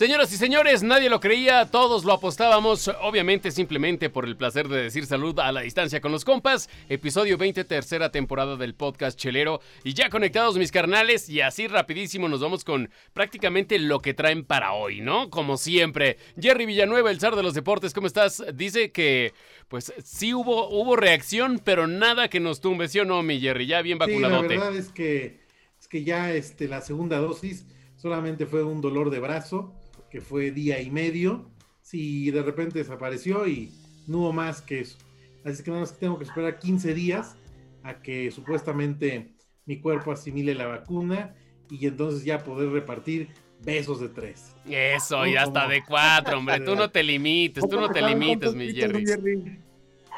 Señoras 0.00 0.32
y 0.32 0.38
señores, 0.38 0.82
nadie 0.82 1.10
lo 1.10 1.20
creía, 1.20 1.66
todos 1.66 2.06
lo 2.06 2.14
apostábamos, 2.14 2.90
obviamente 3.02 3.50
simplemente 3.50 4.08
por 4.08 4.24
el 4.24 4.34
placer 4.34 4.66
de 4.66 4.84
decir 4.84 5.04
salud 5.04 5.38
a 5.38 5.52
la 5.52 5.60
distancia 5.60 6.00
con 6.00 6.10
los 6.10 6.24
compas. 6.24 6.70
Episodio 6.88 7.36
20, 7.36 7.64
tercera 7.64 8.10
temporada 8.10 8.56
del 8.56 8.74
podcast 8.74 9.18
Chelero. 9.18 9.60
Y 9.84 9.92
ya 9.92 10.08
conectados 10.08 10.56
mis 10.56 10.72
carnales, 10.72 11.28
y 11.28 11.42
así 11.42 11.68
rapidísimo 11.68 12.30
nos 12.30 12.40
vamos 12.40 12.64
con 12.64 12.88
prácticamente 13.12 13.78
lo 13.78 14.00
que 14.00 14.14
traen 14.14 14.42
para 14.46 14.72
hoy, 14.72 15.02
¿no? 15.02 15.28
Como 15.28 15.58
siempre. 15.58 16.16
Jerry 16.40 16.64
Villanueva, 16.64 17.10
el 17.10 17.20
zar 17.20 17.36
de 17.36 17.42
los 17.42 17.52
deportes, 17.52 17.92
¿cómo 17.92 18.06
estás? 18.06 18.42
Dice 18.54 18.92
que, 18.92 19.34
pues 19.68 19.92
sí 20.02 20.32
hubo, 20.32 20.70
hubo 20.70 20.96
reacción, 20.96 21.60
pero 21.62 21.86
nada 21.86 22.28
que 22.28 22.40
nos 22.40 22.62
tumbe, 22.62 22.88
¿sí 22.88 23.00
o 23.00 23.04
no, 23.04 23.22
mi 23.22 23.38
Jerry? 23.38 23.66
Ya 23.66 23.82
bien 23.82 23.98
vacunadote. 23.98 24.48
Sí, 24.48 24.54
la 24.54 24.64
verdad 24.64 24.76
es 24.76 24.88
que, 24.88 25.40
es 25.78 25.88
que 25.88 26.04
ya 26.04 26.32
este, 26.32 26.68
la 26.68 26.80
segunda 26.80 27.18
dosis 27.18 27.66
solamente 27.96 28.46
fue 28.46 28.62
un 28.62 28.80
dolor 28.80 29.10
de 29.10 29.20
brazo 29.20 29.74
que 30.10 30.20
fue 30.20 30.50
día 30.50 30.80
y 30.80 30.90
medio, 30.90 31.50
si 31.82 32.30
de 32.30 32.42
repente 32.42 32.78
desapareció 32.78 33.46
y 33.46 33.72
no 34.06 34.18
hubo 34.18 34.32
más 34.32 34.60
que 34.60 34.80
eso. 34.80 34.98
Así 35.44 35.62
que 35.62 35.70
nada 35.70 35.82
más 35.82 35.98
tengo 35.98 36.18
que 36.18 36.24
esperar 36.24 36.58
15 36.58 36.94
días 36.94 37.36
a 37.82 38.02
que 38.02 38.30
supuestamente 38.30 39.32
mi 39.66 39.80
cuerpo 39.80 40.12
asimile 40.12 40.54
la 40.54 40.66
vacuna 40.66 41.34
y 41.70 41.86
entonces 41.86 42.24
ya 42.24 42.42
poder 42.42 42.70
repartir 42.70 43.28
besos 43.62 44.00
de 44.00 44.08
tres. 44.08 44.54
Eso, 44.68 45.26
ya 45.26 45.44
está 45.44 45.68
de 45.68 45.82
cuatro, 45.84 46.38
hombre. 46.38 46.60
Tú 46.64 46.74
no 46.74 46.90
te 46.90 47.02
limites, 47.02 47.68
tú 47.68 47.80
no 47.80 47.90
te 47.90 48.02
limites, 48.02 48.54
mi 48.54 48.72
Jerry. 48.72 49.04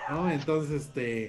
¿No? 0.08 0.30
Entonces, 0.30 0.82
este, 0.86 1.28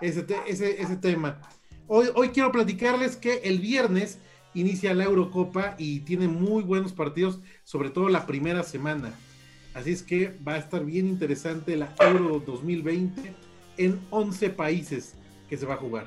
ese, 0.00 0.26
ese, 0.46 0.82
ese 0.82 0.96
tema. 0.96 1.40
Hoy, 1.86 2.08
hoy 2.14 2.28
quiero 2.30 2.52
platicarles 2.52 3.16
que 3.16 3.38
el 3.44 3.58
viernes 3.58 4.18
inicia 4.54 4.94
la 4.94 5.04
Eurocopa 5.04 5.74
y 5.78 6.00
tiene 6.00 6.28
muy 6.28 6.62
buenos 6.62 6.92
partidos, 6.92 7.40
sobre 7.64 7.90
todo 7.90 8.08
la 8.08 8.26
primera 8.26 8.62
semana. 8.62 9.12
Así 9.74 9.92
es 9.92 10.02
que 10.02 10.36
va 10.46 10.54
a 10.54 10.58
estar 10.58 10.84
bien 10.84 11.06
interesante 11.06 11.76
la 11.76 11.94
Euro 12.00 12.42
2020 12.44 13.32
en 13.76 14.00
11 14.10 14.50
países 14.50 15.14
que 15.48 15.56
se 15.56 15.66
va 15.66 15.74
a 15.74 15.78
jugar. 15.78 16.06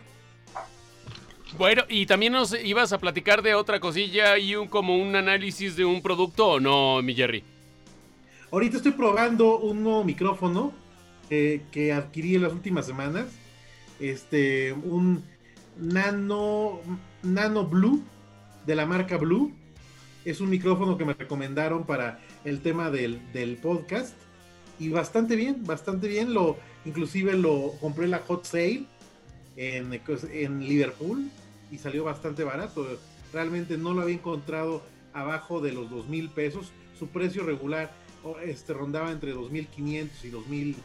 Bueno, 1.58 1.84
y 1.88 2.06
también 2.06 2.34
nos 2.34 2.54
ibas 2.64 2.94
a 2.94 2.98
platicar 2.98 3.42
de 3.42 3.54
otra 3.54 3.80
cosilla 3.80 4.38
y 4.38 4.56
un 4.56 4.68
como 4.68 4.98
un 4.98 5.16
análisis 5.16 5.76
de 5.76 5.86
un 5.86 6.02
producto 6.02 6.48
o 6.48 6.60
no, 6.60 7.02
mi 7.02 7.14
Jerry. 7.14 7.44
Ahorita 8.52 8.78
estoy 8.78 8.92
probando 8.92 9.60
un 9.60 9.84
nuevo 9.84 10.04
micrófono 10.04 10.74
que 11.30 11.94
adquirí 11.94 12.36
en 12.36 12.44
las 12.44 12.54
últimas 12.54 12.86
semanas. 12.86 13.26
Este, 14.00 14.74
un 14.74 15.24
Nano, 15.78 16.80
Nano 17.24 17.66
Blue 17.66 18.04
de 18.66 18.76
la 18.76 18.86
marca 18.86 19.18
Blue. 19.18 19.54
Es 20.26 20.40
un 20.42 20.50
micrófono 20.50 20.98
que 20.98 21.06
me 21.06 21.14
recomendaron 21.14 21.86
para 21.86 22.20
el 22.46 22.62
tema 22.62 22.90
del, 22.90 23.20
podcast. 23.62 24.16
Y 24.80 24.90
bastante 24.90 25.36
bien, 25.36 25.64
bastante 25.66 26.08
bien. 26.08 26.34
Lo, 26.34 26.58
inclusive 26.86 27.34
lo 27.34 27.74
compré 27.80 28.08
la 28.08 28.20
Hot 28.20 28.46
Sale 28.46 28.86
en, 29.56 30.00
en 30.32 30.68
Liverpool 30.68 31.30
y 31.72 31.78
salió 31.78 32.04
bastante 32.04 32.44
barato. 32.44 32.88
Realmente 33.34 33.78
no 33.78 33.94
lo 33.94 34.02
había 34.02 34.16
encontrado 34.16 34.82
abajo 35.14 35.62
de 35.62 35.74
los 35.74 35.90
dos 35.90 36.08
mil 36.08 36.30
pesos. 36.30 36.72
Su 36.98 37.08
precio 37.10 37.44
regular 37.44 37.92
este, 38.46 38.74
rondaba 38.74 39.12
entre 39.12 39.36
2.500 39.36 40.10
y 40.24 40.32
2.000 40.32 40.76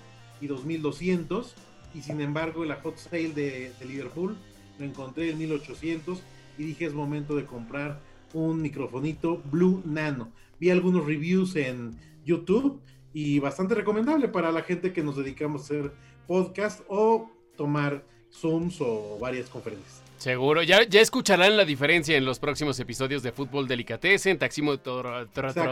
y 0.40 0.48
2.200. 0.48 1.46
Y 1.94 2.02
sin 2.02 2.20
embargo, 2.20 2.64
la 2.64 2.76
hot 2.76 2.98
sale 2.98 3.30
de, 3.30 3.72
de, 3.78 3.84
Liverpool 3.86 4.36
lo 4.78 4.84
encontré 4.84 5.30
en 5.30 5.38
1.800 5.38 6.18
y 6.58 6.64
dije 6.64 6.84
es 6.84 6.94
momento 6.94 7.36
de 7.36 7.46
comprar 7.46 8.00
un 8.34 8.60
microfonito 8.60 9.42
Blue 9.50 9.82
Nano. 9.86 10.32
Vi 10.60 10.70
algunos 10.70 11.06
reviews 11.06 11.56
en 11.56 11.96
YouTube 12.24 12.80
y 13.14 13.38
bastante 13.38 13.74
recomendable 13.74 14.28
para 14.28 14.52
la 14.52 14.62
gente 14.62 14.92
que 14.92 15.02
nos 15.02 15.16
dedicamos 15.16 15.62
a 15.62 15.64
hacer 15.64 15.92
podcast 16.26 16.82
o 16.88 17.30
tomar 17.56 18.04
Zooms 18.30 18.80
o 18.80 19.18
varias 19.20 19.48
conferencias. 19.48 20.02
Seguro, 20.18 20.64
ya, 20.64 20.82
ya 20.82 21.00
escucharán 21.00 21.56
la 21.56 21.64
diferencia 21.64 22.16
en 22.16 22.24
los 22.24 22.40
próximos 22.40 22.78
episodios 22.80 23.22
de 23.22 23.30
Fútbol 23.30 23.68
Delicatessen, 23.68 24.36
Taxímetro 24.36 25.26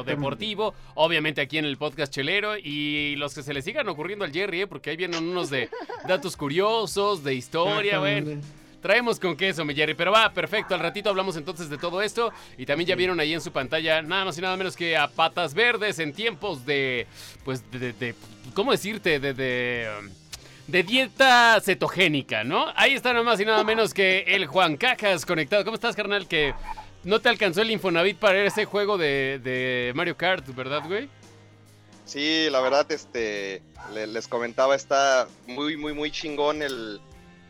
Deportivo, 0.04 0.72
obviamente 0.94 1.40
aquí 1.40 1.58
en 1.58 1.64
el 1.64 1.76
podcast 1.76 2.12
Chelero 2.12 2.56
y 2.56 3.16
los 3.16 3.34
que 3.34 3.42
se 3.42 3.52
le 3.52 3.60
sigan 3.60 3.88
ocurriendo 3.88 4.24
al 4.24 4.32
Jerry, 4.32 4.62
¿eh? 4.62 4.66
porque 4.68 4.90
ahí 4.90 4.96
vienen 4.96 5.24
unos 5.24 5.50
de 5.50 5.68
datos 6.06 6.36
curiosos, 6.36 7.24
de 7.24 7.34
historia, 7.34 7.98
bueno. 7.98 8.40
Traemos 8.86 9.18
con 9.18 9.36
queso, 9.36 9.64
mi 9.64 9.74
Jerry. 9.74 9.94
Pero 9.94 10.12
va, 10.12 10.32
perfecto. 10.32 10.72
Al 10.72 10.80
ratito 10.80 11.10
hablamos 11.10 11.36
entonces 11.36 11.68
de 11.68 11.76
todo 11.76 12.02
esto. 12.02 12.32
Y 12.56 12.66
también 12.66 12.86
ya 12.86 12.94
vieron 12.94 13.18
ahí 13.18 13.34
en 13.34 13.40
su 13.40 13.50
pantalla 13.50 14.00
nada 14.00 14.26
más 14.26 14.38
y 14.38 14.40
nada 14.40 14.56
menos 14.56 14.76
que 14.76 14.96
a 14.96 15.08
patas 15.08 15.54
verdes 15.54 15.98
en 15.98 16.12
tiempos 16.12 16.64
de. 16.64 17.08
Pues 17.44 17.68
de. 17.72 18.14
¿Cómo 18.54 18.70
decirte? 18.70 19.18
De. 19.18 19.34
de 19.34 20.82
dieta 20.84 21.60
cetogénica, 21.60 22.44
¿no? 22.44 22.66
Ahí 22.76 22.94
está 22.94 23.12
nada 23.12 23.24
más 23.24 23.40
y 23.40 23.44
nada 23.44 23.64
menos 23.64 23.92
que 23.92 24.20
el 24.20 24.46
Juan 24.46 24.76
Cajas 24.76 25.26
conectado. 25.26 25.64
¿Cómo 25.64 25.74
estás, 25.74 25.96
carnal? 25.96 26.28
Que 26.28 26.54
no 27.02 27.18
te 27.18 27.28
alcanzó 27.28 27.62
el 27.62 27.72
Infonavit 27.72 28.18
para 28.18 28.44
ese 28.44 28.66
juego 28.66 28.98
de, 28.98 29.40
de 29.42 29.90
Mario 29.96 30.16
Kart, 30.16 30.46
¿verdad, 30.54 30.84
güey? 30.86 31.08
Sí, 32.04 32.48
la 32.50 32.60
verdad, 32.60 32.86
este, 32.92 33.62
les 33.92 34.28
comentaba, 34.28 34.76
está 34.76 35.26
muy, 35.48 35.76
muy, 35.76 35.92
muy 35.92 36.12
chingón 36.12 36.62
el, 36.62 37.00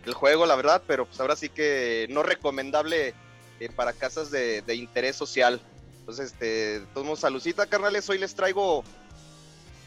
el 0.07 0.15
juego, 0.15 0.47
la 0.47 0.55
verdad, 0.55 0.83
pero 0.87 1.05
pues 1.05 1.21
ahora 1.21 1.37
sí 1.37 1.49
que 1.49 2.07
no 2.11 2.23
recomendable 2.23 3.15
eh, 3.61 3.69
para 3.75 3.93
casas 3.93 4.31
de, 4.31 4.63
interés 4.75 5.17
social. 5.17 5.61
Entonces, 6.01 6.33
este, 6.33 6.81
todos 6.95 7.19
salucita, 7.19 7.67
carnales. 7.67 8.09
Hoy 8.09 8.19
les 8.19 8.35
traigo 8.35 8.85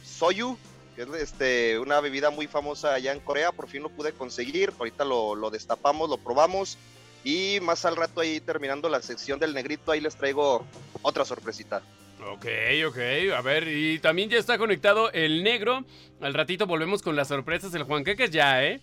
Soyu, 0.03 0.57
que 0.95 1.03
es 1.03 1.09
este, 1.15 1.79
una 1.79 2.01
bebida 2.01 2.29
muy 2.29 2.47
famosa 2.47 2.93
allá 2.93 3.13
en 3.13 3.21
Corea. 3.21 3.53
Por 3.53 3.69
fin 3.69 3.81
lo 3.81 3.89
pude 3.89 4.11
conseguir. 4.11 4.73
Ahorita 4.77 5.05
lo, 5.05 5.35
lo 5.35 5.49
destapamos, 5.49 6.09
lo 6.09 6.17
probamos. 6.17 6.77
Y 7.23 7.59
más 7.61 7.85
al 7.85 7.95
rato 7.95 8.19
ahí 8.19 8.41
terminando 8.41 8.89
la 8.89 9.01
sección 9.01 9.39
del 9.39 9.53
negrito, 9.53 9.91
ahí 9.91 10.01
les 10.01 10.15
traigo 10.15 10.65
otra 11.01 11.23
sorpresita. 11.23 11.81
Ok, 12.21 12.45
ok, 12.85 12.97
a 13.33 13.41
ver, 13.41 13.67
y 13.69 13.99
también 13.99 14.29
ya 14.29 14.37
está 14.37 14.57
conectado 14.57 15.09
el 15.13 15.41
negro. 15.41 15.85
Al 16.19 16.33
ratito 16.33 16.67
volvemos 16.67 17.01
con 17.01 17.15
las 17.15 17.29
sorpresas 17.29 17.71
del 17.71 17.83
Juan 17.83 18.03
es 18.05 18.31
ya, 18.31 18.61
¿eh? 18.63 18.81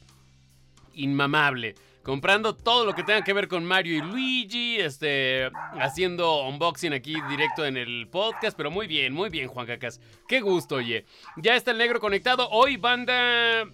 Inmamable. 0.97 1.75
Comprando 2.03 2.55
todo 2.55 2.85
lo 2.85 2.95
que 2.95 3.03
tenga 3.03 3.25
que 3.25 3.33
ver 3.33 3.49
con 3.49 3.65
Mario 3.65 3.97
y 3.97 4.01
Luigi, 4.01 4.77
este, 4.77 5.51
haciendo 5.81 6.47
unboxing 6.47 6.93
aquí 6.93 7.17
directo 7.29 7.65
en 7.65 7.77
el 7.77 8.07
podcast, 8.09 8.57
pero 8.57 8.71
muy 8.71 8.87
bien, 8.87 9.13
muy 9.13 9.29
bien, 9.29 9.49
Juan 9.49 9.67
Cacas. 9.67 10.01
Qué 10.29 10.41
gusto, 10.41 10.77
oye. 10.77 11.05
Ya 11.37 11.57
está 11.57 11.73
el 11.73 11.79
negro 11.79 11.99
conectado. 11.99 12.49
Hoy 12.51 12.77
banda, 12.77 13.65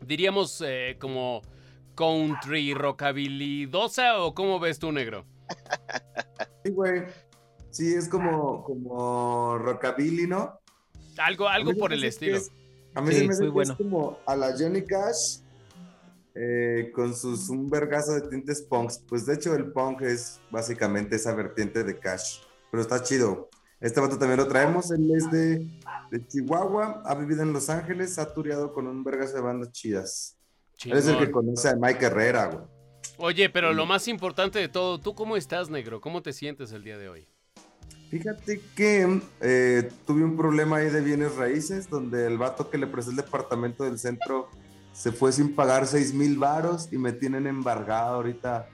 diríamos, 0.00 0.62
eh, 0.64 0.96
como 1.00 1.42
country 1.96 2.72
rockabilidosa 2.72 4.22
o 4.22 4.32
cómo 4.32 4.60
ves 4.60 4.78
tú, 4.78 4.92
negro? 4.92 5.24
Sí, 6.62 6.72
güey. 6.72 7.04
Sí, 7.70 7.94
es 7.94 8.06
como, 8.06 8.62
como 8.64 9.56
rockabilly, 9.56 10.26
¿no? 10.26 10.60
Algo, 11.16 11.48
algo 11.48 11.74
por 11.74 11.92
el 11.92 12.04
estilo. 12.04 12.38
a 12.94 13.00
mí 13.00 13.14
se 13.14 13.26
me 13.26 13.32
hace 13.32 13.50
que 13.50 13.62
es 13.62 13.72
como 13.72 14.18
a 14.26 14.36
la 14.36 14.54
Johnny 14.58 14.82
Cash 14.82 15.38
eh, 16.34 16.90
con 16.94 17.14
sus 17.14 17.48
un 17.48 17.68
vergazo 17.68 18.14
de 18.14 18.22
tintes 18.22 18.62
punks. 18.62 18.98
Pues 19.08 19.26
de 19.26 19.34
hecho 19.34 19.54
el 19.54 19.72
punk 19.72 20.02
es 20.02 20.40
básicamente 20.50 21.16
esa 21.16 21.34
vertiente 21.34 21.84
de 21.84 21.98
Cash, 21.98 22.40
pero 22.70 22.82
está 22.82 23.02
chido. 23.02 23.48
Este 23.80 23.98
vato 23.98 24.18
también 24.18 24.38
lo 24.38 24.46
traemos, 24.46 24.90
él 24.90 25.10
es 25.14 25.30
de, 25.30 25.66
Chihuahua, 26.28 27.02
ha 27.06 27.14
vivido 27.14 27.42
en 27.42 27.54
Los 27.54 27.70
Ángeles, 27.70 28.18
ha 28.18 28.34
tureado 28.34 28.74
con 28.74 28.86
un 28.86 29.02
vergazo 29.02 29.36
de 29.36 29.40
bandas 29.40 29.72
chidas. 29.72 30.36
Él 30.84 30.98
es 30.98 31.06
el 31.06 31.18
que 31.18 31.30
conoce 31.30 31.70
a 31.70 31.76
Mike 31.76 32.04
Herrera, 32.04 32.46
güey. 32.46 32.64
Oye, 33.16 33.48
pero 33.48 33.72
lo 33.72 33.86
más 33.86 34.06
importante 34.08 34.58
de 34.58 34.68
todo, 34.68 34.98
¿tú 34.98 35.14
cómo 35.14 35.36
estás, 35.36 35.70
negro? 35.70 36.00
¿Cómo 36.00 36.22
te 36.22 36.32
sientes 36.32 36.72
el 36.72 36.84
día 36.84 36.98
de 36.98 37.08
hoy? 37.08 37.26
Fíjate 38.10 38.60
que 38.74 39.20
eh, 39.40 39.90
tuve 40.06 40.24
un 40.24 40.36
problema 40.36 40.78
ahí 40.78 40.90
de 40.90 41.00
bienes 41.00 41.36
raíces, 41.36 41.88
donde 41.88 42.26
el 42.26 42.38
vato 42.38 42.68
que 42.68 42.76
le 42.76 42.86
presté 42.86 43.12
el 43.12 43.16
departamento 43.16 43.84
del 43.84 43.98
centro 43.98 44.50
se 44.92 45.12
fue 45.12 45.32
sin 45.32 45.54
pagar 45.54 45.86
6 45.86 46.14
mil 46.14 46.36
varos 46.36 46.88
y 46.92 46.98
me 46.98 47.12
tienen 47.12 47.46
embargado 47.46 48.16
ahorita 48.16 48.68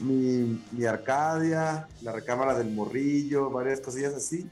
mi, 0.00 0.62
mi, 0.72 0.84
Arcadia, 0.84 1.88
la 2.02 2.12
recámara 2.12 2.56
del 2.56 2.70
morrillo, 2.70 3.50
varias 3.50 3.80
cosillas 3.80 4.14
así. 4.14 4.48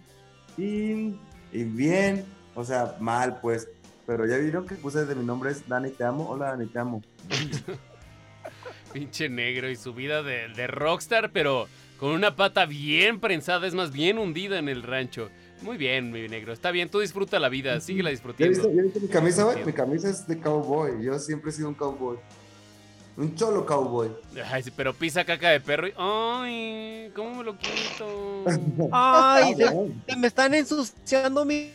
Y, 0.57 1.15
y, 1.53 1.65
bien, 1.65 2.25
o 2.55 2.65
sea, 2.65 2.97
mal 3.01 3.41
pues. 3.41 3.69
Pero 4.07 4.27
ya 4.27 4.37
vieron 4.39 4.67
que 4.67 4.77
puse 4.77 5.05
de 5.05 5.15
mi 5.15 5.25
nombre 5.25 5.51
es 5.51 5.69
Dani 5.69 5.91
Te 5.91 6.05
Amo. 6.05 6.29
Hola 6.29 6.51
Dani 6.51 6.67
Te 6.67 6.79
Amo. 6.79 7.03
Pinche 8.93 9.29
negro 9.29 9.69
y 9.69 9.77
su 9.77 9.95
vida 9.95 10.23
de, 10.23 10.49
de 10.49 10.67
rockstar, 10.67 11.31
pero 11.33 11.69
con 11.99 12.11
una 12.11 12.37
pata 12.37 12.67
bien 12.67 13.21
prensada, 13.21 13.67
es 13.67 13.75
más 13.75 13.93
bien 13.93 14.19
hundida 14.19 14.59
en 14.59 14.69
el 14.69 14.83
rancho. 14.83 15.31
Muy 15.63 15.77
bien, 15.77 16.13
mi 16.13 16.29
negro. 16.29 16.53
Está 16.53 16.71
bien, 16.71 16.89
tú 16.89 17.01
disfruta 17.01 17.39
la 17.39 17.49
vida, 17.49 17.81
síguela 17.81 18.11
disfrutando. 18.11 18.71
¿Ya 18.71 18.83
viste, 18.83 19.01
mi 19.01 19.09
camisa, 19.09 19.45
güey? 19.45 19.65
Mi 19.65 19.73
camisa 19.73 20.11
es 20.11 20.27
de 20.27 20.39
cowboy. 20.39 21.03
Yo 21.03 21.19
siempre 21.19 21.51
he 21.51 21.53
sido 21.53 21.69
un 21.69 21.75
cowboy. 21.75 22.19
Un 23.17 23.35
cholo 23.35 23.65
cowboy. 23.65 24.11
Ay, 24.51 24.65
pero 24.77 24.93
pisa 24.93 25.25
caca 25.25 25.51
de 25.51 25.61
perro 25.61 25.89
y. 25.89 25.95
¡Ay! 25.97 27.11
¿Cómo 27.15 27.37
me 27.37 27.45
lo 27.45 27.57
quito? 27.57 28.45
Ay, 28.93 29.55
se, 29.55 29.65
se 30.07 30.17
me 30.17 30.27
están 30.27 30.55
ensuciando 30.55 31.45
mi. 31.45 31.71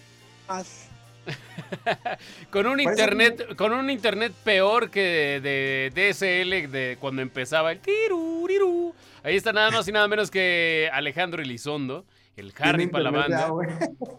con 2.49 2.65
un 2.67 2.79
internet, 2.79 3.55
con 3.55 3.71
un 3.73 3.89
internet 3.89 4.33
peor 4.43 4.89
que 4.89 5.39
de, 5.41 5.91
de 5.93 6.11
DSL 6.11 6.71
de 6.71 6.97
cuando 6.99 7.21
empezaba 7.21 7.71
el 7.71 7.79
tiruriru. 7.79 8.93
Ahí 9.23 9.35
está 9.35 9.53
nada 9.53 9.71
más 9.71 9.87
y 9.87 9.91
nada 9.91 10.07
menos 10.07 10.31
que 10.31 10.89
Alejandro 10.91 11.41
Elizondo, 11.41 12.05
el 12.37 12.53
Harry 12.59 12.87
para 12.87 13.03
la 13.05 13.11
banda. 13.11 13.51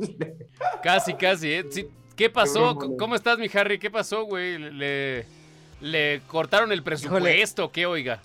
Casi, 0.82 1.14
casi, 1.14 1.52
¿eh? 1.52 1.64
Sí, 1.70 1.86
¿Qué 2.16 2.28
pasó? 2.30 2.76
¿Cómo 2.98 3.14
estás, 3.14 3.38
mi 3.38 3.48
Harry? 3.54 3.78
¿Qué 3.78 3.90
pasó, 3.90 4.24
güey? 4.24 4.58
¿Le, 4.58 5.24
le 5.80 6.20
cortaron 6.26 6.70
el 6.72 6.82
presupuesto? 6.82 7.72
¿Qué, 7.72 7.86
oiga? 7.86 8.20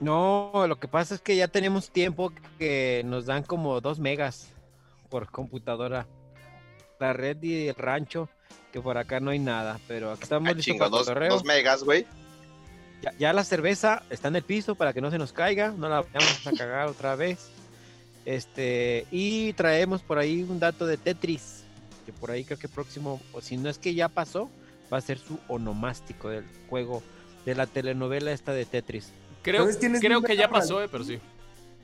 No, 0.00 0.52
lo 0.68 0.78
que 0.78 0.86
pasa 0.86 1.14
es 1.14 1.20
que 1.20 1.34
ya 1.36 1.48
tenemos 1.48 1.90
tiempo 1.90 2.32
que 2.58 3.02
nos 3.04 3.26
dan 3.26 3.42
como 3.42 3.80
dos 3.80 3.98
megas 3.98 4.52
por 5.08 5.30
computadora. 5.30 6.06
La 7.00 7.12
red 7.12 7.42
y 7.42 7.68
el 7.68 7.74
rancho, 7.74 8.28
que 8.72 8.80
por 8.80 8.98
acá 8.98 9.18
no 9.20 9.30
hay 9.30 9.38
nada, 9.38 9.78
pero 9.88 10.12
aquí 10.12 10.22
estamos 10.24 10.48
Ah, 10.48 10.52
listos 10.52 10.64
chingo, 10.66 10.78
para 10.78 10.90
dos, 10.90 11.00
cotorreo. 11.06 11.30
dos 11.32 11.44
megas, 11.44 11.82
güey. 11.82 12.06
Ya, 13.02 13.12
ya 13.18 13.32
la 13.32 13.44
cerveza 13.44 14.02
está 14.10 14.28
en 14.28 14.36
el 14.36 14.42
piso 14.42 14.74
para 14.74 14.92
que 14.92 15.00
no 15.00 15.10
se 15.10 15.18
nos 15.18 15.32
caiga, 15.32 15.72
no 15.76 15.88
la 15.88 16.02
vayamos 16.02 16.46
a 16.46 16.52
cagar 16.52 16.88
otra 16.88 17.16
vez. 17.16 17.50
Este, 18.28 19.06
y 19.10 19.54
traemos 19.54 20.02
por 20.02 20.18
ahí 20.18 20.42
un 20.42 20.60
dato 20.60 20.84
de 20.84 20.98
Tetris, 20.98 21.62
que 22.04 22.12
por 22.12 22.30
ahí 22.30 22.44
creo 22.44 22.58
que 22.58 22.68
próximo, 22.68 23.22
o 23.32 23.40
si 23.40 23.56
no 23.56 23.70
es 23.70 23.78
que 23.78 23.94
ya 23.94 24.10
pasó, 24.10 24.50
va 24.92 24.98
a 24.98 25.00
ser 25.00 25.16
su 25.18 25.38
onomástico 25.48 26.28
del 26.28 26.44
juego 26.68 27.02
de 27.46 27.54
la 27.54 27.66
telenovela 27.66 28.30
esta 28.30 28.52
de 28.52 28.66
Tetris. 28.66 29.12
Creo, 29.40 29.62
¿Sabes 29.62 29.78
quién 29.78 29.94
es 29.94 30.02
creo 30.02 30.20
mi 30.20 30.26
que 30.26 30.36
ya 30.36 30.50
pasó, 30.50 30.82
eh, 30.82 30.90
pero 30.92 31.04
sí. 31.04 31.18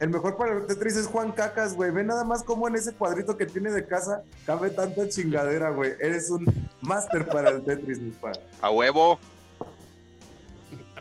El 0.00 0.10
mejor 0.10 0.36
para 0.36 0.52
el 0.58 0.66
Tetris 0.66 0.96
es 0.96 1.06
Juan 1.06 1.32
Cacas, 1.32 1.72
güey. 1.74 1.90
Ve 1.90 2.04
nada 2.04 2.24
más 2.24 2.42
cómo 2.42 2.68
en 2.68 2.74
ese 2.74 2.92
cuadrito 2.92 3.38
que 3.38 3.46
tiene 3.46 3.70
de 3.70 3.86
casa 3.86 4.22
cabe 4.44 4.68
tanta 4.68 5.08
chingadera, 5.08 5.70
güey. 5.70 5.92
Eres 5.98 6.28
un 6.28 6.44
máster 6.82 7.26
para 7.26 7.48
el 7.48 7.64
Tetris, 7.64 8.00
mi 8.00 8.10
padre. 8.10 8.40
A 8.60 8.68
huevo. 8.70 9.18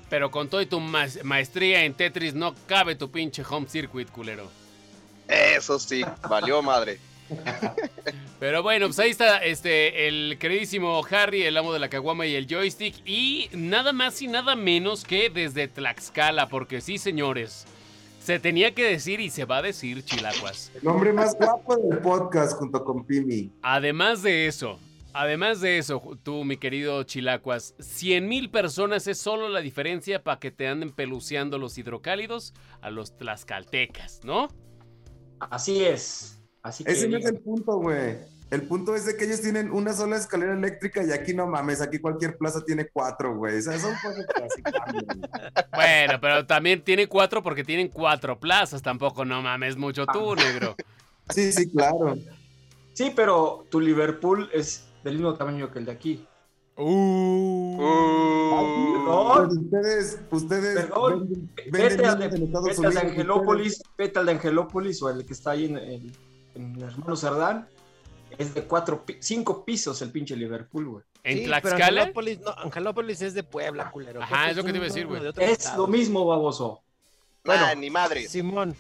Pero 0.10 0.32
con 0.32 0.48
todo 0.48 0.62
y 0.62 0.68
tu 0.68 0.80
ma- 0.80 1.08
maestría 1.26 1.84
en 1.84 1.96
Tetris 1.96 2.34
no 2.34 2.56
cabe 2.66 2.96
tu 2.96 3.12
pinche 3.12 3.44
home 3.44 3.68
circuit, 3.68 4.10
culero. 4.10 4.48
Eso 5.28 5.80
sí, 5.80 6.04
valió 6.30 6.62
madre. 6.62 7.00
Pero 8.40 8.62
bueno, 8.62 8.88
pues 8.88 9.00
ahí 9.00 9.12
está 9.12 9.38
este, 9.38 10.08
el 10.08 10.38
queridísimo 10.38 11.02
Harry, 11.10 11.44
el 11.44 11.58
amo 11.58 11.74
de 11.74 11.80
la 11.80 11.90
caguama 11.90 12.26
y 12.26 12.36
el 12.36 12.48
joystick. 12.48 12.96
Y 13.06 13.50
nada 13.54 13.94
más 13.94 14.22
y 14.22 14.28
nada 14.28 14.56
menos 14.56 15.04
que 15.04 15.30
desde 15.30 15.68
Tlaxcala, 15.68 16.50
porque 16.50 16.82
sí, 16.82 16.98
señores. 16.98 17.66
Se 18.20 18.40
tenía 18.40 18.74
que 18.74 18.86
decir 18.86 19.20
y 19.20 19.30
se 19.30 19.44
va 19.44 19.58
a 19.58 19.62
decir, 19.62 20.04
chilacuas. 20.06 20.72
El 20.82 20.88
hombre 20.88 21.12
más 21.12 21.36
guapo 21.36 21.76
del 21.76 22.00
podcast 22.00 22.58
junto 22.58 22.82
con 22.82 23.06
Pimi. 23.06 23.52
Además 23.62 24.24
de 24.24 24.48
eso, 24.48 24.80
además 25.12 25.60
de 25.60 25.78
eso, 25.78 26.02
tú, 26.24 26.46
mi 26.46 26.56
querido 26.56 27.04
Chilacuas, 27.04 27.76
100 27.80 28.26
mil 28.26 28.50
personas 28.50 29.08
es 29.08 29.18
solo 29.18 29.50
la 29.50 29.60
diferencia 29.60 30.24
para 30.24 30.40
que 30.40 30.52
te 30.52 30.70
anden 30.70 30.92
peluceando 30.92 31.58
los 31.58 31.78
hidrocálidos 31.78 32.54
a 32.80 32.90
los 32.92 33.18
tlaxcaltecas, 33.18 34.22
¿no? 34.24 34.48
Así 35.50 35.84
es. 35.84 36.40
Así 36.62 36.84
que 36.84 36.92
Ese 36.92 37.08
no 37.10 37.18
es 37.18 37.26
el 37.26 37.40
punto, 37.40 37.78
güey. 37.78 38.18
El 38.54 38.68
punto 38.68 38.96
es 38.96 39.06
de 39.06 39.18
que 39.18 39.26
ellos 39.26 39.42
tienen 39.42 39.72
una 39.72 39.94
sola 39.94 40.16
escalera 40.16 40.54
eléctrica 40.54 41.04
y 41.04 41.12
aquí 41.12 41.34
no 41.34 41.48
mames, 41.48 41.82
aquí 41.82 41.98
cualquier 41.98 42.38
plaza 42.38 42.64
tiene 42.64 42.88
cuatro, 42.88 43.36
güey. 43.36 43.58
O 43.58 43.62
sea, 43.64 43.80
son 43.80 43.96
cosas 43.96 44.26
que 44.28 44.44
así 44.44 44.62
cambian. 44.62 45.28
Bueno, 45.74 46.20
pero 46.22 46.46
también 46.46 46.84
tiene 46.84 47.08
cuatro 47.08 47.42
porque 47.42 47.64
tienen 47.64 47.88
cuatro 47.88 48.40
plazas, 48.40 48.84
tampoco 48.84 49.26
no 49.26 49.42
mames 49.42 49.76
mucho 49.76 50.06
tú, 50.06 50.36
negro. 50.36 50.76
Sí, 51.30 51.52
sí, 51.52 51.72
claro. 51.72 52.16
Sí, 52.94 53.12
pero 53.16 53.66
tu 53.72 53.80
Liverpool 53.80 54.50
es 54.54 54.86
del 55.04 55.16
mismo 55.16 55.34
tamaño 55.34 55.72
que 55.72 55.80
el 55.80 55.86
de 55.86 55.92
aquí. 55.92 56.28
Uh. 56.76 57.78
Pues 59.36 59.58
ustedes, 59.58 60.20
ustedes 60.32 60.76
Perdón. 60.86 61.20
venden, 61.30 61.50
vete 61.72 61.88
venden 61.88 62.06
al 62.06 62.20
de, 62.20 62.26
en 62.26 62.52
vete 62.54 62.86
al 62.88 62.94
de 62.94 63.00
Angelópolis, 63.00 63.84
vete 63.98 64.20
al 64.20 64.26
de 64.26 64.32
Angelópolis 64.34 65.02
o 65.04 65.10
el 65.10 65.26
que 65.26 65.34
está 65.34 65.52
ahí 65.52 65.66
en, 65.66 65.78
el 65.78 66.12
en 66.56 66.76
el 66.76 66.84
hermano 66.84 67.16
Cerdán. 67.16 67.68
Es 68.38 68.54
de 68.56 68.64
cuatro, 68.64 69.04
cinco 69.20 69.64
pisos 69.64 70.02
el 70.02 70.12
pinche 70.12 70.36
Liverpool, 70.36 70.86
güey. 70.88 71.04
¿En 71.24 71.38
Sí, 71.40 71.46
Tlaxcala? 71.46 72.02
Angelópolis, 72.02 72.40
no, 72.42 72.52
Angelópolis 72.52 73.22
es 73.22 73.34
de 73.36 73.44
Puebla, 73.44 73.92
culero. 73.92 74.22
Ajá, 74.24 74.50
es 74.50 74.58
lo 74.58 74.64
que 74.64 74.72
te 74.72 74.78
iba 74.78 74.86
a 74.86 74.88
decir, 74.90 75.06
güey. 75.06 75.22
de 75.22 75.30
Es 75.38 75.52
estado. 75.60 75.86
lo 75.86 75.88
mismo, 75.88 76.26
baboso. 76.26 76.82
Bueno, 77.46 77.64
ni 77.76 77.90
madre. 77.92 78.28
Simón. 78.28 78.76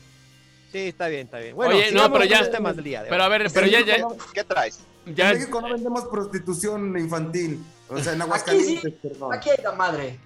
Sí, 0.71 0.79
está 0.79 1.07
bien, 1.07 1.25
está 1.27 1.37
bien. 1.37 1.55
Bueno, 1.55 1.75
Oye, 1.75 1.91
no, 1.91 2.11
pero 2.11 2.25
ya- 2.25 2.39
los 2.39 2.49
temas 2.49 2.75
del 2.75 2.85
día 2.85 3.03
de 3.03 3.09
Pero 3.09 3.23
a 3.23 3.27
ver, 3.29 3.47
pero 3.53 3.67
ya, 3.67 3.81
ya, 3.85 3.97
¿Qué 4.33 4.43
traes? 4.43 4.79
ya, 5.13 5.29
En 5.31 5.37
México 5.37 5.61
no 5.61 5.69
vendemos 5.71 6.05
prostitución 6.05 6.97
infantil. 6.97 7.63
O 7.99 8.03
sea, 8.03 8.13
en 8.13 8.21
aquí 8.21 8.27
Aguascalientes, 8.29 8.81
sí, 8.93 8.99
perdón. 9.09 9.33
aquí 9.33 9.49
hay 9.49 9.63
la 9.63 9.71
madre. 9.73 10.19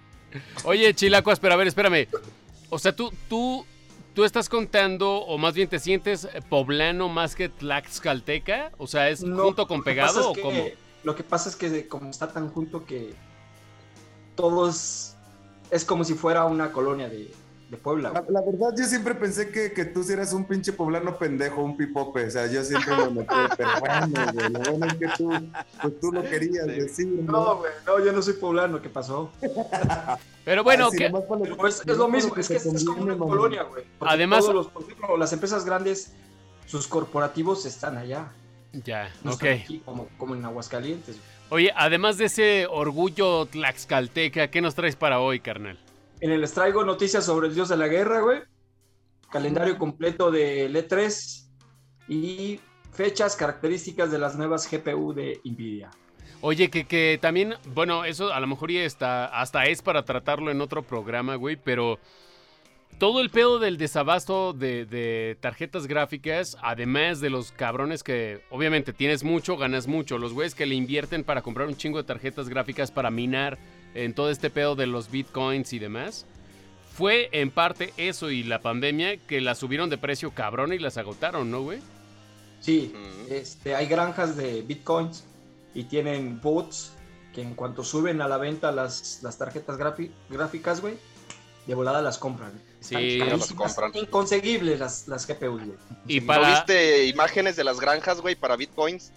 Oye, 0.64 0.94
Chilacuas, 0.94 1.40
pero 1.40 1.54
a 1.54 1.58
ver, 1.58 1.68
espérame. 1.68 2.08
O 2.70 2.78
sea, 2.80 2.96
tú, 2.96 3.12
tú, 3.30 3.66
tú 4.14 4.24
estás 4.26 4.50
contando, 4.50 5.18
o 5.18 5.38
más 5.38 5.54
bien 5.54 5.70
te 5.70 5.80
sientes 5.80 6.28
poblano 6.50 7.08
más 7.10 7.36
que 7.36 7.50
tlaxcalteca. 7.50 8.72
O 8.78 8.88
sea, 8.88 9.10
¿es 9.10 9.24
No, 9.24 9.44
junto 9.46 9.68
con 9.68 9.84
pegado 9.84 10.32
o 10.32 10.34
que- 10.34 10.42
cómo? 10.42 10.64
Lo 11.04 11.16
que 11.16 11.24
pasa 11.24 11.48
es 11.50 11.56
que 11.56 11.88
como 11.88 12.10
está 12.10 12.32
tan 12.34 12.50
junto 12.50 12.84
que 12.86 13.14
todos 14.36 15.14
es 15.72 15.86
como 15.86 16.04
si 16.04 16.14
fuera 16.14 16.46
una 16.46 16.72
colonia 16.72 17.08
de, 17.10 17.32
de 17.70 17.76
Puebla. 17.78 18.14
La, 18.30 18.42
verdad, 18.42 18.74
yo 18.78 18.86
siempre 18.86 19.14
pensé 19.16 19.50
que, 19.50 19.74
que 19.74 19.84
tú 19.86 20.02
sí 20.04 20.14
eras 20.14 20.32
un 20.34 20.46
pinche 20.46 20.72
poblano 20.72 21.18
pendejo, 21.18 21.62
un 21.62 21.76
pipope. 21.76 22.26
O 22.28 22.32
sea, 22.32 22.48
yo 22.48 22.64
siempre 22.64 22.96
me 22.96 23.10
metí, 23.10 23.36
pero 23.58 23.70
bueno, 23.82 24.08
güey. 24.34 24.50
Lo 24.50 24.60
bueno 24.72 24.86
es 24.88 24.94
que 24.94 25.08
tú, 25.18 25.30
pues 25.82 26.00
tú 26.00 26.12
lo 26.14 26.24
querías 26.24 26.66
Sí. 26.66 26.72
decir, 26.72 27.08
No, 27.08 27.32
¿no? 27.32 27.56
güey, 27.58 27.72
no, 27.86 28.06
yo 28.06 28.12
no 28.14 28.22
soy 28.22 28.34
poblano, 28.36 28.82
¿qué 28.82 28.90
pasó? 28.90 29.32
Pero 30.46 30.64
bueno, 30.64 30.86
Ah, 30.88 30.90
sí, 30.92 30.98
que- 30.98 31.10
Pero 31.12 31.68
es, 31.68 31.82
es 31.86 31.98
lo 31.98 32.08
mismo, 32.08 32.30
para 32.30 32.42
es 32.42 32.48
que 32.48 32.56
es, 32.56 32.66
es 32.66 32.86
como 32.86 32.98
conviene, 33.00 33.04
una 33.16 33.16
mamá. 33.26 33.36
colonia, 33.38 33.64
güey. 33.64 33.84
Además- 34.00 34.40
todos 34.42 34.56
los, 34.56 34.68
por 34.68 34.84
ejemplo, 34.84 35.18
las 35.18 35.34
empresas 35.34 35.66
grandes, 35.66 36.14
sus 36.66 36.88
corporativos 36.88 37.66
están 37.66 37.98
allá. 37.98 38.32
ya, 38.72 39.12
No 39.24 39.34
ok. 39.34 39.44
aquí 39.44 39.82
como, 39.84 40.08
como 40.18 40.36
en 40.36 40.46
Aguascalientes. 40.46 41.16
güey. 41.18 41.28
Oye, 41.50 41.74
además 41.76 42.18
de 42.18 42.26
ese 42.26 42.68
orgullo 42.70 43.46
tlaxcalteca, 43.46 44.50
¿qué 44.50 44.62
nos 44.62 44.76
traes 44.76 44.96
para 44.96 45.20
hoy, 45.20 45.40
carnal? 45.40 45.78
En 46.20 46.32
el 46.32 46.42
les 46.42 46.54
traigo 46.54 46.84
noticias 46.84 47.26
sobre 47.26 47.48
el 47.48 47.56
dios 47.56 47.70
de 47.70 47.78
la 47.78 47.88
guerra, 47.88 48.22
güey. 48.22 48.40
Calendario 49.30 49.78
completo 49.78 50.32
del 50.32 50.76
E3 50.76 51.48
y 52.08 52.60
fechas 52.92 53.36
características 53.36 54.12
de 54.12 54.18
las 54.18 54.36
nuevas 54.36 54.70
GPU 54.70 55.14
de 55.14 55.40
Nvidia. 55.44 55.92
Oye, 56.42 56.70
que, 56.70 56.86
que 56.86 57.20
también, 57.22 57.56
bueno, 57.74 58.06
eso 58.06 58.34
a 58.34 58.40
lo 58.40 58.48
mejor 58.48 58.72
ya 58.72 58.84
está, 58.84 59.26
hasta 59.26 59.66
es 59.66 59.82
para 59.82 60.06
tratarlo 60.06 60.52
en 60.52 60.62
otro 60.62 60.84
programa, 60.84 61.36
güey, 61.36 61.56
pero 61.56 62.00
todo 63.00 63.22
el 63.22 63.30
pedo 63.30 63.60
del 63.60 63.78
desabasto 63.78 64.54
de, 64.54 64.86
de 64.86 65.38
tarjetas 65.40 65.88
gráficas, 65.88 66.58
además 66.62 67.22
de 67.22 67.30
los 67.30 67.52
cabrones 67.52 68.04
que 68.04 68.42
obviamente 68.50 68.94
tienes 68.94 69.24
mucho, 69.24 69.58
ganas 69.58 69.88
mucho, 69.88 70.18
los 70.18 70.34
güeyes 70.34 70.56
que 70.56 70.66
le 70.66 70.76
invierten 70.76 71.24
para 71.24 71.42
comprar 71.42 71.68
un 71.68 71.76
chingo 71.76 71.98
de 71.98 72.04
tarjetas 72.04 72.50
gráficas 72.50 72.92
para 72.92 73.12
minar 73.12 73.58
en 73.94 74.14
todo 74.14 74.30
este 74.30 74.50
pedo 74.50 74.76
de 74.76 74.88
los 74.88 75.10
bitcoins 75.12 75.74
y 75.74 75.80
demás, 75.80 76.26
fue 76.94 77.30
en 77.32 77.52
parte 77.52 77.94
eso 77.98 78.32
y 78.32 78.44
la 78.44 78.62
pandemia 78.62 79.18
que 79.18 79.40
las 79.42 79.60
subieron 79.60 79.90
de 79.90 79.98
precio 79.98 80.32
cabrón 80.32 80.74
y 80.74 80.80
las 80.80 80.98
agotaron, 80.98 81.52
¿no, 81.52 81.62
güey? 81.62 81.80
Sí, 82.60 82.94
este, 83.30 83.76
hay 83.76 83.86
granjas 83.86 84.36
de 84.36 84.62
bitcoins 84.64 85.24
y 85.74 85.84
tienen 85.84 86.42
bots 86.42 86.94
que 87.34 87.44
en 87.44 87.54
cuanto 87.54 87.84
suben 87.84 88.20
a 88.22 88.28
la 88.28 88.38
venta 88.38 88.72
las, 88.72 89.20
las 89.22 89.38
tarjetas 89.38 89.78
gráficas, 90.28 90.82
güey, 90.82 90.96
de 91.68 91.76
volada 91.76 92.02
las 92.02 92.18
compran. 92.18 92.52
Sí. 92.80 93.20
Las 93.20 93.54
compran. 93.54 93.92
Inconseguibles 93.94 94.80
las, 94.80 95.08
las 95.08 95.28
GPUs, 95.28 95.66
güey. 95.66 95.78
Y 96.08 96.22
¿No 96.22 96.28
para... 96.28 96.50
viste 96.50 97.06
imágenes 97.06 97.56
de 97.56 97.64
las 97.64 97.80
granjas, 97.80 98.22
güey, 98.22 98.36
para 98.36 98.56
bitcoins? 98.56 99.12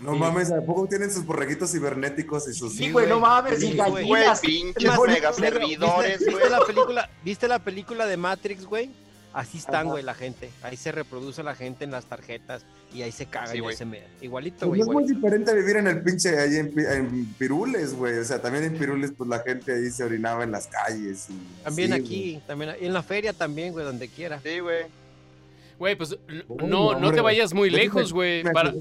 No 0.00 0.12
Sí. 0.14 0.18
mames, 0.20 0.50
¿a 0.52 0.60
poco 0.60 0.86
tienen 0.86 1.10
sus 1.10 1.24
borreguitos 1.26 1.72
cibernéticos 1.72 2.48
y 2.48 2.54
sus... 2.54 2.72
Sí, 2.74 2.92
güey, 2.92 3.08
no 3.08 3.18
mames, 3.18 3.62
y 3.62 3.72
Sí, 3.72 3.76
güey. 3.76 4.06
Güey, 4.06 4.22
gallinas. 4.24 4.40
pinches 4.40 4.84
Es 4.84 4.88
más, 4.90 5.00
mega 5.08 5.30
¿viste- 5.30 5.42
servidores, 5.42 6.18
¿viste, 6.18 6.24
güey. 6.32 6.36
¿viste 6.44 6.50
la 6.50 6.64
película, 6.66 7.10
¿Viste 7.24 7.48
la 7.48 7.58
película 7.58 8.06
de 8.06 8.16
Matrix, 8.16 8.64
güey? 8.64 8.90
Así 9.32 9.58
están, 9.58 9.88
güey, 9.88 10.02
la 10.02 10.14
gente. 10.14 10.50
Ahí 10.62 10.76
se 10.76 10.90
reproduce 10.90 11.42
la 11.42 11.54
gente 11.54 11.84
en 11.84 11.90
las 11.90 12.06
tarjetas 12.06 12.64
y 12.94 13.02
ahí 13.02 13.12
se 13.12 13.26
cagan 13.26 13.50
Sí, 13.50 13.58
y 13.58 13.66
ahí 13.66 13.76
se 13.76 13.84
mean. 13.84 14.04
Igualito, 14.20 14.66
Pues 14.66 14.68
güey. 14.68 14.80
no 14.80 14.86
es 14.86 15.06
muy 15.06 15.14
diferente 15.14 15.54
vivir 15.54 15.76
en 15.76 15.86
el 15.86 16.02
pinche 16.02 16.38
ahí 16.40 16.56
en, 16.56 16.72
Pi- 16.72 16.84
en 16.84 17.26
Pirules, 17.38 17.94
güey. 17.94 18.18
O 18.18 18.24
sea, 18.24 18.40
también 18.40 18.64
en 18.64 18.78
Pirules, 18.78 19.12
pues 19.16 19.28
la 19.28 19.40
gente 19.40 19.74
ahí 19.74 19.90
se 19.90 20.02
orinaba 20.02 20.44
en 20.44 20.50
las 20.52 20.66
calles. 20.68 21.26
Y, 21.28 21.62
También 21.62 21.88
sí, 21.92 21.94
aquí, 22.00 22.42
también 22.46 22.74
en 22.80 22.92
la 22.92 23.02
feria 23.02 23.32
también, 23.32 23.72
güey, 23.72 23.84
donde 23.84 24.08
quiera. 24.08 24.40
Sí, 24.42 24.60
güey. 24.60 24.86
Güey, 25.78 25.94
pues 25.94 26.16
no, 26.66 26.98
no 26.98 27.12
te 27.12 27.20
vayas 27.20 27.52
muy 27.52 27.68
lejos, 27.70 28.12
güey. 28.12 28.42
Para. 28.44 28.72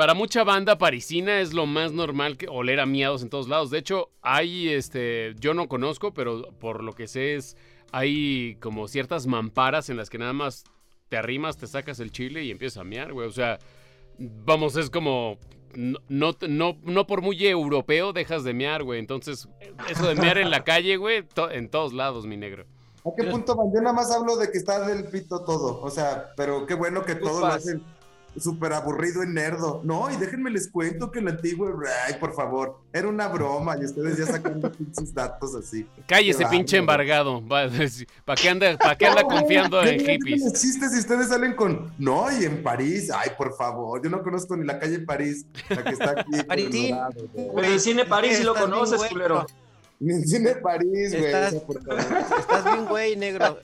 Para 0.00 0.14
mucha 0.14 0.44
banda 0.44 0.78
parisina 0.78 1.40
es 1.42 1.52
lo 1.52 1.66
más 1.66 1.92
normal 1.92 2.38
que 2.38 2.48
oler 2.48 2.80
a 2.80 2.86
miados 2.86 3.22
en 3.22 3.28
todos 3.28 3.48
lados. 3.48 3.68
De 3.70 3.76
hecho, 3.76 4.08
hay 4.22 4.70
este, 4.70 5.34
yo 5.38 5.52
no 5.52 5.68
conozco, 5.68 6.14
pero 6.14 6.40
por 6.58 6.82
lo 6.82 6.94
que 6.94 7.06
sé 7.06 7.34
es 7.34 7.54
hay 7.92 8.56
como 8.62 8.88
ciertas 8.88 9.26
mamparas 9.26 9.90
en 9.90 9.98
las 9.98 10.08
que 10.08 10.16
nada 10.16 10.32
más 10.32 10.64
te 11.10 11.18
arrimas, 11.18 11.58
te 11.58 11.66
sacas 11.66 12.00
el 12.00 12.12
chile 12.12 12.42
y 12.44 12.50
empiezas 12.50 12.78
a 12.78 12.84
miar, 12.84 13.12
güey. 13.12 13.28
O 13.28 13.30
sea, 13.30 13.58
vamos, 14.18 14.74
es 14.76 14.88
como 14.88 15.36
no, 15.74 15.98
no, 16.08 16.34
no, 16.48 16.78
no 16.82 17.06
por 17.06 17.20
muy 17.20 17.46
europeo 17.46 18.14
dejas 18.14 18.42
de 18.42 18.54
mear, 18.54 18.82
güey. 18.82 19.00
Entonces, 19.00 19.50
eso 19.90 20.08
de 20.08 20.14
mear 20.14 20.38
en 20.38 20.48
la 20.50 20.64
calle, 20.64 20.96
güey, 20.96 21.24
to- 21.24 21.50
en 21.50 21.68
todos 21.68 21.92
lados, 21.92 22.24
mi 22.24 22.38
negro. 22.38 22.64
¿A 23.04 23.10
qué 23.14 23.24
punto 23.24 23.54
van? 23.54 23.66
Yo 23.74 23.82
nada 23.82 23.92
más 23.92 24.10
hablo 24.10 24.38
de 24.38 24.50
que 24.50 24.56
está 24.56 24.86
del 24.86 25.10
pito 25.10 25.44
todo. 25.44 25.78
O 25.82 25.90
sea, 25.90 26.30
pero 26.38 26.64
qué 26.64 26.72
bueno 26.72 27.04
que 27.04 27.16
todo 27.16 27.40
lo 27.40 27.46
hacen 27.48 27.82
súper 28.38 28.72
aburrido 28.72 29.24
y 29.24 29.28
nerdo. 29.28 29.80
No, 29.84 30.10
y 30.10 30.16
déjenme 30.16 30.50
les 30.50 30.68
cuento 30.68 31.10
que 31.10 31.18
el 31.18 31.28
antiguo, 31.28 31.68
ay, 32.06 32.14
por 32.20 32.34
favor, 32.34 32.80
era 32.92 33.08
una 33.08 33.28
broma 33.28 33.76
y 33.80 33.84
ustedes 33.84 34.18
ya 34.18 34.26
sacando 34.26 34.70
pinches 34.70 35.12
datos 35.14 35.54
así. 35.54 35.86
Cállese, 36.06 36.44
Qué 36.44 36.50
pinche 36.50 36.76
embargado. 36.76 37.42
¿Para 37.48 38.36
qué 38.40 38.48
anda, 38.48 38.76
pa' 38.78 38.96
qué 38.96 39.06
anda 39.06 39.22
confiando 39.24 39.80
¿Qué 39.82 39.90
en 39.94 40.00
hippies? 40.00 40.52
chistes 40.60 40.94
y 40.94 40.98
ustedes 41.00 41.28
salen 41.28 41.54
con, 41.54 41.92
no, 41.98 42.30
y 42.30 42.44
en 42.44 42.62
París, 42.62 43.10
ay, 43.14 43.30
por 43.36 43.56
favor, 43.56 44.02
yo 44.02 44.10
no 44.10 44.22
conozco 44.22 44.56
ni 44.56 44.64
la 44.66 44.78
calle 44.78 45.00
París, 45.00 45.44
la 45.68 45.82
que 45.84 45.90
está 45.90 46.10
aquí. 46.12 46.30
el 46.48 47.64
el 47.64 47.80
cine 47.80 48.04
París 48.04 48.38
sí 48.38 48.44
lo 48.44 48.54
conoces, 48.54 49.02
culero. 49.04 49.46
Ni 49.98 50.14
en 50.14 50.26
cine 50.26 50.54
París, 50.54 51.10
güey. 51.12 51.24
Estás-. 51.26 51.54
Estás 52.38 52.64
bien, 52.64 52.86
güey, 52.86 53.16
negro. 53.16 53.58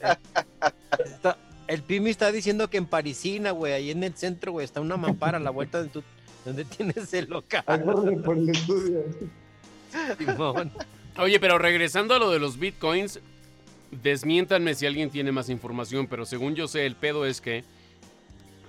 Está- 0.98 1.38
el 1.68 1.82
Pimi 1.82 2.10
está 2.10 2.32
diciendo 2.32 2.68
que 2.70 2.76
en 2.76 2.86
Parisina, 2.86 3.50
güey, 3.50 3.72
ahí 3.72 3.90
en 3.90 4.04
el 4.04 4.14
centro, 4.14 4.52
güey, 4.52 4.64
está 4.64 4.80
una 4.80 4.96
mampara 4.96 5.38
a 5.38 5.40
la 5.40 5.50
vuelta 5.50 5.82
de 5.82 5.88
tu, 5.88 6.02
donde 6.44 6.64
tienes 6.76 7.12
el 7.14 7.28
local. 7.28 7.64
Agárrenme 7.66 8.22
por 8.22 8.38
el 8.38 8.48
estudio. 8.48 9.04
Simón. 10.18 10.72
Oye, 11.18 11.40
pero 11.40 11.58
regresando 11.58 12.14
a 12.14 12.18
lo 12.18 12.30
de 12.30 12.38
los 12.38 12.58
bitcoins, 12.58 13.20
desmiéntanme 13.90 14.74
si 14.74 14.86
alguien 14.86 15.10
tiene 15.10 15.32
más 15.32 15.48
información, 15.48 16.06
pero 16.06 16.26
según 16.26 16.54
yo 16.54 16.68
sé, 16.68 16.86
el 16.86 16.94
pedo 16.94 17.24
es 17.24 17.40
que 17.40 17.64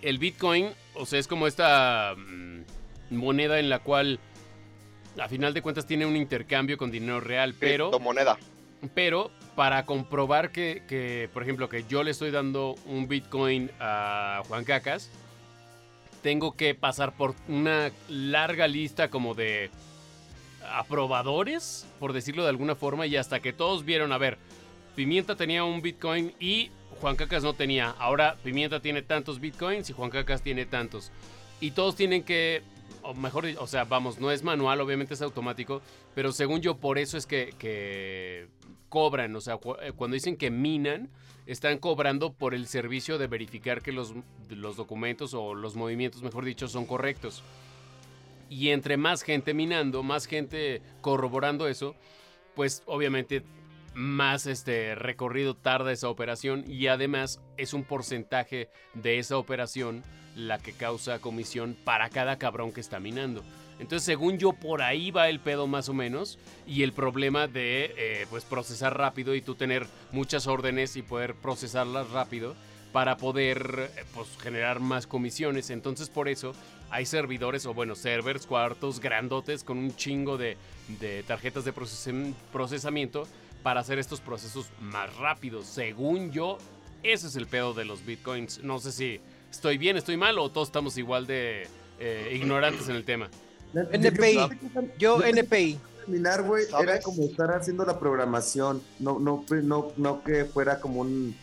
el 0.02 0.18
bitcoin, 0.18 0.70
o 0.94 1.06
sea, 1.06 1.20
es 1.20 1.28
como 1.28 1.48
esta 1.48 2.16
mm, 2.16 3.16
moneda 3.16 3.60
en 3.60 3.70
la 3.70 3.80
cual 3.80 4.20
a 5.20 5.28
final 5.28 5.54
de 5.54 5.62
cuentas 5.62 5.86
tiene 5.86 6.06
un 6.06 6.16
intercambio 6.16 6.78
con 6.78 6.92
dinero 6.92 7.20
real, 7.20 7.56
pero, 7.60 7.98
moneda. 8.00 8.38
pero 8.94 9.32
para 9.58 9.88
comprobar 9.88 10.52
que, 10.52 10.84
que, 10.88 11.32
por 11.34 11.42
ejemplo, 11.42 11.68
que 11.68 11.84
yo 11.90 12.04
le 12.04 12.12
estoy 12.12 12.30
dando 12.30 12.76
un 12.86 13.08
bitcoin 13.08 13.72
a 13.80 14.44
Juan 14.48 14.64
Cacas, 14.64 15.10
tengo 16.22 16.56
que 16.56 16.76
pasar 16.76 17.14
por 17.14 17.34
una 17.48 17.90
larga 18.08 18.68
lista 18.68 19.10
como 19.10 19.34
de 19.34 19.72
aprobadores, 20.72 21.88
por 22.00 22.14
decirlo 22.14 22.44
de 22.44 22.50
alguna 22.50 22.76
forma, 22.76 23.08
y 23.08 23.16
hasta 23.16 23.40
que 23.40 23.52
todos 23.52 23.84
vieron, 23.84 24.12
a 24.12 24.20
ver, 24.20 24.38
Pimienta 24.96 25.36
tenía 25.36 25.64
un 25.64 25.82
Bitcoin 25.82 26.36
y 26.40 26.70
Juan 27.02 27.16
Cacas 27.16 27.42
no 27.42 27.54
tenía. 27.54 27.96
Ahora 27.98 28.38
Pimienta 28.44 28.80
tiene 28.80 29.02
tantos 29.02 29.40
Bitcoins 29.40 29.90
y 29.90 29.94
Juan 29.94 30.12
Cacas 30.12 30.44
tiene 30.44 30.68
tantos. 30.68 31.12
Y 31.60 31.72
todos 31.72 31.96
tienen 31.96 32.22
que, 32.22 32.62
o 33.02 33.16
mejor, 33.16 33.48
o 33.58 33.66
sea, 33.66 33.86
vamos, 33.86 34.20
no 34.20 34.30
es 34.30 34.44
manual, 34.44 34.82
obviamente 34.82 35.16
es 35.16 35.22
automático, 35.24 35.82
pero 36.14 36.32
según 36.32 36.62
yo 36.62 36.78
por 36.78 37.00
eso 37.00 37.18
es 37.18 37.26
que 37.26 38.56
cobran, 38.90 39.36
o 39.36 39.42
sea, 39.42 39.60
eh, 39.82 39.92
cuando 39.96 40.16
dicen 40.16 40.38
que 40.38 40.52
minan, 40.52 41.10
están 41.46 41.78
cobrando 41.78 42.34
por 42.34 42.54
el 42.54 42.68
servicio 42.68 43.18
de 43.18 43.28
verificar 43.28 43.82
que 43.82 43.92
los, 43.92 44.14
los 44.50 44.76
documentos 44.76 45.34
o 45.34 45.56
los 45.56 45.76
movimientos, 45.76 46.22
mejor 46.22 46.46
dicho, 46.46 46.68
son 46.68 46.86
correctos. 46.86 47.44
Y 48.50 48.70
entre 48.70 48.98
más 48.98 49.24
gente 49.24 49.54
minando, 49.54 50.04
más 50.04 50.26
gente 50.26 50.82
corroborando 51.02 51.68
eso, 51.68 51.96
pues 52.56 52.84
obviamente 52.86 53.44
más 53.94 54.46
este 54.46 54.94
recorrido 54.96 55.56
tarda 55.56 55.92
esa 55.92 56.10
operación 56.10 56.64
y 56.68 56.88
además 56.88 57.42
es 57.58 57.74
un 57.74 57.84
porcentaje 57.84 58.70
de 58.94 59.18
esa 59.18 59.38
operación 59.38 60.04
la 60.36 60.60
que 60.60 60.72
causa 60.72 61.20
comisión 61.20 61.76
para 61.84 62.10
cada 62.10 62.38
cabrón 62.38 62.72
que 62.72 62.82
está 62.82 63.00
minando. 63.00 63.44
Entonces, 63.80 64.04
según 64.04 64.38
yo, 64.38 64.54
por 64.54 64.82
ahí 64.82 65.12
va 65.12 65.30
el 65.30 65.40
pedo 65.40 65.68
más 65.68 65.90
o 65.90 65.94
menos 65.94 66.40
y 66.66 66.84
el 66.84 66.94
problema 66.94 67.48
de 67.48 67.94
eh, 67.98 68.28
pues 68.30 68.44
procesar 68.44 68.98
rápido 68.98 69.36
y 69.36 69.42
tú 69.42 69.56
tener 69.56 69.86
muchas 70.12 70.48
órdenes 70.48 70.96
y 70.96 71.04
poder 71.04 71.36
procesarlas 71.36 72.10
rápido 72.10 72.56
para 72.92 73.18
poder 73.18 73.92
eh, 73.96 74.04
pues, 74.16 74.30
generar 74.42 74.80
más 74.80 75.06
comisiones. 75.06 75.70
Entonces, 75.70 76.10
por 76.10 76.28
eso 76.28 76.54
hay 76.90 77.06
servidores 77.06 77.66
o 77.66 77.74
bueno, 77.74 77.96
servers, 77.96 78.48
cuartos 78.48 79.00
grandotes 79.00 79.64
con 79.64 79.78
un 79.78 79.96
chingo 79.96 80.38
de, 80.38 80.58
de 81.00 81.24
tarjetas 81.24 81.64
de 81.66 81.74
procesamiento 81.74 83.28
para 83.62 83.82
hacer 83.82 84.00
estos 84.00 84.22
procesos 84.22 84.72
más 84.80 85.16
rápidos. 85.18 85.68
Según 85.68 86.32
yo, 86.32 86.58
ese 87.04 87.28
es 87.28 87.36
el 87.36 87.48
pedo 87.48 87.74
de 87.74 87.86
los 87.86 88.06
bitcoins. 88.06 88.64
No 88.64 88.80
sé 88.80 88.92
si 88.92 89.20
estoy 89.52 89.78
bien, 89.78 89.98
estoy 89.98 90.18
mal 90.18 90.40
o 90.40 90.50
todos 90.50 90.70
estamos 90.70 90.98
igual 90.98 91.28
de 91.28 91.68
eh, 92.00 92.32
ignorantes 92.34 92.90
en 92.90 92.96
el 92.96 93.04
tema. 93.04 93.30
NPI. 93.74 94.38
Yo, 94.98 95.22
NPI. 95.24 95.80
terminar, 96.06 96.42
güey, 96.44 96.66
era 96.82 97.02
como 97.02 97.24
estar 97.24 97.52
haciendo 97.52 97.84
la 97.86 98.00
programación, 98.00 98.82
no, 99.00 99.20
no, 99.20 99.44
pues, 99.48 99.64
no, 99.64 99.92
no 99.98 100.24
que 100.24 100.46
fuera 100.46 100.80
como 100.80 101.02
un- 101.02 101.36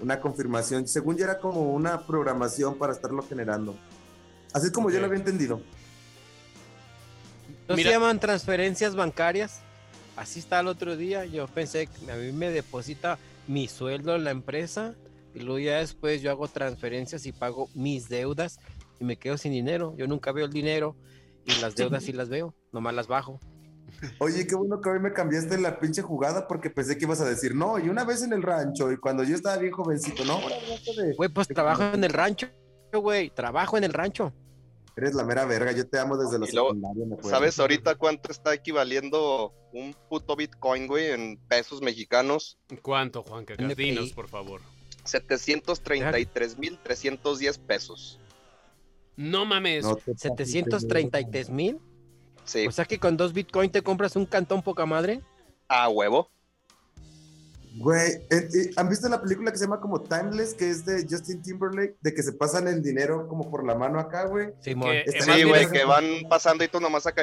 una 0.00 0.20
confirmación. 0.20 0.86
Según 0.88 1.16
yo 1.16 1.24
era 1.24 1.38
como 1.38 1.72
una 1.72 2.06
programación 2.06 2.76
para 2.76 2.92
estarlo 2.92 3.22
generando. 3.22 3.74
Así 4.52 4.66
es 4.66 4.72
como 4.72 4.90
yo 4.90 5.00
lo 5.00 5.06
había 5.06 5.18
entendido. 5.18 5.60
¿No 7.68 7.76
Mira. 7.76 7.88
se 7.90 7.94
llaman 7.94 8.18
transferencias 8.20 8.94
bancarias? 8.94 9.60
Así 10.16 10.40
está 10.40 10.60
el 10.60 10.66
otro 10.68 10.96
día. 10.96 11.24
Yo 11.24 11.46
pensé 11.46 11.86
que 11.86 12.10
a 12.10 12.16
mí 12.16 12.32
me 12.32 12.50
deposita 12.50 13.18
mi 13.46 13.66
sueldo 13.68 14.14
en 14.14 14.24
la 14.24 14.30
empresa 14.30 14.94
y 15.34 15.40
luego 15.40 15.58
ya 15.58 15.78
después 15.78 16.20
yo 16.20 16.30
hago 16.30 16.48
transferencias 16.48 17.24
y 17.26 17.32
pago 17.32 17.68
mis 17.74 18.08
deudas 18.08 18.58
y 19.00 19.04
me 19.04 19.16
quedo 19.16 19.38
sin 19.38 19.52
dinero. 19.52 19.94
Yo 19.96 20.06
nunca 20.06 20.32
veo 20.32 20.44
el 20.46 20.52
dinero 20.52 20.94
y 21.46 21.54
las 21.60 21.74
deudas 21.74 22.04
sí 22.04 22.12
las 22.18 22.28
veo, 22.28 22.54
nomás 22.72 22.94
las 22.94 23.08
bajo. 23.08 23.40
Oye, 24.18 24.46
qué 24.46 24.54
bueno 24.56 24.80
que 24.80 24.88
hoy 24.88 24.98
me 24.98 25.12
cambiaste 25.12 25.58
la 25.58 25.78
pinche 25.78 26.02
jugada 26.02 26.48
porque 26.48 26.70
pensé 26.70 26.98
que 26.98 27.04
ibas 27.04 27.20
a 27.20 27.24
decir, 27.24 27.54
no, 27.54 27.78
y 27.78 27.88
una 27.88 28.02
vez 28.04 28.22
en 28.22 28.32
el 28.32 28.42
rancho, 28.42 28.90
y 28.90 28.96
cuando 28.96 29.22
yo 29.22 29.36
estaba 29.36 29.58
bien 29.58 29.72
jovencito, 29.72 30.24
no, 30.24 30.40
de- 30.40 31.14
Güey, 31.14 31.28
pues 31.28 31.46
trabajo 31.48 31.82
en 31.84 32.02
el 32.02 32.12
rancho, 32.12 32.48
güey, 32.92 33.30
trabajo 33.30 33.76
en 33.76 33.84
el 33.84 33.92
rancho. 33.92 34.32
Eres 34.96 35.14
la 35.14 35.24
mera 35.24 35.44
verga, 35.46 35.72
yo 35.72 35.86
te 35.88 35.98
amo 35.98 36.18
desde 36.18 36.38
los 36.38 36.50
secundarios. 36.50 37.08
¿Sabes 37.22 37.58
ahorita 37.58 37.94
cuánto 37.94 38.30
está 38.30 38.52
equivaliendo 38.52 39.54
un 39.72 39.96
puto 40.10 40.36
Bitcoin, 40.36 40.86
güey, 40.86 41.12
en 41.12 41.38
pesos 41.48 41.80
mexicanos? 41.80 42.58
¿Cuánto, 42.82 43.22
Juan. 43.22 43.46
Dinos, 43.76 44.12
por 44.12 44.28
favor. 44.28 44.60
733.310 45.04 47.58
pesos. 47.58 48.18
No 49.16 49.44
mames. 49.44 49.84
No 49.84 49.96
te 49.96 50.12
pases 50.12 50.32
de 50.36 50.46
733 50.46 51.50
mil. 51.50 51.78
Sí, 52.44 52.66
O 52.66 52.72
sea 52.72 52.84
que 52.84 52.98
con 52.98 53.16
dos 53.16 53.32
bitcoin 53.32 53.70
te 53.70 53.82
compras 53.82 54.16
un 54.16 54.26
cantón 54.26 54.62
poca 54.62 54.84
madre. 54.86 55.20
a 55.68 55.88
huevo. 55.88 56.28
Güey, 57.74 58.10
eh, 58.10 58.22
eh, 58.30 58.70
¿han 58.76 58.88
visto 58.90 59.08
la 59.08 59.22
película 59.22 59.50
que 59.50 59.56
se 59.56 59.64
llama 59.64 59.80
como 59.80 60.02
Timeless, 60.02 60.52
que 60.52 60.68
es 60.68 60.84
de 60.84 61.06
Justin 61.08 61.40
Timberlake, 61.40 61.96
de 62.02 62.12
que 62.12 62.22
se 62.22 62.32
pasan 62.34 62.68
el 62.68 62.82
dinero 62.82 63.26
como 63.28 63.50
por 63.50 63.64
la 63.66 63.74
mano 63.74 63.98
acá, 63.98 64.26
güey? 64.26 64.48
Sí, 64.60 64.74
bien 64.74 65.48
güey, 65.48 65.70
que 65.70 65.84
van 65.84 66.04
pasando 66.28 66.64
y 66.64 66.68
tú 66.68 66.80
nomás 66.80 67.06
acá. 67.06 67.22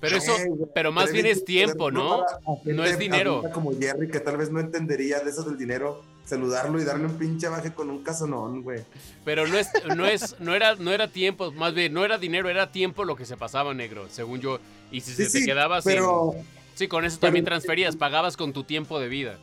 pero 0.00 0.16
eso, 0.18 0.32
güey, 0.48 0.68
pero 0.74 0.92
más 0.92 1.10
bien 1.12 1.24
es 1.24 1.46
tiempo, 1.46 1.90
¿no? 1.90 2.24
No 2.64 2.84
es 2.84 2.98
dinero. 2.98 3.42
Como 3.54 3.72
Jerry, 3.78 4.10
que 4.10 4.20
tal 4.20 4.36
vez 4.36 4.50
no 4.50 4.60
entendería 4.60 5.20
de 5.20 5.30
eso 5.30 5.42
del 5.44 5.56
dinero, 5.56 6.02
saludarlo 6.24 6.80
y 6.80 6.84
darle 6.84 7.06
un 7.06 7.16
pinche 7.18 7.48
baje 7.48 7.72
con 7.74 7.90
un 7.90 8.02
casonón, 8.02 8.62
güey. 8.62 8.82
Pero 9.24 9.46
no 9.46 9.58
es, 9.58 9.68
no 9.96 10.06
es, 10.06 10.36
no 10.40 10.54
era, 10.54 10.74
no 10.76 10.90
era 10.90 11.08
tiempo, 11.08 11.52
más 11.52 11.74
bien, 11.74 11.92
no 11.92 12.04
era 12.04 12.18
dinero, 12.18 12.48
era 12.48 12.70
tiempo 12.72 13.04
lo 13.04 13.16
que 13.16 13.26
se 13.26 13.36
pasaba, 13.36 13.74
negro, 13.74 14.06
según 14.10 14.40
yo. 14.40 14.58
Y 14.90 15.00
si 15.00 15.10
Sí, 15.14 15.24
se 15.26 15.32
te 15.32 15.38
sí, 15.40 15.44
quedaba 15.46 15.80
sin- 15.82 15.92
pero, 15.92 16.34
Sí, 16.74 16.88
con 16.88 17.04
eso 17.04 17.18
pero- 17.20 17.28
también 17.28 17.44
transferías, 17.44 17.94
pagabas 17.96 18.36
con 18.36 18.52
tu 18.52 18.64
tiempo 18.64 18.98
de 18.98 19.08
vida. 19.08 19.38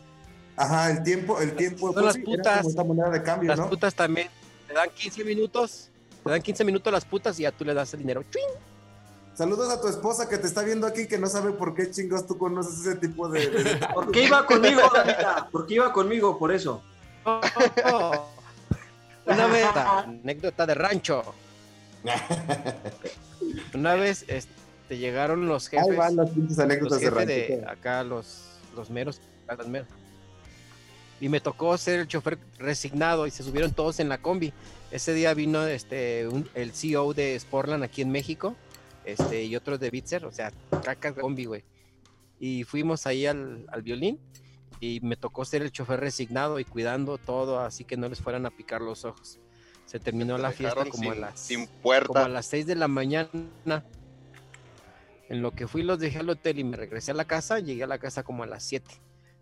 ajá, 0.57 0.91
el 0.91 1.03
tiempo, 1.03 1.39
el 1.39 1.55
tiempo, 1.55 1.93
Son 1.93 2.05
las 2.05 2.15
sí, 2.15 2.21
putas. 2.21 2.57
como 2.57 2.69
esta 2.69 2.83
moneda 2.83 3.09
de 3.09 3.23
cambio, 3.23 3.47
Las 3.49 3.59
¿no? 3.59 3.69
putas 3.69 3.93
también. 3.95 4.27
Te 4.67 4.73
dan 4.73 4.89
15 4.93 5.23
minutos. 5.23 5.89
Te 6.23 6.29
dan 6.29 6.41
15 6.41 6.63
minutos 6.63 6.91
las 6.93 7.05
putas 7.05 7.39
y 7.39 7.43
ya 7.43 7.51
tú 7.51 7.63
le 7.65 7.73
das 7.73 7.93
el 7.93 7.99
dinero. 8.01 8.23
¡Chuin! 8.29 8.45
Saludos 9.33 9.69
a 9.71 9.79
tu 9.81 9.87
esposa 9.87 10.27
que 10.27 10.37
te 10.37 10.45
está 10.47 10.61
viendo 10.61 10.85
aquí, 10.85 11.07
que 11.07 11.17
no 11.17 11.27
sabe 11.27 11.51
por 11.53 11.73
qué 11.73 11.89
chingos 11.89 12.27
tú 12.27 12.37
conoces 12.37 12.79
ese 12.85 12.95
tipo 12.95 13.29
de... 13.29 13.49
de- 13.49 13.87
¿Por 13.93 14.11
qué 14.11 14.25
iba 14.25 14.45
conmigo, 14.45 14.81
Damita? 14.93 15.47
¿Por 15.51 15.65
qué 15.65 15.75
iba 15.75 15.91
conmigo? 15.93 16.37
Por 16.37 16.51
eso. 16.51 16.81
Oh, 17.23 17.39
oh. 17.85 18.29
Una 19.25 19.47
vez, 19.47 19.65
anécdota 19.75 20.65
de 20.65 20.73
rancho. 20.75 21.23
Una 23.73 23.95
vez 23.95 24.25
este, 24.27 24.97
llegaron 24.97 25.47
los 25.47 25.67
jefes, 25.69 25.89
Ahí 25.89 25.95
van 25.95 26.15
las 26.15 26.29
pinches 26.31 26.57
los 26.57 26.59
anécdotas 26.59 26.99
de 26.99 27.05
jefes 27.09 27.27
de 27.27 27.47
rancho. 27.63 27.69
acá, 27.69 28.03
los, 28.03 28.43
los 28.75 28.89
meros, 28.89 29.21
acá 29.47 29.55
los 29.63 29.67
meros. 29.67 29.87
y 31.19 31.29
me 31.29 31.39
tocó 31.39 31.77
ser 31.77 32.01
el 32.01 32.07
chofer 32.07 32.37
resignado 32.59 33.27
y 33.27 33.31
se 33.31 33.43
subieron 33.43 33.71
todos 33.71 33.99
en 33.99 34.09
la 34.09 34.17
combi. 34.19 34.51
Ese 34.91 35.13
día 35.13 35.33
vino 35.33 35.65
este 35.67 36.27
un- 36.27 36.49
el 36.53 36.73
CEO 36.73 37.13
de 37.13 37.39
Sportland 37.39 37.83
aquí 37.83 38.01
en 38.01 38.11
México, 38.11 38.55
este 39.05 39.43
y 39.43 39.55
otro 39.55 39.77
de 39.77 39.89
Bitzer, 39.89 40.25
o 40.25 40.31
sea, 40.31 40.51
caca 40.83 41.13
combi, 41.13 41.45
güey. 41.45 41.63
Y 42.39 42.63
fuimos 42.63 43.05
ahí 43.05 43.25
al, 43.25 43.65
al 43.69 43.81
violín 43.81 44.19
y 44.79 44.99
me 45.01 45.15
tocó 45.15 45.45
ser 45.45 45.61
el 45.61 45.71
chofer 45.71 45.99
resignado 45.99 46.59
y 46.59 46.65
cuidando 46.65 47.17
todo, 47.17 47.59
así 47.59 47.83
que 47.83 47.97
no 47.97 48.09
les 48.09 48.19
fueran 48.19 48.45
a 48.45 48.49
picar 48.49 48.81
los 48.81 49.05
ojos. 49.05 49.39
Se 49.85 49.99
terminó 49.99 50.37
la 50.37 50.51
fiesta 50.51 50.85
como 50.85 51.11
a 51.11 51.15
las 51.15 51.39
sin 51.39 51.65
como 51.65 51.77
a 51.77 51.81
puerta. 51.81 52.29
las 52.29 52.45
6 52.47 52.65
de 52.65 52.75
la 52.75 52.87
mañana. 52.87 53.85
En 55.29 55.41
lo 55.41 55.51
que 55.51 55.67
fui 55.67 55.83
los 55.83 55.99
dejé 55.99 56.19
al 56.19 56.29
hotel 56.29 56.59
y 56.59 56.63
me 56.63 56.77
regresé 56.77 57.11
a 57.11 57.13
la 57.13 57.25
casa, 57.25 57.59
llegué 57.59 57.83
a 57.83 57.87
la 57.87 57.99
casa 57.99 58.23
como 58.23 58.43
a 58.43 58.47
las 58.47 58.63
7. 58.63 58.89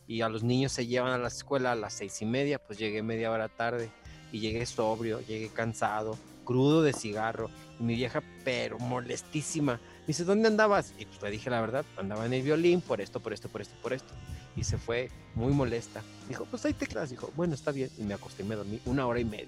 Y 0.07 0.21
a 0.21 0.29
los 0.29 0.43
niños 0.43 0.71
se 0.71 0.87
llevan 0.87 1.11
a 1.11 1.19
la 1.19 1.27
escuela 1.27 1.71
a 1.71 1.75
las 1.75 1.93
seis 1.93 2.19
y 2.23 2.25
media, 2.25 2.57
pues 2.57 2.79
llegué 2.79 3.03
media 3.03 3.29
hora 3.29 3.47
tarde 3.47 3.91
y 4.31 4.39
llegué 4.39 4.65
sobrio, 4.65 5.19
llegué 5.21 5.49
cansado, 5.49 6.17
crudo 6.45 6.81
de 6.81 6.93
cigarro. 6.93 7.51
Y 7.79 7.83
mi 7.83 7.95
vieja, 7.95 8.21
pero 8.43 8.77
molestísima. 8.79 9.73
Me 9.73 10.07
dice, 10.07 10.23
¿dónde 10.25 10.47
andabas? 10.47 10.93
Y 10.97 11.05
pues 11.05 11.21
le 11.21 11.31
dije 11.31 11.49
la 11.49 11.61
verdad, 11.61 11.85
andaba 11.97 12.25
en 12.25 12.33
el 12.33 12.41
violín 12.41 12.81
por 12.81 12.99
esto, 13.01 13.19
por 13.19 13.31
esto, 13.33 13.47
por 13.49 13.61
esto, 13.61 13.75
por 13.81 13.93
esto. 13.93 14.13
Y 14.55 14.63
se 14.63 14.77
fue 14.77 15.09
muy 15.35 15.53
molesta. 15.53 16.01
Dijo, 16.27 16.45
pues 16.45 16.65
hay 16.65 16.73
teclas. 16.73 17.09
Dijo, 17.09 17.31
bueno, 17.35 17.53
está 17.53 17.71
bien. 17.71 17.89
Y 17.97 18.03
me 18.03 18.13
acosté 18.13 18.43
y 18.43 18.45
me 18.45 18.55
dormí 18.55 18.81
una 18.85 19.07
hora 19.07 19.19
y 19.19 19.25
media. 19.25 19.47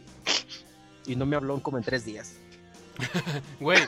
Y 1.05 1.15
no 1.15 1.25
me 1.25 1.35
habló 1.35 1.61
como 1.61 1.77
en 1.77 1.83
tres 1.83 2.05
días. 2.05 2.35
Güey, 3.59 3.79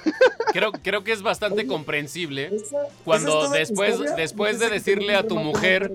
creo, 0.54 0.72
creo 0.72 1.04
que 1.04 1.12
es 1.12 1.22
bastante 1.22 1.68
comprensible 1.68 2.56
Esa- 2.56 2.88
cuando 3.04 3.46
esa 3.46 3.54
después, 3.54 4.00
después 4.16 4.60
de 4.60 4.70
decirle 4.70 5.16
a 5.16 5.28
tu 5.28 5.36
mujer, 5.38 5.92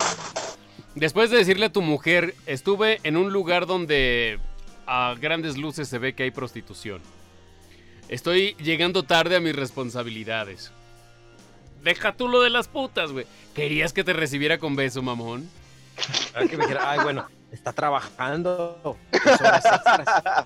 después 0.94 1.30
de 1.30 1.38
decirle 1.38 1.66
a 1.66 1.72
tu 1.72 1.80
mujer, 1.82 2.34
estuve 2.46 3.00
en 3.04 3.16
un 3.16 3.32
lugar 3.32 3.66
donde 3.66 4.38
a 4.86 5.14
grandes 5.20 5.56
luces 5.56 5.88
se 5.88 5.98
ve 5.98 6.14
que 6.14 6.24
hay 6.24 6.30
prostitución. 6.30 7.00
Estoy 8.08 8.54
llegando 8.54 9.02
tarde 9.02 9.36
a 9.36 9.40
mis 9.40 9.54
responsabilidades. 9.54 10.72
Deja 11.82 12.12
tú 12.12 12.28
lo 12.28 12.40
de 12.40 12.50
las 12.50 12.68
putas, 12.68 13.12
güey. 13.12 13.26
¿Querías 13.54 13.92
que 13.92 14.04
te 14.04 14.12
recibiera 14.12 14.58
con 14.58 14.76
beso, 14.76 15.02
mamón? 15.02 15.48
Para 16.32 16.46
que 16.48 16.56
me 16.56 16.64
dijera, 16.64 16.90
ay, 16.90 17.00
bueno, 17.02 17.26
está 17.52 17.72
trabajando. 17.72 18.96
pues, 19.10 19.40
horas 19.40 19.64
extras". 19.64 20.44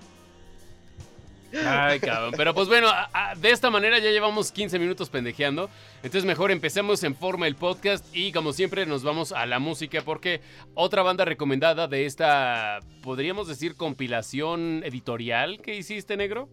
Ay, 1.65 1.99
cabrón. 1.99 2.33
Pero 2.35 2.53
pues 2.55 2.67
bueno, 2.67 2.87
a- 2.89 3.09
a- 3.13 3.35
de 3.35 3.51
esta 3.51 3.69
manera 3.69 3.99
ya 3.99 4.09
llevamos 4.09 4.51
15 4.51 4.79
minutos 4.79 5.09
pendejeando. 5.09 5.69
Entonces 5.97 6.25
mejor 6.25 6.49
empecemos 6.49 7.03
en 7.03 7.15
forma 7.15 7.45
el 7.45 7.55
podcast 7.55 8.03
y 8.15 8.31
como 8.31 8.53
siempre 8.53 8.87
nos 8.87 9.03
vamos 9.03 9.31
a 9.31 9.45
la 9.45 9.59
música 9.59 10.01
porque 10.03 10.41
otra 10.73 11.03
banda 11.03 11.25
recomendada 11.25 11.87
de 11.87 12.07
esta, 12.07 12.79
podríamos 13.03 13.47
decir, 13.47 13.75
compilación 13.75 14.81
editorial 14.83 15.61
que 15.61 15.75
hiciste, 15.75 16.17
negro. 16.17 16.49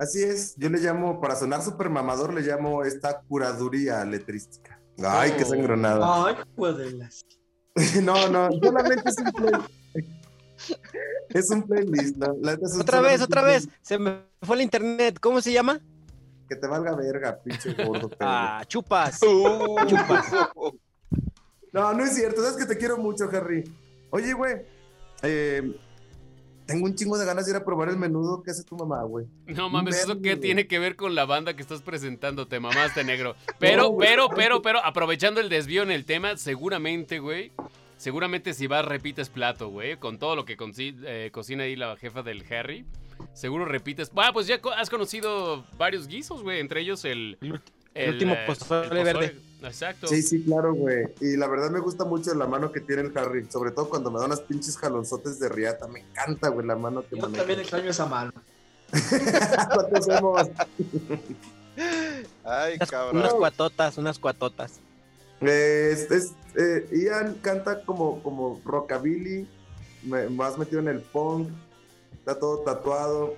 Así 0.00 0.22
es, 0.22 0.54
yo 0.56 0.70
le 0.70 0.78
llamo, 0.78 1.20
para 1.20 1.36
sonar 1.36 1.62
super 1.62 1.90
mamador, 1.90 2.32
le 2.32 2.40
llamo 2.40 2.82
esta 2.84 3.20
curaduría 3.20 4.02
letrística. 4.04 4.80
Ay, 5.04 5.32
qué 5.36 5.44
Oh. 5.44 5.48
sangronada. 5.48 6.26
Ay, 6.26 6.36
pues 6.56 6.76
de 6.78 6.90
las. 6.92 7.24
No, 8.02 8.28
no, 8.28 8.48
solamente 8.62 9.08
es 9.08 9.16
un 9.18 9.32
playlist. 9.32 9.70
Es 11.30 11.50
un 11.50 11.62
playlist, 11.62 12.16
¿no? 12.16 12.34
La 12.42 12.52
neta 12.52 12.66
es 12.66 12.74
un- 12.74 12.80
Otra 12.82 13.00
vez, 13.00 13.20
otra 13.22 13.42
vez. 13.42 13.68
Se 13.82 13.98
me 13.98 14.24
fue 14.42 14.56
el 14.56 14.62
internet. 14.62 15.18
¿Cómo 15.20 15.40
se 15.40 15.52
llama? 15.52 15.80
Que 16.48 16.56
te 16.56 16.66
valga 16.66 16.94
verga, 16.96 17.38
pinche 17.42 17.72
gordo. 17.84 18.08
pendejo. 18.08 18.16
Ah, 18.20 18.62
chupas. 18.66 19.20
Uh, 19.22 19.76
Chupas. 19.86 20.26
No, 21.72 21.92
no 21.94 22.04
es 22.04 22.14
cierto, 22.16 22.42
sabes 22.42 22.56
que 22.56 22.66
te 22.66 22.76
quiero 22.76 22.98
mucho, 22.98 23.28
Harry. 23.32 23.62
Oye, 24.10 24.32
güey, 24.32 24.62
eh, 25.22 25.78
tengo 26.70 26.86
un 26.86 26.94
chingo 26.94 27.18
de 27.18 27.26
ganas 27.26 27.44
de 27.46 27.52
ir 27.52 27.56
a 27.56 27.64
probar 27.64 27.88
el 27.88 27.96
menudo 27.96 28.42
que 28.42 28.50
hace 28.50 28.62
tu 28.64 28.76
mamá, 28.76 29.02
güey. 29.02 29.26
No 29.46 29.68
mames, 29.68 30.02
¿eso 30.02 30.20
qué 30.22 30.36
tiene 30.36 30.66
que 30.66 30.78
ver 30.78 30.96
con 30.96 31.14
la 31.14 31.24
banda 31.24 31.54
que 31.54 31.62
estás 31.62 31.82
presentando? 31.82 32.46
Te 32.46 32.60
mamaste, 32.60 33.04
negro. 33.04 33.34
Pero, 33.58 33.82
No, 33.90 33.96
pero, 33.98 34.28
pero, 34.28 34.62
pero, 34.62 34.84
aprovechando 34.84 35.40
el 35.40 35.48
desvío 35.48 35.82
en 35.82 35.90
el 35.90 36.04
tema, 36.04 36.36
seguramente, 36.36 37.18
güey, 37.18 37.52
seguramente 37.96 38.54
si 38.54 38.66
vas 38.66 38.84
repites 38.84 39.28
plato, 39.28 39.68
güey, 39.68 39.96
con 39.96 40.18
todo 40.18 40.36
lo 40.36 40.44
que 40.44 40.56
eh, 40.58 41.30
cocina 41.32 41.64
ahí 41.64 41.76
la 41.76 41.96
jefa 41.96 42.22
del 42.22 42.44
Harry. 42.52 42.84
Seguro 43.34 43.64
repites. 43.66 44.10
Ah, 44.16 44.30
pues 44.32 44.46
ya 44.46 44.60
co- 44.60 44.72
has 44.72 44.88
conocido 44.88 45.64
varios 45.76 46.08
guisos, 46.08 46.42
güey, 46.42 46.60
entre 46.60 46.80
ellos 46.80 47.04
el... 47.04 47.36
El 47.92 48.10
último 48.12 48.34
eh, 48.34 48.44
pozole 48.46 49.02
verde. 49.04 49.36
Exacto. 49.62 50.06
Sí, 50.06 50.22
sí, 50.22 50.42
claro, 50.42 50.74
güey. 50.74 51.06
Y 51.20 51.36
la 51.36 51.46
verdad 51.46 51.70
me 51.70 51.80
gusta 51.80 52.04
mucho 52.04 52.34
la 52.34 52.46
mano 52.46 52.72
que 52.72 52.80
tiene 52.80 53.02
el 53.02 53.18
Harry, 53.18 53.46
sobre 53.50 53.70
todo 53.72 53.88
cuando 53.88 54.10
me 54.10 54.18
da 54.18 54.26
unas 54.26 54.40
pinches 54.40 54.76
jalonzotes 54.78 55.38
de 55.38 55.48
riata. 55.48 55.86
Me 55.88 56.00
encanta, 56.00 56.48
güey, 56.48 56.66
la 56.66 56.76
mano 56.76 57.02
que 57.02 57.16
Yo 57.16 57.22
maneja. 57.22 57.42
también 57.42 57.60
extraño 57.60 57.90
esa 57.90 58.06
mano. 58.06 58.32
Ay, 62.44 62.74
Unas, 62.76 62.90
cabrón. 62.90 63.16
unas 63.18 63.34
cuatotas, 63.34 63.98
unas 63.98 64.18
cuatotas. 64.18 64.72
Eh, 65.40 65.90
es- 65.92 66.10
es, 66.10 66.32
eh, 66.56 66.88
Ian 66.92 67.34
canta 67.40 67.82
como, 67.84 68.22
como 68.22 68.60
rockabilly, 68.64 69.48
me- 70.02 70.28
más 70.28 70.58
metido 70.58 70.80
en 70.80 70.88
el 70.88 71.00
punk, 71.00 71.48
está 72.18 72.38
todo 72.38 72.58
tatuado. 72.60 73.34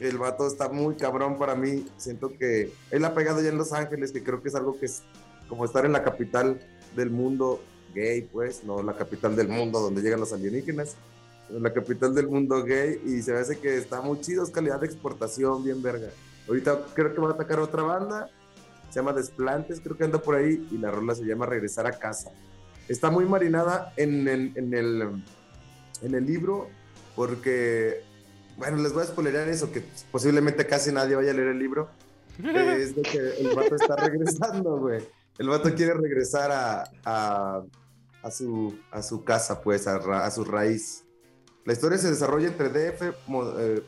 El 0.00 0.18
vato 0.18 0.46
está 0.46 0.68
muy 0.68 0.96
cabrón 0.96 1.38
para 1.38 1.54
mí. 1.54 1.86
Siento 1.96 2.30
que 2.36 2.72
él 2.90 3.04
ha 3.04 3.14
pegado 3.14 3.40
ya 3.40 3.50
en 3.50 3.58
Los 3.58 3.72
Ángeles, 3.72 4.10
que 4.12 4.22
creo 4.24 4.42
que 4.42 4.48
es 4.48 4.54
algo 4.54 4.78
que 4.78 4.86
es 4.86 5.02
como 5.48 5.64
estar 5.64 5.84
en 5.84 5.92
la 5.92 6.02
capital 6.02 6.60
del 6.96 7.10
mundo 7.10 7.62
gay, 7.94 8.22
pues, 8.22 8.64
no 8.64 8.82
la 8.82 8.94
capital 8.94 9.36
del 9.36 9.48
mundo 9.48 9.80
donde 9.80 10.02
llegan 10.02 10.20
los 10.20 10.32
alienígenas, 10.32 10.96
en 11.50 11.62
la 11.62 11.72
capital 11.72 12.14
del 12.14 12.28
mundo 12.28 12.62
gay. 12.64 13.00
Y 13.04 13.22
se 13.22 13.32
me 13.32 13.38
hace 13.38 13.58
que 13.58 13.76
está 13.76 14.00
muy 14.00 14.20
chido, 14.20 14.42
es 14.42 14.50
calidad 14.50 14.80
de 14.80 14.86
exportación, 14.86 15.62
bien 15.62 15.82
verga. 15.82 16.08
Ahorita 16.48 16.86
creo 16.94 17.14
que 17.14 17.20
va 17.20 17.30
a 17.30 17.32
atacar 17.32 17.60
otra 17.60 17.82
banda, 17.82 18.30
se 18.88 19.00
llama 19.00 19.12
Desplantes, 19.12 19.80
creo 19.80 19.96
que 19.96 20.04
anda 20.04 20.18
por 20.18 20.34
ahí, 20.34 20.66
y 20.70 20.78
la 20.78 20.90
rola 20.90 21.14
se 21.14 21.24
llama 21.24 21.46
Regresar 21.46 21.86
a 21.86 21.92
casa. 21.92 22.30
Está 22.88 23.10
muy 23.10 23.24
marinada 23.24 23.92
en 23.96 24.26
el, 24.28 24.52
en 24.56 24.74
el, 24.74 25.24
en 26.02 26.14
el 26.14 26.26
libro, 26.26 26.68
porque, 27.14 28.02
bueno, 28.56 28.78
les 28.78 28.92
voy 28.92 29.02
a 29.02 29.06
spoilerar 29.06 29.48
eso, 29.48 29.70
que 29.70 29.82
posiblemente 30.10 30.66
casi 30.66 30.92
nadie 30.92 31.14
vaya 31.14 31.30
a 31.30 31.34
leer 31.34 31.48
el 31.48 31.58
libro. 31.58 31.88
es 32.42 32.96
de 32.96 33.02
que 33.02 33.18
el 33.18 33.54
vato 33.54 33.76
está 33.76 33.96
regresando, 33.96 34.78
güey. 34.78 35.02
El 35.38 35.48
vato 35.48 35.74
quiere 35.74 35.94
regresar 35.94 36.50
a, 36.52 36.84
a, 37.04 37.62
a 38.22 38.30
su, 38.30 38.78
a 38.90 39.02
su 39.02 39.24
casa, 39.24 39.60
pues, 39.62 39.86
a, 39.86 39.98
ra- 39.98 40.24
a 40.26 40.30
su 40.30 40.44
raíz. 40.44 41.04
La 41.64 41.72
historia 41.72 41.98
se 41.98 42.10
desarrolla 42.10 42.48
entre 42.48 42.68
DF, 42.68 43.14
Mo- 43.28 43.58
eh, 43.58 43.82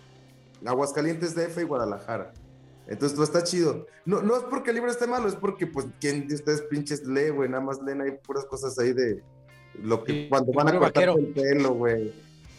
Aguascalientes, 0.64 1.34
DF 1.34 1.58
y 1.58 1.64
Guadalajara. 1.64 2.32
Entonces, 2.86 3.16
pues 3.16 3.28
está 3.28 3.42
chido. 3.42 3.86
No, 4.04 4.22
no 4.22 4.36
es 4.36 4.42
porque 4.44 4.70
el 4.70 4.76
libro 4.76 4.90
esté 4.90 5.06
malo, 5.06 5.28
es 5.28 5.34
porque, 5.34 5.66
pues, 5.66 5.86
¿quién 6.00 6.28
de 6.28 6.34
ustedes 6.34 6.62
pinches 6.62 7.04
lee, 7.06 7.30
güey? 7.30 7.48
Nada 7.48 7.62
más 7.62 7.80
leen 7.82 8.00
ahí 8.02 8.12
puras 8.26 8.44
cosas 8.46 8.78
ahí 8.78 8.92
de 8.92 9.22
lo 9.82 10.04
que 10.04 10.12
Sí, 10.12 10.26
cuando 10.28 10.52
van 10.52 10.68
a 10.68 10.78
cortar 10.78 11.08
vaquero. 11.08 11.16
el 11.18 11.26
pelo, 11.32 11.74
güey. 11.74 12.12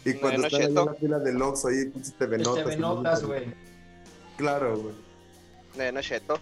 Y 0.04 0.14
cuando 0.14 0.40
no, 0.42 0.46
están 0.46 0.60
ahí 0.62 0.66
en 0.68 0.74
la 0.74 0.94
fila 0.94 1.18
del 1.18 1.42
Oxxo, 1.42 1.68
ahí 1.68 1.86
pinches 1.86 2.14
TV 2.16 2.38
notas. 2.38 2.64
TV 2.64 2.74
y 2.74 2.78
no- 2.78 2.94
notas, 2.96 3.24
güey. 3.24 3.54
Claro, 4.36 4.78
güey. 4.78 5.92
No 5.92 6.00
cheto. 6.00 6.38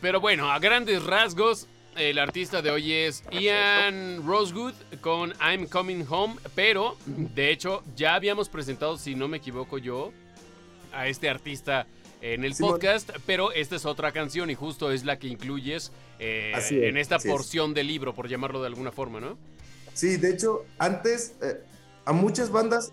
Pero 0.00 0.20
bueno, 0.20 0.50
a 0.50 0.58
grandes 0.58 1.02
rasgos, 1.04 1.66
el 1.96 2.18
artista 2.18 2.62
de 2.62 2.70
hoy 2.70 2.92
es 2.92 3.22
Ian 3.30 4.26
Rosewood 4.26 4.74
con 5.00 5.32
I'm 5.40 5.66
Coming 5.66 6.04
Home, 6.08 6.36
pero 6.54 6.96
de 7.06 7.50
hecho 7.50 7.82
ya 7.96 8.14
habíamos 8.14 8.48
presentado, 8.48 8.96
si 8.96 9.14
no 9.14 9.28
me 9.28 9.36
equivoco 9.36 9.78
yo, 9.78 10.12
a 10.92 11.06
este 11.08 11.28
artista 11.28 11.86
en 12.22 12.44
el 12.44 12.54
Simón. 12.54 12.72
podcast, 12.72 13.10
pero 13.26 13.52
esta 13.52 13.76
es 13.76 13.84
otra 13.84 14.10
canción 14.12 14.48
y 14.50 14.54
justo 14.54 14.90
es 14.90 15.04
la 15.04 15.18
que 15.18 15.26
incluyes 15.28 15.92
eh, 16.18 16.52
es, 16.56 16.72
en 16.72 16.96
esta 16.96 17.16
es. 17.16 17.26
porción 17.26 17.74
del 17.74 17.86
libro, 17.88 18.14
por 18.14 18.28
llamarlo 18.28 18.60
de 18.62 18.68
alguna 18.68 18.90
forma, 18.90 19.20
¿no? 19.20 19.36
Sí, 19.92 20.16
de 20.16 20.30
hecho, 20.30 20.64
antes 20.78 21.34
eh, 21.42 21.60
a 22.06 22.12
muchas 22.12 22.50
bandas 22.50 22.92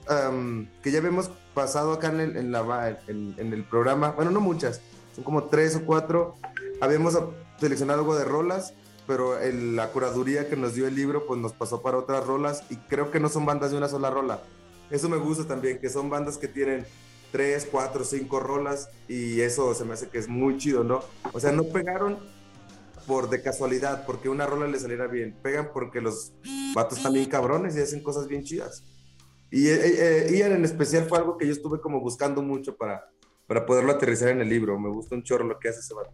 que 0.83 0.91
ya 0.91 0.97
habíamos 0.99 1.31
pasado 1.53 1.93
acá 1.93 2.09
en 2.09 2.19
el, 2.19 2.37
en 2.37 2.51
la 2.51 2.61
ba- 2.61 2.99
en- 3.07 3.35
en 3.37 3.53
el 3.53 3.63
programa, 3.63 4.11
bueno, 4.11 4.31
no 4.31 4.41
muchas, 4.41 4.81
son 5.15 5.23
como 5.23 5.45
tres 5.45 5.75
o 5.77 5.85
cuatro, 5.85 6.35
habíamos 6.81 7.17
seleccionado 7.59 7.99
algo 7.99 8.15
de 8.15 8.25
rolas, 8.25 8.73
pero 9.07 9.39
el- 9.39 9.75
la 9.75 9.91
curaduría 9.91 10.49
que 10.49 10.55
nos 10.57 10.75
dio 10.75 10.87
el 10.87 10.95
libro 10.95 11.25
pues 11.25 11.39
nos 11.39 11.53
pasó 11.53 11.81
para 11.81 11.97
otras 11.97 12.25
rolas 12.25 12.63
y 12.69 12.75
creo 12.75 13.11
que 13.11 13.19
no 13.19 13.29
son 13.29 13.45
bandas 13.45 13.71
de 13.71 13.77
una 13.77 13.87
sola 13.87 14.09
rola. 14.09 14.41
Eso 14.89 15.07
me 15.07 15.17
gusta 15.17 15.45
también, 15.47 15.79
que 15.79 15.89
son 15.89 16.09
bandas 16.09 16.37
que 16.37 16.47
tienen 16.47 16.85
tres, 17.31 17.67
cuatro, 17.71 18.03
cinco 18.03 18.39
rolas 18.41 18.89
y 19.07 19.39
eso 19.41 19.73
se 19.73 19.85
me 19.85 19.93
hace 19.93 20.09
que 20.09 20.17
es 20.17 20.27
muy 20.27 20.57
chido, 20.57 20.83
¿no? 20.83 21.01
O 21.31 21.39
sea, 21.39 21.51
no 21.53 21.63
pegaron 21.63 22.19
por 23.07 23.29
de 23.29 23.41
casualidad, 23.41 24.05
porque 24.05 24.29
una 24.29 24.45
rola 24.45 24.67
le 24.67 24.79
saliera 24.79 25.07
bien, 25.07 25.35
pegan 25.41 25.69
porque 25.73 26.01
los 26.01 26.33
vatos 26.75 26.97
están 26.97 27.13
bien 27.13 27.29
cabrones 27.29 27.75
y 27.75 27.81
hacen 27.81 28.03
cosas 28.03 28.27
bien 28.27 28.43
chidas. 28.43 28.83
Y 29.49 29.67
eh, 29.67 30.27
eh, 30.29 30.37
Ian 30.37 30.51
en 30.53 30.63
especial 30.63 31.05
fue 31.09 31.17
algo 31.17 31.37
que 31.37 31.45
yo 31.47 31.51
estuve 31.51 31.81
como 31.81 31.99
buscando 31.99 32.41
mucho 32.41 32.75
para, 32.77 33.09
para 33.47 33.65
poderlo 33.65 33.91
aterrizar 33.91 34.29
en 34.29 34.39
el 34.41 34.49
libro. 34.49 34.79
Me 34.79 34.89
gusta 34.89 35.15
un 35.15 35.23
chorro 35.23 35.45
lo 35.45 35.57
que 35.59 35.69
hace 35.69 35.79
ese 35.79 35.93
vato. 35.93 36.11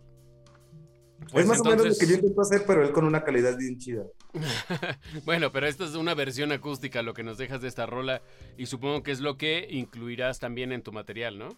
Pues 1.32 1.43
es 1.43 1.47
más 1.47 1.60
o 1.60 1.63
menos 1.65 1.86
lo 1.88 1.95
que 1.95 2.08
yo 2.08 2.15
intento 2.15 2.41
hacer, 2.41 2.63
pero 2.65 2.84
él 2.84 2.91
con 2.91 3.03
una 3.03 3.23
calidad 3.23 3.58
bien 3.58 3.77
chida. 3.77 4.03
bueno, 5.25 5.51
pero 5.51 5.67
esta 5.67 5.86
es 5.86 5.95
una 5.95 6.13
versión 6.13 6.51
acústica 6.51 7.01
lo 7.01 7.13
que 7.13 7.23
nos 7.23 7.38
dejas 7.38 7.62
de 7.62 7.67
esta 7.67 7.86
rola 7.86 8.21
y 8.58 8.67
supongo 8.67 9.03
que 9.03 9.12
es 9.12 9.19
lo 9.19 9.38
que 9.38 9.67
incluirás 9.69 10.39
también 10.39 10.71
en 10.71 10.84
tu 10.84 10.91
material, 10.91 11.38
¿no? 11.38 11.49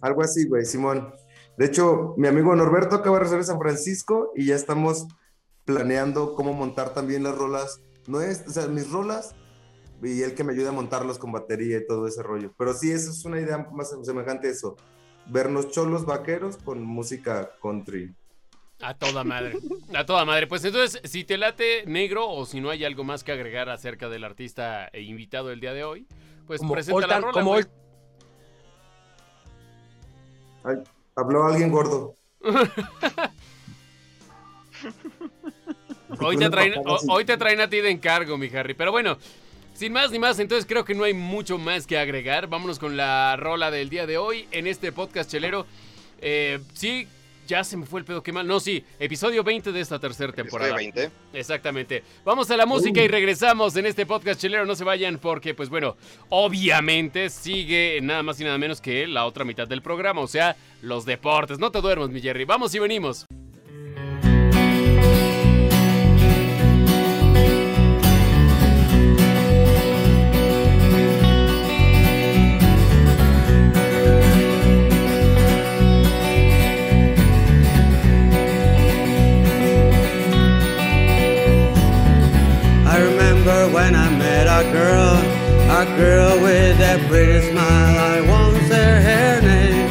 Algo 0.00 0.22
así, 0.22 0.46
güey, 0.48 0.64
Simón. 0.64 1.14
De 1.56 1.66
hecho, 1.66 2.14
mi 2.16 2.26
amigo 2.26 2.54
Norberto 2.56 2.96
acaba 2.96 3.18
de 3.18 3.24
regresar 3.24 3.38
de 3.38 3.44
San 3.44 3.58
Francisco 3.58 4.32
y 4.34 4.46
ya 4.46 4.56
estamos 4.56 5.06
planeando 5.64 6.34
cómo 6.34 6.52
montar 6.52 6.92
también 6.94 7.22
las 7.22 7.36
rolas. 7.36 7.80
No 8.06 8.20
es, 8.20 8.44
o 8.46 8.50
sea, 8.50 8.66
mis 8.66 8.90
rolas 8.90 9.34
y 10.02 10.22
él 10.22 10.34
que 10.34 10.44
me 10.44 10.52
ayuda 10.52 10.70
a 10.70 10.72
montarlos 10.72 11.18
con 11.18 11.32
batería 11.32 11.78
y 11.78 11.86
todo 11.86 12.06
ese 12.06 12.22
rollo. 12.22 12.52
Pero 12.58 12.74
sí, 12.74 12.90
eso 12.90 13.10
es 13.10 13.24
una 13.24 13.40
idea 13.40 13.58
más 13.72 13.94
semejante 14.02 14.48
a 14.48 14.50
eso. 14.50 14.76
Vernos 15.26 15.70
cholos 15.70 16.04
vaqueros 16.04 16.56
con 16.58 16.82
música 16.82 17.52
country. 17.62 18.14
A 18.86 18.94
toda 18.94 19.24
madre. 19.24 19.56
A 19.94 20.04
toda 20.04 20.24
madre. 20.24 20.46
Pues 20.46 20.64
entonces, 20.64 21.00
si 21.10 21.24
te 21.24 21.38
late 21.38 21.84
negro 21.86 22.28
o 22.28 22.44
si 22.44 22.60
no 22.60 22.68
hay 22.70 22.84
algo 22.84 23.02
más 23.04 23.24
que 23.24 23.32
agregar 23.32 23.68
acerca 23.70 24.08
del 24.08 24.24
artista 24.24 24.88
e 24.92 25.00
invitado 25.02 25.50
el 25.50 25.60
día 25.60 25.72
de 25.72 25.84
hoy, 25.84 26.06
pues 26.46 26.60
Como 26.60 26.74
presenta 26.74 26.96
Old 26.98 27.06
la 27.08 27.20
rola. 27.20 27.32
como 27.32 27.54
Ay, 30.64 30.76
habló 31.16 31.44
alguien 31.46 31.70
gordo. 31.70 32.14
Hoy 36.20 36.36
te, 36.36 36.48
traen, 36.48 36.74
ho- 36.84 36.98
hoy 37.08 37.24
te 37.24 37.36
traen 37.36 37.60
a 37.60 37.68
ti 37.68 37.80
de 37.80 37.90
encargo, 37.90 38.38
mi 38.38 38.48
Harry. 38.48 38.74
Pero 38.74 38.92
bueno, 38.92 39.18
sin 39.74 39.92
más 39.92 40.10
ni 40.10 40.18
más, 40.18 40.38
entonces 40.38 40.64
creo 40.66 40.84
que 40.84 40.94
no 40.94 41.04
hay 41.04 41.12
mucho 41.14 41.58
más 41.58 41.86
que 41.86 41.98
agregar. 41.98 42.46
Vámonos 42.48 42.78
con 42.78 42.96
la 42.96 43.36
rola 43.36 43.70
del 43.70 43.88
día 43.88 44.06
de 44.06 44.16
hoy 44.18 44.46
en 44.52 44.66
este 44.66 44.92
podcast 44.92 45.30
chelero. 45.30 45.66
Eh, 46.20 46.60
sí, 46.74 47.08
ya 47.46 47.64
se 47.64 47.76
me 47.76 47.86
fue 47.86 48.00
el 48.00 48.06
pedo, 48.06 48.22
qué 48.22 48.32
mal. 48.32 48.46
No, 48.46 48.60
sí, 48.60 48.84
episodio 48.98 49.42
20 49.42 49.72
de 49.72 49.80
esta 49.80 49.98
tercera 49.98 50.32
temporada. 50.32 50.70
Estoy 50.70 50.92
20. 50.92 51.10
Exactamente. 51.32 52.02
Vamos 52.24 52.50
a 52.50 52.56
la 52.56 52.66
música 52.66 53.02
y 53.02 53.08
regresamos 53.08 53.76
en 53.76 53.86
este 53.86 54.06
podcast 54.06 54.40
chelero. 54.40 54.66
No 54.66 54.74
se 54.74 54.84
vayan 54.84 55.18
porque, 55.18 55.54
pues 55.54 55.68
bueno, 55.68 55.96
obviamente 56.28 57.30
sigue 57.30 58.00
nada 58.02 58.22
más 58.22 58.40
y 58.40 58.44
nada 58.44 58.58
menos 58.58 58.80
que 58.80 59.06
la 59.06 59.26
otra 59.26 59.44
mitad 59.44 59.68
del 59.68 59.82
programa, 59.82 60.20
o 60.20 60.26
sea, 60.26 60.56
los 60.82 61.04
deportes. 61.04 61.58
No 61.58 61.70
te 61.70 61.80
duermas, 61.80 62.10
mi 62.10 62.20
Jerry. 62.20 62.44
Vamos 62.44 62.74
y 62.74 62.78
venimos. 62.78 63.26
A 85.74 85.84
girl 85.96 86.40
with 86.40 86.78
that 86.78 87.00
pretty 87.08 87.40
smile. 87.50 87.96
I 88.14 88.20
once 88.20 88.68
her 88.68 89.40
name. 89.42 89.90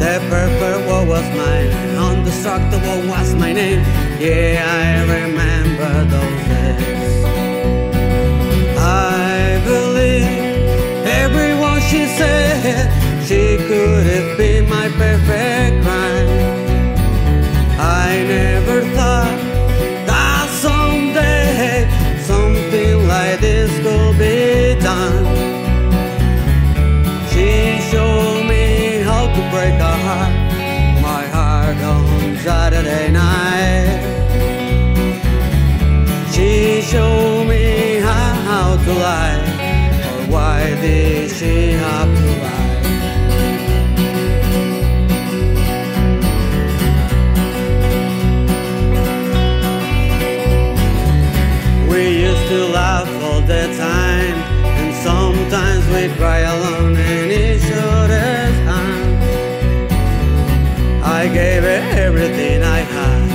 The 0.00 0.14
perfect 0.30 0.80
one 0.88 1.06
was 1.12 1.26
mine, 1.40 1.72
indestructible 2.08 3.00
was 3.12 3.34
my 3.34 3.52
name. 3.52 3.82
Yeah, 4.18 4.64
I 4.80 4.88
remember 5.16 5.92
those 6.14 6.42
days. 6.52 7.24
I 8.78 9.60
believe 9.70 10.26
everyone 11.22 11.80
she 11.90 12.02
said 12.18 12.88
she 13.28 13.58
could 13.68 14.06
have 14.12 14.38
been 14.38 14.55
or 38.88 40.30
why 40.32 40.60
did 40.80 41.30
she 41.30 41.72
have 41.72 42.08
to 42.18 42.26
lie? 42.42 42.76
We 51.90 52.02
used 52.28 52.48
to 52.48 52.66
laugh 52.68 53.08
all 53.24 53.40
the 53.40 53.66
time, 53.76 54.36
and 54.78 54.94
sometimes 54.94 55.84
we 55.88 56.14
cry 56.16 56.40
alone 56.40 56.96
in 56.96 57.30
each 57.30 57.68
other's 57.72 58.58
arms. 58.68 59.22
I 61.02 61.28
gave 61.32 61.62
her 61.62 61.80
everything 62.06 62.62
I 62.62 62.80
had, 62.80 63.30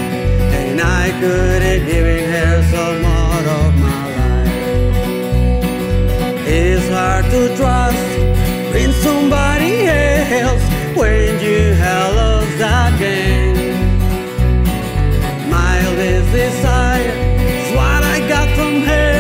and 0.62 0.80
I 0.80 1.12
couldn't 1.20 1.86
give 1.88 2.06
given 2.06 2.31
to 7.32 7.56
trust 7.56 7.96
in 8.76 8.92
somebody 8.92 9.88
else 9.88 10.64
when 10.98 11.40
you 11.40 11.74
have 11.76 12.14
lost 12.14 12.56
again. 12.56 13.56
Mildest 15.50 16.30
desire 16.34 17.16
is 17.56 17.68
what 17.74 18.04
I 18.04 18.20
got 18.28 18.50
from 18.58 18.82
her. 18.82 19.16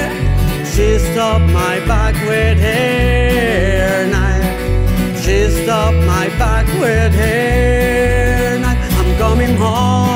She 0.66 1.00
stopped 1.00 1.50
my 1.54 1.80
back 1.88 2.16
with 2.28 2.60
her 2.60 4.08
knife. 4.12 5.24
She 5.24 5.50
stopped 5.64 6.02
my 6.06 6.28
back 6.38 6.68
with 6.82 7.14
her 7.16 8.60
knife. 8.60 9.00
I'm 9.00 9.18
coming 9.18 9.56
home, 9.56 10.11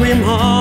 lie? 0.00 0.12
I'm 0.12 0.57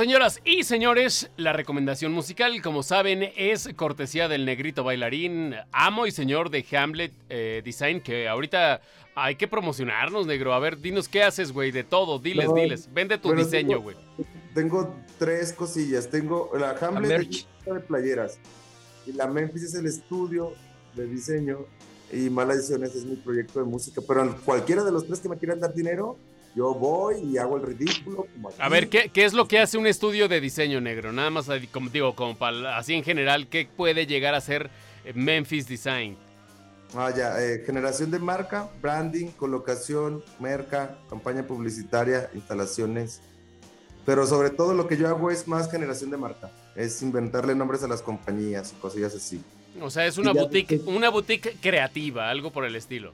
señoras 0.00 0.40
y 0.46 0.64
señores, 0.64 1.30
la 1.36 1.52
recomendación 1.52 2.10
musical, 2.12 2.62
como 2.62 2.82
saben, 2.82 3.32
es 3.36 3.68
cortesía 3.76 4.28
del 4.28 4.46
negrito 4.46 4.82
bailarín, 4.82 5.54
amo 5.72 6.06
y 6.06 6.10
señor 6.10 6.48
de 6.48 6.64
Hamlet 6.72 7.12
eh, 7.28 7.60
Design, 7.62 8.00
que 8.00 8.26
ahorita 8.26 8.80
hay 9.14 9.36
que 9.36 9.46
promocionarnos, 9.46 10.26
negro. 10.26 10.54
A 10.54 10.58
ver, 10.58 10.78
dinos 10.78 11.06
qué 11.06 11.22
haces, 11.22 11.52
güey, 11.52 11.70
de 11.70 11.84
todo, 11.84 12.18
diles, 12.18 12.46
No, 12.48 12.54
diles. 12.54 12.88
Vende 12.90 13.18
tu 13.18 13.28
bueno, 13.28 13.44
diseño, 13.44 13.82
güey. 13.82 13.94
Tengo 14.54 14.96
tres 15.18 15.52
cosillas. 15.52 16.08
Tengo 16.08 16.50
la 16.58 16.70
Hamlet 16.70 17.28
es 17.30 17.46
de 17.66 17.80
playeras. 17.80 18.38
Y 19.06 19.12
la 19.12 19.26
Memphis 19.26 19.64
es 19.64 19.74
el 19.74 19.84
estudio 19.84 20.54
de 20.94 21.08
diseño. 21.08 21.66
Y 22.10 22.30
Mala 22.30 22.54
Ediciones 22.54 22.94
es 22.94 23.04
mi 23.04 23.16
proyecto 23.16 23.58
de 23.58 23.66
música. 23.66 24.00
Pero 24.08 24.22
en 24.22 24.32
cualquiera 24.32 24.82
de 24.82 24.92
los 24.92 25.06
tres 25.06 25.20
que 25.20 25.28
me 25.28 25.36
quieran 25.36 25.60
dar 25.60 25.74
dinero, 25.74 26.16
yo 26.54 26.74
voy 26.74 27.20
y 27.20 27.38
hago 27.38 27.56
el 27.56 27.62
ridículo. 27.62 28.26
como. 28.34 28.50
A 28.58 28.68
ver, 28.68 28.88
¿qué, 28.88 29.10
qué 29.12 29.24
es 29.24 29.32
lo 29.32 29.46
que 29.46 29.58
hace 29.58 29.78
un 29.78 29.86
estudio 29.86 30.28
de 30.28 30.40
diseño 30.40 30.80
negro? 30.80 31.12
Nada 31.12 31.30
más, 31.30 31.48
ahí, 31.48 31.66
como 31.66 31.90
digo, 31.90 32.14
como 32.14 32.36
para, 32.36 32.76
así 32.76 32.94
en 32.94 33.04
general, 33.04 33.48
¿qué 33.48 33.68
puede 33.76 34.06
llegar 34.06 34.34
a 34.34 34.40
ser 34.40 34.70
eh, 35.04 35.12
Memphis 35.14 35.68
Design? 35.68 36.16
Ah, 36.94 37.12
ya. 37.16 37.40
eh, 37.40 37.62
generación 37.64 38.10
de 38.10 38.18
marca, 38.18 38.68
branding, 38.82 39.28
colocación, 39.28 40.24
merca, 40.40 40.98
campaña 41.08 41.46
publicitaria, 41.46 42.28
instalaciones. 42.34 43.20
Pero 44.04 44.26
sobre 44.26 44.50
todo 44.50 44.74
lo 44.74 44.88
que 44.88 44.96
yo 44.96 45.06
hago 45.06 45.30
es 45.30 45.46
más 45.46 45.70
generación 45.70 46.10
de 46.10 46.16
marca. 46.16 46.50
Es 46.74 47.00
inventarle 47.02 47.54
nombres 47.54 47.82
a 47.84 47.88
las 47.88 48.02
compañías 48.02 48.72
y 48.72 48.80
cosillas 48.80 49.14
así. 49.14 49.40
O 49.80 49.90
sea, 49.90 50.06
es 50.06 50.18
una 50.18 50.32
boutique, 50.32 50.80
una 50.86 51.10
boutique 51.10 51.56
creativa, 51.60 52.28
algo 52.28 52.50
por 52.50 52.64
el 52.64 52.74
estilo. 52.74 53.12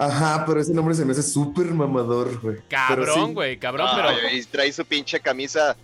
Ajá, 0.00 0.44
pero 0.46 0.60
ese 0.60 0.72
nombre 0.72 0.94
se 0.94 1.04
me 1.04 1.12
hace 1.12 1.22
súper 1.22 1.66
mamador, 1.74 2.40
güey. 2.40 2.56
Cabrón, 2.68 3.28
sí. 3.28 3.34
güey, 3.34 3.58
cabrón, 3.58 3.86
pero 3.94 4.08
y 4.32 4.42
trae 4.44 4.72
su 4.72 4.84
pinche 4.86 5.20
camisa 5.20 5.76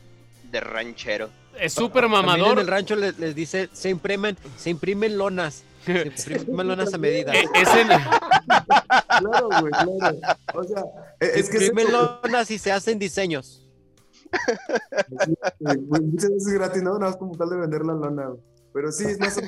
de 0.51 0.61
ranchero. 0.61 1.29
es 1.61 1.73
súper 1.75 2.05
También 2.05 2.21
en 2.23 2.27
mamador. 2.27 2.59
el 2.61 2.67
rancho 2.67 2.97
les, 2.97 3.19
les 3.19 3.35
dice, 3.35 3.69
se 3.73 3.91
imprimen, 3.91 4.37
se 4.57 4.71
imprimen 4.71 5.19
lonas. 5.19 5.65
Se 6.15 6.33
imprimen 6.37 6.67
lonas 6.69 6.95
a 6.95 6.99
medida. 6.99 7.33
Eh, 7.35 7.45
es 7.55 7.69
en- 7.75 7.89
Claro, 7.89 9.49
güey, 9.61 9.71
claro. 9.73 10.17
O 10.55 10.65
sea, 10.65 10.83
e- 11.21 11.27
Se 11.27 11.41
es 11.41 11.51
que 11.51 11.57
es 11.59 11.63
imprimen 11.69 11.93
lonas 11.93 12.51
y 12.51 12.59
se 12.59 12.73
hacen 12.73 12.99
diseños. 12.99 13.63
muchas 15.61 16.31
veces 16.31 16.53
gratis, 16.55 16.83
no, 16.83 16.95
nada 16.99 17.11
más 17.11 17.17
como 17.17 17.37
tal 17.37 17.51
de 17.51 17.57
vender 17.57 17.85
la 17.85 17.95
lana. 17.95 18.27
güey. 18.29 18.41
Pero 18.73 18.93
sí, 18.93 19.05
es 19.05 19.19
más. 19.21 19.37
de 19.37 19.45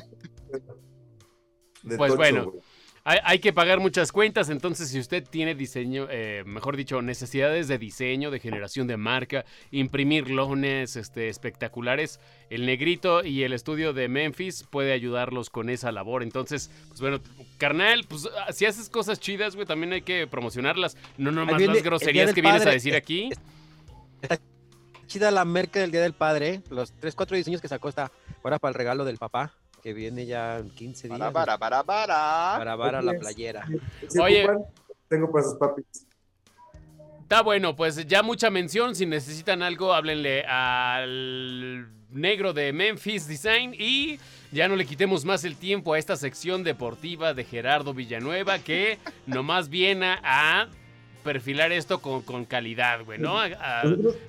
Pues 1.97 2.09
tocho, 2.11 2.15
bueno. 2.17 2.45
güey. 2.51 2.61
Hay, 3.09 3.19
hay 3.23 3.39
que 3.39 3.51
pagar 3.53 3.79
muchas 3.79 4.11
cuentas, 4.11 4.51
entonces 4.51 4.89
si 4.89 4.99
usted 4.99 5.27
tiene 5.27 5.55
diseño, 5.55 6.05
eh, 6.11 6.43
mejor 6.45 6.77
dicho, 6.77 7.01
necesidades 7.01 7.67
de 7.67 7.79
diseño, 7.79 8.29
de 8.29 8.39
generación 8.39 8.85
de 8.85 8.97
marca, 8.97 9.45
imprimir 9.71 10.29
lones 10.29 10.95
este, 10.95 11.27
espectaculares, 11.27 12.19
el 12.51 12.67
negrito 12.67 13.23
y 13.25 13.41
el 13.41 13.53
estudio 13.53 13.93
de 13.93 14.07
Memphis 14.09 14.63
puede 14.69 14.93
ayudarlos 14.93 15.49
con 15.49 15.71
esa 15.71 15.91
labor. 15.91 16.21
Entonces, 16.21 16.69
pues 16.87 17.01
bueno, 17.01 17.19
carnal, 17.57 18.05
pues 18.07 18.29
ah, 18.45 18.53
si 18.53 18.67
haces 18.67 18.89
cosas 18.89 19.19
chidas, 19.19 19.55
güey, 19.55 19.65
también 19.65 19.91
hay 19.91 20.03
que 20.03 20.27
promocionarlas. 20.27 20.95
No 21.17 21.31
nomás 21.31 21.57
viene 21.57 21.73
las 21.73 21.83
groserías 21.83 22.31
que 22.31 22.41
vienes 22.41 22.63
a 22.67 22.69
decir 22.69 22.93
aquí. 22.93 23.31
Chida 25.07 25.31
la 25.31 25.45
merca 25.45 25.79
del 25.79 25.89
Día 25.89 26.01
del 26.01 26.13
Padre. 26.13 26.61
Los 26.69 26.91
3, 26.91 27.15
4 27.15 27.37
diseños 27.37 27.59
que 27.59 27.67
sacó 27.67 27.89
está 27.89 28.11
ahora 28.43 28.59
para 28.59 28.69
el 28.69 28.75
regalo 28.75 29.03
del 29.03 29.17
papá, 29.17 29.55
que 29.81 29.93
viene 29.93 30.25
ya 30.25 30.57
en 30.57 30.69
15 30.69 31.07
días. 31.07 31.19
Para, 31.19 31.31
para, 31.31 31.57
para, 31.57 31.83
para. 31.83 32.55
Para 32.57 32.77
para 32.77 33.01
la 33.01 33.13
playera. 33.19 33.67
Si 34.07 34.19
Oye. 34.19 34.45
ocupan, 34.45 34.65
tengo 35.07 35.31
para 35.31 35.43
sus 35.45 35.55
papis. 35.55 35.85
Está 37.21 37.41
bueno, 37.43 37.75
pues 37.75 38.07
ya 38.07 38.23
mucha 38.23 38.49
mención. 38.49 38.95
Si 38.95 39.05
necesitan 39.05 39.61
algo, 39.61 39.93
háblenle 39.93 40.43
al 40.45 41.87
negro 42.11 42.53
de 42.53 42.73
Memphis 42.73 43.27
Design 43.27 43.75
y 43.77 44.19
ya 44.51 44.67
no 44.67 44.75
le 44.75 44.85
quitemos 44.85 45.25
más 45.25 45.43
el 45.43 45.55
tiempo 45.55 45.93
a 45.93 45.99
esta 45.99 46.15
sección 46.15 46.63
deportiva 46.63 47.35
de 47.35 47.43
Gerardo 47.43 47.93
Villanueva 47.93 48.57
que 48.59 48.97
nomás 49.27 49.69
viene 49.69 50.17
a 50.23 50.67
perfilar 51.23 51.71
esto 51.71 52.01
con, 52.01 52.23
con 52.23 52.45
calidad, 52.45 53.03
güey, 53.05 53.19
¿no? 53.19 53.37
A, 53.37 53.45
a- 53.45 53.81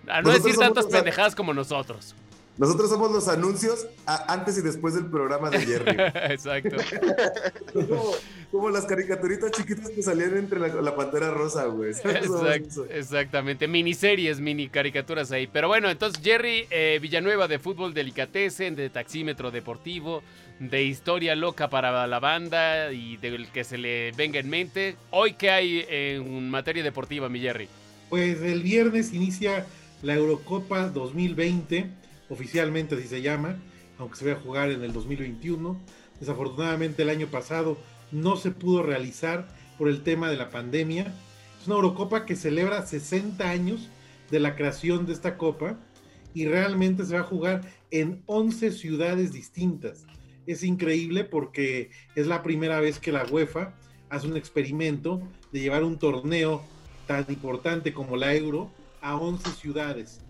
a 0.08 0.22
no 0.22 0.30
decir 0.30 0.56
tantas 0.58 0.86
pendejadas 0.86 1.34
como 1.34 1.54
nosotros. 1.54 2.14
Nosotros 2.60 2.90
somos 2.90 3.10
los 3.10 3.26
anuncios 3.26 3.86
antes 4.04 4.58
y 4.58 4.60
después 4.60 4.92
del 4.92 5.06
programa 5.06 5.48
de 5.48 5.60
Jerry. 5.60 5.96
Exacto. 6.30 6.76
como, 7.72 8.12
como 8.50 8.68
las 8.68 8.84
caricaturitas 8.84 9.50
chiquitas 9.52 9.88
que 9.88 10.02
salían 10.02 10.36
entre 10.36 10.60
la, 10.60 10.68
la 10.68 10.94
pantera 10.94 11.30
rosa, 11.30 11.64
güey. 11.64 11.92
Exacto, 11.92 12.84
exactamente, 12.90 13.66
miniseries, 13.66 14.40
mini 14.40 14.68
caricaturas 14.68 15.32
ahí. 15.32 15.46
Pero 15.46 15.68
bueno, 15.68 15.88
entonces 15.88 16.22
Jerry 16.22 16.66
eh, 16.68 16.98
Villanueva 17.00 17.48
de 17.48 17.58
Fútbol 17.58 17.94
Delicatessen, 17.94 18.76
de 18.76 18.90
Taxímetro 18.90 19.50
Deportivo, 19.50 20.22
de 20.58 20.84
Historia 20.84 21.34
Loca 21.36 21.70
para 21.70 22.06
la 22.06 22.20
banda 22.20 22.92
y 22.92 23.16
del 23.16 23.48
que 23.48 23.64
se 23.64 23.78
le 23.78 24.12
venga 24.12 24.38
en 24.38 24.50
mente. 24.50 24.96
Hoy, 25.08 25.32
¿qué 25.32 25.50
hay 25.50 25.86
en 25.88 26.50
materia 26.50 26.82
deportiva, 26.82 27.30
mi 27.30 27.40
Jerry? 27.40 27.70
Pues 28.10 28.42
el 28.42 28.62
viernes 28.62 29.14
inicia 29.14 29.64
la 30.02 30.12
Eurocopa 30.12 30.88
2020, 30.88 31.88
oficialmente 32.30 32.94
así 32.94 33.06
se 33.06 33.20
llama, 33.20 33.58
aunque 33.98 34.16
se 34.16 34.26
va 34.26 34.38
a 34.38 34.42
jugar 34.42 34.70
en 34.70 34.82
el 34.82 34.94
2021. 34.94 35.78
Desafortunadamente 36.18 37.02
el 37.02 37.10
año 37.10 37.26
pasado 37.26 37.76
no 38.12 38.36
se 38.36 38.50
pudo 38.50 38.82
realizar 38.82 39.48
por 39.76 39.88
el 39.88 40.02
tema 40.02 40.30
de 40.30 40.36
la 40.36 40.48
pandemia. 40.48 41.12
Es 41.60 41.66
una 41.66 41.76
Eurocopa 41.76 42.24
que 42.24 42.36
celebra 42.36 42.86
60 42.86 43.48
años 43.48 43.90
de 44.30 44.40
la 44.40 44.56
creación 44.56 45.04
de 45.04 45.12
esta 45.12 45.36
copa 45.36 45.78
y 46.32 46.46
realmente 46.46 47.04
se 47.04 47.14
va 47.14 47.20
a 47.20 47.24
jugar 47.24 47.62
en 47.90 48.22
11 48.26 48.72
ciudades 48.72 49.32
distintas. 49.32 50.06
Es 50.46 50.62
increíble 50.62 51.24
porque 51.24 51.90
es 52.14 52.26
la 52.26 52.42
primera 52.42 52.80
vez 52.80 52.98
que 52.98 53.12
la 53.12 53.24
UEFA 53.24 53.74
hace 54.08 54.26
un 54.26 54.36
experimento 54.36 55.20
de 55.52 55.60
llevar 55.60 55.84
un 55.84 55.98
torneo 55.98 56.62
tan 57.06 57.26
importante 57.28 57.92
como 57.92 58.16
la 58.16 58.34
Euro 58.34 58.70
a 59.00 59.16
11 59.16 59.50
ciudades. 59.50 60.20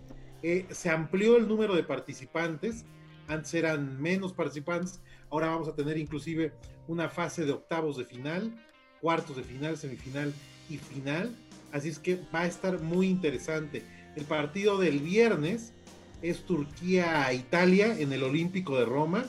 Eh, 0.43 0.65
se 0.71 0.89
amplió 0.89 1.37
el 1.37 1.47
número 1.47 1.75
de 1.75 1.83
participantes, 1.83 2.85
antes 3.27 3.53
eran 3.53 4.01
menos 4.01 4.33
participantes, 4.33 4.99
ahora 5.29 5.47
vamos 5.47 5.67
a 5.67 5.75
tener 5.75 5.97
inclusive 5.97 6.51
una 6.87 7.09
fase 7.09 7.45
de 7.45 7.51
octavos 7.51 7.97
de 7.97 8.05
final, 8.05 8.51
cuartos 8.99 9.37
de 9.37 9.43
final, 9.43 9.77
semifinal 9.77 10.33
y 10.69 10.77
final, 10.77 11.35
así 11.71 11.89
es 11.89 11.99
que 11.99 12.19
va 12.33 12.41
a 12.41 12.47
estar 12.47 12.81
muy 12.81 13.07
interesante. 13.07 13.83
El 14.15 14.25
partido 14.25 14.79
del 14.79 14.99
viernes 14.99 15.73
es 16.21 16.43
Turquía-Italia 16.45 17.99
en 17.99 18.11
el 18.11 18.23
Olímpico 18.23 18.77
de 18.77 18.85
Roma, 18.85 19.25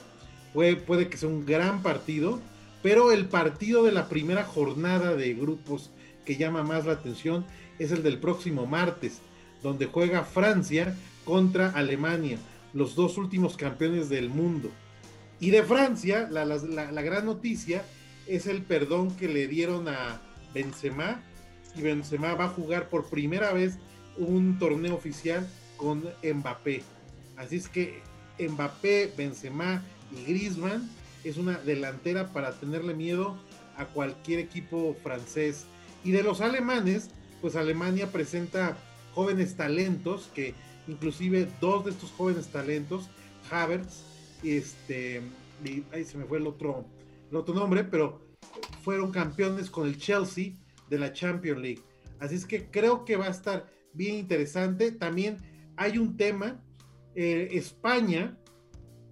puede, 0.53 0.75
puede 0.75 1.09
que 1.09 1.17
sea 1.17 1.29
un 1.29 1.45
gran 1.45 1.83
partido, 1.83 2.41
pero 2.81 3.11
el 3.11 3.27
partido 3.27 3.83
de 3.83 3.91
la 3.91 4.09
primera 4.09 4.43
jornada 4.43 5.15
de 5.15 5.33
grupos 5.33 5.91
que 6.25 6.37
llama 6.37 6.63
más 6.63 6.85
la 6.85 6.93
atención 6.93 7.45
es 7.79 7.91
el 7.91 8.03
del 8.03 8.19
próximo 8.19 8.65
martes, 8.65 9.21
donde 9.63 9.85
juega 9.87 10.23
Francia 10.23 10.95
contra 11.25 11.69
Alemania, 11.71 12.37
los 12.73 12.95
dos 12.95 13.17
últimos 13.17 13.55
campeones 13.57 14.09
del 14.09 14.29
mundo. 14.29 14.69
Y 15.39 15.49
de 15.49 15.63
Francia, 15.63 16.27
la, 16.29 16.45
la- 16.45 16.57
la- 16.91 17.01
gran 17.01 17.25
noticia 17.25 17.83
es 18.27 18.45
el 18.45 18.61
perdón 18.61 19.15
que 19.15 19.27
le 19.27 19.47
dieron 19.47 19.87
a 19.87 20.21
Benzema, 20.53 21.21
y 21.75 21.81
Benzema 21.81 22.35
va 22.35 22.45
a 22.45 22.49
jugar 22.49 22.89
por 22.89 23.09
primera 23.09 23.51
vez 23.53 23.77
un 24.17 24.59
torneo 24.59 24.95
oficial 24.95 25.47
con 25.77 26.03
Mbappé. 26.23 26.83
Así 27.35 27.55
es 27.55 27.67
que 27.67 28.01
Mbappé, 28.39 29.11
Benzema 29.17 29.81
y 30.15 30.23
Griezmann 30.25 30.89
es 31.23 31.37
una 31.37 31.57
delantera 31.57 32.31
para 32.31 32.51
tenerle 32.53 32.93
miedo 32.93 33.37
a 33.75 33.85
cualquier 33.85 34.39
equipo 34.39 34.95
francés. 35.01 35.65
Y 36.03 36.11
de 36.11 36.21
los 36.21 36.41
alemanes, 36.41 37.09
pues 37.41 37.55
Alemania 37.55 38.11
presenta 38.11 38.77
jóvenes 39.13 39.55
talentos 39.55 40.29
que 40.33 40.53
inclusive 40.87 41.47
dos 41.61 41.85
de 41.85 41.91
estos 41.91 42.11
jóvenes 42.11 42.47
talentos, 42.47 43.09
Havertz, 43.49 44.03
este, 44.43 45.21
ahí 45.91 46.03
se 46.03 46.17
me 46.17 46.25
fue 46.25 46.39
el 46.39 46.47
otro, 46.47 46.85
el 47.29 47.37
otro 47.37 47.53
nombre, 47.53 47.83
pero 47.83 48.21
fueron 48.81 49.11
campeones 49.11 49.69
con 49.69 49.87
el 49.87 49.97
Chelsea 49.97 50.53
de 50.89 50.99
la 50.99 51.13
Champions 51.13 51.61
League. 51.61 51.81
Así 52.19 52.35
es 52.35 52.45
que 52.45 52.69
creo 52.69 53.05
que 53.05 53.15
va 53.15 53.25
a 53.27 53.31
estar 53.31 53.69
bien 53.93 54.15
interesante. 54.15 54.91
También 54.91 55.37
hay 55.75 55.97
un 55.97 56.17
tema, 56.17 56.61
eh, 57.15 57.49
España 57.51 58.37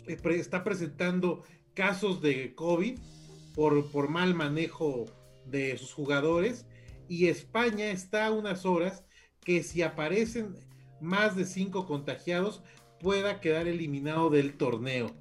eh, 0.08 0.18
está 0.24 0.64
presentando 0.64 1.44
casos 1.74 2.22
de 2.22 2.54
COVID 2.56 3.00
por, 3.56 3.90
por 3.92 4.10
mal 4.10 4.34
manejo 4.34 5.06
de 5.46 5.78
sus 5.78 5.94
jugadores 5.94 6.66
y 7.08 7.28
España 7.28 7.92
está 7.92 8.28
a 8.28 8.32
unas 8.32 8.66
horas 8.66 9.04
que 9.44 9.64
si 9.64 9.82
aparecen 9.82 10.56
más 11.00 11.36
de 11.36 11.46
cinco 11.46 11.86
contagiados 11.86 12.62
pueda 13.00 13.40
quedar 13.42 13.68
eliminado 13.68 14.30
del 14.30 14.54
torneo. 14.54 15.12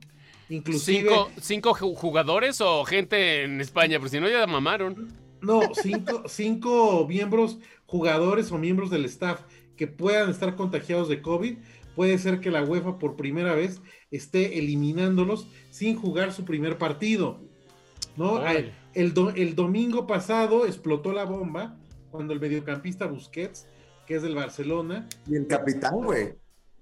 Inclusive 0.48 1.08
¿Cinco, 1.08 1.30
cinco 1.40 1.74
ju- 1.74 1.94
jugadores 1.94 2.60
o 2.60 2.84
gente 2.84 3.44
en 3.44 3.60
España? 3.60 3.98
Por 3.98 4.10
si 4.10 4.20
no, 4.20 4.28
ya 4.28 4.46
mamaron. 4.46 5.08
No, 5.40 5.60
cinco, 5.74 6.24
cinco 6.28 7.06
miembros, 7.08 7.58
jugadores 7.86 8.50
o 8.52 8.58
miembros 8.58 8.90
del 8.90 9.04
staff 9.06 9.40
que 9.76 9.86
puedan 9.86 10.28
estar 10.28 10.56
contagiados 10.56 11.08
de 11.08 11.22
COVID, 11.22 11.56
puede 11.96 12.18
ser 12.18 12.40
que 12.40 12.50
la 12.50 12.62
UEFA 12.62 12.98
por 12.98 13.16
primera 13.16 13.54
vez 13.54 13.80
esté 14.10 14.58
eliminándolos 14.58 15.46
sin 15.70 15.96
jugar 15.96 16.32
su 16.32 16.44
primer 16.44 16.76
partido. 16.76 17.40
¿no? 18.16 18.42
El, 18.92 19.14
do- 19.14 19.30
el 19.30 19.54
domingo 19.54 20.06
pasado 20.06 20.66
explotó 20.66 21.12
la 21.12 21.24
bomba 21.24 21.78
cuando 22.10 22.34
el 22.34 22.40
mediocampista 22.40 23.06
Busquets, 23.06 23.68
que 24.10 24.16
es 24.16 24.22
del 24.22 24.34
Barcelona, 24.34 25.06
Y 25.28 25.36
el 25.36 25.46
capitán, 25.46 25.94
güey. 25.94 26.34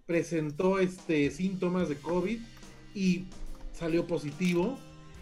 presentó 0.06 0.78
este, 0.78 1.30
síntomas 1.30 1.90
de 1.90 1.96
COVID 1.96 2.40
y 2.94 3.26
salió 3.74 4.06
positivo. 4.06 4.78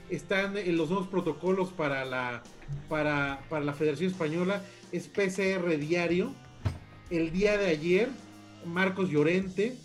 Están 0.09 0.57
en 0.57 0.77
los 0.77 0.88
nuevos 0.88 1.09
protocolos 1.09 1.71
para 1.71 2.05
la, 2.05 2.45
para, 2.88 3.40
para 3.49 3.64
la 3.64 3.73
Federación 3.73 4.12
Española, 4.12 4.62
es 4.92 5.09
PCR 5.09 5.66
diario. 5.79 6.33
El 7.11 7.33
día 7.33 7.59
de 7.59 7.66
ayer, 7.66 8.09
Marcos 8.64 9.11
Llorente, 9.11 9.77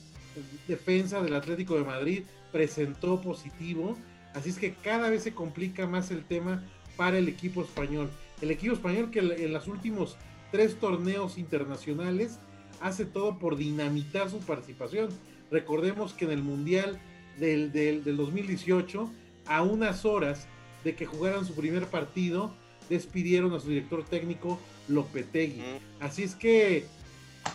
defensa 0.68 1.24
del 1.24 1.34
Atlético 1.34 1.76
de 1.76 1.86
Madrid, 1.86 2.24
presentó 2.52 3.20
positivo. 3.20 3.98
Así 4.36 4.52
es 4.52 4.60
que 4.60 4.76
cada 4.76 5.10
vez 5.10 5.24
se 5.24 5.34
complica 5.34 5.88
más 5.88 6.12
el 6.12 6.24
tema 6.24 6.64
para 6.98 7.18
el 7.18 7.28
equipo 7.28 7.64
español. 7.64 8.12
El 8.44 8.52
equipo 8.52 8.76
español 8.76 9.10
que 9.10 9.22
en 9.22 9.54
los 9.54 9.68
últimos 9.68 10.18
tres 10.52 10.80
torneos 10.80 11.38
internacionales 11.38 12.40
hace 12.82 13.06
todo 13.06 13.40
por 13.40 13.58
dinamitar 13.58 14.30
su 14.30 14.40
participación. 14.40 15.10
Recordemos 15.50 16.14
que 16.14 16.26
en 16.26 16.32
el 16.32 16.44
Mundial 16.44 17.00
del, 17.40 17.72
del, 17.72 18.04
del 18.04 18.18
2018, 18.18 19.10
a 19.46 19.62
unas 19.62 20.06
horas 20.06 20.48
de 20.84 20.96
que 20.96 21.06
jugaran 21.06 21.46
su 21.46 21.54
primer 21.54 21.88
partido, 21.88 22.54
despidieron 22.90 23.54
a 23.54 23.60
su 23.60 23.70
director 23.70 24.04
técnico 24.04 24.60
Lopetegui. 24.88 25.62
Así 26.00 26.24
es 26.24 26.36
que 26.36 26.86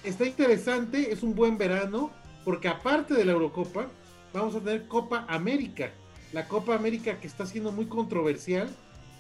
está 0.05 0.27
interesante, 0.27 1.13
es 1.13 1.23
un 1.23 1.35
buen 1.35 1.59
verano, 1.59 2.11
porque 2.45 2.69
aparte 2.69 3.15
de 3.15 3.25
la 3.25 3.33
Eurocopa, 3.33 3.89
vamos 4.33 4.55
a 4.55 4.61
tener 4.61 4.87
Copa 4.87 5.27
América. 5.29 5.91
La 6.33 6.49
Copa 6.49 6.75
América 6.75 7.19
que 7.21 7.27
está 7.27 7.47
siendo 7.47 7.73
muy 7.73 7.87
controversial, 7.87 8.69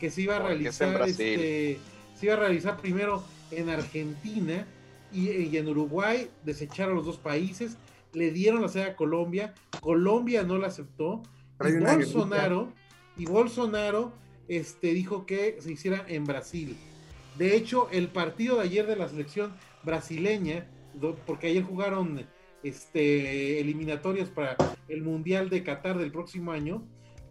que 0.01 0.11
se 0.11 0.23
iba 0.23 0.37
a 0.37 0.41
Porque 0.41 0.55
realizar, 0.55 1.09
este, 1.09 1.79
se 2.15 2.27
iba 2.27 2.35
a 2.35 2.39
realizar 2.39 2.77
primero 2.77 3.25
en 3.51 3.69
Argentina 3.69 4.67
y, 5.13 5.31
y 5.31 5.57
en 5.57 5.69
Uruguay, 5.69 6.31
desecharon 6.45 6.97
los 6.97 7.07
dos 7.07 7.19
países, 7.19 7.77
le 8.13 8.31
dieron 8.31 8.63
la 8.63 8.69
sede 8.69 8.85
a 8.85 8.97
Colombia, 8.97 9.55
Colombia 9.81 10.43
no 10.43 10.59
la 10.59 10.69
aceptó, 10.69 11.23
y 11.65 11.73
Bolsonaro, 11.79 12.73
y 13.17 13.27
Bolsonaro 13.27 14.13
este, 14.49 14.93
dijo 14.93 15.27
que 15.27 15.57
se 15.61 15.73
hiciera 15.73 16.05
en 16.09 16.25
Brasil. 16.25 16.77
De 17.39 17.57
hecho, 17.57 17.89
el 17.91 18.09
partido 18.09 18.57
de 18.57 18.63
ayer 18.63 18.87
de 18.87 18.97
la 18.97 19.09
selección 19.09 19.53
brasileña, 19.83 20.67
porque 21.27 21.49
ayer 21.49 21.63
jugaron 21.63 22.27
este, 22.63 23.61
eliminatorias 23.61 24.29
para 24.29 24.57
el 24.89 25.03
Mundial 25.03 25.51
de 25.51 25.63
Qatar 25.63 25.99
del 25.99 26.13
próximo 26.13 26.53
año, 26.53 26.83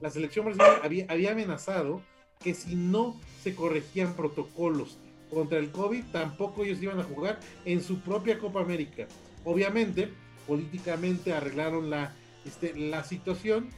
la 0.02 0.10
selección 0.10 0.46
brasileña 0.46 0.80
había, 0.84 1.06
había 1.10 1.32
amenazado 1.32 2.02
que 2.40 2.54
si 2.54 2.76
no 2.76 3.20
se 3.42 3.56
corregían 3.56 4.14
protocolos 4.14 5.00
contra 5.30 5.60
el 5.60 5.72
COVID, 5.72 6.04
tampoco 6.12 6.64
ellos 6.64 6.82
iban 6.82 7.00
a 7.00 7.04
jugar 7.04 7.40
en 7.66 7.84
su 7.84 8.00
propia 8.00 8.40
Copa 8.40 8.62
América. 8.62 9.08
Obviamente, 9.44 10.10
políticamente 10.48 11.34
arreglaron 11.34 11.90
la, 11.90 12.14
este, 12.46 12.76
la 12.76 13.04
situación 13.04 13.70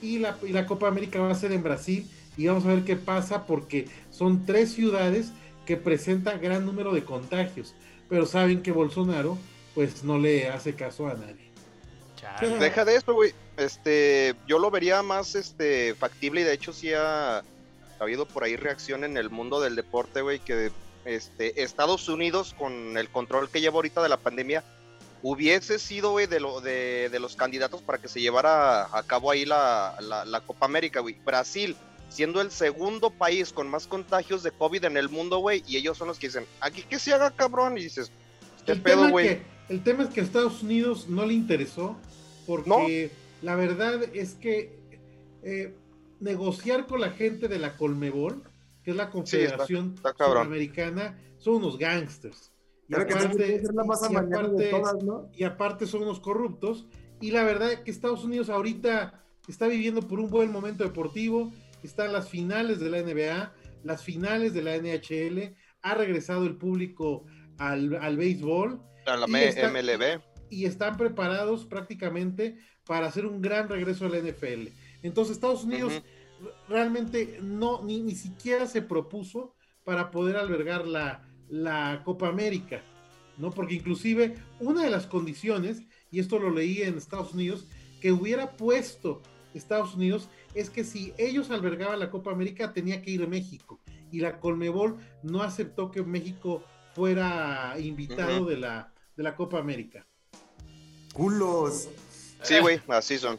y 0.00 0.18
la, 0.18 0.36
y 0.42 0.48
la 0.48 0.66
Copa 0.66 0.88
América 0.88 1.20
va 1.20 1.30
a 1.30 1.34
ser 1.34 1.52
en 1.52 1.62
Brasil 1.62 2.08
y 2.36 2.46
vamos 2.46 2.64
a 2.64 2.68
ver 2.68 2.84
qué 2.84 2.96
pasa 2.96 3.46
porque 3.46 3.88
son 4.10 4.44
tres 4.46 4.72
ciudades 4.72 5.32
que 5.66 5.76
presentan 5.76 6.40
gran 6.40 6.66
número 6.66 6.92
de 6.92 7.04
contagios, 7.04 7.74
pero 8.08 8.26
saben 8.26 8.62
que 8.62 8.72
Bolsonaro 8.72 9.38
pues 9.74 10.04
no 10.04 10.18
le 10.18 10.48
hace 10.48 10.74
caso 10.74 11.08
a 11.08 11.14
nadie. 11.14 11.50
Chale. 12.16 12.58
Deja 12.58 12.84
de 12.84 12.96
esto, 12.96 13.14
güey. 13.14 13.32
Este, 13.56 14.34
yo 14.46 14.58
lo 14.58 14.70
vería 14.70 15.02
más 15.02 15.34
este 15.34 15.94
factible 15.94 16.40
y 16.40 16.44
de 16.44 16.52
hecho 16.52 16.72
sí 16.72 16.92
ha, 16.92 17.38
ha 17.38 17.42
habido 18.00 18.26
por 18.26 18.44
ahí 18.44 18.56
reacción 18.56 19.04
en 19.04 19.16
el 19.16 19.30
mundo 19.30 19.60
del 19.60 19.76
deporte, 19.76 20.22
güey, 20.22 20.40
que 20.40 20.70
este 21.04 21.62
Estados 21.62 22.08
Unidos 22.08 22.54
con 22.58 22.96
el 22.96 23.08
control 23.10 23.50
que 23.50 23.60
lleva 23.60 23.76
ahorita 23.76 24.02
de 24.02 24.08
la 24.08 24.16
pandemia 24.16 24.64
hubiese 25.22 25.78
sido, 25.78 26.10
güey, 26.10 26.26
de, 26.26 26.38
lo, 26.38 26.60
de, 26.60 27.08
de 27.10 27.18
los 27.18 27.34
candidatos 27.34 27.80
para 27.80 27.96
que 27.96 28.08
se 28.08 28.20
llevara 28.20 28.84
a 28.96 29.02
cabo 29.04 29.30
ahí 29.30 29.46
la, 29.46 29.96
la, 30.00 30.26
la 30.26 30.40
Copa 30.42 30.66
América, 30.66 31.00
güey. 31.00 31.16
Brasil, 31.24 31.74
siendo 32.10 32.42
el 32.42 32.50
segundo 32.50 33.08
país 33.08 33.50
con 33.50 33.68
más 33.70 33.86
contagios 33.86 34.42
de 34.42 34.50
COVID 34.50 34.84
en 34.84 34.98
el 34.98 35.08
mundo, 35.08 35.38
güey, 35.38 35.64
y 35.66 35.78
ellos 35.78 35.96
son 35.96 36.08
los 36.08 36.18
que 36.18 36.26
dicen, 36.26 36.44
aquí 36.60 36.82
que 36.82 36.98
se 36.98 37.14
haga 37.14 37.30
cabrón, 37.30 37.78
y 37.78 37.84
dices, 37.84 38.10
¿qué 38.66 38.72
El 38.72 38.82
pedo, 38.82 39.08
güey? 39.08 39.40
el 39.70 39.82
tema 39.82 40.02
es 40.04 40.10
que 40.10 40.20
a 40.20 40.24
Estados 40.24 40.62
Unidos 40.62 41.08
no 41.08 41.24
le 41.24 41.32
interesó 41.32 41.96
porque 42.46 43.10
la 43.40 43.54
verdad 43.56 44.02
es 44.12 44.34
que 44.34 44.78
eh, 45.42 45.74
negociar 46.20 46.86
con 46.86 47.00
la 47.00 47.10
gente 47.10 47.48
de 47.48 47.58
la 47.58 47.78
Colmebol, 47.78 48.42
que 48.84 48.90
es 48.92 48.96
la 48.96 49.10
Confederación 49.10 49.94
está 49.96 50.12
cabrón. 50.12 50.44
Sudamericana, 50.44 51.18
son 51.38 51.56
unos 51.56 51.78
gangsters. 51.78 52.52
Y 52.88 52.94
aparte, 52.94 53.62
y 53.62 54.16
aparte- 54.16 54.70
todas, 54.70 55.02
¿no? 55.02 55.30
y 55.34 55.44
aparte 55.44 55.86
son 55.86 56.02
unos 56.02 56.20
corruptos. 56.20 56.86
Y 57.20 57.30
la 57.30 57.42
verdad 57.44 57.72
es 57.72 57.80
que 57.80 57.90
Estados 57.90 58.24
Unidos 58.24 58.50
ahorita 58.50 59.24
está 59.48 59.66
viviendo 59.66 60.02
por 60.02 60.20
un 60.20 60.28
buen 60.30 60.52
momento 60.52 60.84
deportivo. 60.84 61.50
Están 61.82 62.12
las 62.12 62.28
finales 62.28 62.80
de 62.80 62.90
la 62.90 62.98
NBA, 62.98 63.54
las 63.84 64.02
finales 64.04 64.52
de 64.52 64.62
la 64.62 64.74
NHL. 64.76 65.54
Ha 65.82 65.94
regresado 65.94 66.44
el 66.44 66.56
público 66.56 67.24
al, 67.58 67.94
al 67.96 68.16
béisbol 68.18 68.80
A 69.06 69.16
la 69.16 69.26
y 69.28 69.44
está- 69.44 69.70
MLB. 69.70 70.20
y 70.50 70.66
están 70.66 70.96
preparados 70.98 71.64
prácticamente 71.64 72.58
para 72.86 73.06
hacer 73.06 73.24
un 73.24 73.40
gran 73.40 73.68
regreso 73.68 74.04
a 74.04 74.08
la 74.10 74.18
NFL. 74.18 74.68
Entonces 75.02 75.36
Estados 75.36 75.64
Unidos 75.64 75.94
Ujú. 75.94 76.04
Realmente 76.68 77.38
no 77.42 77.82
ni, 77.82 78.00
ni 78.00 78.14
siquiera 78.14 78.66
se 78.66 78.82
propuso 78.82 79.54
para 79.84 80.10
poder 80.10 80.36
albergar 80.36 80.86
la, 80.86 81.28
la 81.48 82.02
Copa 82.04 82.28
América, 82.28 82.82
¿no? 83.38 83.50
Porque 83.50 83.74
inclusive 83.74 84.34
una 84.60 84.84
de 84.84 84.90
las 84.90 85.06
condiciones, 85.06 85.82
y 86.10 86.20
esto 86.20 86.38
lo 86.38 86.50
leí 86.50 86.82
en 86.82 86.96
Estados 86.96 87.34
Unidos, 87.34 87.66
que 88.00 88.12
hubiera 88.12 88.56
puesto 88.56 89.22
Estados 89.54 89.94
Unidos 89.94 90.28
es 90.54 90.70
que 90.70 90.84
si 90.84 91.14
ellos 91.16 91.50
albergaban 91.50 91.98
la 91.98 92.10
Copa 92.10 92.32
América 92.32 92.72
tenía 92.72 93.02
que 93.02 93.10
ir 93.10 93.22
a 93.22 93.26
México 93.26 93.80
y 94.10 94.20
la 94.20 94.40
Colmebol 94.40 94.98
no 95.22 95.42
aceptó 95.42 95.90
que 95.90 96.02
México 96.02 96.62
fuera 96.94 97.74
invitado 97.78 98.44
de, 98.46 98.56
la, 98.56 98.92
de 99.16 99.22
la 99.22 99.34
Copa 99.34 99.58
América. 99.58 100.06
Culos. 101.12 101.88
Sí, 102.42 102.58
güey, 102.60 102.80
así 102.88 103.18
son. 103.18 103.38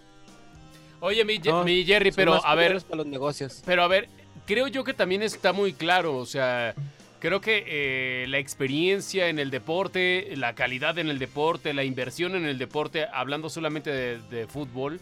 Oye, 1.05 1.23
mi, 1.23 1.37
No, 1.37 1.63
mi 1.63 1.85
Jerry, 1.85 2.11
pero 2.11 2.43
a 2.43 2.55
ver, 2.55 2.81
para 2.81 2.97
los 2.97 3.05
negocios. 3.05 3.61
pero 3.63 3.83
a 3.83 3.87
ver, 3.87 4.09
creo 4.47 4.67
yo 4.67 4.83
que 4.83 4.95
también 4.95 5.21
está 5.21 5.53
muy 5.53 5.73
claro, 5.73 6.17
o 6.17 6.25
sea, 6.25 6.73
creo 7.19 7.41
que 7.41 7.63
eh, 7.67 8.27
la 8.27 8.39
experiencia 8.39 9.29
en 9.29 9.37
el 9.37 9.51
deporte, 9.51 10.33
la 10.35 10.55
calidad 10.55 10.97
en 10.97 11.09
el 11.09 11.19
deporte, 11.19 11.75
la 11.75 11.83
inversión 11.83 12.35
en 12.35 12.45
el 12.45 12.57
deporte, 12.57 13.05
hablando 13.13 13.51
solamente 13.51 13.91
de, 13.91 14.17
de 14.31 14.47
fútbol, 14.47 14.99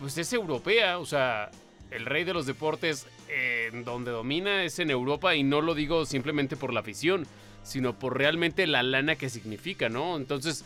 pues 0.00 0.16
es 0.16 0.32
europea, 0.32 0.98
o 0.98 1.04
sea, 1.04 1.50
el 1.90 2.06
rey 2.06 2.24
de 2.24 2.32
los 2.32 2.46
deportes 2.46 3.06
eh, 3.28 3.70
donde 3.84 4.10
domina 4.10 4.64
es 4.64 4.78
en 4.78 4.90
Europa 4.90 5.34
y 5.34 5.42
no 5.42 5.60
lo 5.60 5.74
digo 5.74 6.06
simplemente 6.06 6.56
por 6.56 6.72
la 6.72 6.80
afición, 6.80 7.26
sino 7.62 7.98
por 7.98 8.16
realmente 8.16 8.66
la 8.66 8.82
lana 8.82 9.16
que 9.16 9.28
significa, 9.28 9.90
¿no? 9.90 10.16
Entonces, 10.16 10.64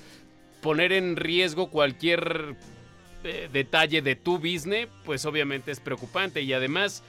poner 0.63 0.93
en 0.93 1.17
riesgo 1.17 1.71
cualquier 1.71 2.57
eh, 3.27 3.49
detalle 3.53 4.03
de 4.03 4.17
tu 4.17 4.39
business, 4.39 4.89
pues 5.05 5.25
obviamente 5.27 5.71
es 5.71 5.81
preocupante. 5.81 6.43
Y 6.43 6.53
además, 6.53 7.03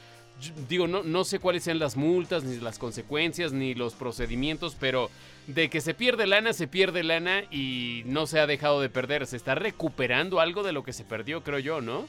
digo, 0.67 0.87
no, 0.87 1.03
no 1.03 1.23
sé 1.23 1.39
cuáles 1.39 1.63
sean 1.63 1.79
las 1.79 1.95
multas, 1.95 2.43
ni 2.43 2.57
las 2.57 2.79
consecuencias, 2.79 3.53
ni 3.53 3.73
los 3.73 3.93
procedimientos, 3.93 4.75
pero 4.79 5.09
de 5.47 5.69
que 5.69 5.81
se 5.81 5.93
pierde 5.93 6.27
lana, 6.27 6.53
se 6.53 6.67
pierde 6.67 7.03
lana 7.03 7.43
y 7.51 8.03
no 8.05 8.27
se 8.27 8.39
ha 8.39 8.47
dejado 8.47 8.81
de 8.81 8.89
perder. 8.89 9.25
Se 9.27 9.37
está 9.37 9.55
recuperando 9.55 10.39
algo 10.39 10.63
de 10.63 10.73
lo 10.73 10.83
que 10.83 10.93
se 10.93 11.03
perdió, 11.03 11.43
creo 11.43 11.59
yo, 11.59 11.81
¿no? 11.81 12.07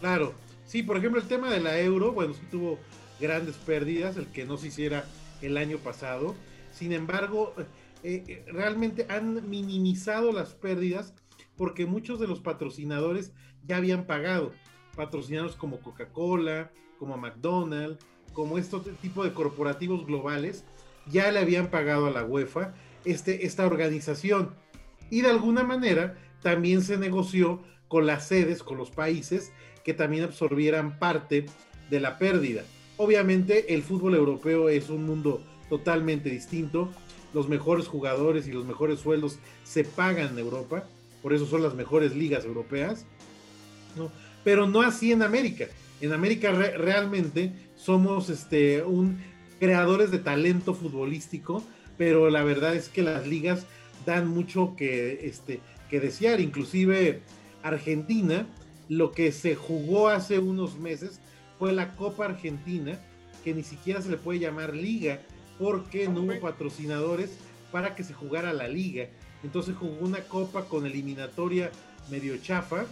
Claro, 0.00 0.34
sí, 0.66 0.82
por 0.82 0.96
ejemplo, 0.96 1.20
el 1.20 1.28
tema 1.28 1.50
de 1.50 1.60
la 1.60 1.78
euro, 1.78 2.12
bueno, 2.12 2.34
sí 2.34 2.42
tuvo 2.50 2.78
grandes 3.20 3.56
pérdidas, 3.56 4.16
el 4.16 4.26
que 4.26 4.44
no 4.44 4.56
se 4.56 4.68
hiciera 4.68 5.04
el 5.42 5.56
año 5.56 5.78
pasado. 5.78 6.34
Sin 6.72 6.92
embargo, 6.92 7.54
eh, 8.02 8.24
eh, 8.26 8.44
realmente 8.48 9.06
han 9.08 9.48
minimizado 9.48 10.32
las 10.32 10.54
pérdidas 10.54 11.14
porque 11.62 11.86
muchos 11.86 12.18
de 12.18 12.26
los 12.26 12.40
patrocinadores 12.40 13.30
ya 13.68 13.76
habían 13.76 14.04
pagado. 14.04 14.50
Patrocinadores 14.96 15.54
como 15.54 15.78
Coca-Cola, 15.78 16.72
como 16.98 17.16
McDonald's, 17.16 18.04
como 18.32 18.58
este 18.58 18.78
tipo 19.00 19.22
de 19.22 19.32
corporativos 19.32 20.04
globales, 20.04 20.64
ya 21.06 21.30
le 21.30 21.38
habían 21.38 21.70
pagado 21.70 22.06
a 22.06 22.10
la 22.10 22.24
UEFA 22.24 22.74
este, 23.04 23.46
esta 23.46 23.64
organización. 23.64 24.56
Y 25.08 25.20
de 25.20 25.30
alguna 25.30 25.62
manera 25.62 26.18
también 26.42 26.82
se 26.82 26.98
negoció 26.98 27.62
con 27.86 28.08
las 28.08 28.26
sedes, 28.26 28.64
con 28.64 28.76
los 28.76 28.90
países, 28.90 29.52
que 29.84 29.94
también 29.94 30.24
absorbieran 30.24 30.98
parte 30.98 31.46
de 31.90 32.00
la 32.00 32.18
pérdida. 32.18 32.64
Obviamente 32.96 33.72
el 33.72 33.84
fútbol 33.84 34.16
europeo 34.16 34.68
es 34.68 34.90
un 34.90 35.06
mundo 35.06 35.44
totalmente 35.68 36.28
distinto. 36.28 36.90
Los 37.32 37.48
mejores 37.48 37.86
jugadores 37.86 38.48
y 38.48 38.50
los 38.50 38.64
mejores 38.64 38.98
sueldos 38.98 39.38
se 39.62 39.84
pagan 39.84 40.30
en 40.32 40.40
Europa, 40.40 40.88
por 41.22 41.32
eso 41.32 41.46
son 41.46 41.62
las 41.62 41.74
mejores 41.74 42.14
ligas 42.14 42.44
europeas. 42.44 43.04
¿no? 43.96 44.10
Pero 44.44 44.66
no 44.66 44.82
así 44.82 45.12
en 45.12 45.22
América. 45.22 45.66
En 46.00 46.12
América 46.12 46.50
re- 46.52 46.76
realmente 46.76 47.52
somos 47.76 48.28
este, 48.28 48.82
un 48.82 49.18
creadores 49.60 50.10
de 50.10 50.18
talento 50.18 50.74
futbolístico, 50.74 51.62
pero 51.96 52.30
la 52.30 52.42
verdad 52.42 52.74
es 52.74 52.88
que 52.88 53.02
las 53.02 53.26
ligas 53.26 53.66
dan 54.04 54.26
mucho 54.26 54.74
que, 54.76 55.26
este, 55.28 55.60
que 55.88 56.00
desear. 56.00 56.40
Inclusive 56.40 57.20
Argentina, 57.62 58.46
lo 58.88 59.12
que 59.12 59.30
se 59.30 59.54
jugó 59.54 60.08
hace 60.08 60.40
unos 60.40 60.78
meses 60.78 61.20
fue 61.58 61.72
la 61.72 61.92
Copa 61.92 62.24
Argentina, 62.24 62.98
que 63.44 63.54
ni 63.54 63.62
siquiera 63.62 64.02
se 64.02 64.10
le 64.10 64.16
puede 64.16 64.40
llamar 64.40 64.74
liga, 64.74 65.20
porque 65.58 66.08
no 66.08 66.22
hubo 66.22 66.40
patrocinadores 66.40 67.30
para 67.70 67.94
que 67.94 68.02
se 68.02 68.14
jugara 68.14 68.52
la 68.52 68.66
liga. 68.66 69.06
Entonces 69.42 69.76
jugó 69.76 69.96
una 70.00 70.20
copa 70.20 70.64
con 70.64 70.86
eliminatoria 70.86 71.70
medio 72.10 72.36
chafa, 72.38 72.86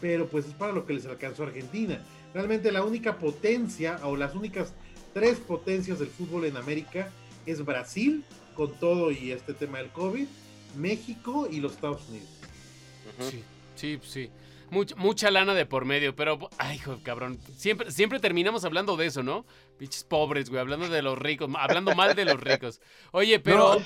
pero 0.00 0.28
pues 0.28 0.46
es 0.46 0.54
para 0.54 0.72
lo 0.72 0.86
que 0.86 0.94
les 0.94 1.06
alcanzó 1.06 1.44
a 1.44 1.46
Argentina. 1.46 2.02
Realmente 2.32 2.72
la 2.72 2.82
única 2.82 3.18
potencia 3.18 4.00
o 4.02 4.16
las 4.16 4.34
únicas 4.34 4.74
tres 5.12 5.38
potencias 5.38 5.98
del 5.98 6.08
fútbol 6.08 6.44
en 6.44 6.56
América 6.56 7.10
es 7.46 7.64
Brasil, 7.64 8.24
con 8.54 8.72
todo 8.78 9.10
y 9.10 9.30
este 9.32 9.54
tema 9.54 9.78
del 9.78 9.90
COVID, 9.90 10.26
México 10.76 11.48
y 11.50 11.60
los 11.60 11.74
Estados 11.74 12.08
Unidos. 12.08 12.28
Sí, 13.20 13.42
sí, 13.76 14.00
sí. 14.02 14.30
Mucha, 14.70 14.96
mucha 14.96 15.30
lana 15.30 15.54
de 15.54 15.66
por 15.66 15.84
medio, 15.84 16.16
pero, 16.16 16.38
ay, 16.58 16.76
hijo, 16.76 16.98
cabrón. 17.02 17.38
Siempre, 17.56 17.92
siempre 17.92 18.18
terminamos 18.18 18.64
hablando 18.64 18.96
de 18.96 19.06
eso, 19.06 19.22
¿no? 19.22 19.46
Pinches 19.78 20.02
pobres, 20.04 20.50
güey, 20.50 20.60
hablando 20.60 20.88
de 20.88 21.02
los 21.02 21.16
ricos, 21.18 21.48
hablando 21.56 21.94
mal 21.94 22.16
de 22.16 22.24
los 22.24 22.40
ricos. 22.40 22.80
Oye, 23.12 23.38
pero. 23.38 23.80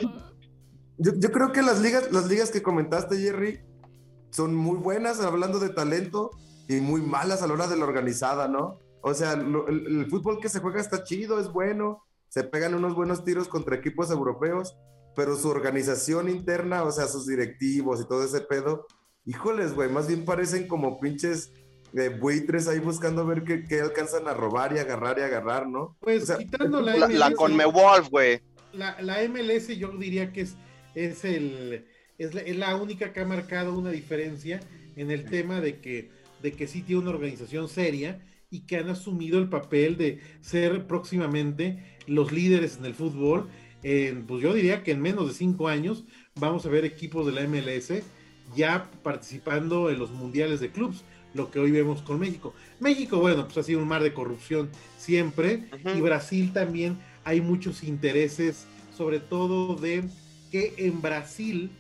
Yo, 0.98 1.12
yo 1.16 1.30
creo 1.30 1.52
que 1.52 1.62
las 1.62 1.80
ligas, 1.80 2.10
las 2.12 2.26
ligas 2.28 2.50
que 2.50 2.62
comentaste, 2.62 3.16
Jerry, 3.18 3.60
son 4.30 4.54
muy 4.54 4.76
buenas 4.78 5.20
hablando 5.20 5.58
de 5.58 5.68
talento 5.70 6.30
y 6.68 6.76
muy 6.80 7.00
malas 7.00 7.42
a 7.42 7.46
la 7.46 7.54
hora 7.54 7.66
de 7.68 7.76
la 7.76 7.84
organizada, 7.84 8.48
¿no? 8.48 8.78
O 9.00 9.14
sea, 9.14 9.36
lo- 9.36 9.68
el, 9.68 9.86
el 10.00 10.10
fútbol 10.10 10.40
que 10.40 10.48
se 10.48 10.60
juega 10.60 10.80
está 10.80 11.04
chido, 11.04 11.38
es 11.40 11.48
bueno, 11.52 12.02
se 12.28 12.44
pegan 12.44 12.74
unos 12.74 12.94
buenos 12.94 13.24
tiros 13.24 13.48
contra 13.48 13.76
equipos 13.76 14.10
europeos, 14.10 14.76
pero 15.16 15.36
su 15.36 15.48
organización 15.48 16.28
interna, 16.28 16.82
o 16.82 16.92
sea, 16.92 17.06
sus 17.06 17.26
directivos 17.26 18.00
y 18.00 18.08
todo 18.08 18.22
ese 18.24 18.40
pedo, 18.40 18.86
híjoles, 19.24 19.74
güey, 19.74 19.88
más 19.90 20.08
bien 20.08 20.24
parecen 20.24 20.66
como 20.68 20.98
pinches 21.00 21.52
eh, 21.94 22.08
buitres 22.10 22.68
ahí 22.68 22.80
buscando 22.80 23.24
ver 23.24 23.44
qué, 23.44 23.64
qué 23.64 23.80
alcanzan 23.80 24.28
a 24.28 24.34
robar 24.34 24.74
y 24.74 24.78
agarrar 24.78 25.18
y 25.18 25.22
agarrar, 25.22 25.66
¿no? 25.68 25.96
Pues 26.00 26.24
O 26.24 26.26
sea, 26.26 26.36
quitando 26.38 26.82
la, 26.82 26.96
La, 26.96 27.08
la 27.08 27.26
MLS, 27.30 27.36
Conmebol, 27.36 28.08
güey. 28.10 28.42
la, 28.72 29.00
la 29.00 29.16
MLS 29.28 29.68
yo 29.68 29.88
diría 29.96 30.32
que 30.32 30.42
es, 30.42 30.54
es, 31.06 31.24
el, 31.24 31.84
es, 32.18 32.34
la, 32.34 32.40
es 32.40 32.56
la 32.56 32.76
única 32.76 33.12
que 33.12 33.20
ha 33.20 33.24
marcado 33.24 33.76
una 33.78 33.90
diferencia 33.90 34.60
en 34.96 35.10
el 35.10 35.24
tema 35.24 35.60
de 35.60 35.78
que, 35.78 36.10
de 36.42 36.52
que 36.52 36.66
sí 36.66 36.82
tiene 36.82 37.02
una 37.02 37.10
organización 37.10 37.68
seria 37.68 38.20
y 38.50 38.60
que 38.60 38.76
han 38.78 38.88
asumido 38.88 39.38
el 39.38 39.48
papel 39.48 39.96
de 39.96 40.20
ser 40.40 40.86
próximamente 40.86 41.82
los 42.06 42.32
líderes 42.32 42.78
en 42.78 42.86
el 42.86 42.94
fútbol. 42.94 43.48
Pues 43.82 44.42
yo 44.42 44.52
diría 44.54 44.82
que 44.82 44.90
en 44.90 45.00
menos 45.00 45.28
de 45.28 45.34
cinco 45.34 45.68
años 45.68 46.04
vamos 46.34 46.66
a 46.66 46.68
ver 46.68 46.84
equipos 46.84 47.26
de 47.26 47.32
la 47.32 47.46
MLS 47.46 48.02
ya 48.56 48.90
participando 49.02 49.90
en 49.90 49.98
los 49.98 50.10
mundiales 50.10 50.60
de 50.60 50.70
clubes, 50.70 51.02
lo 51.34 51.50
que 51.50 51.58
hoy 51.58 51.70
vemos 51.70 52.02
con 52.02 52.18
México. 52.18 52.54
México, 52.80 53.18
bueno, 53.18 53.44
pues 53.44 53.58
ha 53.58 53.62
sido 53.62 53.80
un 53.80 53.88
mar 53.88 54.02
de 54.02 54.14
corrupción 54.14 54.70
siempre, 54.96 55.64
y 55.94 56.00
Brasil 56.00 56.52
también 56.52 56.98
hay 57.24 57.40
muchos 57.40 57.84
intereses, 57.84 58.66
sobre 58.96 59.20
todo 59.20 59.76
de 59.76 60.04
que 60.50 60.74
en 60.78 61.00
Brasil 61.02 61.70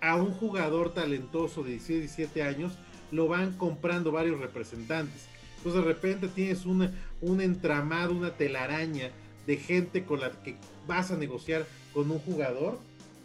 a 0.00 0.16
un 0.16 0.32
jugador 0.32 0.92
talentoso 0.92 1.62
de 1.62 1.70
16, 1.70 2.00
17 2.00 2.42
años 2.42 2.72
lo 3.10 3.28
van 3.28 3.52
comprando 3.56 4.10
varios 4.10 4.40
representantes. 4.40 5.26
Entonces 5.58 5.82
de 5.82 5.86
repente 5.86 6.28
tienes 6.28 6.66
una, 6.66 6.92
un 7.20 7.40
entramado, 7.40 8.12
una 8.12 8.30
telaraña 8.30 9.10
de 9.46 9.56
gente 9.56 10.04
con 10.04 10.20
la 10.20 10.30
que 10.30 10.56
vas 10.86 11.10
a 11.10 11.16
negociar 11.16 11.66
con 11.92 12.10
un 12.10 12.18
jugador 12.18 12.78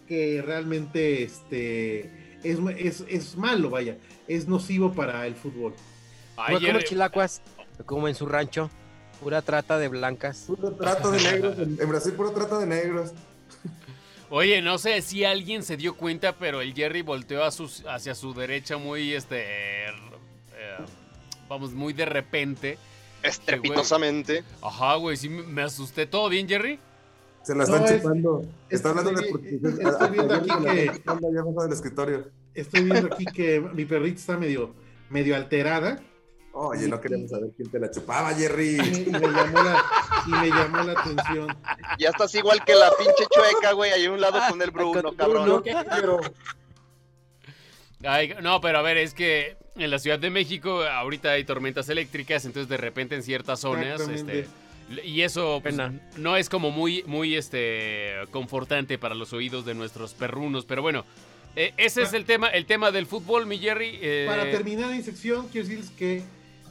que 0.07 0.41
realmente 0.45 1.23
este, 1.23 2.37
es, 2.43 2.59
es, 2.77 3.03
es 3.07 3.37
malo, 3.37 3.69
vaya, 3.69 3.97
es 4.27 4.47
nocivo 4.47 4.93
para 4.93 5.25
el 5.25 5.35
fútbol. 5.35 5.73
Ay, 6.37 6.63
como 6.63 6.79
chilacuas, 6.81 7.41
como 7.85 8.07
en 8.07 8.15
su 8.15 8.27
rancho, 8.27 8.69
pura 9.21 9.41
trata 9.41 9.79
de 9.79 9.87
blancas. 9.87 10.43
Puro 10.47 10.73
trato 10.73 11.11
de 11.11 11.21
negros, 11.21 11.57
en, 11.57 11.77
en 11.81 11.89
Brasil 11.89 12.13
puro 12.13 12.31
trato 12.31 12.59
de 12.59 12.67
negros. 12.67 13.13
Oye, 14.29 14.61
no 14.61 14.77
sé 14.77 15.01
si 15.01 15.23
alguien 15.23 15.63
se 15.63 15.77
dio 15.77 15.95
cuenta, 15.95 16.33
pero 16.37 16.59
el 16.61 16.73
Jerry 16.73 17.01
volteó 17.01 17.43
a 17.43 17.51
sus, 17.51 17.85
hacia 17.87 18.13
su 18.13 18.33
derecha 18.33 18.77
muy, 18.77 19.13
este, 19.13 19.85
eh, 19.87 19.91
vamos, 21.47 21.71
muy 21.71 21.93
de 21.93 22.05
repente. 22.05 22.77
Estrepitosamente. 23.23 24.43
Ajá, 24.61 24.95
güey, 24.95 25.15
sí 25.17 25.29
me 25.29 25.61
asusté. 25.63 26.05
¿Todo 26.05 26.27
bien, 26.29 26.47
Jerry? 26.47 26.77
Se 27.43 27.55
la 27.55 27.63
están 27.63 27.81
No, 27.83 27.87
chupando. 27.87 28.41
es 28.69 28.75
Está 28.75 28.89
hablando 28.89 29.11
de 29.11 29.15
estoy- 29.25 29.31
prostitución. 29.31 29.87
estoy 29.87 30.09
viendo 30.11 30.33
aquí 30.35 30.49
que- 30.49 31.61
del 31.63 31.71
escritorio. 31.73 32.31
Estoy 32.53 32.83
viendo 32.83 33.13
aquí 33.13 33.25
que 33.25 33.59
mi 33.61 33.85
perrita 33.85 34.19
está 34.19 34.37
medio, 34.37 34.75
medio 35.09 35.35
alterada. 35.37 36.01
Oye, 36.59 36.87
no 36.87 36.99
queríamos 36.99 37.29
saber 37.29 37.51
quién 37.55 37.69
te 37.69 37.79
la 37.79 37.91
chupaba, 37.91 38.33
Jerry. 38.33 38.77
me, 38.77 38.87
y 38.87 39.09
me 39.11 39.19
llamó 39.19 39.61
la, 39.61 39.85
y 40.25 40.31
me 40.31 40.47
llamó 40.49 40.83
la 40.83 40.93
atención. 40.93 41.55
Ya 41.99 42.09
estás 42.09 42.33
igual 42.33 42.63
que 42.65 42.73
la 42.73 42.89
pinche 42.97 43.25
chueca, 43.29 43.73
güey. 43.73 43.91
Ahí 43.91 44.05
a 44.05 44.11
un 44.11 44.19
lado 44.19 44.39
con 44.49 44.59
el 44.61 44.71
Bruno, 44.71 45.03
con 45.03 45.15
cabrón. 45.15 45.45
Bruno. 45.45 45.63
Pero 45.63 46.19
Ay, 48.03 48.33
no, 48.41 48.59
pero 48.61 48.79
a 48.79 48.81
ver, 48.81 48.97
es 48.97 49.13
que 49.13 49.57
en 49.75 49.91
la 49.91 49.99
Ciudad 49.99 50.19
de 50.19 50.29
México 50.29 50.83
ahorita 50.83 51.31
hay 51.31 51.43
tormentas 51.43 51.89
eléctricas, 51.89 52.45
entonces 52.45 52.69
de 52.69 52.77
repente 52.77 53.15
en 53.15 53.23
ciertas 53.23 53.59
zonas, 53.59 54.01
este, 54.01 54.47
y 55.03 55.21
eso 55.21 55.59
pues, 55.61 55.75
no 56.17 56.37
es 56.37 56.49
como 56.49 56.71
muy, 56.71 57.03
muy, 57.07 57.35
este, 57.35 58.13
confortante 58.31 58.97
para 58.97 59.15
los 59.15 59.33
oídos 59.33 59.65
de 59.65 59.73
nuestros 59.73 60.13
perrunos, 60.13 60.65
pero 60.65 60.81
bueno, 60.81 61.05
eh, 61.55 61.73
ese 61.77 62.03
es 62.03 62.13
el 62.13 62.25
tema, 62.25 62.47
el 62.49 62.65
tema 62.67 62.91
del 62.91 63.07
fútbol, 63.07 63.47
mi 63.47 63.57
Jerry. 63.57 63.97
eh, 64.01 64.25
Para 64.27 64.49
terminar 64.49 64.91
mi 64.91 65.01
sección, 65.01 65.47
quiero 65.47 65.67
decirles 65.67 65.91
que 65.91 66.21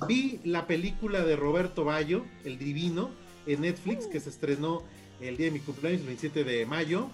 vi 0.06 0.40
la 0.44 0.66
película 0.66 1.24
de 1.24 1.36
Roberto 1.36 1.84
Bayo, 1.84 2.24
El 2.44 2.58
Divino, 2.58 3.10
en 3.46 3.62
Netflix, 3.62 4.06
que 4.06 4.20
se 4.20 4.30
estrenó 4.30 4.82
el 5.20 5.36
día 5.36 5.46
de 5.46 5.52
mi 5.52 5.60
cumpleaños, 5.60 6.00
el 6.00 6.06
27 6.06 6.44
de 6.44 6.66
mayo, 6.66 7.08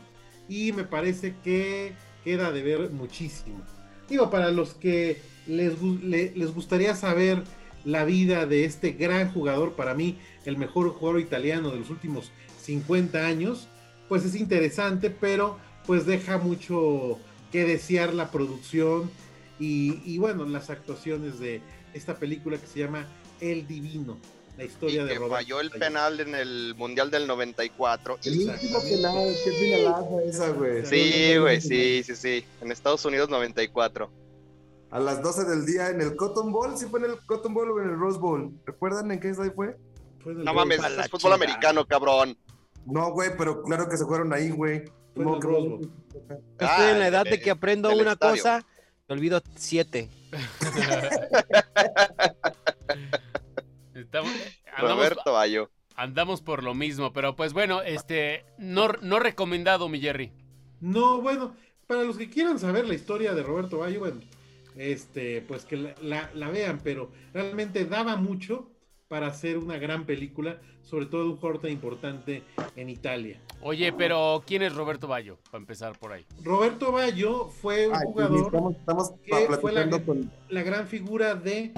y 0.49 0.73
me 0.73 0.85
parece 0.85 1.35
que 1.45 1.93
queda 2.25 2.51
de 2.51 2.63
ver 2.63 2.91
muchísimo. 2.91 3.63
Digo, 4.09 4.31
para 4.31 4.51
los 4.51 4.75
que 4.75 5.21
les, 5.47 5.81
les 5.83 6.55
gustaría 6.55 6.95
saber 6.95 7.43
la 7.85 8.05
vida 8.05 8.47
de 8.47 8.65
este 8.65 8.93
gran 8.93 9.33
jugador, 9.33 9.73
para 9.73 9.95
mí 9.95 10.19
el 10.45 10.57
mejor 10.57 10.91
jugador 10.91 11.21
italiano 11.21 11.71
de 11.71 11.79
los 11.79 11.91
últimos 11.91 12.31
50 12.63 13.27
años, 13.27 13.69
pues 14.09 14.25
es 14.25 14.35
interesante, 14.35 15.11
pero 15.11 15.59
pues 15.87 16.07
deja 16.07 16.39
mucho 16.39 17.19
que 17.51 17.65
desear 17.65 18.15
la 18.15 18.31
producción 18.31 19.11
y, 19.59 20.01
y, 20.05 20.19
bueno, 20.19 20.45
las 20.45 20.71
actuaciones 20.71 21.39
de 21.39 21.61
esta 21.95 22.15
película 22.17 22.59
que 22.59 22.67
se 22.67 22.81
llama 22.81 23.07
El 23.41 23.67
Divino, 23.67 24.19
la 24.57 24.65
Y 24.65 24.67
historia 24.67 25.05
de 25.05 25.19
que 25.19 25.27
falló 25.29 25.61
el 25.61 25.71
penal 25.71 26.21
en 26.21 26.35
el 26.35 26.75
Mundial 26.77 27.11
del 27.11 27.27
94. 27.27 28.19
El 28.25 28.49
último 28.49 28.81
penal, 28.83 29.35
qué 29.45 29.51
finalaza 29.53 30.23
esa, 30.25 30.49
güey. 30.51 30.85
Sí, 30.87 31.37
güey, 31.39 31.61
sí, 31.61 32.03
sí, 32.05 32.17
sí. 32.17 32.45
En 32.61 32.71
Estados 32.73 33.05
Unidos 33.05 33.29
94. 33.31 34.11
A 34.91 35.01
las 35.01 35.23
12 35.23 35.45
del 35.45 35.65
día 35.65 35.89
en 35.89 36.03
el 36.03 36.17
Cotton 36.17 36.53
Bowl, 36.53 36.77
sí 36.77 36.85
fue 36.87 37.01
en 37.01 37.07
el 37.13 37.17
Cotton 37.25 37.55
Bowl 37.55 37.71
o 37.71 37.81
en 37.81 37.89
el 37.91 37.99
Rose 37.99 38.19
Bowl. 38.19 38.53
¿Recuerdan 38.67 39.11
en 39.11 39.21
qué 39.21 39.29
ahí 39.29 39.51
fue? 39.55 39.77
No 40.27 40.53
mames, 40.55 40.81
es 40.85 41.11
fútbol 41.11 41.33
americano, 41.33 41.87
cabrón. 41.87 42.37
No, 42.85 43.11
güey, 43.13 43.31
pero 43.39 43.63
claro 43.63 43.89
que 43.89 43.97
se 43.97 44.05
fueron 44.05 44.33
ahí, 44.35 44.51
güey. 44.51 44.85
Fue 45.15 45.25
en 45.25 45.25
Como 45.25 45.35
el 45.37 45.41
que- 45.41 45.47
Rose 45.49 45.69
Bowl. 45.69 45.91
Estoy 46.59 46.87
en 46.91 46.99
la 46.99 47.09
edad 47.09 47.25
de 47.25 47.35
eh, 47.37 47.41
que 47.41 47.51
aprendo 47.51 47.89
una 47.91 48.13
estadio. 48.13 48.37
cosa, 48.43 48.67
me 49.09 49.15
olvido 49.15 49.43
siete. 49.57 50.11
estamos- 53.95 54.31
andamos, 54.75 54.97
Roberto 54.97 55.33
Bayo. 55.33 55.71
andamos 55.97 56.41
por 56.43 56.63
lo 56.63 56.75
mismo, 56.75 57.13
pero 57.13 57.37
pues 57.37 57.53
bueno, 57.53 57.83
este, 57.83 58.45
no, 58.59 58.89
no 59.03 59.19
recomendado, 59.19 59.89
mi 59.89 60.01
Jerry. 60.01 60.33
No, 60.81 61.21
bueno, 61.21 61.55
para 61.87 62.03
los 62.03 62.17
que 62.17 62.31
quieran 62.31 62.59
saber 62.59 62.87
la 62.87 62.95
historia 62.95 63.35
de 63.35 63.43
Roberto 63.43 63.79
Bayo, 63.79 64.01
bueno, 64.01 64.21
este, 64.77 65.43
pues 65.43 65.65
que 65.65 65.77
la, 65.77 65.95
la- 66.03 66.31
la 66.35 66.49
vean, 66.51 66.81
pero 66.83 67.11
realmente 67.33 67.85
daba 67.85 68.17
mucho 68.17 68.71
para 69.13 69.27
hacer 69.27 69.59
una 69.59 69.77
gran 69.77 70.07
película, 70.07 70.59
sobre 70.81 71.05
todo 71.05 71.25
de 71.25 71.29
un 71.33 71.37
jugador 71.37 71.61
tan 71.61 71.71
importante 71.71 72.43
en 72.77 72.89
Italia. 72.89 73.39
Oye, 73.61 73.93
pero 73.93 74.43
¿quién 74.47 74.63
es 74.63 74.75
Roberto 74.75 75.07
Bayo? 75.07 75.37
Para 75.51 75.61
empezar 75.61 75.99
por 75.99 76.13
ahí. 76.13 76.25
Roberto 76.43 76.93
Bayo 76.93 77.49
fue 77.49 77.89
un 77.89 77.95
Ay, 77.95 78.01
jugador, 78.07 78.47
Estamos, 78.47 78.75
estamos 78.75 79.11
que 79.23 79.31
fue 79.33 79.43
la- 79.43 79.83
platicando 79.83 80.03
con. 80.07 80.31
la 80.49 80.63
gran 80.63 80.87
figura 80.87 81.35
de 81.35 81.75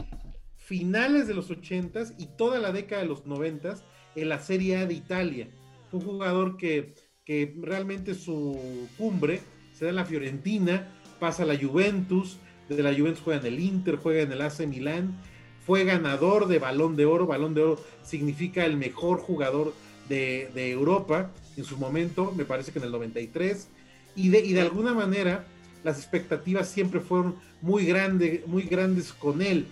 finales 0.56 1.26
de 1.26 1.34
los 1.34 1.50
80s 1.50 2.14
y 2.18 2.26
toda 2.26 2.60
la 2.60 2.70
década 2.70 3.02
de 3.02 3.08
los 3.08 3.24
90s 3.26 3.82
en 4.14 4.28
la 4.28 4.38
Serie 4.38 4.76
A 4.76 4.86
de 4.86 4.94
Italia. 4.94 5.48
Fue 5.90 5.98
un 5.98 6.06
jugador 6.06 6.56
que, 6.56 6.94
que 7.24 7.52
realmente 7.60 8.14
su 8.14 8.56
cumbre 8.96 9.40
se 9.72 9.86
da 9.86 9.90
en 9.90 9.96
la 9.96 10.04
Fiorentina, 10.04 10.86
pasa 11.18 11.42
a 11.42 11.46
la 11.46 11.58
Juventus, 11.58 12.38
de 12.68 12.80
la 12.80 12.94
Juventus 12.94 13.22
juega 13.24 13.40
en 13.40 13.46
el 13.54 13.58
Inter, 13.58 13.96
juega 13.96 14.22
en 14.22 14.30
el 14.30 14.40
AC 14.40 14.68
Milán, 14.68 15.18
fue 15.66 15.84
ganador 15.84 16.46
de 16.46 16.58
Balón 16.58 16.96
de 16.96 17.06
Oro, 17.06 17.26
Balón 17.26 17.54
de 17.54 17.62
Oro 17.62 17.84
significa 18.02 18.64
el 18.64 18.76
mejor 18.76 19.18
jugador 19.18 19.72
de, 20.08 20.50
Europa 20.70 21.30
en 21.56 21.64
su 21.64 21.78
momento, 21.78 22.32
me 22.36 22.44
parece 22.44 22.72
que 22.72 22.78
en 22.78 22.84
el 22.86 22.92
93, 22.92 23.68
y 24.16 24.28
de, 24.28 24.40
y 24.40 24.52
de 24.52 24.60
alguna 24.60 24.92
manera 24.92 25.44
las 25.82 25.98
expectativas 25.98 26.68
siempre 26.68 27.00
fueron 27.00 27.36
muy, 27.62 27.86
grande, 27.86 28.42
muy 28.46 28.62
grandes 28.64 29.12
con 29.12 29.40
él, 29.42 29.66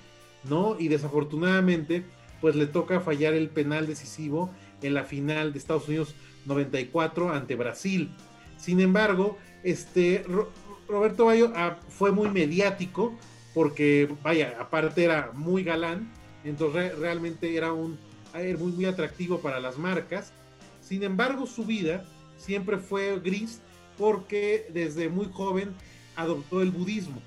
¿no? 0.48 0.76
Y 0.78 0.88
desafortunadamente, 0.88 2.04
pues 2.40 2.56
le 2.56 2.66
toca 2.66 3.00
fallar 3.00 3.34
el 3.34 3.48
penal 3.48 3.86
decisivo 3.86 4.50
en 4.82 4.94
la 4.94 5.04
final 5.04 5.52
de 5.52 5.58
Estados 5.58 5.88
Unidos 5.88 6.14
94 6.46 7.30
ante 7.30 7.54
Brasil. 7.54 8.10
Sin 8.56 8.80
embargo, 8.80 9.38
este 9.62 10.24
Ro- 10.26 10.50
Roberto 10.88 11.26
Bayo 11.26 11.52
ah, 11.54 11.78
fue 11.88 12.12
muy 12.12 12.28
mediático 12.30 13.14
porque, 13.54 14.08
vaya, 14.22 14.56
aparte 14.58 15.04
era 15.04 15.30
muy 15.34 15.62
galán, 15.62 16.10
entonces 16.44 16.92
re- 16.92 16.96
realmente 16.96 17.56
era 17.56 17.72
un 17.72 17.98
era 18.34 18.58
muy, 18.58 18.72
muy 18.72 18.86
atractivo 18.86 19.40
para 19.40 19.60
las 19.60 19.76
marcas. 19.78 20.32
Sin 20.80 21.02
embargo, 21.02 21.46
su 21.46 21.64
vida 21.66 22.02
siempre 22.38 22.78
fue 22.78 23.20
gris 23.20 23.60
porque 23.98 24.66
desde 24.72 25.10
muy 25.10 25.26
joven 25.32 25.74
adoptó 26.16 26.62
el 26.62 26.70
budismo. 26.70 27.20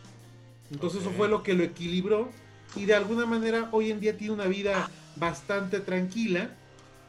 Entonces 0.72 1.02
eso 1.02 1.12
Ok. 1.12 1.16
fue 1.16 1.30
lo 1.30 1.44
que 1.44 1.54
lo 1.54 1.64
equilibró 1.64 2.30
y 2.76 2.86
de 2.86 2.96
alguna 2.96 3.28
manera 3.28 3.70
hoy 3.72 3.92
en 3.92 4.00
día 4.00 4.18
tiene 4.18 4.34
una 4.34 4.48
vida 4.48 4.90
bastante 5.16 5.80
tranquila 5.80 6.50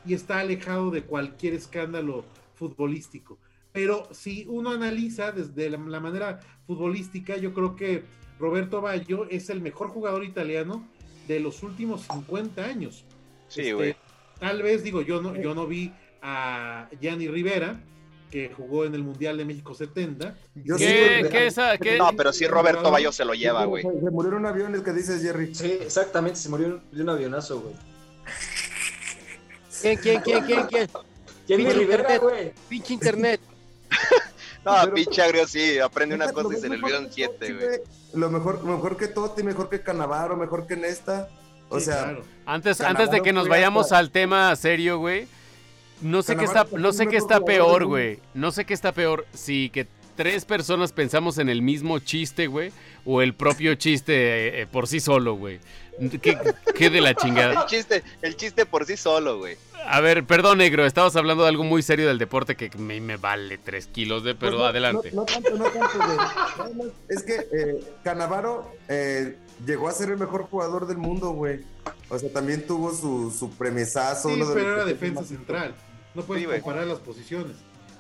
y 0.05 0.13
está 0.13 0.41
alejado 0.41 0.91
de 0.91 1.03
cualquier 1.03 1.55
escándalo 1.55 2.25
futbolístico. 2.55 3.39
Pero 3.73 4.09
si 4.13 4.45
uno 4.49 4.71
analiza 4.71 5.33
desde 5.33 5.71
la, 5.71 5.79
la 5.79 6.01
manera 6.01 6.41
futbolística, 6.67 7.37
yo 7.39 7.55
creo 7.55 7.77
que 7.77 8.05
Roberto 8.39 8.81
Baggio 8.81 9.27
es 9.31 9.51
el 9.51 9.61
mejor 9.61 9.89
jugador 9.89 10.25
italiano 10.25 10.87
de 11.29 11.41
los 11.41 11.63
últimos 11.63 12.03
50 12.03 12.65
años. 12.65 13.05
Sí, 13.49 13.61
Este, 13.63 13.75
güey. 13.75 13.97
Tal 14.39 14.63
vez, 14.63 14.83
digo, 14.83 15.01
yo 15.03 15.23
no, 15.23 15.35
yo 15.37 15.55
no 15.55 15.67
vi 15.67 15.93
a 16.21 16.89
Gianni 17.01 17.29
Rivera, 17.29 17.81
que 18.31 18.53
jugó 18.55 18.85
en 18.85 18.95
el 18.95 19.03
Mundial 19.03 19.39
de 19.39 19.45
México 19.45 19.73
70. 19.73 20.37
Yo 20.57 20.77
¿Qué, 20.77 21.21
sí- 21.23 21.29
qué 21.31 21.47
esa? 21.47 21.79
¿Qué? 21.79 21.97
No, 21.97 22.11
pero 22.17 22.33
sí 22.33 22.47
Roberto 22.47 22.91
Bayo 22.91 23.13
se 23.13 23.25
lo 23.25 23.35
lleva, 23.35 23.65
güey. 23.65 23.83
Se 23.85 24.11
murió 24.11 24.33
en 24.33 24.39
un 24.39 24.47
avión, 24.47 24.75
el 24.75 24.83
que 24.83 24.93
dices, 24.93 25.23
Jerry. 25.23 25.55
Sí, 25.55 25.79
exactamente, 25.81 26.39
se 26.39 26.49
murió 26.49 26.81
de 26.93 27.03
un 27.03 27.09
avionazo, 27.09 27.61
güey. 27.61 27.75
¿Quién, 29.81 29.99
quién, 29.99 30.21
quién, 30.23 30.45
quién, 30.45 30.67
quién? 30.67 30.89
¿Quién 31.47 31.59
Pinche 31.61 31.75
Rivera, 31.75 32.19
güey? 32.19 32.53
Pinche 32.69 32.95
internet. 32.95 33.41
No, 34.67 34.73
Pero- 34.83 34.95
pinche 34.95 35.23
agrio, 35.23 35.47
sí, 35.47 35.79
aprende 35.79 36.15
una 36.17 36.27
Lo 36.27 36.33
cosa 36.33 36.55
y 36.57 36.61
se 36.61 36.69
le 36.69 36.77
mejor 36.77 36.85
olvidan 36.91 37.07
que 37.07 37.13
siete, 37.15 37.53
güey. 37.55 37.81
Lo 38.15 38.31
mejor, 38.31 38.63
mejor 38.65 38.97
que 38.97 39.07
Totti, 39.09 39.43
mejor 39.43 39.69
que 39.71 39.81
Canavaro, 39.81 40.37
mejor 40.37 40.67
que 40.67 40.77
Nesta. 40.77 41.29
O 41.69 41.79
Sí, 41.79 41.87
sea, 41.87 42.03
claro. 42.05 42.23
Antes, 42.47 42.81
antes 42.81 43.11
de 43.11 43.23
que 43.23 43.33
nos 43.33 43.49
vayamos 43.49 43.93
al 43.93 44.11
tema 44.11 44.55
serio, 44.57 44.99
güey. 44.99 45.27
No 46.03 46.23
sé 46.23 46.37
qué 46.37 46.45
está, 46.45 46.67
no 46.73 46.93
sé 46.93 47.07
qué 47.07 47.17
está 47.17 47.41
peor, 47.41 47.87
güey. 47.87 48.21
No 48.35 48.51
sé 48.53 48.65
qué 48.67 48.75
está 48.75 48.93
peor. 48.93 49.25
Si 49.33 49.71
que 49.71 49.87
tres 50.17 50.45
personas 50.45 50.93
pensamos 50.93 51.39
en 51.39 51.49
el 51.49 51.63
mismo 51.63 51.99
chiste, 52.01 52.47
güey. 52.47 52.73
O 53.05 53.23
el 53.23 53.35
propio 53.35 53.75
chiste 53.77 54.13
eh, 54.15 54.63
eh, 54.63 54.67
por 54.67 54.89
sí 54.89 54.99
solo, 55.01 55.35
güey. 55.35 55.61
¿Qué, 56.21 56.37
qué 56.75 56.91
de 56.91 57.01
la 57.01 57.15
chingada? 57.15 57.63
El 57.63 57.67
chiste, 57.67 58.03
el 58.23 58.37
chiste 58.37 58.67
por 58.67 58.85
sí 58.85 58.97
solo, 58.97 59.39
güey. 59.39 59.57
A 59.89 60.01
ver, 60.01 60.25
perdón, 60.25 60.59
negro. 60.59 60.85
Estabas 60.85 61.15
hablando 61.17 61.45
de 61.45 61.49
algo 61.51 61.63
muy 61.65 61.81
serio 61.83 62.09
del 62.09 62.19
deporte 62.19 62.57
que 62.57 62.69
me, 62.77 63.01
me 63.01 63.17
vale 63.17 63.57
tres 63.59 63.87
kilos 63.87 64.25
de, 64.25 64.35
pero 64.35 64.53
Pues 64.53 64.61
no, 64.63 64.67
adelante. 64.67 65.11
No, 65.13 65.21
no 65.21 65.25
tanto, 65.27 65.51
no 65.57 65.65
tanto, 65.71 65.97
güey. 65.99 66.17
Nada 66.17 66.71
más, 66.77 66.87
Es 67.09 67.23
que 67.23 67.35
eh, 67.35 67.85
Canavaro 68.03 68.71
eh, 68.89 69.39
llegó 69.65 69.89
a 69.89 69.93
ser 69.93 70.11
el 70.11 70.19
mejor 70.19 70.43
jugador 70.51 70.87
del 70.89 70.99
mundo, 70.99 71.31
güey. 71.31 71.61
O 72.09 72.19
sea, 72.19 72.31
también 72.33 72.67
tuvo 72.67 72.93
su, 72.93 73.31
su 73.31 73.51
premiesazo. 73.53 74.29
Sí, 74.29 74.35
uno 74.35 74.49
de 74.49 74.55
pero 74.55 74.75
era 74.75 74.85
defensa 74.85 75.25
central. 75.25 75.75
No 76.15 76.23
puedes 76.23 76.45
Sí, 76.45 76.51
comparar 76.61 76.87
las 76.89 76.99
posiciones 76.99 77.57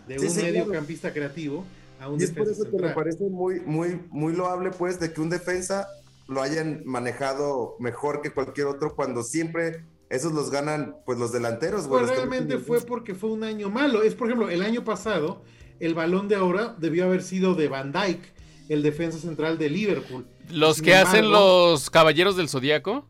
de 0.09 0.19
Sí, 0.19 0.27
un 0.27 0.31
sí, 0.33 0.41
claro. 0.41 0.53
mediocampista 0.55 1.13
creativo 1.13 1.65
a 2.01 2.09
un 2.09 2.21
Y 2.21 2.25
es 2.25 2.33
por 2.33 2.49
eso 2.49 2.65
que 2.71 2.77
me 2.77 2.91
parece 2.91 3.25
muy, 3.25 3.61
muy, 3.61 4.01
muy 4.11 4.35
loable, 4.35 4.71
pues, 4.71 5.01
de 5.01 5.13
que 5.13 5.21
un 5.21 5.31
defensa 5.31 5.89
lo 6.29 6.43
hayan 6.43 6.83
manejado 6.85 7.77
mejor 7.79 8.21
que 8.21 8.31
cualquier 8.33 8.67
otro 8.67 8.95
cuando 8.97 9.23
siempre 9.23 9.85
esos 10.09 10.33
los 10.33 10.51
ganan, 10.51 10.97
pues, 11.05 11.19
los 11.19 11.33
delanteros, 11.33 11.87
güey. 11.87 12.05
Pues 12.05 12.17
realmente 12.17 12.59
fue 12.59 12.81
porque 12.81 13.15
fue 13.15 13.31
un 13.31 13.45
año 13.45 13.71
malo. 13.71 14.03
Es, 14.03 14.15
por 14.15 14.29
ejemplo, 14.29 14.49
el 14.49 14.63
año 14.63 14.85
pasado, 14.85 15.43
el 15.81 15.95
balón 15.95 16.29
de 16.29 16.37
ahora 16.37 16.75
debió 16.79 17.05
haber 17.05 17.23
sido 17.23 17.55
de 17.55 17.69
Van 17.69 17.93
Dyke, 17.93 18.33
el 18.69 18.83
defensa 18.83 19.19
central 19.19 19.59
de 19.59 19.71
Liverpool. 19.71 20.27
Los 20.51 20.77
Sin 20.77 20.87
que 20.87 20.95
hacen 20.95 21.31
los 21.31 21.91
caballeros 21.91 22.37
del 22.37 22.49
zodiaco. 22.49 23.07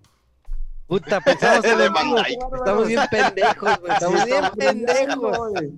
Puta, 0.86 1.20
pensamos 1.20 1.64
en 1.64 1.78
De 1.78 1.88
Van. 1.88 2.14
Dyke. 2.14 2.38
Estamos 2.58 2.88
bien 2.88 3.00
pendejos, 3.10 3.80
güey. 3.80 3.92
Estamos 3.92 4.24
bien 4.24 4.44
pendejos. 4.56 5.38
güey. 5.50 5.72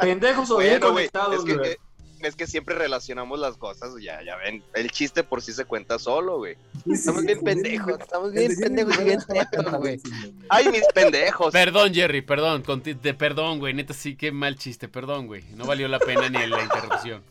Pendejos 0.00 0.50
o 0.50 0.58
bien 0.58 0.80
conectados, 0.80 1.44
güey. 1.44 1.76
Es 2.24 2.36
que 2.36 2.46
siempre 2.46 2.74
relacionamos 2.74 3.38
las 3.38 3.56
cosas, 3.56 3.90
ya, 4.00 4.22
ya 4.22 4.36
ven. 4.36 4.62
El 4.74 4.90
chiste 4.90 5.22
por 5.24 5.42
sí 5.42 5.52
se 5.52 5.64
cuenta 5.64 5.98
solo, 5.98 6.38
güey. 6.38 6.56
Estamos 6.90 7.24
bien 7.24 7.40
pendejos. 7.42 7.98
Estamos 8.00 8.32
bien 8.32 8.54
pendejos 8.56 8.94
y 8.94 8.98
Rivera 8.98 9.04
bien 9.04 9.18
estaba 9.18 9.50
tetos, 9.50 9.74
güey. 9.80 10.00
Ay, 10.48 10.68
mis 10.68 10.84
pendejos. 10.94 11.52
Perdón, 11.52 11.92
Jerry, 11.94 12.22
perdón. 12.22 12.62
de 12.84 13.14
perdón, 13.14 13.58
güey. 13.58 13.74
Neta, 13.74 13.94
sí, 13.94 14.16
qué 14.16 14.32
mal 14.32 14.56
chiste. 14.56 14.88
Perdón, 14.88 15.26
güey. 15.26 15.44
No 15.54 15.64
valió 15.66 15.88
la 15.88 15.98
pena 15.98 16.28
ni 16.28 16.46
la 16.46 16.62
interrupción. 16.62 17.22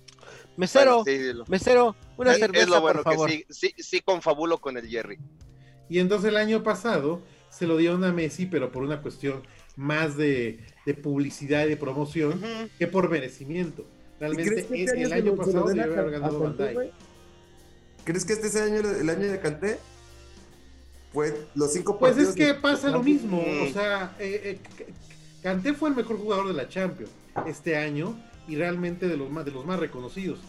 Mesero, 0.55 1.03
Bueno, 1.03 1.23
sí, 1.23 1.33
lo- 1.33 1.45
mesero, 1.47 1.95
una 2.17 2.33
es- 2.33 2.39
cerveza, 2.39 2.63
es 2.63 2.69
lo 2.69 2.81
bueno 2.81 3.01
por 3.01 3.13
favor. 3.13 3.29
que 3.29 3.45
sí, 3.49 3.73
sí, 3.75 3.83
sí 3.83 4.01
confabulo 4.01 4.59
con 4.59 4.77
el 4.77 4.87
Jerry. 4.87 5.17
Y 5.89 5.97
entonces 5.99 6.29
el 6.29 6.37
año 6.37 6.61
pasado 6.63 7.21
se 7.49 7.65
lo 7.65 7.75
dieron 7.77 8.03
a 8.03 8.11
Messi, 8.11 8.45
pero 8.45 8.71
por 8.71 8.83
una 8.83 9.01
cuestión 9.01 9.41
más 9.75 10.15
de, 10.15 10.59
de 10.85 10.93
publicidad 10.93 11.65
y 11.65 11.69
de 11.69 11.77
promoción 11.77 12.39
que 12.77 12.85
por 12.85 13.09
merecimiento. 13.09 13.83
¿Y 14.31 14.35
Realmente 14.35 14.51
crees 14.51 14.67
que 14.67 14.73
el, 14.75 14.81
este 14.81 14.91
año 14.97 15.03
el 15.03 15.09
se 15.09 15.15
año 15.15 15.31
se 15.31 15.37
pasado 15.37 15.65
debió 15.67 15.83
haber 15.83 16.11
ganado 16.11 16.55
güey? 16.73 16.91
¿Crees 18.05 18.25
que 18.25 18.33
este 18.33 18.49
sea 18.49 18.63
año, 18.63 18.77
el 18.79 19.09
año 19.09 19.31
de 19.31 19.39
Canté? 19.39 19.77
Fue 21.13 21.45
los 21.55 21.71
cinco 21.71 21.99
Pues 21.99 22.17
es 22.17 22.29
que 22.33 22.47
de- 22.47 22.53
pasa 22.55 22.89
lo 22.89 23.03
mismo, 23.03 23.37
Mm. 23.41 23.67
o 23.69 23.73
sea, 23.73 24.15
eh, 24.19 24.59
eh, 24.79 24.85
Kanté 25.43 25.73
fue 25.73 25.89
el 25.89 25.95
mejor 25.95 26.17
jugador 26.17 26.47
de 26.47 26.53
la 26.53 26.67
Champions 26.67 27.11
este 27.45 27.75
año 27.77 28.17
y 28.47 28.55
realmente 28.55 29.07
de 29.07 29.15
los 29.17 29.29
más, 29.29 29.45
de 29.45 29.51
los 29.51 29.65
más 29.65 29.79
reconocidos. 29.79 30.39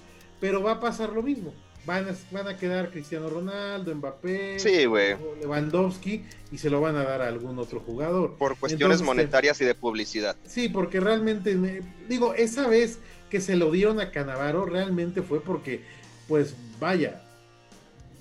Pero 0.41 0.63
va 0.63 0.73
a 0.73 0.81
pasar 0.81 1.11
lo 1.13 1.23
mismo. 1.23 1.53
Van 1.87 2.09
a, 2.09 2.15
van 2.31 2.49
a 2.49 2.57
quedar 2.57 2.91
Cristiano 2.91 3.29
Ronaldo, 3.29 3.95
Mbappé, 3.95 4.59
Sí, 4.59 4.87
güey. 4.87 5.17
Lewandowski 5.41 6.25
y 6.51 6.57
se 6.57 6.71
lo 6.71 6.81
van 6.81 6.97
a 6.97 7.05
dar 7.05 7.21
a 7.21 7.29
algún 7.29 7.59
otro 7.59 7.81
jugador. 7.81 8.37
Por 8.39 8.57
cuestiones 8.59 9.01
Entonces, 9.01 9.07
monetarias 9.07 9.61
y 9.61 9.67
de 9.67 9.75
publicidad. 9.75 10.35
Sí, 10.47 10.71
porque 10.71 10.99
realmente, 10.99 11.55
me- 11.57 11.83
digo, 12.09 12.33
esa 12.35 12.69
vez 12.69 13.01
que 13.35 13.41
se 13.41 13.57
lo 13.57 13.73
dieron 13.73 13.99
a 13.99 14.13
Canavaro 14.13 14.65
realmente 14.65 15.21
fue 15.21 15.41
porque, 15.41 15.83
pues 16.29 16.55
vaya, 16.79 17.21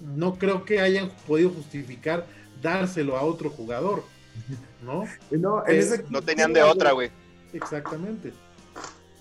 no 0.01 0.39
creo 0.39 0.65
que 0.65 0.79
hayan 0.81 1.11
podido 1.27 1.51
justificar 1.51 2.25
dárselo 2.63 3.15
a 3.15 3.21
otro 3.21 3.51
jugador, 3.51 4.03
¿no? 4.83 5.03
No, 5.29 5.63
en 5.67 5.75
Eh, 5.75 5.77
ese 5.77 6.03
No 6.09 6.23
tenían 6.23 6.51
de 6.51 6.63
otra, 6.63 6.93
güey. 6.93 7.11
Exactamente. 7.53 8.33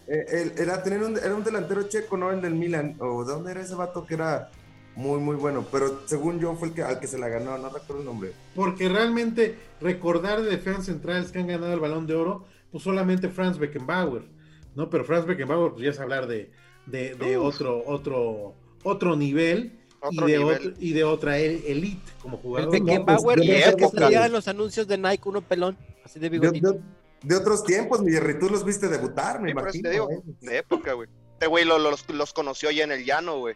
Eh, 0.07 0.24
el- 0.30 0.53
era, 0.59 0.82
tener 0.82 1.03
un, 1.03 1.18
era 1.18 1.34
un 1.34 1.45
delantero 1.45 1.82
checo, 1.82 2.16
¿no? 2.16 2.30
El 2.30 2.40
del 2.40 2.55
Milan. 2.55 2.97
¿O 2.99 3.22
de 3.22 3.34
dónde 3.34 3.51
era 3.51 3.61
ese 3.61 3.74
vato 3.74 4.07
que 4.07 4.14
era 4.14 4.51
muy, 4.97 5.20
muy 5.20 5.36
bueno? 5.36 5.66
Pero 5.70 6.09
según 6.09 6.40
yo 6.40 6.55
fue 6.57 6.68
el 6.68 6.74
que, 6.74 6.82
al 6.84 7.01
que 7.01 7.07
se 7.07 7.18
la 7.18 7.28
ganó, 7.28 7.59
no 7.59 7.68
recuerdo 7.68 7.99
el 8.01 8.07
nombre. 8.07 8.32
Porque 8.55 8.88
realmente 8.88 9.59
recordar 9.78 10.40
de 10.40 10.49
defensas 10.49 10.86
centrales 10.86 11.30
que 11.30 11.38
han 11.40 11.49
ganado 11.49 11.74
el 11.74 11.80
balón 11.80 12.07
de 12.07 12.14
oro, 12.14 12.47
pues 12.70 12.82
solamente 12.82 13.28
Franz 13.28 13.59
Beckenbauer, 13.59 14.22
¿no? 14.74 14.88
Pero 14.90 15.04
Franz 15.04 15.26
Beckenbauer, 15.26 15.72
pues 15.72 15.84
ya 15.84 15.90
es 15.90 16.00
hablar 16.00 16.26
de, 16.26 16.50
de, 16.86 17.36
otro, 17.36 17.82
otro, 17.86 18.54
otro 18.84 19.16
nivel. 19.16 19.78
Otro 20.04 20.28
y, 20.28 20.32
de 20.32 20.38
nivel. 20.38 20.56
otro- 20.56 20.72
y 20.80 20.92
de 20.94 21.04
otra 21.04 21.38
el- 21.38 21.62
elite 21.64 22.10
como 22.20 22.36
El 22.38 22.42
jugador. 22.42 22.70
Beckenbauer 22.72 23.36
pues, 23.38 23.48
y 23.48 23.50
de 23.52 23.62
el 23.62 23.76
que 23.76 23.88
salía 23.88 24.26
en 24.26 24.32
los 24.32 24.48
anuncios 24.48 24.88
de 24.88 24.98
Nike, 24.98 25.28
uno 25.28 25.40
pelón, 25.42 25.78
así 26.04 26.18
de 26.18 26.28
bigotito. 26.28 26.72
de- 26.72 26.80
de 27.22 27.36
otros 27.36 27.62
tiempos, 27.62 28.02
mi 28.02 28.10
Jerry, 28.10 28.36
tú 28.36 28.50
los 28.50 28.64
viste 28.64 28.88
debutar, 28.88 29.40
me 29.40 29.48
Sí, 29.48 29.52
imagino. 29.52 29.82
te 29.88 29.90
digo, 29.90 30.10
¿eh? 30.10 30.22
de 30.40 30.58
época, 30.58 30.94
güey. 30.94 31.08
Este 31.34 31.46
güey 31.46 31.64
lo- 31.64 31.78
los, 31.78 32.08
los 32.10 32.32
conoció 32.32 32.68
allá 32.70 32.82
en 32.82 32.90
el 32.90 33.04
llano, 33.04 33.38
güey. 33.38 33.54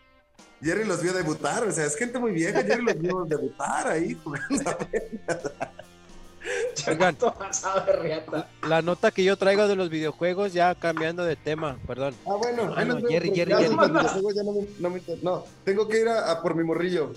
Jerry 0.63 0.85
los 0.85 1.03
vio 1.03 1.13
debutar, 1.13 1.65
o 1.67 1.73
sea, 1.73 1.85
es 1.85 1.97
gente 1.97 2.21
muy 2.21 2.31
vieja, 2.31 2.63
Jerry 2.63 2.85
los 2.85 2.99
vio 3.01 3.25
debutar 3.29 3.89
ahí 3.89 4.15
jugando. 4.23 4.71
Oigan, 6.87 7.17
la 8.69 8.83
nota 8.83 9.11
que 9.11 9.25
yo 9.25 9.37
traigo 9.37 9.67
de 9.69 9.77
los 9.77 9.91
videojuegos, 9.91 10.53
ya 10.53 10.75
cambiando 10.75 11.25
de 11.25 11.37
tema, 11.37 11.79
perdón. 11.87 12.15
Ah, 12.27 12.35
bueno, 12.37 12.73
Ah, 12.77 12.85
no, 12.85 13.01
Jerry, 13.07 13.33
Jerry, 13.35 13.51
ya 13.51 13.59
Jerry. 13.61 13.75
no 13.77 13.87
no 13.89 14.03
no, 15.23 15.45
tengo 15.65 15.89
que 15.89 16.01
ir 16.01 16.09
a, 16.09 16.31
a 16.33 16.43
por 16.43 16.55
mi 16.55 16.65
morrillo. 16.65 17.13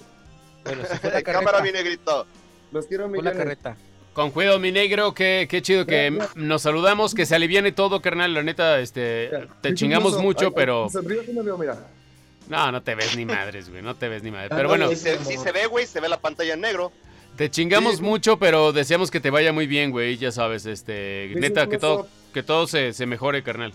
Bueno, 0.64 0.84
se 0.86 0.98
fue 0.98 1.12
la 1.12 1.22
Cámara, 1.22 1.62
mi 1.62 1.72
negrito. 1.72 2.26
Los 2.72 2.86
quiero, 2.88 3.10
Fue 3.10 3.22
la 3.22 3.34
carreta. 3.34 3.78
Con 4.14 4.32
cuidado, 4.32 4.60
mi 4.60 4.72
negro, 4.72 5.14
qué, 5.14 5.48
qué 5.50 5.62
chido 5.62 5.86
que 5.86 6.20
nos 6.36 6.64
saludamos, 6.64 7.14
que 7.14 7.26
se 7.26 7.36
aliviane 7.36 7.72
todo, 7.72 8.02
carnal. 8.02 8.34
La 8.34 8.44
neta, 8.44 8.80
este, 8.80 9.30
te 9.62 9.74
chingamos 9.76 10.14
incluso, 10.14 10.24
mucho, 10.24 10.46
ay, 10.48 10.54
pero. 10.56 10.90
sonrío, 10.90 11.24
sí 11.24 11.32
me 11.34 11.42
veo, 11.42 11.58
mira. 11.58 11.78
No, 12.50 12.72
no 12.72 12.82
te 12.82 12.96
ves 12.96 13.16
ni 13.16 13.26
madres, 13.26 13.70
güey, 13.70 13.84
no 13.84 13.96
te 13.96 14.10
ves 14.10 14.24
ni 14.24 14.32
madres. 14.32 14.52
Ah, 14.52 14.56
Pero 14.56 14.70
no, 14.70 14.76
bueno, 14.88 14.96
se, 14.96 15.24
sí 15.24 15.38
se 15.38 15.52
ve, 15.52 15.68
güey, 15.68 15.86
se 15.86 16.00
ve 16.00 16.10
la 16.10 16.20
pantalla 16.20 16.56
en 16.56 16.62
negro. 16.62 16.92
Te 17.40 17.50
chingamos 17.50 17.96
Sí. 17.98 18.02
mucho, 18.04 18.38
pero 18.38 18.74
deseamos 18.74 19.10
que 19.10 19.22
te 19.22 19.30
vaya 19.30 19.54
muy 19.54 19.66
bien, 19.66 19.92
güey, 19.92 20.18
ya 20.18 20.30
sabes, 20.30 20.66
este, 20.66 21.32
neta, 21.38 21.68
que 21.68 21.78
todo, 21.78 22.06
que 22.34 22.44
todo 22.44 22.68
se, 22.68 22.92
se 22.92 23.06
mejore, 23.06 23.44
carnal. 23.44 23.74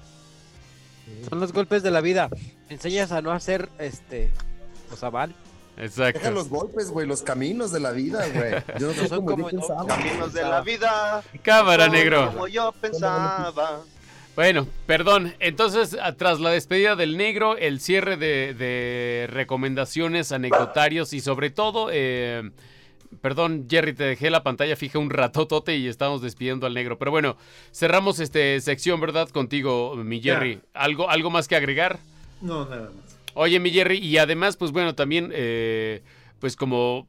Son 1.31 1.41
los 1.41 1.51
golpes 1.55 1.83
de 1.83 1.91
la 1.91 2.03
vida. 2.03 2.29
Enseñas 2.69 3.11
a 3.11 3.23
no 3.23 3.33
hacer 3.33 3.71
este. 3.79 4.31
O 4.93 4.97
sea, 4.97 5.11
mal. 5.11 5.35
Exacto. 5.79 6.19
Deja 6.19 6.31
los 6.31 6.51
golpes, 6.51 6.91
güey, 6.91 7.07
los 7.07 7.23
caminos 7.23 7.73
de 7.73 7.81
la 7.81 7.93
vida, 7.93 8.23
güey. 8.35 8.53
Yo 8.79 8.89
no 8.89 8.93
No 8.93 9.03
sé 9.03 9.09
son 9.09 9.25
cómo 9.25 9.31
como- 9.31 9.51
yo 9.51 9.59
pensaba. 9.61 9.87
Caminos 9.87 10.33
de 10.35 10.43
la 10.43 10.61
vida. 10.61 11.23
Cámara, 11.43 11.89
negro. 11.89 12.33
Como 12.35 12.47
yo 12.49 12.71
pensaba. 12.81 13.81
Bueno, 14.37 14.67
perdón. 14.87 15.35
Entonces, 15.41 15.97
tras 16.19 16.39
la 16.41 16.51
despedida 16.51 16.97
del 16.97 17.17
negro, 17.17 17.57
el 17.57 17.81
cierre 17.81 18.19
de, 18.19 18.53
de 18.53 19.27
recomendaciones, 19.31 20.33
anecdotarios 20.33 21.13
y 21.15 21.21
sobre 21.21 21.49
todo, 21.51 21.89
eh, 21.93 22.51
perdón, 23.21 23.67
Jerry, 23.71 23.95
te 23.95 24.05
dejé 24.05 24.31
la 24.31 24.43
pantalla 24.43 24.77
fija 24.77 24.99
un 24.99 25.11
ratotote 25.11 25.77
y 25.77 25.87
estamos 25.89 26.23
despidiendo 26.23 26.67
al 26.67 26.75
negro. 26.75 26.99
Pero 26.99 27.11
bueno, 27.11 27.37
cerramos 27.73 28.21
este 28.21 28.61
sección, 28.61 29.01
¿verdad? 29.01 29.29
Contigo, 29.29 29.97
mi 29.97 30.21
Ya. 30.21 30.35
Jerry. 30.35 30.61
¿Algo, 30.75 31.11
¿Algo 31.11 31.31
más 31.31 31.49
que 31.49 31.57
agregar? 31.57 31.99
No, 32.41 32.65
nada 32.67 32.91
más. 32.95 33.19
Oye, 33.35 33.59
mi 33.59 33.71
Jerry, 33.71 33.99
y 33.99 34.19
además, 34.19 34.57
pues 34.57 34.71
bueno, 34.71 34.95
también, 34.95 35.31
eh, 35.35 36.03
pues 36.39 36.57
como 36.57 37.09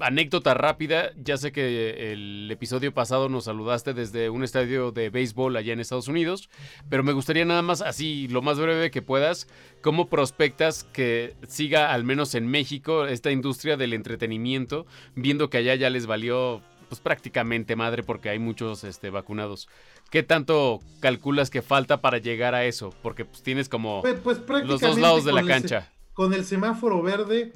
anécdota 0.00 0.54
rápida, 0.54 1.12
ya 1.16 1.36
sé 1.36 1.52
que 1.52 2.12
el 2.12 2.50
episodio 2.50 2.92
pasado 2.92 3.28
nos 3.28 3.44
saludaste 3.44 3.94
desde 3.94 4.28
un 4.30 4.42
estadio 4.42 4.90
de 4.90 5.10
béisbol 5.10 5.56
allá 5.56 5.72
en 5.72 5.80
Estados 5.80 6.08
Unidos, 6.08 6.50
pero 6.88 7.02
me 7.04 7.12
gustaría 7.12 7.44
nada 7.44 7.62
más, 7.62 7.80
así, 7.80 8.26
lo 8.28 8.42
más 8.42 8.58
breve 8.58 8.90
que 8.90 9.02
puedas, 9.02 9.46
¿cómo 9.80 10.08
prospectas 10.08 10.84
que 10.84 11.34
siga, 11.46 11.92
al 11.92 12.04
menos 12.04 12.34
en 12.34 12.46
México, 12.48 13.06
esta 13.06 13.30
industria 13.30 13.76
del 13.76 13.92
entretenimiento, 13.92 14.86
viendo 15.14 15.50
que 15.50 15.58
allá 15.58 15.74
ya 15.76 15.90
les 15.90 16.06
valió, 16.06 16.60
pues 16.88 17.00
prácticamente 17.00 17.76
madre, 17.76 18.02
porque 18.02 18.28
hay 18.30 18.38
muchos 18.40 18.82
este, 18.82 19.10
vacunados? 19.10 19.68
¿Qué 20.10 20.22
tanto 20.22 20.80
calculas 21.00 21.50
que 21.50 21.62
falta 21.62 22.00
para 22.00 22.18
llegar 22.18 22.54
a 22.54 22.64
eso? 22.64 22.92
Porque 23.02 23.24
pues 23.24 23.42
tienes 23.42 23.68
como 23.68 24.02
Pues, 24.02 24.38
pues 24.38 24.64
los 24.66 24.80
dos 24.80 24.98
lados 24.98 25.24
de 25.24 25.32
la 25.32 25.42
se- 25.42 25.48
cancha. 25.48 25.92
con 26.12 26.34
el 26.34 26.44
semáforo 26.44 27.02
verde 27.02 27.52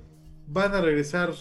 van 0.48 0.74
a 0.74 0.80
regresar 0.80 1.32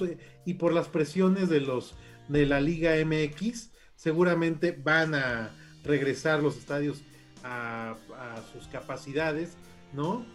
y 0.45 0.53
por 0.55 0.73
las 0.73 0.87
presiones 0.87 1.49
de 1.49 1.61
los 1.61 1.95
de 2.27 2.45
la 2.45 2.59
Liga 2.59 2.93
MX 3.05 3.71
seguramente 3.95 4.71
van 4.71 5.15
a 5.15 5.55
regresar 5.83 6.43
los 6.43 6.57
estadios 6.57 7.01
a, 7.43 7.95
a 8.17 8.43
sus 8.51 8.67
capacidades, 8.67 9.55
¿no? 9.93 10.25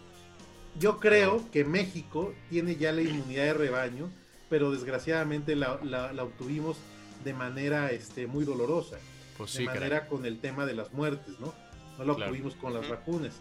Yo 0.79 0.99
creo 0.99 1.49
que 1.51 1.63
México 1.65 2.33
tiene 2.49 2.75
ya 2.75 2.91
la 2.91 3.03
inmunidad 3.03 3.43
de 3.45 3.53
rebaño, 3.53 4.09
pero 4.49 4.71
desgraciadamente 4.71 5.55
la, 5.55 5.79
la- 5.83 6.11
la 6.13 6.23
obtuvimos 6.23 6.77
de 7.23 7.33
manera 7.33 7.91
este, 7.91 8.25
muy 8.27 8.43
dolorosa 8.43 8.97
Pues 9.37 9.53
de 9.53 9.65
caray. 9.65 9.79
manera 9.79 10.07
con 10.07 10.25
el 10.25 10.39
tema 10.39 10.65
de 10.65 10.73
las 10.73 10.91
muertes, 10.93 11.39
¿no? 11.39 11.53
No 11.99 12.05
lo 12.05 12.15
Claro. 12.15 12.31
tuvimos 12.31 12.55
con 12.55 12.73
las 12.73 12.89
vacunas. 12.89 13.35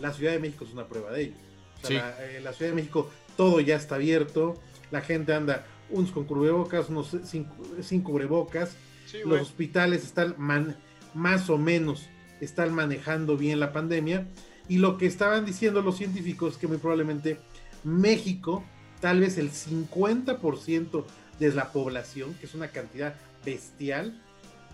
La 0.00 0.12
Ciudad 0.12 0.32
de 0.32 0.38
México 0.38 0.64
es 0.64 0.72
una 0.72 0.86
prueba 0.86 1.10
de 1.10 1.22
ello. 1.22 1.34
O 1.82 1.86
sea, 1.86 1.88
Sí. 1.88 1.94
la, 1.96 2.24
eh, 2.30 2.40
la 2.40 2.52
Ciudad 2.52 2.70
de 2.70 2.76
México 2.76 3.10
todo 3.36 3.58
ya 3.60 3.74
está 3.76 3.96
abierto, 3.96 4.54
la 4.90 5.00
gente 5.00 5.34
anda 5.34 5.64
unos 5.90 6.10
con 6.10 6.24
cubrebocas, 6.24 6.88
unos 6.88 7.16
sin, 7.24 7.46
sin 7.82 8.02
cubrebocas, 8.02 8.76
Sí, 9.06 9.18
los 9.24 9.40
hospitales 9.40 10.02
están 10.04 10.34
man- 10.36 10.76
más 11.14 11.48
o 11.48 11.58
menos 11.58 12.08
están 12.40 12.74
manejando 12.74 13.36
bien 13.36 13.60
la 13.60 13.72
pandemia. 13.72 14.26
Y 14.68 14.78
lo 14.78 14.98
que 14.98 15.06
estaban 15.06 15.46
diciendo 15.46 15.80
los 15.80 15.96
científicos 15.96 16.54
es 16.54 16.58
que 16.58 16.66
muy 16.66 16.78
probablemente 16.78 17.38
México, 17.84 18.64
tal 19.00 19.20
vez 19.20 19.38
el 19.38 19.52
50% 19.52 21.04
de 21.38 21.52
la 21.54 21.72
población, 21.72 22.34
que 22.34 22.46
es 22.46 22.54
una 22.54 22.68
cantidad 22.68 23.14
bestial, 23.44 24.20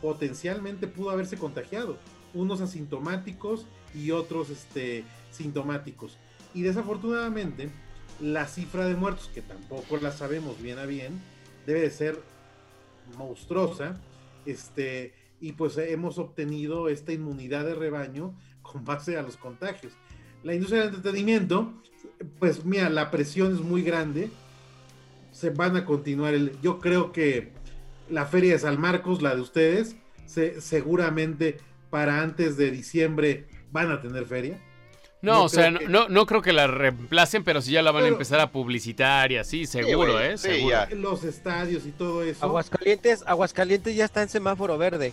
potencialmente 0.00 0.86
pudo 0.86 1.10
haberse 1.10 1.36
contagiado, 1.36 1.98
unos 2.34 2.60
asintomáticos 2.62 3.66
y 3.94 4.10
otros 4.12 4.48
este, 4.50 5.04
sintomáticos. 5.30 6.16
Y 6.54 6.62
desafortunadamente, 6.62 7.68
la 8.22 8.46
cifra 8.46 8.86
de 8.86 8.94
muertos, 8.94 9.30
que 9.34 9.42
tampoco 9.42 9.96
la 9.98 10.12
sabemos 10.12 10.62
bien 10.62 10.78
a 10.78 10.86
bien, 10.86 11.20
debe 11.66 11.80
de 11.80 11.90
ser 11.90 12.18
monstruosa, 13.18 14.00
este, 14.46 15.12
y 15.40 15.52
pues 15.52 15.76
hemos 15.76 16.18
obtenido 16.18 16.88
esta 16.88 17.12
inmunidad 17.12 17.64
de 17.64 17.74
rebaño 17.74 18.34
con 18.62 18.84
base 18.84 19.16
a 19.18 19.22
los 19.22 19.36
contagios. 19.36 19.92
La 20.44 20.54
industria 20.54 20.82
del 20.82 20.94
entretenimiento, 20.94 21.72
pues 22.38 22.64
mira, 22.64 22.88
la 22.90 23.10
presión 23.10 23.52
es 23.52 23.60
muy 23.60 23.82
grande, 23.82 24.30
se 25.32 25.50
van 25.50 25.76
a 25.76 25.84
continuar, 25.84 26.34
el, 26.34 26.60
yo 26.62 26.78
creo 26.78 27.10
que 27.12 27.52
la 28.08 28.26
feria 28.26 28.52
de 28.52 28.58
San 28.58 28.80
Marcos, 28.80 29.20
la 29.20 29.34
de 29.34 29.40
ustedes, 29.40 29.96
se, 30.26 30.60
seguramente 30.60 31.58
para 31.90 32.22
antes 32.22 32.56
de 32.56 32.70
diciembre 32.70 33.46
van 33.72 33.90
a 33.90 34.00
tener 34.00 34.26
feria. 34.26 34.60
No, 35.22 35.32
No 35.34 35.44
o 35.44 35.48
sea, 35.48 35.68
creo 35.68 35.70
no, 35.72 35.78
que- 35.78 35.88
no, 35.88 36.08
no 36.08 36.26
creo 36.26 36.42
que 36.42 36.52
la 36.52 36.66
reemplacen, 36.66 37.44
pero 37.44 37.62
sí 37.62 37.70
ya 37.72 37.80
la 37.82 37.92
van 37.92 38.04
a 38.04 38.08
empezar 38.08 38.40
a 38.40 38.50
publicitar 38.50 39.30
y 39.30 39.36
así, 39.36 39.66
seguro, 39.66 40.20
¿eh? 40.20 40.36
sí, 40.36 40.48
seguro. 40.48 40.68
ya. 40.70 40.88
Los 40.96 41.22
estadios 41.22 41.86
y 41.86 41.92
todo 41.92 42.24
eso. 42.24 42.44
Aguascalientes, 42.44 43.22
Aguascalientes 43.24 43.94
ya 43.94 44.04
está 44.04 44.22
en 44.22 44.28
semáforo 44.28 44.76
verde. 44.78 45.12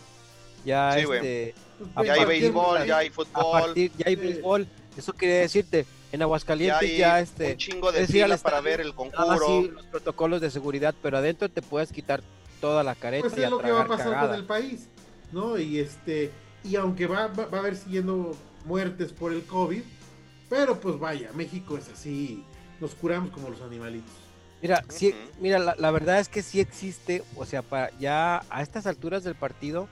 Ya 0.66 0.94
Sí, 0.94 1.02
este, 1.02 1.54
pues, 1.94 2.08
Ya 2.08 2.14
hay 2.14 2.26
béisbol, 2.26 2.86
ya 2.88 2.98
hay 2.98 3.10
fútbol, 3.12 3.62
partir, 3.62 3.92
ya 3.98 4.06
hay 4.08 4.16
Sí. 4.16 4.22
béisbol. 4.22 4.68
Eso 4.98 5.14
quiere 5.14 5.34
decirte, 5.36 5.86
en 6.12 6.20
ya 6.20 6.26
Aguascalientes 6.26 6.82
hay 6.90 6.98
ya, 6.98 7.20
este, 7.20 7.52
un 7.52 7.58
chingo 7.58 7.92
de 7.92 8.08
fila 8.08 8.26
para 8.38 8.58
estadio, 8.58 8.64
ver 8.64 8.82
el 8.82 8.88
nada 8.96 9.26
más 9.28 9.40
conjuro. 9.40 9.62
sí, 9.62 9.72
los 9.76 9.86
protocolos 9.86 10.42
de 10.42 10.50
seguridad, 10.50 10.96
pero 11.04 11.18
adentro 11.20 11.50
te 11.50 11.62
puedes 11.62 11.92
quitar 11.92 12.22
toda 12.60 12.84
la 12.84 12.96
careta 12.96 13.28
pues 13.30 13.38
y 13.38 13.42
es 13.42 13.48
a 13.48 13.50
lo 13.52 13.60
que 13.60 13.72
va 13.72 13.82
a 13.84 13.88
pasar 13.88 14.08
cagada. 14.08 14.28
con 14.30 14.36
el 14.38 14.46
país, 14.46 14.90
¿no? 15.32 15.58
Y 15.60 15.78
este, 15.80 16.32
y 16.64 16.76
aunque 16.78 17.06
va, 17.06 17.28
va, 17.28 17.46
va 17.46 17.58
a 17.60 17.62
haber 17.62 17.76
siguiendo 17.78 18.36
muertes 18.66 19.14
por 19.14 19.32
el 19.32 19.44
COVID, 19.44 19.82
pero 20.50 20.80
pues 20.80 21.00
vaya, 21.00 21.32
México 21.34 21.78
es 21.78 21.88
así, 21.90 22.44
nos 22.80 22.96
curamos 22.96 23.32
como 23.32 23.50
los 23.50 23.62
animalitos. 23.62 24.12
Mira, 24.62 24.84
sí, 24.90 25.10
Ujú. 25.10 25.42
mira, 25.42 25.60
la, 25.60 25.76
la 25.78 25.92
verdad 25.92 26.20
es 26.20 26.28
que 26.28 26.42
sí 26.42 26.60
existe, 26.60 27.24
o 27.36 27.46
sea, 27.46 27.62
para 27.62 27.98
ya 27.98 28.44
a 28.50 28.62
estas 28.62 28.88
alturas 28.88 29.24
del 29.24 29.36
partido, 29.36 29.88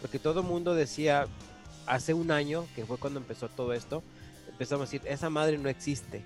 porque 0.00 0.18
todo 0.18 0.40
el 0.40 0.46
mundo 0.46 0.74
decía 0.74 1.26
hace 1.86 2.14
un 2.14 2.30
año, 2.30 2.66
que 2.76 2.86
fue 2.86 2.98
cuando 2.98 3.18
empezó 3.18 3.48
todo 3.48 3.72
esto, 3.72 4.02
empezamos 4.48 4.82
a 4.82 4.90
decir, 4.92 5.02
esa 5.10 5.30
madre 5.30 5.58
no 5.58 5.68
existe. 5.68 6.24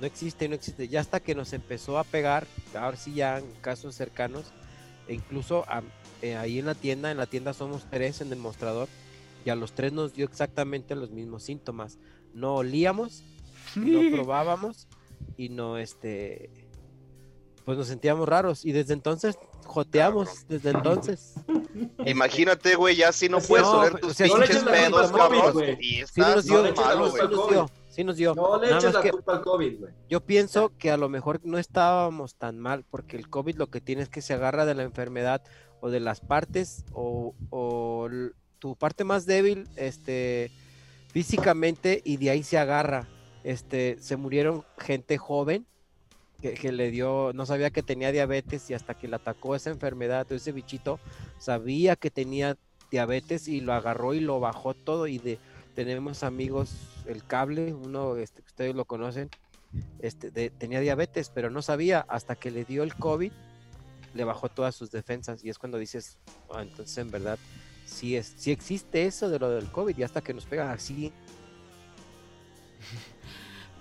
No 0.00 0.06
existe, 0.06 0.48
no 0.48 0.54
existe. 0.54 0.88
Ya 0.88 1.00
hasta 1.00 1.20
que 1.20 1.34
nos 1.34 1.52
empezó 1.52 1.98
a 1.98 2.04
pegar, 2.04 2.46
ahora 2.74 2.96
sí 2.96 3.14
ya 3.14 3.38
en 3.38 3.52
casos 3.60 3.94
cercanos, 3.94 4.46
e 5.06 5.14
incluso 5.14 5.64
a- 5.68 5.82
eh, 6.22 6.36
ahí 6.36 6.58
en 6.58 6.66
la 6.66 6.74
tienda, 6.74 7.10
en 7.10 7.18
la 7.18 7.26
tienda 7.26 7.52
somos 7.52 7.84
tres 7.90 8.20
en 8.20 8.32
el 8.32 8.38
mostrador, 8.38 8.88
y 9.44 9.50
a 9.50 9.54
los 9.54 9.72
tres 9.72 9.92
nos 9.92 10.14
dio 10.14 10.24
exactamente 10.24 10.94
los 10.96 11.10
mismos 11.10 11.42
síntomas. 11.42 11.98
No 12.34 12.56
olíamos, 12.56 13.22
no 13.76 14.00
probábamos 14.16 14.88
y 15.36 15.48
no 15.48 15.78
este 15.78 16.50
pues 17.64 17.78
nos 17.78 17.86
sentíamos 17.86 18.28
raros 18.28 18.64
y 18.64 18.72
desde 18.72 18.92
entonces 18.92 19.38
joteamos 19.64 20.46
desde 20.48 20.70
entonces 20.70 21.34
Este, 21.74 22.10
Imagínate, 22.10 22.74
güey, 22.74 22.96
ya 22.96 23.12
si 23.12 23.28
no 23.30 23.40
Sí, 23.40 23.48
puedes 23.48 23.66
no, 23.66 23.78
oler 23.80 23.98
tus 23.98 24.10
o 24.10 24.14
sea, 24.14 24.26
pinches 24.26 24.56
culpa 24.56 24.72
pedos, 24.72 25.10
COVID, 25.10 25.18
cabrón. 25.18 25.52
güey. 25.52 25.78
Y 25.80 26.02
sí 26.06 26.20
nos 26.20 26.44
dio, 26.44 26.62
no 26.62 26.74
malo, 26.74 27.10
güey. 27.10 27.22
nos 27.22 27.48
dio, 27.48 27.70
sí 27.88 28.04
nos 28.04 28.16
dio. 28.16 28.34
No 28.34 28.60
le 28.60 28.66
Nada 28.66 28.78
eches 28.78 28.92
la 28.92 29.10
culpa 29.10 29.32
al 29.36 29.42
COVID, 29.42 29.78
güey. 29.78 29.92
yo 30.08 30.20
pienso 30.20 30.76
que 30.76 30.90
a 30.90 30.96
lo 30.98 31.08
mejor 31.08 31.40
no 31.44 31.56
estábamos 31.58 32.34
tan 32.34 32.58
mal 32.58 32.84
porque 32.90 33.16
el 33.16 33.30
COVID 33.30 33.56
lo 33.56 33.68
que 33.70 33.80
tiene 33.80 34.02
es 34.02 34.10
que 34.10 34.20
se 34.20 34.34
agarra 34.34 34.66
de 34.66 34.74
la 34.74 34.82
enfermedad 34.82 35.42
o 35.80 35.88
de 35.90 36.00
las 36.00 36.20
partes 36.20 36.84
o, 36.92 37.34
o 37.48 38.08
tu 38.58 38.76
parte 38.76 39.04
más 39.04 39.24
débil 39.24 39.66
este 39.76 40.50
físicamente 41.12 42.00
y 42.04 42.16
de 42.16 42.30
ahí 42.30 42.42
se 42.42 42.58
agarra. 42.58 43.08
Este, 43.44 43.96
se 44.00 44.16
murieron 44.16 44.64
gente 44.78 45.18
joven 45.18 45.66
que, 46.40 46.72
le 46.72 46.90
dio, 46.90 47.32
no 47.34 47.46
sabía 47.46 47.70
que 47.70 47.82
tenía 47.84 48.10
diabetes 48.10 48.68
y 48.68 48.74
hasta 48.74 48.94
que 48.94 49.06
le 49.06 49.14
atacó 49.14 49.54
esa 49.54 49.70
enfermedad, 49.70 50.30
ese 50.32 50.50
bichito, 50.50 50.98
sabía 51.38 51.94
que 51.94 52.10
tenía 52.10 52.56
diabetes 52.90 53.46
y 53.46 53.60
lo 53.60 53.72
agarró 53.72 54.12
y 54.12 54.20
lo 54.20 54.40
bajó 54.40 54.74
todo 54.74 55.06
y 55.06 55.18
de 55.18 55.38
tenemos 55.74 56.22
amigos 56.22 56.74
el 57.06 57.24
cable, 57.24 57.72
uno 57.72 58.16
este, 58.16 58.42
ustedes 58.42 58.74
lo 58.74 58.84
conocen, 58.84 59.30
este, 60.00 60.30
de- 60.30 60.50
tenía 60.50 60.80
diabetes, 60.80 61.30
pero 61.30 61.48
no 61.48 61.62
sabía 61.62 62.04
hasta 62.08 62.34
que 62.34 62.50
le 62.50 62.64
dio 62.64 62.82
el 62.82 62.94
COVID, 62.94 63.32
le 64.12 64.24
bajó 64.24 64.48
todas 64.48 64.74
sus 64.74 64.90
defensas 64.90 65.44
y 65.44 65.48
es 65.48 65.58
cuando 65.58 65.78
dices, 65.78 66.18
"Ah, 66.52 66.62
entonces 66.62 66.98
en 66.98 67.10
verdad 67.10 67.38
sí 67.86 68.16
es, 68.16 68.32
sí 68.36 68.50
existe 68.50 69.06
eso 69.06 69.28
de 69.28 69.38
lo 69.38 69.50
del 69.50 69.66
COVID 69.70 69.96
y 69.96 70.02
hasta 70.02 70.20
que 70.22 70.32
nos 70.34 70.44
pega 70.46 70.72
así 70.72 71.12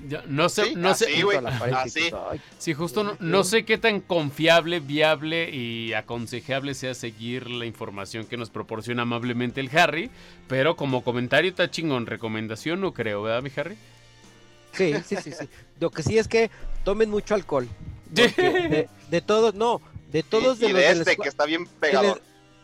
Ya, 0.08 0.24
no 0.28 0.50
sé, 0.50 0.66
Sí, 0.66 0.74
no 0.76 0.96
sé. 0.96 1.06
así, 1.06 1.22
güey. 1.22 1.38
a 1.38 1.42
la 1.42 1.60
pared 1.60 1.74
y 1.74 1.76
así. 1.76 2.00
dices, 2.00 2.14
"Ay, 2.32 2.42
Sí, 2.58 2.74
justo 2.74 3.04
no, 3.04 3.16
no 3.20 3.44
sé 3.44 3.66
qué 3.66 3.78
tan 3.78 4.02
confiable, 4.02 4.80
viable 4.80 5.52
y 5.52 5.94
aconsejable 5.94 6.74
sea 6.74 6.96
seguir 6.96 7.48
la 7.52 7.68
información 7.68 8.26
que 8.26 8.36
nos 8.36 8.50
proporciona 8.50 9.04
amablemente 9.04 9.62
el 9.62 9.70
Harry, 9.78 10.10
pero 10.48 10.76
como 10.76 11.04
comentario 11.04 11.52
está 11.52 11.70
chingón, 11.70 12.08
recomendación 12.08 12.82
no 12.82 12.94
creo, 12.96 13.22
¿verdad, 13.22 13.44
mi 13.44 13.52
Harry? 13.56 13.76
Sí, 14.74 14.92
sí, 15.06 15.18
sí, 15.18 15.32
sí. 15.34 15.48
Lo 15.80 15.92
que 15.92 16.02
sí 16.02 16.18
es 16.18 16.28
que 16.28 16.50
tomen 16.84 17.10
mucho 17.12 17.36
alcohol. 17.36 17.68
De, 18.12 18.90
de 19.10 19.22
todos, 19.22 19.54
no, 19.54 19.82
de 20.12 20.24
todos 20.24 20.58
y, 20.58 20.62
de 20.64 20.68
y 20.70 20.74
los 20.74 20.82
de 20.82 20.92
este 20.92 21.16
que 21.16 21.30
está 21.30 21.46
bien 21.46 21.64
del, 21.66 21.74
pegado. 21.76 22.20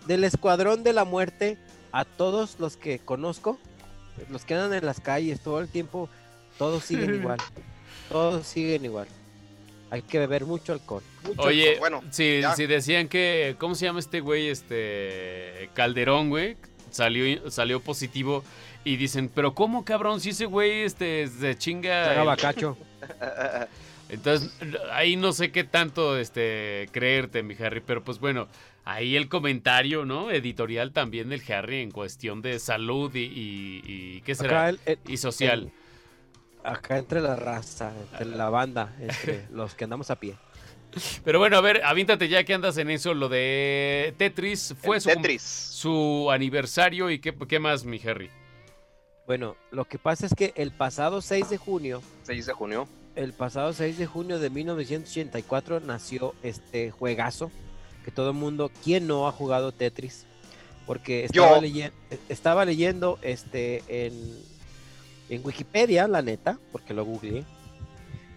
Del 0.08 0.24
escuadrón 0.24 0.84
de 0.84 0.94
la 0.94 1.06
muerte, 1.06 1.58
a 1.92 2.06
todos 2.06 2.60
los 2.60 2.78
que 2.78 3.00
conozco, 3.00 3.60
los 4.30 4.46
que 4.46 4.54
andan 4.56 4.74
en 4.74 4.86
las 4.86 5.00
calles 5.00 5.40
todo 5.42 5.60
el 5.60 5.68
tiempo, 5.68 6.10
todos 6.58 6.84
siguen 6.84 7.14
igual. 7.22 7.38
Todos 8.10 8.46
siguen 8.48 8.86
igual. 8.86 9.08
Hay 9.90 10.02
que 10.02 10.20
beber 10.20 10.46
mucho 10.46 10.74
alcohol. 10.74 11.04
mucho 11.24 11.42
Oye, 11.44 11.78
Bueno, 11.80 12.02
si, 12.12 12.42
si 12.56 12.66
decían 12.66 13.08
que, 13.08 13.56
¿cómo 13.58 13.74
se 13.76 13.86
llama 13.86 14.00
este 14.00 14.20
güey? 14.20 14.48
Este 14.50 15.70
Calderón, 15.74 16.30
güey, 16.30 16.58
salió, 16.92 17.50
salió 17.52 17.80
positivo 17.80 18.44
y 18.84 18.98
dicen, 18.98 19.30
pero 19.34 19.54
¿cómo 19.54 19.86
cabrón? 19.86 20.20
Si 20.20 20.30
ese 20.32 20.46
güey 20.46 20.82
este, 20.84 21.28
se 21.28 21.58
chinga... 21.58 22.20
el- 22.20 22.26
bacacho. 22.26 22.78
Entonces, 24.10 24.52
ahí 24.94 25.16
no 25.18 25.34
sé 25.34 25.52
qué 25.52 25.64
tanto 25.66 26.18
este, 26.18 26.88
creerte, 26.94 27.44
mi 27.44 27.56
Harry, 27.62 27.82
pero 27.86 28.04
pues 28.04 28.20
bueno, 28.20 28.48
ahí 28.90 29.16
el 29.16 29.28
comentario, 29.30 30.06
¿no? 30.06 30.32
Editorial 30.32 30.92
también 30.94 31.30
del 31.30 31.42
Harry 31.52 31.82
en 31.82 31.92
cuestión 31.92 32.42
de 32.42 32.60
salud 32.60 33.14
y, 33.16 33.20
y- 33.20 33.82
y- 33.86 34.22
¿qué 34.22 34.34
será? 34.36 34.68
Acá, 34.68 34.70
el- 34.70 34.80
el- 34.86 35.00
y 35.12 35.18
social. 35.18 35.72
acá 36.64 36.98
entre 36.98 37.22
la 37.22 37.36
raza, 37.36 37.92
entre 38.12 38.26
la 38.38 38.50
banda, 38.50 38.96
entre 39.00 39.46
los 39.52 39.76
que 39.76 39.84
andamos 39.84 40.10
a 40.12 40.16
pie. 40.20 40.36
Pero 41.24 41.38
bueno, 41.38 41.58
a 41.58 41.62
ver, 41.62 41.84
avíntate 41.84 42.28
ya 42.30 42.44
que 42.44 42.54
andas 42.54 42.78
en 42.78 42.90
eso, 42.90 43.14
lo 43.14 43.30
de 43.30 44.16
Tetris, 44.18 44.74
fue 44.82 45.00
su, 45.00 45.10
Tetris. 45.10 45.42
su 45.44 46.30
aniversario 46.32 47.12
y 47.12 47.20
qué, 47.20 47.36
qué 47.48 47.60
más, 47.60 47.84
mi 47.84 48.00
Harry. 48.08 48.30
Bueno, 49.28 49.58
lo 49.72 49.84
que 49.86 50.00
pasa 50.00 50.26
es 50.26 50.34
que 50.34 50.54
el 50.56 50.72
pasado 50.72 51.22
6 51.22 51.50
de 51.50 51.58
junio 51.58 52.02
6 52.24 52.46
de 52.46 52.54
junio. 52.54 52.88
el 53.16 53.34
pasado 53.34 53.74
6 53.74 53.98
de 53.98 54.06
junio 54.06 54.40
de 54.40 54.50
1984 54.50 55.82
nació 55.82 56.34
este 56.42 56.90
juegazo 56.92 57.52
que 58.08 58.12
todo 58.12 58.30
el 58.30 58.38
mundo, 58.38 58.72
¿quién 58.86 59.06
no 59.06 59.28
ha 59.28 59.34
jugado 59.34 59.74
Tetris? 59.74 60.26
Porque 60.86 61.26
estaba, 61.26 61.58
Yo. 61.58 61.62
leyen- 61.62 61.92
estaba 62.30 62.64
leyendo 62.64 63.20
este 63.22 63.84
en, 63.90 64.14
en 65.28 65.46
Wikipedia, 65.46 66.08
la 66.08 66.22
neta, 66.22 66.58
porque 66.72 66.94
lo 66.94 67.04
googleé. 67.04 67.44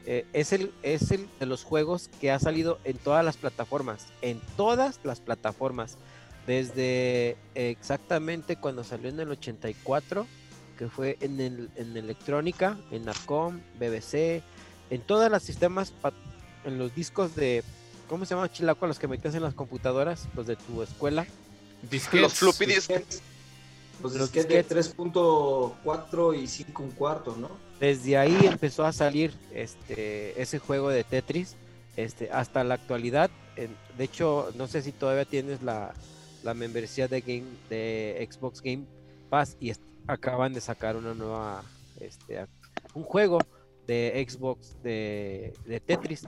eh, 0.07 0.27
es, 0.33 0.53
el, 0.53 0.73
es 0.83 1.13
el 1.13 1.29
de 1.39 1.47
los 1.47 1.63
juegos 1.63 2.11
que 2.21 2.33
ha 2.33 2.41
salido 2.41 2.81
en 2.83 2.97
todas 2.97 3.25
las 3.25 3.37
plataformas, 3.37 4.09
en 4.23 4.41
todas 4.57 4.99
las 5.05 5.21
plataformas, 5.21 5.99
desde 6.49 7.37
exactamente 7.55 8.57
cuando 8.57 8.83
salió 8.83 9.09
en 9.09 9.21
el 9.21 9.31
84, 9.31 10.27
que 10.77 10.89
fue 10.89 11.17
en, 11.21 11.39
el, 11.41 11.71
en 11.77 11.97
electrónica, 11.97 12.77
en 12.91 13.05
Narcom, 13.05 13.61
BBC, 13.79 14.43
en 14.91 15.01
todos 15.07 15.31
los 15.31 15.45
sistemas, 15.45 15.93
en 16.65 16.77
los 16.77 16.93
discos 16.93 17.37
de, 17.37 17.63
¿cómo 18.11 18.27
se 18.27 18.35
llama 18.35 18.51
Chilaco? 18.53 18.87
Los 18.87 18.99
que 18.99 19.09
metías 19.09 19.35
en 19.35 19.43
las 19.43 19.55
computadoras, 19.55 20.29
los 20.37 20.47
de 20.47 20.57
tu 20.57 20.83
escuela. 20.83 21.27
Disquets. 21.91 22.21
Los 22.23 22.35
floppy 22.35 22.67
disks. 22.67 23.23
Los 24.03 24.13
Los 24.15 24.33
disquetes 24.33 24.49
de 24.69 24.77
disquetes. 24.85 24.97
3.4 24.99 26.43
y 26.43 26.47
5 26.47 26.83
un 26.83 26.91
cuarto, 26.91 27.37
¿no? 27.37 27.49
Desde 27.79 28.19
ahí 28.19 28.37
empezó 28.43 28.85
a 28.85 28.93
salir 28.93 29.33
este, 29.55 30.41
ese 30.41 30.59
juego 30.59 30.91
de 30.91 31.05
Tetris 31.05 31.57
este, 31.97 32.31
hasta 32.31 32.65
la 32.65 32.75
actualidad. 32.75 33.31
en- 33.57 33.77
de 33.97 34.05
hecho, 34.05 34.53
no 34.57 34.67
sé 34.67 34.83
si 34.83 34.93
todavía 34.93 35.25
tienes 35.25 35.63
la, 35.63 35.95
la 36.43 36.55
membresía 36.55 37.09
de, 37.09 37.21
game, 37.21 37.45
de 37.69 38.27
Xbox 38.31 38.61
Game 38.63 38.85
Pass 39.29 39.57
y 39.61 39.73
acaban 40.07 40.53
de 40.55 40.61
sacar 40.61 40.97
una 40.97 41.15
nueva, 41.15 41.63
este, 42.01 42.47
un 42.95 43.03
juego 43.05 43.39
de 43.87 44.27
Xbox 44.29 44.77
de, 44.83 45.53
de 45.67 45.81
Tetris. 45.81 46.23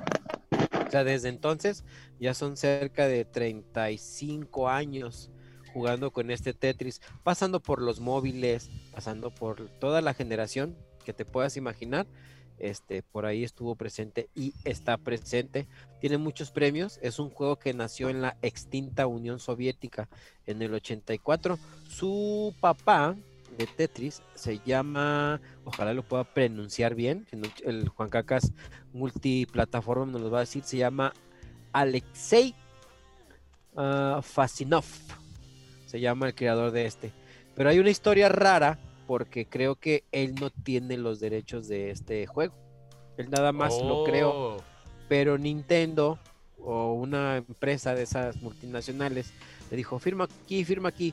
Sea, 0.92 1.04
desde 1.04 1.30
entonces 1.30 1.84
ya 2.20 2.34
son 2.34 2.58
cerca 2.58 3.08
de 3.08 3.24
35 3.24 4.68
años 4.68 5.30
jugando 5.72 6.10
con 6.10 6.30
este 6.30 6.52
Tetris, 6.52 7.00
pasando 7.22 7.60
por 7.60 7.80
los 7.80 7.98
móviles, 7.98 8.68
pasando 8.92 9.34
por 9.34 9.70
toda 9.70 10.02
la 10.02 10.12
generación 10.12 10.76
que 11.02 11.14
te 11.14 11.24
puedas 11.24 11.56
imaginar. 11.56 12.06
Este, 12.58 13.02
por 13.02 13.24
ahí 13.24 13.42
estuvo 13.42 13.74
presente 13.74 14.28
y 14.34 14.52
está 14.64 14.98
presente. 14.98 15.66
Tiene 15.98 16.18
muchos 16.18 16.50
premios. 16.50 16.98
Es 17.00 17.18
un 17.18 17.30
juego 17.30 17.58
que 17.58 17.72
nació 17.72 18.10
en 18.10 18.20
la 18.20 18.36
extinta 18.42 19.06
Unión 19.06 19.40
Soviética 19.40 20.10
en 20.44 20.60
el 20.60 20.74
84. 20.74 21.58
Su 21.88 22.54
papá 22.60 23.16
de 23.58 23.66
Tetris 23.66 24.22
se 24.34 24.60
llama, 24.64 25.40
ojalá 25.64 25.92
lo 25.94 26.02
pueda 26.02 26.24
pronunciar 26.24 26.94
bien, 26.94 27.26
el 27.64 27.88
Juan 27.88 28.08
Cacas 28.08 28.52
multiplataforma 28.92 30.06
nos 30.06 30.20
lo 30.20 30.30
va 30.30 30.38
a 30.38 30.40
decir, 30.40 30.64
se 30.64 30.78
llama 30.78 31.12
Alexei 31.72 32.54
ah, 33.76 34.20
Fasinov, 34.22 34.84
se 35.86 36.00
llama 36.00 36.26
el 36.26 36.34
creador 36.34 36.70
de 36.70 36.86
este. 36.86 37.12
Pero 37.54 37.68
hay 37.68 37.78
una 37.78 37.90
historia 37.90 38.28
rara 38.28 38.78
porque 39.06 39.46
creo 39.46 39.76
que 39.76 40.04
él 40.12 40.34
no 40.36 40.50
tiene 40.50 40.96
los 40.96 41.20
derechos 41.20 41.68
de 41.68 41.90
este 41.90 42.26
juego. 42.26 42.54
Él 43.18 43.28
nada 43.30 43.52
más 43.52 43.78
lo 43.78 44.04
creó, 44.04 44.30
Oh. 44.32 44.56
pero 45.08 45.36
Nintendo 45.36 46.18
o 46.64 46.94
una 46.94 47.36
empresa 47.36 47.94
de 47.94 48.04
esas 48.04 48.40
multinacionales 48.40 49.32
le 49.70 49.76
dijo, 49.76 49.98
firma 49.98 50.24
aquí, 50.24 50.64
firma 50.64 50.88
aquí, 50.88 51.12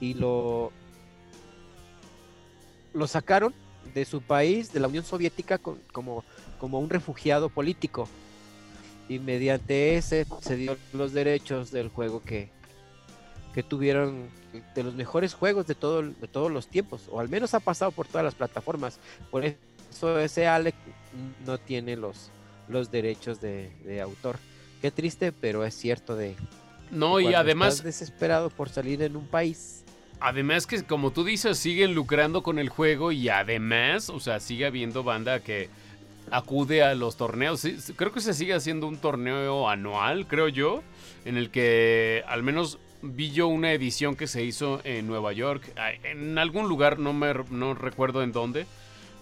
y 0.00 0.14
lo, 0.14 0.72
lo 2.94 3.06
sacaron 3.06 3.54
de 3.94 4.04
su 4.04 4.20
país, 4.20 4.72
de 4.72 4.80
la 4.80 4.88
Unión 4.88 5.04
Soviética, 5.04 5.58
con- 5.58 5.80
como, 5.92 6.24
como 6.58 6.78
un 6.80 6.90
refugiado 6.90 7.48
político. 7.48 8.08
Y 9.08 9.18
mediante 9.18 9.96
ese 9.96 10.26
se 10.40 10.56
dio 10.56 10.76
los 10.92 11.12
derechos 11.12 11.70
del 11.70 11.88
juego 11.88 12.22
que, 12.22 12.50
que 13.54 13.62
tuvieron 13.62 14.28
de 14.74 14.82
los 14.82 14.94
mejores 14.94 15.34
juegos 15.34 15.66
de, 15.66 15.74
todo, 15.74 16.02
de 16.02 16.28
todos 16.28 16.50
los 16.50 16.68
tiempos, 16.68 17.02
o 17.10 17.20
al 17.20 17.28
menos 17.28 17.54
ha 17.54 17.60
pasado 17.60 17.90
por 17.90 18.06
todas 18.06 18.24
las 18.24 18.34
plataformas. 18.34 18.98
Por 19.30 19.44
eso 19.44 20.18
ese 20.18 20.46
Alex 20.46 20.76
no 21.46 21.56
tiene 21.58 21.96
los, 21.96 22.30
los 22.68 22.90
derechos 22.90 23.40
de, 23.40 23.70
de 23.84 24.00
autor. 24.02 24.38
Qué 24.82 24.90
triste, 24.90 25.32
pero 25.32 25.64
es 25.64 25.74
cierto 25.74 26.14
de... 26.14 26.36
No, 26.90 27.20
y 27.20 27.34
además, 27.34 27.74
estás 27.74 27.84
desesperado 27.84 28.48
por 28.50 28.68
salir 28.68 29.02
en 29.02 29.16
un 29.16 29.26
país. 29.26 29.84
Además 30.20 30.66
que 30.66 30.82
como 30.84 31.12
tú 31.12 31.24
dices, 31.24 31.58
siguen 31.58 31.94
lucrando 31.94 32.42
con 32.42 32.58
el 32.58 32.68
juego 32.68 33.12
y 33.12 33.28
además, 33.28 34.10
o 34.10 34.20
sea, 34.20 34.40
sigue 34.40 34.66
habiendo 34.66 35.02
banda 35.02 35.40
que 35.40 35.68
acude 36.30 36.82
a 36.82 36.94
los 36.94 37.16
torneos. 37.16 37.66
Creo 37.96 38.12
que 38.12 38.20
se 38.20 38.34
sigue 38.34 38.54
haciendo 38.54 38.86
un 38.86 38.98
torneo 38.98 39.68
anual, 39.68 40.26
creo 40.26 40.48
yo, 40.48 40.82
en 41.24 41.36
el 41.36 41.50
que 41.50 42.24
al 42.26 42.42
menos 42.42 42.78
vi 43.02 43.30
yo 43.30 43.46
una 43.48 43.72
edición 43.72 44.16
que 44.16 44.26
se 44.26 44.42
hizo 44.44 44.80
en 44.84 45.06
Nueva 45.06 45.32
York, 45.32 45.72
en 46.04 46.38
algún 46.38 46.68
lugar, 46.68 46.98
no 46.98 47.12
me 47.12 47.32
no 47.50 47.74
recuerdo 47.74 48.22
en 48.22 48.32
dónde, 48.32 48.66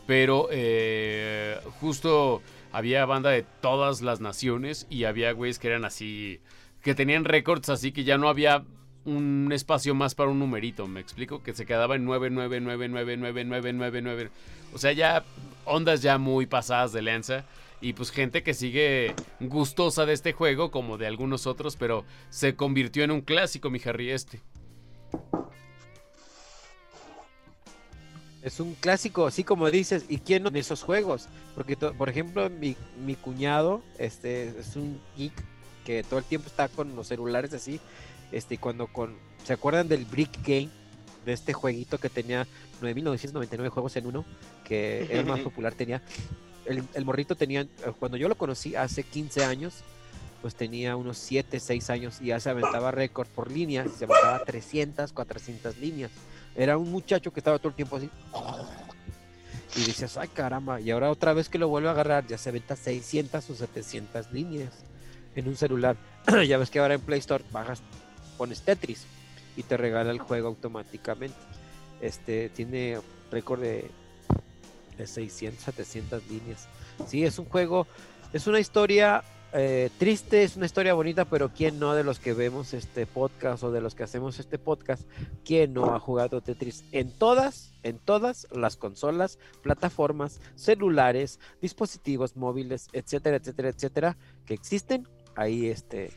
pero 0.07 0.49
eh, 0.51 1.59
justo 1.81 2.43
había 2.73 3.05
banda 3.05 3.31
de 3.31 3.45
todas 3.61 4.03
las 4.03 4.21
naciones 4.21 4.87
y 4.89 5.05
había 5.05 5.33
güeyes 5.33 5.59
que 5.59 5.69
eran 5.69 5.85
así, 5.85 6.41
que 6.83 6.95
tenían 6.95 7.25
récords 7.25 7.69
así 7.69 7.93
que 7.93 8.05
ya 8.05 8.17
no 8.19 8.29
había 8.29 8.65
un 9.07 9.51
espacio 9.53 9.95
más 9.95 10.15
para 10.15 10.31
un 10.31 10.39
numerito, 10.39 10.87
me 10.87 11.01
explico, 11.01 11.43
que 11.43 11.55
se 11.55 11.65
quedaba 11.65 11.97
en 11.97 12.07
999999999. 12.07 14.29
O 14.75 14.79
sea, 14.79 14.93
ya 14.93 15.25
ondas 15.65 16.03
ya 16.03 16.19
muy 16.19 16.45
pasadas 16.47 16.93
de 16.93 17.01
lanza 17.03 17.45
y 17.81 17.93
pues 17.93 18.11
gente 18.11 18.43
que 18.43 18.53
sigue 18.53 19.15
gustosa 19.41 20.05
de 20.07 20.13
este 20.13 20.33
juego 20.33 20.71
como 20.71 20.99
de 20.99 21.07
algunos 21.07 21.47
otros, 21.47 21.77
pero 21.77 22.05
se 22.31 22.57
convirtió 22.57 23.05
en 23.05 23.13
un 23.13 23.21
clásico, 23.21 23.71
mi 23.71 23.81
Harry 23.85 24.11
este. 24.11 24.41
Es 28.43 28.59
un 28.61 28.75
clásico, 28.75 29.27
así 29.27 29.45
como 29.45 29.71
dices, 29.71 30.07
¿y 30.09 30.19
quién 30.19 30.45
no 30.45 30.51
en 30.51 30.57
esos 30.57 30.83
juegos? 30.83 31.29
Porque, 31.55 31.77
por 31.77 32.09
ejemplo, 32.09 32.49
mi, 32.49 32.77
mi 33.05 33.17
cuñado 33.17 33.83
este, 33.99 34.61
es 34.61 34.77
un 34.77 35.01
geek 35.17 35.33
que 35.85 36.03
todo 36.03 36.19
el 36.19 36.25
tiempo 36.25 36.49
está 36.49 36.69
con 36.69 36.97
los 36.97 37.07
celulares 37.07 37.53
así, 37.55 37.81
este, 38.33 38.59
cuando 38.59 38.87
con, 38.87 39.17
¿se 39.45 39.53
acuerdan 39.53 39.89
del 39.89 40.05
Brick 40.05 40.43
Game? 40.47 40.71
De 41.25 41.33
este 41.33 41.53
jueguito 41.53 41.99
que 41.99 42.09
tenía 42.09 42.47
9.999 42.81 43.69
juegos 43.69 43.97
en 43.97 44.07
uno, 44.07 44.25
que 44.65 45.07
era 45.11 45.21
el 45.21 45.27
más 45.27 45.41
popular, 45.45 45.75
tenía, 45.75 46.01
el, 46.67 46.85
el 46.95 47.05
morrito 47.05 47.35
tenía, 47.35 47.67
cuando 47.99 48.17
yo 48.17 48.29
lo 48.29 48.37
conocí 48.37 48.77
hace 48.77 49.03
15 49.03 49.45
años, 49.45 49.83
pues 50.47 50.55
tenía 50.55 50.95
unos 50.95 51.19
7, 51.19 51.59
6 51.59 51.91
años 51.91 52.19
y 52.21 52.27
ya 52.27 52.39
se 52.39 52.51
aventaba 52.51 52.93
récord 52.93 53.27
por 53.27 53.51
líneas, 53.51 53.91
se 53.99 54.05
aventaba 54.05 54.45
300, 54.45 55.13
400 55.13 55.79
líneas. 55.79 56.13
Era 56.55 56.79
un 56.79 56.91
muchacho 56.91 57.33
que 57.33 57.41
estaba 57.41 57.59
todo 57.59 57.71
el 57.71 57.75
tiempo 57.75 57.97
así. 57.97 58.09
Y 59.75 59.81
dices, 59.81 60.17
ay 60.17 60.29
caramba, 60.29 60.81
y 60.81 60.91
ahora 60.91 61.11
otra 61.11 61.33
vez 61.33 61.49
que 61.49 61.59
lo 61.59 61.69
vuelvo 61.69 61.89
a 61.89 61.93
agarrar, 61.93 62.27
ya 62.27 62.39
se 62.39 62.51
venta 62.51 62.77
600 62.77 63.51
o 63.51 63.55
700 63.55 64.33
líneas 64.33 64.73
en 65.35 65.49
un 65.49 65.57
celular. 65.57 65.97
ya 66.47 66.59
ves 66.59 66.71
que 66.71 66.79
ahora 66.79 66.95
en 66.95 67.01
Play 67.01 67.19
Store 67.19 67.45
bajas, 67.51 67.83
pones 68.37 68.63
Tetris 68.63 69.05
y 69.57 69.63
te 69.63 69.77
regala 69.77 70.11
el 70.11 70.19
juego 70.19 70.49
automáticamente. 70.49 71.37
Este 72.01 72.49
tiene 72.51 72.99
récord 73.31 73.61
de, 73.61 73.91
de 74.97 75.07
600, 75.07 75.63
700 75.63 76.27
líneas. 76.29 76.69
Sí, 77.07 77.25
es 77.25 77.39
un 77.39 77.47
juego, 77.47 77.87
es 78.33 78.47
una 78.47 78.61
historia 78.61 79.25
eh, 79.53 79.91
triste, 79.99 80.43
es 80.43 80.57
una 80.57 80.67
historia 80.67 80.93
bonita, 80.93 81.25
pero 81.25 81.51
¿quién 81.51 81.79
no 81.79 81.95
de 81.95 82.05
los 82.05 82.19
que 82.19 82.35
vemos 82.35 82.75
este 82.75 83.07
podcast 83.07 83.63
o 83.63 83.71
de 83.71 83.81
los 83.81 83.95
que 83.95 84.03
hacemos 84.03 84.39
este 84.39 84.59
podcast, 84.59 85.09
quién 85.45 85.73
no 85.73 85.95
ha 85.95 86.01
jugado 86.01 86.43
Tetris 86.43 86.85
en 86.93 87.11
todas, 87.11 87.73
en 87.83 87.99
todas 87.99 88.49
las 88.51 88.77
consolas, 88.77 89.39
plataformas, 89.63 90.41
celulares, 90.57 91.41
dispositivos 91.63 92.37
móviles, 92.37 92.89
etcétera, 92.93 93.37
etcétera, 93.37 93.69
etcétera, 93.71 94.17
que 94.45 94.53
existen? 94.55 95.09
Ahí 95.37 95.69
este 95.69 96.13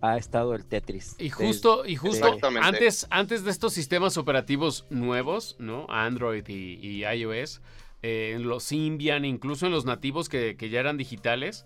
ha 0.00 0.16
estado 0.16 0.54
el 0.54 0.64
Tetris. 0.66 1.16
Y 1.18 1.30
justo, 1.30 1.84
y 1.86 1.96
justo 1.96 2.26
antes, 2.60 3.06
antes 3.10 3.44
de 3.44 3.50
estos 3.50 3.72
sistemas 3.72 4.16
operativos 4.16 4.86
nuevos, 4.90 5.56
¿no? 5.58 5.86
Android 5.88 6.46
y, 6.48 6.78
y 6.80 7.04
iOS, 7.04 7.60
eh, 8.02 8.32
en 8.36 8.48
los 8.48 8.64
Symbian, 8.64 9.24
incluso 9.24 9.66
en 9.66 9.72
los 9.72 9.84
nativos 9.86 10.28
que, 10.28 10.56
que 10.56 10.68
ya 10.68 10.80
eran 10.80 10.96
digitales, 10.98 11.64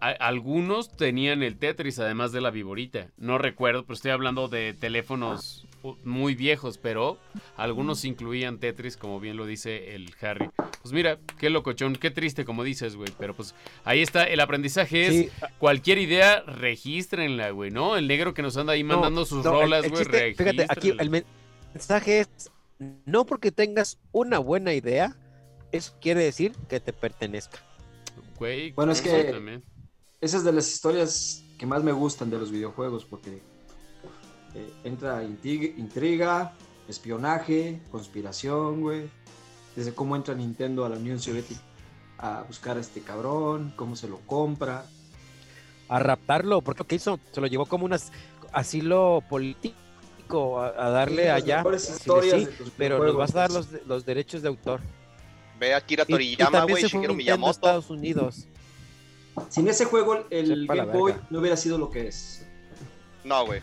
a- 0.00 0.08
algunos 0.10 0.90
tenían 0.96 1.42
el 1.42 1.58
Tetris 1.58 1.98
además 1.98 2.32
de 2.32 2.40
la 2.40 2.50
viborita. 2.50 3.10
No 3.16 3.38
recuerdo, 3.38 3.84
pero 3.84 3.94
estoy 3.94 4.10
hablando 4.10 4.48
de 4.48 4.74
teléfonos 4.74 5.65
muy 6.04 6.34
viejos, 6.34 6.78
pero 6.78 7.18
algunos 7.56 8.04
incluían 8.04 8.58
Tetris, 8.58 8.96
como 8.96 9.20
bien 9.20 9.36
lo 9.36 9.46
dice 9.46 9.94
el 9.94 10.12
Harry. 10.20 10.50
Pues 10.82 10.92
mira, 10.92 11.18
qué 11.38 11.50
locochón, 11.50 11.94
qué 11.96 12.10
triste 12.10 12.44
como 12.44 12.64
dices, 12.64 12.96
güey. 12.96 13.10
Pero 13.18 13.34
pues 13.34 13.54
ahí 13.84 14.02
está, 14.02 14.24
el 14.24 14.40
aprendizaje 14.40 15.06
es 15.06 15.12
Sí, 15.14 15.30
cualquier 15.58 15.98
idea, 15.98 16.40
regístrenla, 16.42 17.50
güey, 17.50 17.70
¿no? 17.70 17.96
El 17.96 18.08
negro 18.08 18.34
que 18.34 18.42
nos 18.42 18.56
anda 18.56 18.72
ahí 18.72 18.82
No, 18.82 18.94
mandando 18.94 19.24
sus 19.24 19.44
no, 19.44 19.52
rolas, 19.52 19.88
güey, 19.88 20.04
Fíjate, 20.34 20.66
aquí 20.68 20.92
el 20.98 21.10
men- 21.10 21.24
mensaje 21.72 22.20
es, 22.20 22.28
no 23.04 23.24
porque 23.26 23.50
tengas 23.52 23.98
una 24.12 24.38
buena 24.38 24.74
idea, 24.74 25.16
eso 25.72 25.94
quiere 26.00 26.22
decir 26.24 26.52
que 26.68 26.80
te 26.80 26.92
pertenezca. 26.92 27.58
Güey, 28.38 28.72
Bueno, 28.72 28.92
es 28.92 29.00
que-. 29.00 29.60
Esa 30.20 30.36
es 30.38 30.44
de 30.44 30.52
las 30.52 30.72
historias 30.72 31.42
que 31.58 31.66
más 31.66 31.82
me 31.82 31.92
gustan 31.92 32.30
de 32.30 32.38
los 32.38 32.50
videojuegos 32.50 33.04
porque 33.04 33.40
eh, 34.56 34.72
entra 34.84 35.22
intriga, 35.22 35.66
intriga, 35.76 36.52
espionaje, 36.88 37.80
conspiración, 37.90 38.80
güey. 38.80 39.08
Desde 39.76 39.94
cómo 39.94 40.16
entra 40.16 40.34
Nintendo 40.34 40.84
a 40.84 40.88
la 40.88 40.96
Unión 40.96 41.20
Soviética 41.20 41.60
a 42.18 42.42
buscar 42.48 42.78
a 42.78 42.80
este 42.80 43.02
cabrón, 43.02 43.74
cómo 43.76 43.94
se 43.94 44.08
lo 44.08 44.18
compra. 44.20 44.86
A 45.88 45.98
raptarlo, 45.98 46.62
porque 46.62 46.80
lo 46.80 46.86
que 46.86 46.94
hizo, 46.96 47.20
se 47.32 47.40
lo 47.40 47.46
llevó 47.46 47.66
como 47.66 47.84
un 47.84 47.92
as- 47.92 48.10
asilo 48.52 49.22
político 49.28 50.60
a, 50.60 50.68
a 50.68 50.90
darle 50.90 51.24
Sí, 51.24 51.28
allá. 51.28 51.64
historias 51.76 52.40
sí, 52.40 52.64
de 52.64 52.70
pero 52.78 53.04
nos 53.04 53.16
vas 53.16 53.34
a 53.36 53.40
dar 53.40 53.50
los, 53.52 53.68
los 53.86 54.06
derechos 54.06 54.40
de 54.42 54.48
autor. 54.48 54.80
Ve 55.60 55.74
a 55.74 55.82
y 55.86 55.96
Toriyama, 55.96 56.64
güey, 56.64 56.82
Shigeru 56.82 57.14
Miyamoto. 57.14 57.50
Estados 57.52 57.90
Unidos. 57.90 58.46
Sin 59.50 59.68
ese 59.68 59.84
juego, 59.84 60.24
el 60.30 60.62
Sepa 60.62 60.74
Game 60.74 60.92
Boy 60.92 61.14
no 61.30 61.40
hubiera 61.40 61.56
sido 61.56 61.76
lo 61.78 61.90
que 61.90 62.08
es. 62.08 62.46
No, 63.24 63.44
güey. 63.44 63.60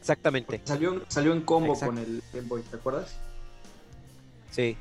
Exactamente. 0.00 0.60
Salió, 0.64 0.94
en- 0.94 1.02
salió 1.08 1.32
en 1.32 1.42
combo 1.42 1.74
Exacto. 1.74 1.94
con 1.94 2.02
el 2.02 2.22
Game 2.32 2.48
Boy, 2.48 2.62
¿te 2.62 2.76
acuerdas? 2.76 3.14
Sí, 4.50 4.76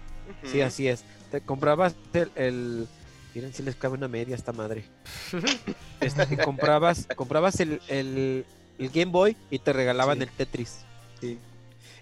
sí, 0.46 0.62
así 0.62 0.88
es. 0.88 1.04
Te 1.32 1.42
comprabas 1.42 1.96
el, 2.14 2.32
el- 2.36 2.88
miren 3.36 3.54
si 3.54 3.62
les 3.64 3.76
cabe 3.76 3.96
una 3.96 4.08
media 4.08 4.36
a 4.36 4.38
esta 4.38 4.52
madre. 4.54 4.84
Este, 6.02 6.38
comprabas, 6.38 7.08
comprabas 7.18 7.60
el, 7.60 7.82
el- 7.90 8.46
el 8.78 8.90
Game 8.90 9.12
Boy 9.12 9.36
y 9.52 9.60
te 9.60 9.74
regalaban 9.74 10.18
Sí. 10.18 10.24
el 10.24 10.30
Tetris. 10.30 10.78
Sí. 11.20 11.38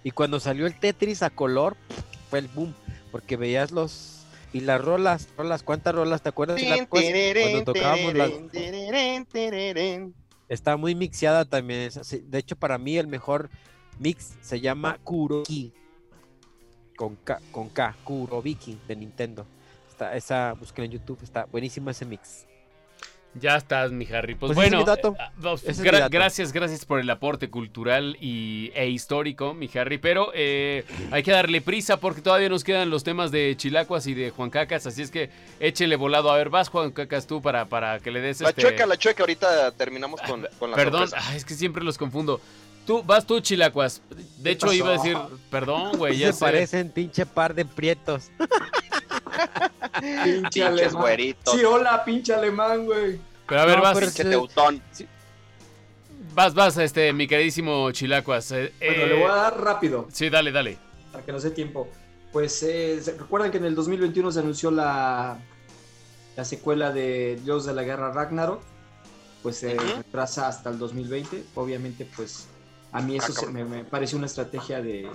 Y 0.03 0.11
cuando 0.11 0.39
salió 0.39 0.68
el 0.68 0.80
Tetris 0.80 1.24
a 1.24 1.32
color, 1.32 1.76
fue 2.30 2.38
el 2.39 2.47
boom, 2.47 2.76
porque 3.11 3.36
veías 3.38 3.72
los 3.72 4.13
y 4.53 4.59
las 4.61 4.80
rolas, 4.80 5.28
rolas, 5.36 5.63
¿cuántas 5.63 5.95
rolas 5.95 6.22
te 6.22 6.30
acuerdas? 6.30 6.61
la? 6.61 6.86
Cuando 6.86 7.63
tocábamos 7.65 8.13
las 8.13 8.30
está 10.48 10.78
muy 10.78 10.95
mixeada 10.95 11.45
también. 11.45 11.89
De 12.24 12.38
hecho, 12.38 12.56
para 12.56 12.78
mí 12.78 12.98
el 12.98 13.08
mejor 13.08 13.50
mix 14.00 14.38
se 14.41 14.60
llama 14.60 14.98
Kuroki. 15.04 15.74
Con 16.95 17.16
K, 17.16 17.39
con 17.52 17.70
K, 17.70 17.95
de 18.88 18.95
Nintendo. 18.95 19.45
Está, 19.89 20.16
esa, 20.16 20.54
busquen 20.54 20.86
en 20.86 20.91
YouTube, 20.91 21.20
está 21.22 21.45
buenísimo 21.45 21.89
ese 21.91 22.06
mix. 22.06 22.48
Ya 23.40 23.56
estás, 23.58 23.92
mi 23.92 24.06
Harry. 24.08 24.36
Pues, 24.36 24.54
Pues 24.54 24.58
ese 24.58 24.68
es 24.68 24.72
bueno, 24.72 24.78
mi 24.80 24.86
dato. 24.86 25.16
eh, 25.20 25.32
vamos, 25.38 25.62
Ese 25.64 25.72
es 25.72 25.84
gra- 25.84 25.92
mi 25.94 26.00
dato. 26.00 26.10
gracias, 26.12 26.52
gracias 26.54 26.86
por 26.86 27.00
el 27.00 27.10
aporte 27.10 27.50
cultural 27.50 28.18
y, 28.20 28.72
e 28.76 28.90
histórico, 28.90 29.54
mi 29.54 29.70
Harry. 29.76 29.98
Pero 29.98 30.32
eh, 30.34 30.86
hay 31.12 31.24
que 31.24 31.32
darle 31.32 31.62
prisa 31.62 31.98
porque 31.98 32.22
todavía 32.22 32.50
nos 32.50 32.64
quedan 32.64 32.90
los 32.90 33.04
temas 33.04 33.32
de 33.32 33.54
Chilacuas 33.58 34.08
y 34.08 34.14
de 34.14 34.30
Juan 34.32 34.50
Cacas. 34.50 34.88
Así 34.88 35.02
es 35.02 35.12
que 35.12 35.30
échele 35.60 35.96
volado. 35.96 36.32
A 36.32 36.38
ver, 36.38 36.50
vas, 36.50 36.70
Juan 36.70 36.92
Cacas, 36.92 37.28
tú 37.28 37.42
para, 37.42 37.66
para 37.66 38.00
que 38.00 38.12
le 38.12 38.22
des 38.22 38.42
La 38.42 38.50
este... 38.50 38.62
chueca, 38.62 38.86
la 38.86 38.98
chueca, 38.98 39.24
ahorita 39.24 39.72
terminamos 39.74 40.22
con, 40.22 40.48
con 40.60 40.72
la 40.72 40.76
Perdón, 40.78 41.10
ay, 41.16 41.38
es 41.38 41.46
que 41.46 41.54
siempre 41.54 41.84
los 41.84 41.98
confundo. 41.98 42.42
Tú, 42.86 43.04
vas 43.04 43.26
tú, 43.28 43.42
Chilacuas. 43.42 44.02
De 44.38 44.52
hecho, 44.52 44.72
iba 44.72 44.90
a 44.90 44.94
decir, 44.94 45.18
perdón, 45.52 45.98
güey, 45.98 46.18
ya 46.20 46.28
se 46.28 46.34
sé. 46.40 46.46
parecen 46.46 46.90
pinche 46.90 47.26
par 47.26 47.54
de 47.54 47.66
prietos. 47.66 48.32
Pinche 50.00 50.42
Pinches 50.42 50.64
alemán. 50.66 51.02
güeritos. 51.02 51.54
Sí, 51.56 51.64
hola, 51.64 52.04
pinche 52.04 52.34
alemán, 52.34 52.86
güey. 52.86 53.20
Pero 53.48 53.62
a 53.62 53.66
ver, 53.66 53.78
No, 53.78 53.84
vas, 53.84 53.93
pero 53.93 54.08
Pinche 54.08 54.24
sí. 54.24 54.30
teutón. 54.30 54.82
vas, 56.34 56.54
vas, 56.54 56.78
este, 56.78 57.14
mi 57.14 57.28
queridísimo 57.28 57.91
Chilacuas. 57.91 58.52
eh, 58.52 58.74
Bueno, 58.80 59.04
eh, 59.04 59.08
le 59.08 59.14
voy 59.16 59.32
a 59.32 59.36
dar 59.36 59.62
rápido. 59.62 60.08
Sí, 60.12 60.30
dale, 60.30 60.52
dale. 60.52 60.78
para 61.12 61.26
que 61.26 61.32
nos 61.32 61.43
dé 61.43 61.52
tiempo. 61.52 61.88
Pues 62.32 62.62
eh, 62.64 63.00
¿se- 63.02 63.14
recuerdan 63.18 63.50
que 63.52 63.58
en 63.58 63.66
el 63.66 63.74
2021 63.76 64.32
se 64.32 64.39
anunció 64.39 64.70
la, 64.70 65.39
la 66.36 66.45
secuela 66.45 66.91
de 66.91 67.39
Dios 67.43 67.66
de 67.66 67.74
la 67.74 67.84
Guerra 67.84 68.12
Ragnarok. 68.12 68.62
Pues 69.41 69.58
se 69.58 69.76
Ujú. 69.76 69.86
retrasa 69.98 70.48
hasta 70.48 70.70
el 70.70 70.78
2020. 70.78 71.43
Obviamente, 71.56 72.06
pues 72.16 72.48
a 72.91 73.02
mí 73.02 73.16
eso 73.16 73.34
Ah, 73.36 73.39
se- 73.39 73.48
me 73.48 73.84
parece 73.86 74.16
una 74.16 74.26
estrategia 74.26 74.82
de, 74.82 75.10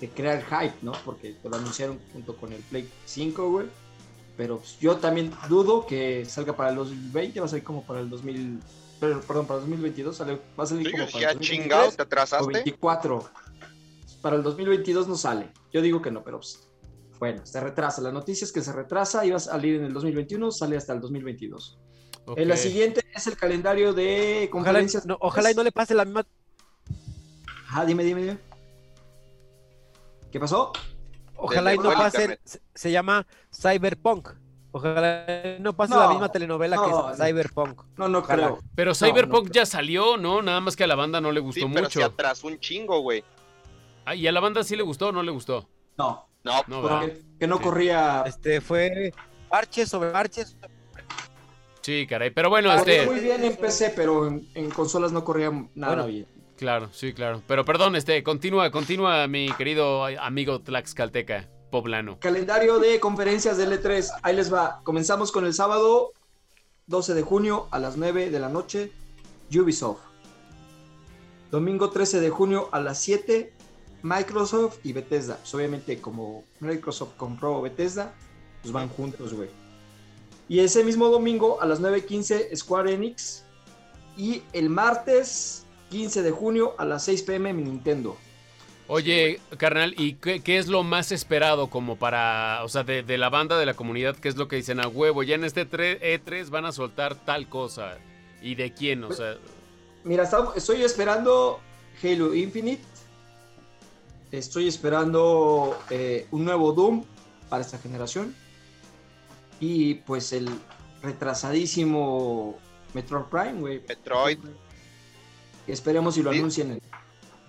de 0.00 0.08
crear 0.08 0.42
hype, 0.44 0.76
¿no? 0.82 0.92
Porque 1.04 1.36
lo 1.44 1.54
anunciaron 1.56 2.00
junto 2.12 2.34
con 2.36 2.52
el 2.52 2.60
Play 2.62 2.88
5, 3.04 3.50
güey. 3.50 3.66
Pero 4.38 4.62
yo 4.80 4.96
también 4.98 5.32
dudo 5.48 5.84
que 5.84 6.24
salga 6.24 6.56
para 6.56 6.70
el 6.70 6.76
2020, 6.76 7.40
va 7.40 7.46
a 7.46 7.48
salir 7.48 7.64
como 7.64 7.82
para 7.84 7.98
el 7.98 8.08
2000, 8.08 8.60
pero, 9.00 9.20
perdón, 9.20 9.46
para 9.46 9.56
el 9.58 9.62
2022, 9.66 10.16
sale- 10.16 10.40
va 10.58 10.62
a 10.62 10.66
salir 10.66 10.86
Sí, 10.86 10.92
como 10.92 11.06
para 11.10 11.18
el 11.32 11.36
"Ah, 11.36 11.40
chingado, 11.40 11.84
2023 11.86 11.96
te 11.96 12.02
o 12.02 12.06
atrasaste. 12.06 12.52
24. 12.52 13.24
Para 14.22 14.36
el 14.36 14.42
2022 14.44 15.08
no 15.08 15.16
sale. 15.16 15.50
Yo 15.72 15.82
digo 15.82 16.00
que 16.00 16.12
no, 16.12 16.22
pero 16.22 16.38
pues, 16.38 16.68
bueno, 17.18 17.44
se 17.44 17.58
retrasa. 17.60 18.00
La 18.00 18.12
noticia 18.12 18.44
es 18.44 18.52
que 18.52 18.60
se 18.62 18.72
retrasa, 18.72 19.26
iba 19.26 19.36
a 19.38 19.40
salir 19.40 19.74
en 19.74 19.84
el 19.86 19.92
2021, 19.92 20.52
sale 20.52 20.76
hasta 20.76 20.92
el 20.92 21.00
2022. 21.00 21.76
Ok. 22.26 22.38
En 22.38 22.46
la 22.46 22.56
siguiente 22.56 23.00
es 23.12 23.26
el 23.26 23.36
calendario 23.36 23.92
de 23.92 24.48
Ojalá, 24.52 24.66
conferencias. 24.66 25.04
no, 25.04 25.16
ojalá 25.20 25.50
y 25.50 25.54
no 25.56 25.64
le 25.64 25.72
pase 25.72 25.94
la 25.96 26.04
misma. 26.04 26.24
Ajá, 27.66 27.84
dime, 27.84 28.04
dime, 28.04 28.20
dime. 28.22 28.38
¿Qué 30.30 30.38
pasó? 30.38 30.72
Ojalá 31.38 31.74
y 31.74 31.78
no 31.78 31.92
pase. 31.92 32.38
Se, 32.44 32.60
se 32.74 32.90
llama 32.90 33.26
Cyberpunk. 33.54 34.28
Ojalá 34.70 35.24
y 35.58 35.62
no 35.62 35.72
pase 35.74 35.94
No, 35.94 36.00
la 36.00 36.08
misma 36.10 36.30
telenovela 36.30 36.76
no, 36.76 37.10
que 37.10 37.16
Cyberpunk. 37.16 37.82
No, 37.96 38.08
no 38.08 38.18
Ojalá. 38.18 38.48
creo. 38.48 38.58
Pero 38.74 38.94
Cyberpunk 38.94 39.46
no. 39.46 39.52
ya 39.52 39.64
salió, 39.66 40.16
¿no? 40.18 40.42
Nada 40.42 40.60
más 40.60 40.76
que 40.76 40.84
a 40.84 40.86
la 40.86 40.94
banda 40.94 41.20
no 41.20 41.32
le 41.32 41.40
gustó 41.40 41.60
Sí, 41.66 41.66
pero 41.72 41.84
mucho. 41.86 41.98
se 42.00 42.04
atrasó 42.04 42.46
un 42.48 42.58
chingo, 42.60 43.00
güey. 43.00 43.24
Ah, 44.04 44.14
¿Y 44.14 44.26
a 44.26 44.32
la 44.32 44.40
banda 44.40 44.62
sí 44.64 44.76
le 44.76 44.82
gustó 44.82 45.08
o 45.08 45.12
no 45.12 45.22
le 45.22 45.30
gustó? 45.30 45.68
No, 45.96 46.28
No, 46.44 46.62
No, 46.68 46.82
porque- 46.82 47.06
¿verdad? 47.06 47.16
que 47.40 47.46
no 47.46 47.56
Sí. 47.58 47.62
corría. 47.62 48.24
Este 48.26 48.60
fue 48.60 49.12
parches 49.48 49.88
sobre 49.88 50.10
parches. 50.10 50.56
Sí, 51.82 52.06
caray. 52.06 52.30
Pero 52.30 52.50
bueno, 52.50 52.74
corría 52.76 53.02
este. 53.02 53.10
muy 53.10 53.20
bien 53.20 53.42
en 53.44 53.56
PC, 53.56 53.92
pero 53.96 54.26
en, 54.26 54.46
en 54.54 54.70
consolas 54.70 55.10
no 55.12 55.24
corría 55.24 55.50
nada 55.74 55.94
Bueno. 55.94 56.06
bien. 56.08 56.26
Claro, 56.58 56.88
sí, 56.92 57.12
claro. 57.12 57.40
Pero 57.46 57.64
perdón, 57.64 57.94
este, 57.94 58.24
continúa, 58.24 58.72
continúa, 58.72 59.28
mi 59.28 59.48
querido 59.52 60.04
amigo 60.04 60.60
Tlaxcalteca, 60.60 61.48
poblano. 61.70 62.18
Calendario 62.18 62.80
de 62.80 62.98
conferencias 62.98 63.56
del 63.56 63.80
E3. 63.80 64.10
Ahí 64.22 64.34
les 64.34 64.52
va. 64.52 64.80
Comenzamos 64.82 65.30
con 65.30 65.46
el 65.46 65.54
sábado 65.54 66.12
12 66.88 67.14
de 67.14 67.22
junio 67.22 67.68
a 67.70 67.78
las 67.78 67.96
9 67.96 68.30
de 68.30 68.40
la 68.40 68.48
noche. 68.48 68.90
Ubisoft. 69.54 70.00
Domingo 71.52 71.90
13 71.90 72.20
de 72.20 72.30
junio 72.30 72.68
a 72.72 72.80
las 72.80 72.98
7. 73.02 73.52
Microsoft 74.02 74.78
y 74.82 74.92
Bethesda. 74.92 75.36
Pues 75.36 75.54
obviamente 75.54 76.00
como 76.00 76.42
Microsoft 76.58 77.14
compró 77.16 77.62
Bethesda, 77.62 78.14
pues 78.62 78.72
van 78.72 78.88
juntos, 78.88 79.32
güey. 79.32 79.48
Y 80.48 80.58
ese 80.58 80.82
mismo 80.82 81.08
domingo 81.08 81.62
a 81.62 81.66
las 81.66 81.80
9.15 81.80 82.56
Square 82.56 82.94
Enix. 82.94 83.44
Y 84.16 84.42
el 84.52 84.70
martes 84.70 85.67
15 85.90 86.22
de 86.22 86.30
junio 86.30 86.74
a 86.78 86.84
las 86.84 87.04
6 87.04 87.22
pm 87.22 87.52
mi 87.52 87.62
Nintendo. 87.62 88.16
Oye, 88.90 89.38
carnal, 89.58 89.94
¿y 89.98 90.14
qué, 90.14 90.40
qué 90.40 90.56
es 90.56 90.66
lo 90.66 90.82
más 90.82 91.12
esperado 91.12 91.68
como 91.68 91.96
para, 91.96 92.60
o 92.64 92.68
sea, 92.70 92.84
de, 92.84 93.02
de 93.02 93.18
la 93.18 93.28
banda, 93.28 93.58
de 93.58 93.66
la 93.66 93.74
comunidad, 93.74 94.16
qué 94.16 94.28
es 94.28 94.36
lo 94.36 94.48
que 94.48 94.56
dicen 94.56 94.80
a 94.80 94.88
huevo? 94.88 95.22
Ya 95.22 95.34
en 95.34 95.44
este 95.44 95.68
tre- 95.68 96.00
E3 96.00 96.48
van 96.48 96.64
a 96.64 96.72
soltar 96.72 97.14
tal 97.14 97.48
cosa. 97.48 97.98
¿Y 98.40 98.54
de 98.54 98.72
quién? 98.72 99.04
O 99.04 99.12
sea, 99.12 99.36
Mira, 100.04 100.26
estoy 100.56 100.82
esperando 100.84 101.60
Halo 102.02 102.34
Infinite. 102.34 102.82
Estoy 104.30 104.68
esperando 104.68 105.78
eh, 105.90 106.26
un 106.30 106.44
nuevo 106.44 106.72
Doom 106.72 107.04
para 107.50 107.62
esta 107.62 107.78
generación. 107.78 108.34
Y 109.60 109.94
pues 109.96 110.32
el 110.32 110.48
retrasadísimo 111.02 112.58
Metroid 112.94 113.24
Prime, 113.24 113.60
güey. 113.60 113.82
Metroid. 113.86 114.38
Esperemos 115.72 116.14
si 116.14 116.22
lo 116.22 116.32
Sí. 116.32 116.38
anuncian. 116.38 116.70
en- 116.72 116.82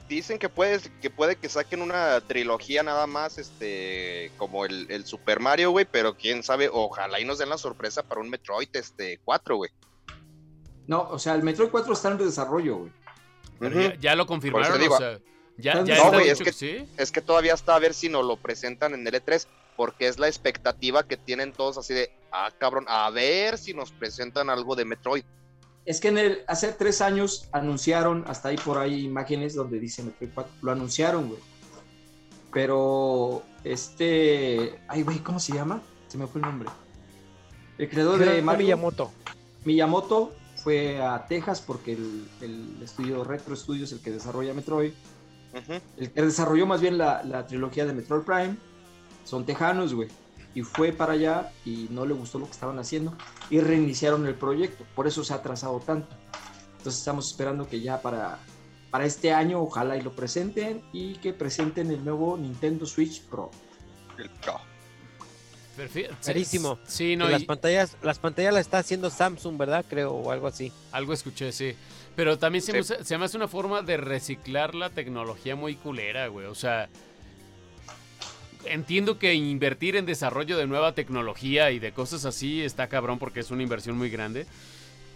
Dicen 0.07 0.39
que 0.39 0.49
puede, 0.49 0.79
que 1.01 1.11
puede 1.11 1.35
que 1.35 1.47
saquen 1.49 1.83
una 1.83 2.19
trilogía 2.21 2.81
nada 2.81 3.05
más, 3.05 3.37
este, 3.37 4.31
como 4.37 4.65
el, 4.65 4.87
el 4.89 5.05
Super 5.05 5.39
Mario, 5.39 5.69
güey, 5.69 5.85
pero 5.89 6.17
quién 6.17 6.41
sabe, 6.41 6.67
ojalá 6.71 7.19
y 7.19 7.25
nos 7.25 7.37
den 7.37 7.49
la 7.49 7.59
sorpresa 7.59 8.01
para 8.01 8.19
un 8.19 8.27
Metroid, 8.29 8.69
este, 8.73 9.19
4, 9.23 9.57
güey. 9.57 9.69
No, 10.87 11.03
o 11.09 11.19
sea, 11.19 11.35
el 11.35 11.43
Metroid 11.43 11.69
4 11.69 11.93
está 11.93 12.09
en 12.09 12.17
desarrollo, 12.17 12.77
güey. 12.77 12.91
pero 13.59 13.79
ya, 13.81 13.95
ya 13.99 14.15
lo 14.15 14.25
confirmaron, 14.25 14.79
digo, 14.79 14.95
o 14.95 14.97
sea, 14.97 15.19
ya, 15.57 15.75
no, 15.75 15.85
ya 15.85 16.09
güey, 16.09 16.21
está 16.21 16.31
es 16.31 16.37
que- 16.39 16.43
que 16.45 16.53
sí. 16.53 16.89
Es 16.97 17.11
que 17.11 17.21
todavía 17.21 17.53
está 17.53 17.75
a 17.75 17.79
ver 17.79 17.93
si 17.93 18.09
nos 18.09 18.25
lo 18.25 18.37
presentan 18.37 18.93
en 18.95 19.05
el 19.05 19.13
E3, 19.13 19.45
porque 19.75 20.07
es 20.07 20.17
la 20.17 20.27
expectativa 20.27 21.05
que 21.07 21.17
tienen 21.17 21.51
todos 21.53 21.77
así 21.77 21.93
de, 21.93 22.11
ah, 22.31 22.49
cabrón, 22.57 22.85
a 22.87 23.09
ver 23.11 23.57
si 23.59 23.73
nos 23.75 23.91
presentan 23.91 24.49
algo 24.49 24.75
de 24.75 24.85
Metroid. 24.85 25.23
Es 25.85 25.99
que 25.99 26.09
en 26.09 26.17
el, 26.17 26.39
hace 26.47 26.71
tres 26.73 27.01
años 27.01 27.47
anunciaron, 27.51 28.23
hasta 28.27 28.49
ahí 28.49 28.57
por 28.57 28.77
ahí 28.77 29.05
imágenes 29.05 29.55
donde 29.55 29.79
dice 29.79 30.03
Metroid 30.03 30.29
4, 30.33 30.53
lo 30.61 30.71
anunciaron, 30.71 31.29
güey. 31.29 31.39
Pero, 32.53 33.43
este, 33.63 34.79
ay, 34.87 35.03
güey, 35.03 35.19
¿cómo 35.19 35.39
se 35.39 35.53
llama? 35.53 35.81
Se 36.07 36.17
me 36.17 36.27
fue 36.27 36.41
el 36.41 36.47
nombre. 36.47 36.69
El 37.77 37.89
creador 37.89 38.19
de 38.19 38.41
Mario, 38.41 38.65
Miyamoto. 38.65 39.11
Miyamoto, 39.65 40.33
fue 40.57 41.01
a 41.01 41.25
Texas 41.27 41.61
porque 41.61 41.93
el, 41.93 42.27
el 42.41 42.83
estudio 42.83 43.23
Retro 43.23 43.55
Studios, 43.55 43.91
el 43.91 44.01
que 44.01 44.11
desarrolla 44.11 44.53
Metroid, 44.53 44.91
el 45.97 46.11
que 46.11 46.21
desarrolló 46.21 46.65
más 46.67 46.81
bien 46.81 46.97
la, 46.97 47.23
la 47.23 47.47
trilogía 47.47 47.85
de 47.85 47.93
Metroid 47.93 48.23
Prime, 48.23 48.57
son 49.23 49.45
tejanos, 49.45 49.93
güey. 49.93 50.09
Y 50.55 50.63
fue 50.63 50.91
para 50.91 51.13
allá 51.13 51.51
y 51.65 51.87
no 51.91 52.05
le 52.05 52.13
gustó 52.13 52.39
lo 52.39 52.45
que 52.45 52.51
estaban 52.53 52.79
haciendo 52.79 53.15
y 53.49 53.59
reiniciaron 53.59 54.25
el 54.25 54.35
proyecto. 54.35 54.83
Por 54.95 55.07
eso 55.07 55.23
se 55.23 55.33
ha 55.33 55.37
atrasado 55.37 55.79
tanto. 55.79 56.09
Entonces 56.77 56.99
estamos 56.99 57.29
esperando 57.29 57.67
que 57.67 57.81
ya 57.81 58.01
para, 58.01 58.39
para 58.89 59.05
este 59.05 59.31
año 59.33 59.61
ojalá 59.61 59.95
y 59.97 60.01
lo 60.01 60.13
presenten 60.15 60.81
y 60.91 61.15
que 61.15 61.33
presenten 61.33 61.91
el 61.91 62.03
nuevo 62.03 62.35
Nintendo 62.37 62.85
Switch 62.85 63.21
Pro. 63.23 63.51
El- 64.17 64.29
no. 64.47 64.59
Perfi- 65.77 66.09
Carísimo. 66.25 66.77
Sí, 66.85 67.15
no, 67.15 67.29
las 67.29 67.41
y 67.43 67.45
pantallas, 67.45 67.95
las 68.01 68.19
pantallas 68.19 68.53
las 68.53 68.61
está 68.61 68.79
haciendo 68.79 69.09
Samsung, 69.09 69.57
¿verdad? 69.57 69.85
Creo, 69.89 70.11
o 70.13 70.31
algo 70.31 70.47
así. 70.47 70.73
algo 70.91 71.13
escuché, 71.13 71.51
sí. 71.51 71.73
Pero 72.15 72.37
también 72.37 72.61
se, 72.61 72.83
Sí. 72.83 72.93
me, 72.97 73.03
se 73.05 73.17
me 73.17 73.25
hace 73.25 73.37
una 73.37 73.47
forma 73.47 73.81
de 73.81 73.95
reciclar 73.95 74.75
la 74.75 74.89
tecnología 74.89 75.55
muy 75.55 75.75
culera, 75.75 76.27
güey. 76.27 76.47
O 76.47 76.55
sea, 76.55 76.89
entiendo 78.65 79.17
que 79.19 79.33
invertir 79.33 79.95
en 79.95 80.05
desarrollo 80.05 80.57
de 80.57 80.67
nueva 80.67 80.93
tecnología 80.93 81.71
y 81.71 81.79
de 81.79 81.91
cosas 81.91 82.25
así 82.25 82.61
está 82.61 82.87
cabrón 82.89 83.19
porque 83.19 83.39
es 83.41 83.51
una 83.51 83.63
inversión 83.63 83.97
muy 83.97 84.09
grande. 84.09 84.45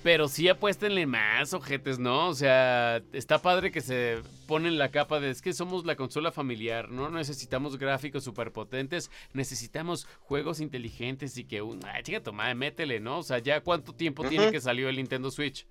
Pero 0.01 0.27
sí 0.27 0.49
apuéstenle 0.49 1.05
más, 1.05 1.53
ojetes, 1.53 1.97
¿no? 1.97 2.27
O 2.27 2.33
sea, 2.33 3.01
está 3.13 3.41
padre 3.41 3.71
que 3.71 3.79
se 3.79 4.17
ponen 4.47 4.77
la 4.77 4.91
capa 4.91 5.21
de 5.21 5.29
es 5.29 5.41
que 5.41 5.53
somos 5.53 5.85
la 5.85 5.95
consola 5.95 6.33
familiar, 6.33 6.89
no 6.89 7.09
necesitamos 7.09 7.77
gráficos 7.77 8.25
superpotentes, 8.25 9.09
necesitamos 9.31 10.05
juegos 10.19 10.59
inteligentes 10.59 11.37
y 11.37 11.45
que 11.45 11.61
un. 11.61 11.79
Ah, 11.85 12.03
chica, 12.03 12.19
madre, 12.33 12.53
métele, 12.55 12.99
¿no? 12.99 13.19
O 13.19 13.23
sea, 13.23 13.39
ya 13.39 13.61
cuánto 13.61 13.93
tiempo 13.93 14.27
tiene 14.27 14.51
que 14.51 14.59
salió 14.59 14.89
el 14.89 14.97
Nintendo 14.97 15.31
Switch. 15.31 15.65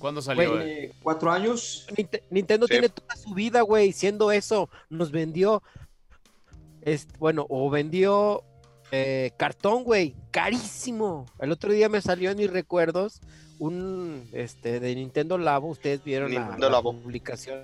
¿Cuándo 0.00 0.20
salió? 0.20 0.60
Eh, 0.60 0.92
cuatro 1.04 1.30
años. 1.30 1.86
Ninte- 1.96 2.24
Nintendo 2.30 2.66
Sí. 2.66 2.72
tiene 2.72 2.88
toda 2.88 3.14
su 3.14 3.32
vida, 3.32 3.60
güey, 3.60 3.92
siendo 3.92 4.32
eso. 4.32 4.68
Nos 4.90 5.12
vendió, 5.12 5.62
este, 6.82 7.16
bueno, 7.18 7.46
o 7.48 7.70
vendió 7.70 8.44
eh, 8.90 9.30
cartón, 9.38 9.84
güey, 9.84 10.14
carísimo. 10.30 11.26
El 11.38 11.52
otro 11.52 11.72
día 11.72 11.88
me 11.88 12.02
salió 12.02 12.30
en 12.30 12.36
mis 12.36 12.50
recuerdos 12.50 13.20
un, 13.58 14.28
este, 14.32 14.80
de 14.80 14.94
Nintendo 14.94 15.38
Labo. 15.38 15.68
Ustedes 15.68 16.04
vieron 16.04 16.34
la, 16.34 16.40
Nintendo 16.40 16.68
la 16.68 16.76
Labo. 16.76 16.92
publicación. 16.92 17.62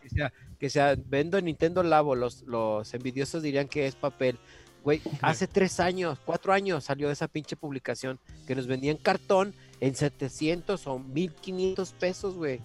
Que 0.00 0.08
sea, 0.08 0.32
que 0.58 0.70
sea, 0.70 0.96
vendo 1.06 1.36
en 1.36 1.46
Nintendo 1.46 1.82
Labo. 1.82 2.14
Los, 2.14 2.42
los 2.42 2.94
envidiosos 2.94 3.42
dirían 3.42 3.68
que 3.68 3.86
es 3.86 3.96
papel. 3.96 4.38
Güey, 4.82 5.02
hace 5.20 5.46
tres 5.46 5.80
años, 5.80 6.18
cuatro 6.24 6.52
años 6.52 6.84
salió 6.84 7.10
esa 7.10 7.28
pinche 7.28 7.56
publicación 7.56 8.20
que 8.46 8.54
nos 8.54 8.66
vendían 8.66 8.96
cartón 8.96 9.52
en 9.80 9.94
700 9.94 10.86
o 10.86 10.98
1500 11.00 11.92
pesos, 11.92 12.36
güey. 12.36 12.60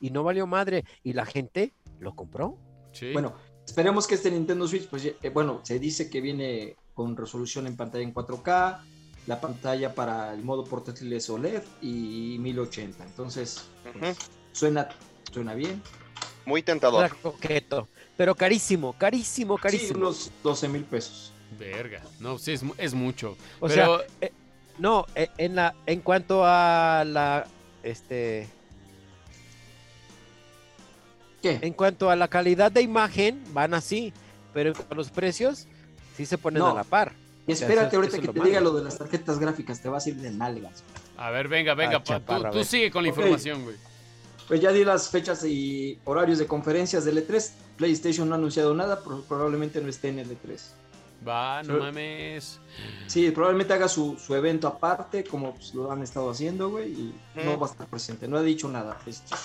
Y 0.00 0.10
no 0.10 0.24
valió 0.24 0.46
madre. 0.46 0.84
Y 1.04 1.12
la 1.12 1.24
gente 1.24 1.72
lo 2.00 2.14
compró. 2.16 2.58
Sí. 2.92 3.12
Bueno, 3.12 3.34
esperemos 3.66 4.06
que 4.06 4.14
este 4.16 4.30
Nintendo 4.30 4.66
Switch, 4.66 4.88
pues 4.88 5.04
eh, 5.04 5.16
bueno, 5.32 5.60
se 5.64 5.78
dice 5.78 6.10
que 6.10 6.20
viene 6.20 6.76
con 6.94 7.16
resolución 7.16 7.66
en 7.66 7.76
pantalla 7.76 8.04
en 8.04 8.12
4K, 8.14 8.78
la 9.26 9.40
pantalla 9.40 9.94
para 9.94 10.32
el 10.34 10.42
modo 10.42 10.64
portátil 10.64 11.12
es 11.12 11.28
OLED 11.30 11.62
y 11.80 12.36
1080. 12.40 13.04
Entonces, 13.04 13.62
pues, 13.98 14.16
suena, 14.52 14.88
suena 15.30 15.54
bien. 15.54 15.82
Muy 16.46 16.62
tentador. 16.62 17.04
Era 17.04 17.14
coqueto. 17.14 17.88
Pero 18.16 18.34
carísimo, 18.34 18.94
carísimo, 18.94 19.56
Sí, 19.56 19.62
carísimo. 19.62 19.98
unos 20.00 20.30
12 20.42 20.68
mil 20.68 20.84
pesos. 20.84 21.32
Verga. 21.58 22.02
No, 22.18 22.38
sí, 22.38 22.52
es, 22.52 22.62
mu- 22.62 22.74
es 22.76 22.94
mucho. 22.94 23.36
o 23.60 23.68
Pero 23.68 23.98
sea, 23.98 24.06
eh, 24.20 24.32
no, 24.78 25.06
eh, 25.14 25.28
en 25.38 25.54
la, 25.56 25.74
en 25.86 26.00
cuanto 26.00 26.42
a 26.44 27.04
la, 27.06 27.46
este, 27.82 28.48
¿Qué? 31.42 31.58
en 31.62 31.72
cuanto 31.72 32.10
a 32.10 32.16
la 32.16 32.28
calidad 32.28 32.70
de 32.72 32.82
imagen, 32.82 33.42
van 33.52 33.74
así. 33.74 34.12
Pero 34.52 34.70
en 34.70 34.74
cuanto 34.74 34.94
a 34.94 34.96
los 34.96 35.10
precios, 35.10 35.66
sí 36.16 36.26
se 36.26 36.36
ponen 36.38 36.58
No. 36.60 36.68
a 36.68 36.74
la 36.74 36.84
par. 36.84 37.12
Y 37.46 37.52
O 37.52 37.56
sea, 37.56 37.66
espérate 37.68 37.96
ahorita 37.96 38.18
que 38.18 38.28
te 38.28 38.40
diga 38.40 38.60
lo 38.60 38.72
de 38.72 38.84
las 38.84 38.98
tarjetas 38.98 39.38
gráficas, 39.38 39.80
te 39.80 39.88
vas 39.88 40.06
a 40.06 40.08
ir 40.10 40.16
de 40.16 40.30
nalgas. 40.30 40.82
A 41.16 41.30
ver, 41.30 41.48
venga, 41.48 41.74
venga. 41.74 41.96
Ah, 41.96 41.98
pa- 42.00 42.04
tú- 42.04 42.12
chaparra, 42.12 42.48
a 42.48 42.52
tú, 42.52 42.58
ver. 42.58 42.66
sigue 42.66 42.90
con 42.90 43.02
la 43.02 43.08
información, 43.08 43.62
güey. 43.64 43.76
Pues 44.48 44.60
ya 44.60 44.72
di 44.72 44.84
las 44.84 45.08
fechas 45.08 45.44
y 45.44 45.98
horarios 46.04 46.38
de 46.38 46.46
conferencias 46.46 47.04
del 47.04 47.18
E3. 47.26 47.52
PlayStation 47.76 48.28
no 48.28 48.34
ha 48.34 48.38
anunciado 48.38 48.74
nada, 48.74 49.00
pero 49.02 49.22
probablemente 49.22 49.80
no 49.80 49.88
esté 49.88 50.08
en 50.08 50.18
el 50.18 50.28
E3. 50.30 50.60
Va, 51.26 51.62
no 51.62 51.74
Sí. 51.74 51.80
mames. 51.80 52.60
Sí, 53.06 53.30
probablemente 53.30 53.72
haga 53.74 53.88
su, 53.88 54.18
su 54.18 54.34
evento 54.34 54.66
aparte, 54.66 55.22
como 55.24 55.54
pues, 55.54 55.74
lo 55.74 55.90
han 55.92 56.02
estado 56.02 56.30
haciendo, 56.30 56.70
güey, 56.70 56.90
y 56.92 57.14
no 57.36 57.56
Mm. 57.56 57.62
va 57.62 57.66
a 57.66 57.70
estar 57.70 57.86
presente. 57.86 58.26
No 58.26 58.36
ha 58.38 58.42
dicho 58.42 58.68
nada. 58.68 58.98
PlayStation. 58.98 59.38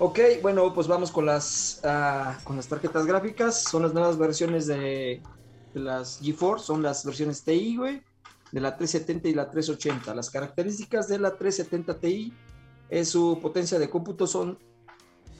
Ok, 0.00 0.18
bueno, 0.42 0.72
pues 0.74 0.86
vamos 0.86 1.10
con 1.10 1.26
las, 1.26 1.80
ah, 1.84 2.38
con 2.44 2.56
las 2.56 2.68
tarjetas 2.68 3.04
gráficas. 3.06 3.62
Son 3.64 3.82
las 3.82 3.92
nuevas 3.92 4.16
versiones 4.16 4.66
de, 4.66 5.20
de 5.74 5.80
las 5.80 6.20
GeForce, 6.22 6.64
son 6.66 6.82
las 6.82 7.04
versiones 7.04 7.42
TI, 7.42 7.76
güey, 7.76 8.02
de 8.52 8.60
la 8.60 8.76
370 8.76 9.28
y 9.28 9.34
la 9.34 9.50
380. 9.50 10.14
Las 10.14 10.30
características 10.30 11.08
de 11.08 11.18
la 11.18 11.36
370 11.36 11.98
Ti 11.98 12.32
es 12.90 13.08
su 13.08 13.38
potencia 13.42 13.78
de 13.78 13.90
cómputo 13.90 14.26
son 14.26 14.56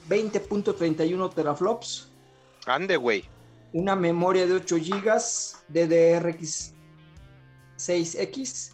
20.31 0.09 1.33
teraflops, 1.35 2.11
Ande, 2.67 2.97
güey. 2.97 3.25
una 3.73 3.95
memoria 3.95 4.47
de 4.47 4.55
8 4.55 4.77
GB 4.77 5.13
DDRX 5.69 6.75
6X. 7.79 8.73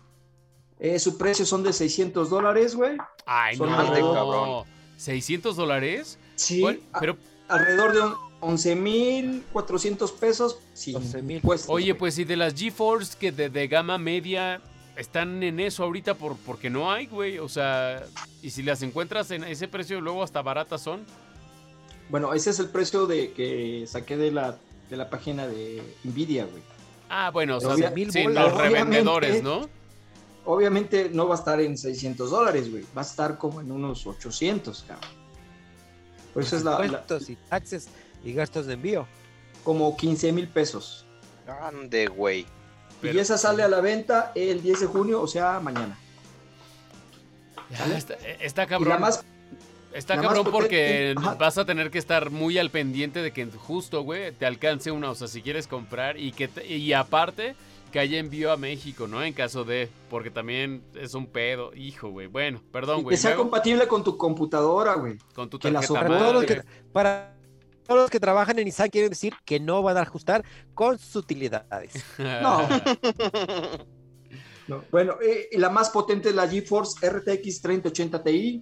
Eh, 0.80 0.99
su 0.99 1.16
precio 1.18 1.45
son 1.47 1.62
de 1.62 1.72
600 1.72 2.30
dólares, 2.30 2.74
güey. 2.74 2.97
Ay, 3.26 3.57
Son 3.57 3.70
no. 3.70 3.76
más 3.76 3.93
de 3.95 4.01
cabrón. 4.01 4.64
¿600 4.99 5.57
dólares? 5.57 6.18
Sí, 6.36 6.61
Bueno, 6.61 6.80
a- 6.92 7.01
pero, 7.01 7.16
alrededor 7.49 7.92
de 7.92 8.01
on- 8.01 8.14
11.400 8.40 10.12
pesos. 10.12 10.59
Sí, 10.74 10.95
11,000. 10.95 11.36
impuestos, 11.36 11.70
oye, 11.70 11.95
pues 11.95 12.14
si 12.14 12.24
de 12.24 12.36
las 12.36 12.55
GeForce 12.55 13.16
que 13.18 13.32
de, 13.32 13.49
de 13.49 13.68
gama 13.68 13.97
media 13.99 14.61
están 14.97 15.42
en 15.42 15.61
eso 15.61 15.82
ahorita 15.84 16.14
por, 16.14 16.36
porque 16.36 16.68
no 16.70 16.92
hay, 16.92 17.07
güey. 17.07 17.38
O 17.38 17.49
sea, 17.49 18.05
y 18.42 18.51
si 18.51 18.62
las 18.62 18.82
encuentras 18.82 19.30
en 19.30 19.45
ese 19.45 19.66
precio, 19.68 20.01
luego 20.01 20.22
hasta 20.22 20.42
baratas 20.42 20.82
son. 20.82 21.05
Bueno, 22.11 22.34
ese 22.34 22.51
es 22.51 22.59
el 22.59 22.68
precio 22.68 23.07
de 23.07 23.32
que 23.32 23.84
saqué 23.86 24.16
de 24.16 24.30
la, 24.30 24.59
de 24.90 24.97
la 24.97 25.09
página 25.09 25.47
de 25.47 25.82
Nvidia, 26.05 26.45
güey. 26.45 26.62
Ah, 27.09 27.30
bueno, 27.30 27.57
o 27.57 27.61
sea, 27.61 27.76
sí, 27.76 27.95
mil 27.95 28.34
los 28.34 28.55
revendedores. 28.55 29.42
¿no? 29.42 29.68
Obviamente 30.47 31.11
no 31.12 31.26
va 31.26 31.36
a 31.36 31.38
estar 31.38 31.61
en 31.61 31.78
600 31.78 32.30
dólares, 32.30 32.70
güey. 32.70 32.84
Va 32.97 33.01
a 33.03 33.05
estar 33.05 33.38
como 33.38 33.61
en 33.61 33.72
unos 33.72 34.07
800, 34.07 34.84
cabrón. 34.86 35.11
Por 36.34 36.42
eso 36.42 36.57
es 36.57 36.64
la, 36.64 36.78
la- 36.78 36.84
Impuestos 36.86 37.30
y 37.30 37.36
taxes 37.36 37.88
y 38.24 38.32
gastos 38.34 38.66
de 38.66 38.74
envío. 38.74 39.07
como 39.62 39.97
15 39.97 40.32
mil 40.32 40.49
pesos. 40.49 41.07
Ande, 41.62 42.07
güey. 42.09 42.47
Pero- 43.01 43.14
y 43.16 43.20
esa 43.20 43.38
sale 43.38 43.62
a 43.62 43.68
la 43.68 43.80
venta 43.80 44.32
el 44.34 44.62
10 44.62 44.80
de 44.80 44.86
junio, 44.86 45.20
o 45.22 45.26
sea, 45.26 45.59
mañana. 45.61 45.99
Ya, 47.70 47.97
está, 47.97 48.14
está 48.40 48.64
Y 48.64 48.66
cabrón. 48.66 48.88
la 48.90 48.99
más, 48.99 49.24
Está 49.95 50.16
La 50.16 50.22
más 50.22 50.32
cabrón 50.34 50.53
porque 50.53 51.12
potente- 51.14 51.38
vas 51.38 51.57
a 51.57 51.64
tener 51.64 51.88
que 51.92 51.99
estar 51.99 52.30
muy 52.30 52.59
al 52.59 52.68
pendiente 52.70 53.22
de 53.22 53.32
que 53.32 53.47
justo, 53.47 54.03
güey, 54.03 54.32
te 54.32 54.45
alcance 54.45 54.90
una, 54.90 55.09
o 55.11 55.14
sea, 55.14 55.28
si 55.28 55.40
quieres 55.40 55.68
comprar 55.68 56.18
y 56.18 56.32
que 56.32 56.49
te- 56.49 56.66
y 56.66 56.92
aparte 56.92 57.55
que 57.95 58.01
haya 58.01 58.18
envío 58.18 58.51
a 58.51 58.57
México, 58.57 59.07
¿no? 59.07 59.22
En 59.22 59.32
caso 59.32 59.62
de, 59.62 59.88
porque 60.11 60.28
también 60.28 60.82
es 60.97 61.14
un 61.14 61.28
pedo, 61.28 61.72
hijo, 61.76 62.11
güey. 62.11 62.26
Bueno, 62.26 62.61
perdón, 62.72 63.05
güey. 63.05 63.14
que 63.14 63.22
sea 63.22 63.30
luego, 63.30 63.45
compatible 63.45 63.86
con 63.86 64.03
tu 64.03 64.18
computadora, 64.18 64.95
güey. 64.95 65.16
con 65.32 65.49
tu 65.49 65.61
que 65.61 65.70
la 65.70 65.78
tarjeta 65.78 66.05
todos, 66.05 66.32
los 66.32 66.42
madre. 66.42 66.57
que, 66.57 66.62
para 66.92 67.36
todos 67.86 68.01
los 68.01 68.11
que 68.11 68.18
trabajan 68.18 68.59
en 68.59 68.64
Nissan 68.64 68.90
quieren 68.90 69.11
decir 69.11 69.34
que 69.45 69.61
no 69.61 69.80
van 69.80 69.97
a 69.97 70.01
ajustar 70.01 70.45
con 70.74 70.99
sus 70.99 71.14
utilidades. 71.14 71.92
No. 72.18 72.68
No, 74.66 74.82
Bueno, 74.90 75.14
eh, 75.22 75.51
la 75.53 75.70
más 75.70 75.90
potente 75.90 76.30
es 76.30 76.34
la 76.34 76.49
GeForce 76.49 77.09
RTX 77.09 77.62
3080 77.62 78.24
Ti. 78.24 78.61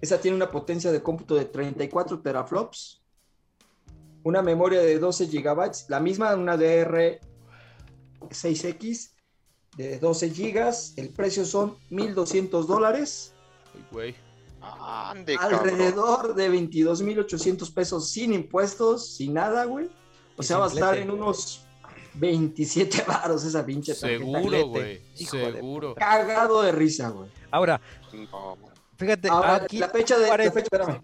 Esa 0.00 0.20
tiene 0.20 0.36
una 0.36 0.50
potencia 0.50 0.90
de 0.90 1.00
cómputo 1.00 1.36
de 1.36 1.44
34 1.44 2.22
teraflops. 2.22 3.04
Una 4.24 4.42
memoria 4.42 4.80
de 4.80 4.98
12 4.98 5.26
GB. 5.26 5.70
La 5.90 6.00
misma, 6.00 6.34
una 6.34 6.56
DR6X 8.20 9.10
de 9.76 9.98
12 9.98 10.30
GB. 10.30 10.72
El 10.96 11.08
precio 11.10 11.44
son 11.44 11.76
1.200 11.90 12.66
dólares. 12.66 13.34
Güey. 13.90 14.14
Ande, 14.60 15.36
cabrón. 15.36 15.60
Alrededor 15.60 16.34
de 16.34 16.50
22.800 16.50 17.72
pesos 17.72 18.10
sin 18.10 18.32
impuestos, 18.32 19.14
sin 19.16 19.34
nada, 19.34 19.64
güey. 19.66 19.88
O 20.36 20.42
sea, 20.42 20.58
va 20.58 20.66
a 20.66 20.68
estar 20.68 20.96
en 20.98 21.10
unos 21.10 21.62
27 22.14 23.04
baros 23.06 23.44
esa 23.44 23.64
pinche 23.64 23.94
tarjeta. 23.94 24.24
Seguro, 24.24 24.66
güey. 24.68 25.00
Hijo 25.16 25.36
de 25.36 25.52
Seguro. 25.52 25.94
Cagado 25.94 26.62
de 26.62 26.72
risa, 26.72 27.10
güey. 27.10 27.30
Ahora, 27.50 27.80
No, 28.12 28.56
fíjate, 28.96 29.28
Ahora, 29.28 29.56
aquí 29.56 29.78
la 29.78 29.88
fecha 29.88 30.16
de, 30.16 30.22
la 30.24 30.28
parece- 30.28 30.50
fecha, 30.50 30.68
espérame. 30.72 31.00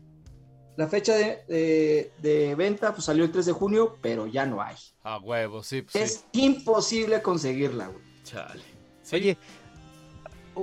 La 0.76 0.88
fecha 0.88 1.14
de, 1.14 1.44
de- 1.48 2.12
de 2.20 2.54
venta 2.56 2.92
pues, 2.92 3.04
salió 3.04 3.24
el 3.24 3.30
3 3.32 3.46
de 3.46 3.52
junio, 3.52 3.96
pero 4.00 4.26
ya 4.26 4.44
no 4.46 4.60
hay. 4.60 4.74
A 5.04 5.18
huevo, 5.18 5.62
sí, 5.62 5.82
pues, 5.82 5.92
sí. 5.92 5.98
Es 6.00 6.24
imposible 6.32 7.22
conseguirla, 7.22 7.86
güey. 7.88 8.02
Chale. 8.24 8.62
Sí. 9.02 9.16
Oye, 9.16 9.36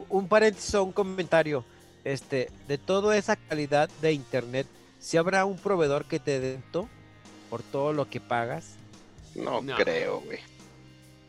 un 0.09 0.27
paréntesis 0.27 0.75
o 0.75 0.83
un 0.83 0.91
comentario. 0.91 1.63
Este, 2.03 2.49
de 2.67 2.77
toda 2.79 3.15
esa 3.15 3.35
calidad 3.35 3.87
de 4.01 4.11
internet, 4.13 4.65
si 4.99 5.17
habrá 5.17 5.45
un 5.45 5.57
proveedor 5.57 6.05
que 6.05 6.19
te 6.19 6.39
dé 6.39 6.59
por 7.49 7.61
todo 7.61 7.93
lo 7.93 8.09
que 8.09 8.19
pagas. 8.19 8.75
no, 9.35 9.61
No. 9.61 9.75
creo, 9.75 10.19
güey. 10.21 10.39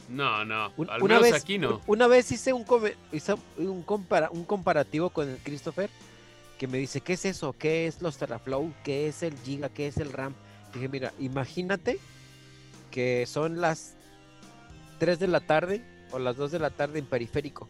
No, 0.08 0.44
no. 0.44 0.72
Un- 0.76 0.90
Al 0.90 1.02
una 1.02 1.14
menos 1.16 1.30
vez, 1.30 1.40
aquí 1.42 1.58
no. 1.58 1.80
Una 1.86 2.06
vez 2.06 2.32
hice 2.32 2.52
un, 2.52 2.64
hice 3.12 3.34
un, 3.58 3.82
compara- 3.84 4.30
un 4.30 4.44
comparativo 4.44 5.10
con 5.10 5.28
el 5.28 5.36
Christopher 5.38 5.88
que 6.62 6.68
me 6.68 6.78
dice, 6.78 7.00
¿qué 7.00 7.14
es 7.14 7.24
eso? 7.24 7.56
¿Qué 7.58 7.88
es 7.88 8.02
los 8.02 8.18
teraflow? 8.18 8.72
¿Qué 8.84 9.08
es 9.08 9.24
el 9.24 9.36
giga? 9.36 9.68
¿Qué 9.68 9.88
es 9.88 9.96
el 9.96 10.12
RAM? 10.12 10.32
Dije, 10.72 10.88
mira, 10.88 11.12
imagínate 11.18 11.98
que 12.92 13.26
son 13.26 13.60
las 13.60 13.96
3 15.00 15.18
de 15.18 15.26
la 15.26 15.40
tarde 15.40 15.84
o 16.12 16.20
las 16.20 16.36
2 16.36 16.52
de 16.52 16.60
la 16.60 16.70
tarde 16.70 17.00
en 17.00 17.06
periférico 17.06 17.68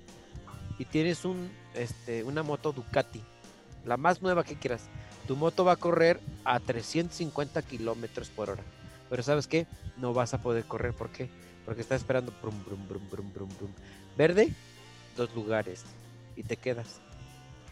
y 0.79 0.85
tienes 0.85 1.25
un, 1.25 1.51
este, 1.73 2.23
una 2.23 2.43
moto 2.43 2.75
Ducati, 2.75 3.23
la 3.87 3.97
más 3.97 4.21
nueva 4.21 4.45
que 4.45 4.57
quieras. 4.57 4.83
Tu 5.27 5.37
moto 5.37 5.65
va 5.65 5.73
a 5.73 5.77
correr 5.77 6.21
a 6.45 6.61
350 6.61 7.63
kilómetros 7.63 8.29
por 8.29 8.51
hora. 8.51 8.63
Pero 9.09 9.23
¿sabes 9.23 9.47
qué? 9.47 9.67
No 9.97 10.13
vas 10.13 10.35
a 10.35 10.43
poder 10.43 10.65
correr. 10.65 10.93
¿Por 10.93 11.09
qué? 11.09 11.31
Porque 11.65 11.81
está 11.81 11.95
esperando 11.95 12.31
brum, 12.43 12.63
brum, 12.63 12.87
brum, 12.87 13.09
brum, 13.09 13.33
brum, 13.33 13.49
brum. 13.57 13.71
Verde, 14.19 14.53
dos 15.17 15.35
lugares 15.35 15.83
y 16.37 16.43
te 16.43 16.59
quedas. 16.59 17.01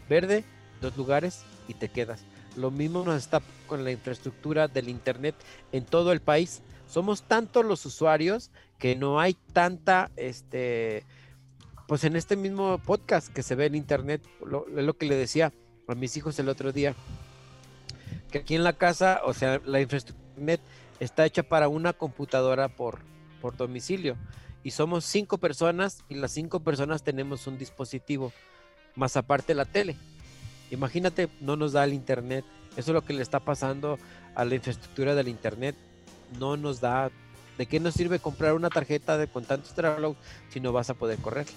Verde, 0.09 0.43
dos 0.81 0.97
lugares 0.97 1.43
y 1.67 1.73
te 1.73 1.89
quedas. 1.89 2.23
Lo 2.57 2.71
mismo 2.71 3.03
nos 3.03 3.15
está 3.15 3.41
con 3.67 3.83
la 3.83 3.91
infraestructura 3.91 4.67
del 4.67 4.89
internet 4.89 5.35
en 5.71 5.85
todo 5.85 6.11
el 6.11 6.19
país. 6.19 6.61
Somos 6.87 7.23
tantos 7.23 7.65
los 7.65 7.85
usuarios 7.85 8.51
que 8.77 8.95
no 8.95 9.19
hay 9.19 9.35
tanta, 9.53 10.11
este, 10.17 11.05
pues 11.87 12.03
en 12.03 12.17
este 12.17 12.35
mismo 12.35 12.77
podcast 12.79 13.29
que 13.29 13.43
se 13.43 13.55
ve 13.55 13.67
en 13.67 13.75
internet, 13.75 14.21
lo, 14.45 14.65
lo 14.67 14.97
que 14.97 15.05
le 15.05 15.15
decía 15.15 15.53
a 15.87 15.95
mis 15.95 16.17
hijos 16.17 16.37
el 16.39 16.49
otro 16.49 16.73
día, 16.73 16.95
que 18.31 18.39
aquí 18.39 18.55
en 18.55 18.63
la 18.63 18.73
casa, 18.73 19.21
o 19.23 19.33
sea, 19.33 19.61
la 19.65 19.79
infraestructura 19.79 20.21
internet 20.31 20.61
está 20.99 21.25
hecha 21.25 21.43
para 21.43 21.67
una 21.67 21.93
computadora 21.93 22.69
por, 22.69 22.99
por 23.41 23.55
domicilio. 23.55 24.17
Y 24.63 24.71
somos 24.71 25.05
cinco 25.05 25.37
personas 25.37 26.03
y 26.09 26.15
las 26.15 26.31
cinco 26.31 26.59
personas 26.59 27.03
tenemos 27.03 27.47
un 27.47 27.57
dispositivo, 27.57 28.31
más 28.95 29.17
aparte 29.17 29.55
la 29.55 29.65
tele. 29.65 29.97
Imagínate, 30.71 31.29
no 31.39 31.55
nos 31.55 31.73
da 31.73 31.83
el 31.83 31.93
internet. 31.93 32.43
Eso 32.77 32.91
es 32.91 32.95
lo 32.95 33.03
que 33.03 33.13
le 33.13 33.21
está 33.21 33.39
pasando 33.39 33.99
a 34.35 34.45
la 34.45 34.55
infraestructura 34.55 35.13
del 35.15 35.27
internet. 35.27 35.75
No 36.39 36.57
nos 36.57 36.79
da. 36.81 37.11
¿De 37.57 37.65
qué 37.65 37.79
nos 37.79 37.93
sirve 37.93 38.19
comprar 38.19 38.53
una 38.53 38.69
tarjeta 38.69 39.17
de 39.17 39.27
con 39.27 39.43
tantos 39.45 39.73
teraflops 39.75 40.17
si 40.49 40.59
no 40.59 40.71
vas 40.71 40.89
a 40.89 40.93
poder 40.93 41.19
correrla? 41.19 41.51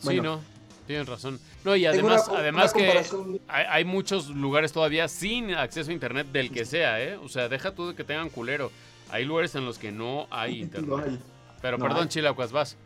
Sí, 0.00 0.20
no. 0.20 0.40
Tienes 0.86 1.08
razón. 1.08 1.38
No, 1.64 1.76
y 1.76 1.86
además, 1.86 2.26
una- 2.28 2.38
además 2.40 2.72
una 2.74 2.82
que 2.84 3.40
hay, 3.48 3.64
hay 3.68 3.84
muchos 3.84 4.28
lugares 4.30 4.72
todavía 4.72 5.06
sin 5.08 5.54
acceso 5.54 5.90
a 5.90 5.94
internet 5.94 6.28
del 6.32 6.50
que 6.50 6.64
sea, 6.64 7.00
¿eh? 7.02 7.16
O 7.16 7.28
sea, 7.28 7.48
deja 7.48 7.72
tú 7.74 7.88
de 7.88 7.94
que 7.94 8.02
tengan 8.04 8.30
culero. 8.30 8.70
Hay 9.10 9.24
lugares 9.24 9.54
en 9.54 9.64
los 9.64 9.78
que 9.78 9.92
no 9.92 10.26
hay 10.30 10.60
internet. 10.62 10.88
No 10.90 10.96
hay. 10.98 11.18
Pero 11.60 11.78
no 11.78 11.84
perdón. 11.86 12.08
Chilacuas, 12.08 12.50
vas. 12.52 12.76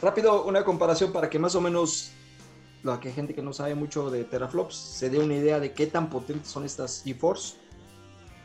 Rápido, 0.00 0.44
una 0.44 0.64
comparación 0.64 1.12
para 1.12 1.30
que 1.30 1.38
más 1.38 1.54
o 1.54 1.60
menos 1.60 2.12
la 2.82 2.98
que 3.00 3.12
gente 3.12 3.34
que 3.34 3.42
no 3.42 3.52
sabe 3.52 3.74
mucho 3.74 4.10
de 4.10 4.24
teraflops 4.24 4.74
se 4.74 5.08
dé 5.10 5.18
una 5.18 5.34
idea 5.34 5.60
de 5.60 5.72
qué 5.72 5.86
tan 5.86 6.10
potentes 6.10 6.48
son 6.48 6.64
estas 6.64 7.02
GeForce. 7.04 7.54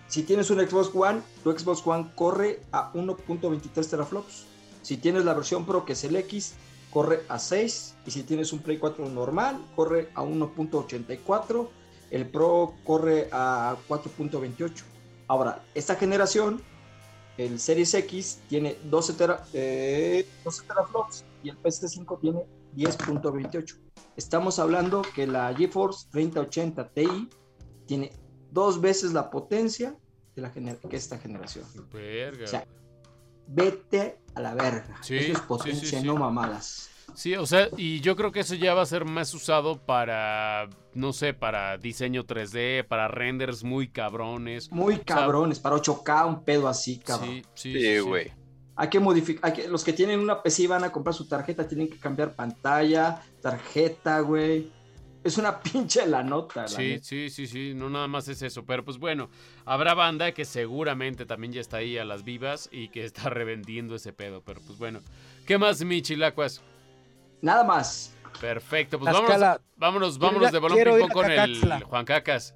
Si 0.07 0.23
tienes 0.23 0.49
un 0.51 0.59
Xbox 0.59 0.91
One, 0.93 1.21
tu 1.43 1.51
Xbox 1.57 1.85
One 1.85 2.11
corre 2.15 2.61
a 2.71 2.93
1.23 2.93 3.89
teraflops. 3.89 4.45
Si 4.81 4.97
tienes 4.97 5.25
la 5.25 5.33
versión 5.33 5.65
Pro, 5.65 5.83
que 5.85 5.93
es 5.93 6.03
el 6.05 6.15
X, 6.15 6.53
corre 6.91 7.23
a 7.27 7.39
6. 7.39 7.95
Y 8.05 8.11
si 8.11 8.23
tienes 8.23 8.53
un 8.53 8.59
Play 8.59 8.77
4 8.77 9.09
normal, 9.09 9.59
corre 9.75 10.09
a 10.15 10.23
1.84. 10.23 11.67
El 12.11 12.25
Pro 12.29 12.73
corre 12.85 13.27
a 13.33 13.75
4.28. 13.89 14.83
Ahora, 15.27 15.61
esta 15.75 15.95
generación, 15.95 16.61
el 17.37 17.59
Series 17.59 17.93
X, 17.93 18.39
tiene 18.47 18.77
12, 18.85 19.13
tera- 19.13 19.43
eh, 19.51 20.25
12 20.45 20.63
teraflops 20.63 21.25
y 21.43 21.49
el 21.49 21.57
PS5 21.61 22.19
tiene 22.21 22.45
10.28. 22.75 23.79
Estamos 24.15 24.59
hablando 24.59 25.01
que 25.15 25.27
la 25.27 25.53
GeForce 25.55 26.07
3080 26.11 26.89
Ti 26.89 27.29
tiene 27.85 28.11
dos 28.51 28.81
veces 28.81 29.13
la 29.13 29.29
potencia 29.29 29.95
de 30.35 30.41
la 30.41 30.53
gener- 30.53 30.79
que 30.89 30.95
esta 30.95 31.17
generación. 31.17 31.65
Verga. 31.91 32.43
O 32.45 32.47
sea, 32.47 32.65
vete 33.47 34.19
a 34.35 34.41
la 34.41 34.53
verga. 34.53 34.97
Sí, 35.01 35.15
Eso 35.17 35.31
es 35.33 35.37
sí, 35.39 35.43
potencia, 35.47 35.87
sí, 35.89 35.99
sí. 36.01 36.05
no 36.05 36.15
mamadas. 36.15 36.89
Sí, 37.15 37.35
o 37.35 37.45
sea, 37.47 37.69
y 37.77 37.99
yo 38.01 38.15
creo 38.15 38.31
que 38.31 38.41
eso 38.41 38.53
ya 38.53 38.73
va 38.75 38.81
a 38.83 38.85
ser 38.85 39.05
más 39.05 39.33
usado 39.33 39.79
para, 39.83 40.69
no 40.93 41.13
sé, 41.13 41.33
para 41.33 41.77
diseño 41.77 42.25
3D, 42.25 42.85
para 42.87 43.07
renders 43.07 43.63
muy 43.63 43.87
cabrones. 43.87 44.69
Muy 44.71 44.97
cabrones, 44.99 45.59
para 45.59 45.77
8K, 45.77 46.27
un 46.27 46.43
pedo 46.43 46.67
así, 46.67 46.99
cabrón. 46.99 47.29
Sí, 47.29 47.41
sí, 47.55 47.73
Sí, 47.73 47.81
sí, 47.81 47.99
güey. 47.99 48.31
Hay 48.77 48.89
que 48.89 48.99
modificar, 48.99 49.49
hay 49.51 49.53
que- 49.57 49.67
los 49.67 49.83
que 49.83 49.91
tienen 49.93 50.19
una 50.19 50.41
PC 50.43 50.63
y 50.63 50.67
van 50.67 50.83
a 50.83 50.91
comprar 50.91 51.13
su 51.15 51.27
tarjeta, 51.27 51.67
tienen 51.67 51.89
que 51.89 51.97
cambiar 51.97 52.33
pantalla, 52.35 53.21
tarjeta, 53.41 54.19
güey. 54.19 54.71
Es 55.23 55.37
una 55.37 55.59
pinche 55.61 56.05
la 56.05 56.21
nota, 56.23 56.61
la 56.61 56.67
Sí, 56.67 56.89
neta. 56.89 57.03
sí, 57.03 57.29
sí, 57.29 57.47
sí, 57.47 57.73
no 57.73 57.89
nada 57.89 58.07
más 58.07 58.27
es 58.27 58.41
eso, 58.43 58.63
pero 58.65 58.85
pues 58.85 58.97
bueno, 58.99 59.29
habrá 59.65 59.93
banda 59.95 60.31
que 60.31 60.45
seguramente 60.45 61.25
también 61.25 61.51
ya 61.53 61.59
está 61.61 61.77
ahí 61.77 61.97
a 61.97 62.05
las 62.05 62.23
vivas 62.23 62.69
y 62.71 62.89
que 62.89 63.03
está 63.03 63.29
revendiendo 63.29 63.95
ese 63.95 64.13
pedo, 64.13 64.41
pero 64.45 64.61
pues 64.61 64.77
bueno. 64.77 64.99
¿Qué 65.47 65.57
más, 65.57 65.83
mi 65.83 66.01
chilacuas? 66.01 66.61
Nada 67.41 67.63
más. 67.63 68.13
Perfecto, 68.39 68.99
pues 68.99 69.11
vámonos, 69.11 69.59
vámonos, 69.75 70.17
vámonos 70.19 70.49
a- 70.49 70.51
de 70.51 70.59
balón 70.59 70.77
ping 70.77 70.99
pong 70.99 71.11
con 71.11 71.31
el. 71.31 71.83
Juan 71.83 72.05
Cacas. 72.05 72.53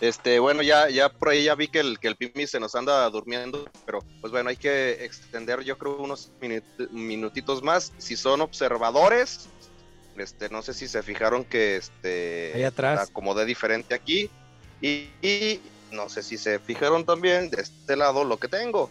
Este, 0.00 0.38
bueno, 0.38 0.62
ya, 0.62 0.88
ya 0.90 1.08
por 1.08 1.28
ahí 1.30 1.44
ya 1.44 1.54
vi 1.54 1.68
que 1.68 1.80
el, 1.80 1.98
que 1.98 2.08
el 2.08 2.16
Pimi 2.16 2.46
se 2.46 2.60
nos 2.60 2.74
anda 2.74 3.08
durmiendo, 3.10 3.64
pero 3.86 4.00
pues 4.20 4.32
bueno, 4.32 4.50
hay 4.50 4.56
que 4.56 5.04
extender 5.04 5.62
yo 5.62 5.78
creo 5.78 5.96
unos 5.96 6.30
minut- 6.40 6.90
minutitos 6.90 7.62
más. 7.62 7.92
Si 7.98 8.16
son 8.16 8.40
observadores, 8.40 9.48
este, 10.16 10.48
no 10.48 10.62
sé 10.62 10.74
si 10.74 10.88
se 10.88 11.02
fijaron 11.02 11.44
que 11.44 11.76
este 11.76 12.52
Ahí 12.54 12.64
atrás. 12.64 13.08
acomodé 13.08 13.44
diferente 13.44 13.94
aquí. 13.94 14.30
Y, 14.80 15.08
y 15.22 15.60
no 15.92 16.08
sé 16.08 16.22
si 16.22 16.36
se 16.36 16.58
fijaron 16.58 17.04
también 17.06 17.48
de 17.50 17.62
este 17.62 17.96
lado 17.96 18.24
lo 18.24 18.36
que 18.38 18.48
tengo. 18.48 18.90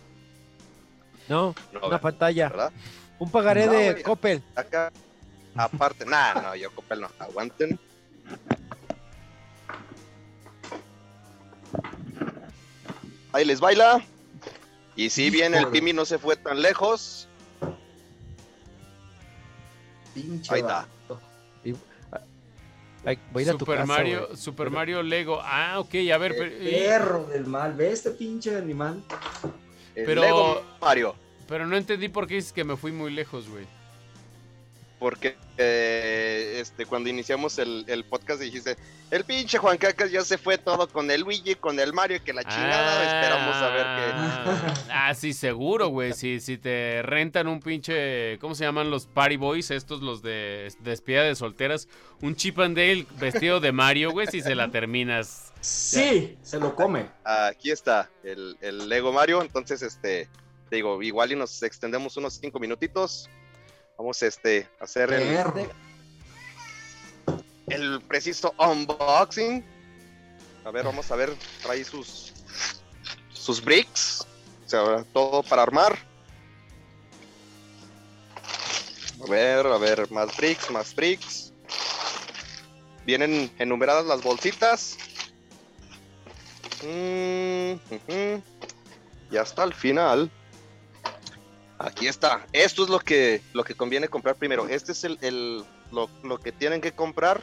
No, 1.27 1.53
No, 1.71 1.87
una 1.87 2.01
pantalla. 2.01 2.49
¿verdad? 2.49 2.71
Un 3.19 3.29
pagaré 3.29 3.65
No, 3.67 3.71
de. 3.73 4.01
Coppel. 4.01 4.41
Acá, 4.55 4.91
aparte, 5.55 6.05
nada, 6.07 6.41
no, 6.41 6.55
yo 6.55 6.71
Copel 6.73 7.01
no, 7.01 7.09
aguanten. 7.19 7.79
Ahí 13.31 13.45
les 13.45 13.59
baila. 13.59 14.03
Y 14.95 15.09
si 15.09 15.29
bien 15.29 15.55
el. 15.55 15.67
Pimi 15.67 15.91
no 15.93 16.05
se 16.05 16.17
fue 16.19 16.35
tan 16.35 16.61
lejos, 16.61 17.27
Pinche 20.13 20.53
Ahí 20.53 20.59
está. 20.61 20.87
Ay, 23.05 23.19
voy 23.33 23.43
a 23.43 23.45
ir 23.45 23.49
a 23.49 23.53
tu 23.53 23.59
Super 23.59 23.79
casa, 23.79 23.87
Mario, 23.87 24.25
güey. 24.27 24.37
Super 24.37 24.69
Mario 24.69 25.03
Lego. 25.03 25.39
Ah, 25.43 25.79
ok, 25.79 25.93
a 26.13 26.17
ver, 26.17 26.35
pero, 26.37 26.63
y- 26.63 26.71
Perro 26.71 27.25
del 27.25 27.45
mal, 27.47 27.73
¿ves 27.73 27.93
este 27.95 28.11
pinche 28.11 28.55
animal? 28.55 29.03
El 29.93 30.05
Pero- 30.05 30.21
Lego 30.21 30.63
Mario. 30.79 31.15
pero 31.47 31.67
no 31.67 31.75
entendí 31.75 32.07
por 32.07 32.27
qué 32.27 32.35
dices 32.35 32.53
que 32.53 32.63
me 32.63 32.77
fui 32.77 32.93
muy 32.93 33.11
lejos, 33.11 33.49
güey. 33.49 33.65
Porque 34.99 35.35
eh, 35.57 36.57
este, 36.59 36.85
cuando 36.85 37.09
iniciamos 37.09 37.59
el, 37.59 37.85
el 37.87 38.03
podcast 38.05 38.41
dijiste, 38.41 38.75
el 39.11 39.23
pinche 39.23 39.59
Juan 39.59 39.77
Cacas 39.77 40.09
ya 40.09 40.23
se 40.23 40.39
fue 40.39 40.57
todo 40.57 40.87
con 40.87 41.11
el 41.11 41.21
Luigi, 41.21 41.53
con 41.55 41.79
el 41.79 41.93
Mario, 41.93 42.23
que 42.23 42.33
la 42.33 42.43
chingada, 42.43 43.03
esperamos 43.03 43.55
a 43.55 43.69
ver 43.69 43.83
qué. 43.83 44.11
Ah, 44.15 44.73
ah, 45.09 45.13
sí, 45.13 45.33
seguro, 45.33 45.89
güey. 45.89 46.13
Si, 46.13 46.39
si 46.39 46.57
te 46.57 47.01
rentan 47.03 47.47
un 47.47 47.59
pinche. 47.59 48.39
¿Cómo 48.39 48.55
se 48.55 48.63
llaman 48.63 48.89
los 48.89 49.05
Party 49.05 49.37
Boys? 49.37 49.69
Estos, 49.69 50.01
los 50.01 50.23
de 50.23 50.73
despedida 50.79 51.23
de 51.23 51.35
solteras. 51.35 51.87
Un 52.21 52.35
Chip 52.35 52.57
and 52.59 52.75
Dale 52.75 53.05
vestido 53.19 53.59
de 53.59 53.71
Mario, 53.71 54.11
güey. 54.11 54.25
Si 54.27 54.41
se 54.41 54.55
la 54.55 54.71
terminas. 54.71 55.53
Sí, 55.61 56.37
se 56.41 56.59
lo 56.59 56.75
come. 56.75 57.09
Aquí 57.23 57.69
está 57.69 58.09
el, 58.23 58.57
el 58.61 58.89
Lego 58.89 59.13
Mario, 59.13 59.41
entonces 59.41 59.81
este, 59.81 60.27
te 60.69 60.77
digo, 60.77 61.01
igual 61.03 61.31
y 61.31 61.35
nos 61.35 61.61
extendemos 61.63 62.17
unos 62.17 62.33
cinco 62.41 62.59
minutitos. 62.59 63.29
Vamos 63.97 64.21
este, 64.23 64.67
a 64.79 64.83
hacer 64.83 65.13
el, 65.13 65.69
el 67.67 68.01
preciso 68.01 68.53
unboxing. 68.57 69.63
A 70.65 70.71
ver, 70.71 70.85
vamos 70.85 71.11
a 71.11 71.15
ver, 71.15 71.35
trae 71.61 71.83
sus 71.83 72.33
sus 73.43 73.61
bricks, 73.61 74.25
o 74.65 74.69
sea, 74.69 75.03
todo 75.11 75.43
para 75.43 75.63
armar. 75.63 75.97
A 79.21 79.29
ver, 79.29 79.67
a 79.67 79.77
ver, 79.77 80.09
más 80.11 80.35
bricks, 80.37 80.71
más 80.71 80.95
bricks. 80.95 81.51
Vienen 83.05 83.51
enumeradas 83.59 84.05
las 84.05 84.23
bolsitas. 84.23 84.97
Mm. 86.81 87.73
Y 89.29 89.37
hasta 89.37 89.63
el 89.63 89.73
final. 89.73 90.31
Aquí 91.83 92.07
está. 92.07 92.45
Esto 92.53 92.83
es 92.83 92.89
lo 92.89 92.99
que, 92.99 93.41
lo 93.53 93.63
que 93.63 93.75
conviene 93.75 94.07
comprar 94.07 94.35
primero. 94.35 94.67
Este 94.69 94.93
es 94.93 95.03
el, 95.03 95.17
el- 95.21 95.63
lo, 95.91 96.09
lo 96.23 96.39
que 96.39 96.51
tienen 96.51 96.81
que 96.81 96.93
comprar 96.93 97.41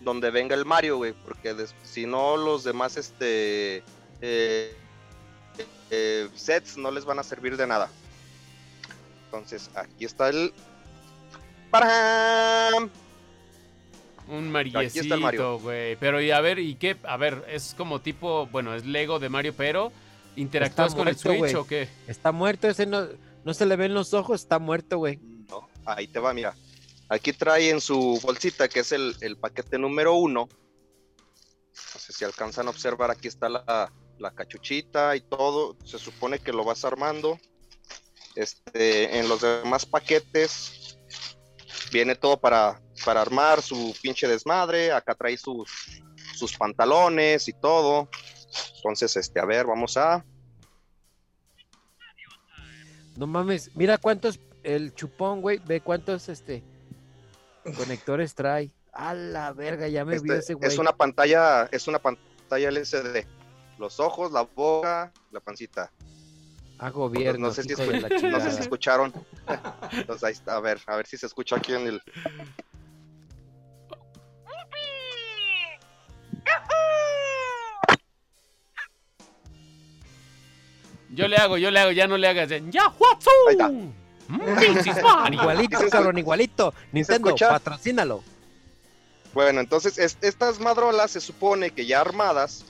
donde 0.00 0.30
venga 0.30 0.54
el 0.54 0.64
Mario, 0.64 0.98
güey. 0.98 1.12
Porque 1.24 1.54
des- 1.54 1.74
si 1.82 2.06
no, 2.06 2.36
los 2.36 2.64
demás 2.64 2.96
este, 2.96 3.82
eh, 4.20 4.74
eh, 5.90 6.28
sets 6.34 6.76
no 6.76 6.90
les 6.90 7.04
van 7.04 7.18
a 7.18 7.22
servir 7.22 7.56
de 7.56 7.66
nada. 7.66 7.90
Entonces, 9.26 9.70
aquí 9.74 10.04
está 10.04 10.28
el. 10.28 10.52
¡Param! 11.70 12.90
Un 14.28 14.54
Aquí 14.56 14.68
está 14.98 15.14
el 15.14 15.20
Mario. 15.20 15.20
mariecito, 15.20 15.58
güey. 15.60 15.96
Pero 15.96 16.20
y 16.20 16.30
a 16.30 16.40
ver, 16.40 16.58
¿y 16.58 16.74
qué? 16.76 16.96
A 17.04 17.16
ver, 17.16 17.44
es 17.48 17.74
como 17.76 18.00
tipo. 18.00 18.46
Bueno, 18.46 18.74
es 18.74 18.84
Lego 18.84 19.18
de 19.18 19.28
Mario, 19.28 19.54
pero. 19.56 19.92
¿Interactúas 20.36 20.94
con 20.94 21.08
el 21.08 21.16
Switch 21.16 21.54
o 21.54 21.66
qué? 21.66 21.88
Está 22.06 22.30
muerto, 22.30 22.68
ese 22.68 22.86
no, 22.86 23.04
no 23.44 23.54
se 23.54 23.66
le 23.66 23.76
ven 23.76 23.94
los 23.94 24.14
ojos, 24.14 24.42
está 24.42 24.58
muerto, 24.58 24.98
güey. 24.98 25.18
No, 25.48 25.68
ahí 25.84 26.06
te 26.06 26.18
va, 26.18 26.32
mira. 26.32 26.54
Aquí 27.08 27.32
trae 27.32 27.70
en 27.70 27.80
su 27.80 28.20
bolsita, 28.22 28.68
que 28.68 28.80
es 28.80 28.92
el, 28.92 29.36
paquete 29.40 29.78
número 29.78 30.14
uno. 30.14 30.48
No 31.94 32.00
sé 32.00 32.12
si 32.12 32.24
alcanzan 32.24 32.66
a 32.66 32.70
observar, 32.70 33.10
aquí 33.10 33.28
está 33.28 33.48
la, 33.48 33.92
la 34.18 34.30
cachuchita 34.30 35.16
y 35.16 35.20
todo. 35.22 35.76
Se 35.84 35.98
supone 35.98 36.38
que 36.38 36.52
lo 36.52 36.64
vas 36.64 36.84
armando. 36.84 37.38
Este, 38.36 39.18
en 39.18 39.28
los 39.28 39.40
demás 39.40 39.84
paquetes 39.86 40.98
viene 41.92 42.14
todo 42.14 42.40
para, 42.40 42.80
para 43.04 43.22
armar 43.22 43.60
su 43.62 43.94
pinche 44.00 44.28
desmadre. 44.28 44.92
Acá 44.92 45.14
trae 45.14 45.36
sus, 45.36 45.68
sus 46.36 46.56
pantalones 46.56 47.48
y 47.48 47.52
todo. 47.52 48.08
Entonces, 48.76 49.16
este, 49.16 49.40
a 49.40 49.44
ver, 49.44 49.66
vamos 49.66 49.96
a. 49.96 50.24
No 53.16 53.26
mames, 53.26 53.70
mira 53.74 53.98
cuántos, 53.98 54.40
el 54.62 54.94
chupón, 54.94 55.40
güey, 55.40 55.58
ve 55.58 55.80
cuántos, 55.80 56.28
este, 56.28 56.62
conectores 57.76 58.34
trae. 58.34 58.70
A 58.92 59.14
la 59.14 59.52
verga, 59.52 59.86
ya 59.88 60.04
me 60.04 60.16
Este, 60.16 60.38
ese 60.38 60.54
güey. 60.54 60.68
es 60.68 60.78
una 60.78 60.92
pantalla, 60.92 61.68
es 61.70 61.86
una 61.86 62.00
pantalla 62.00 62.68
LCD. 62.68 63.24
Los 63.78 64.00
ojos, 64.00 64.32
la 64.32 64.42
boca, 64.42 65.12
la 65.30 65.40
pancita. 65.40 65.92
A 66.78 66.90
gobierno, 66.90 67.48
no 67.48 67.52
sé 67.54 67.62
si 67.62 67.70
No 67.70 68.40
sé 68.40 68.50
si 68.50 68.60
escucharon. 68.60 69.12
Entonces 69.92 70.24
ahí 70.24 70.32
está, 70.32 70.56
a 70.56 70.60
ver, 70.60 70.80
a 70.86 70.96
ver 70.96 71.06
si 71.06 71.16
se 71.16 71.26
escucha 71.26 71.56
aquí 71.56 71.72
en 71.72 71.86
el. 71.86 72.02
Yo 81.12 81.26
le 81.28 81.36
hago, 81.36 81.58
yo 81.58 81.70
le 81.70 81.80
hago, 81.80 81.90
ya 81.92 82.06
no 82.06 82.16
le 82.16 82.28
hagas. 82.28 82.48
¡Ya, 82.70 82.88
Watsu! 82.88 83.30
Ahí 83.48 83.52
está. 83.54 83.68
Mm. 83.68 83.92
Igualito, 85.34 85.78
¿Sí 85.78 85.84
se 85.84 85.90
cabrón, 85.90 86.18
igualito. 86.18 86.72
Nintendo, 86.92 87.34
patrocínalo. 87.36 88.22
Bueno, 89.34 89.60
entonces 89.60 89.98
es- 89.98 90.18
estas 90.20 90.60
madrolas 90.60 91.10
se 91.10 91.20
supone 91.20 91.70
que 91.70 91.86
ya 91.86 92.00
armadas, 92.00 92.64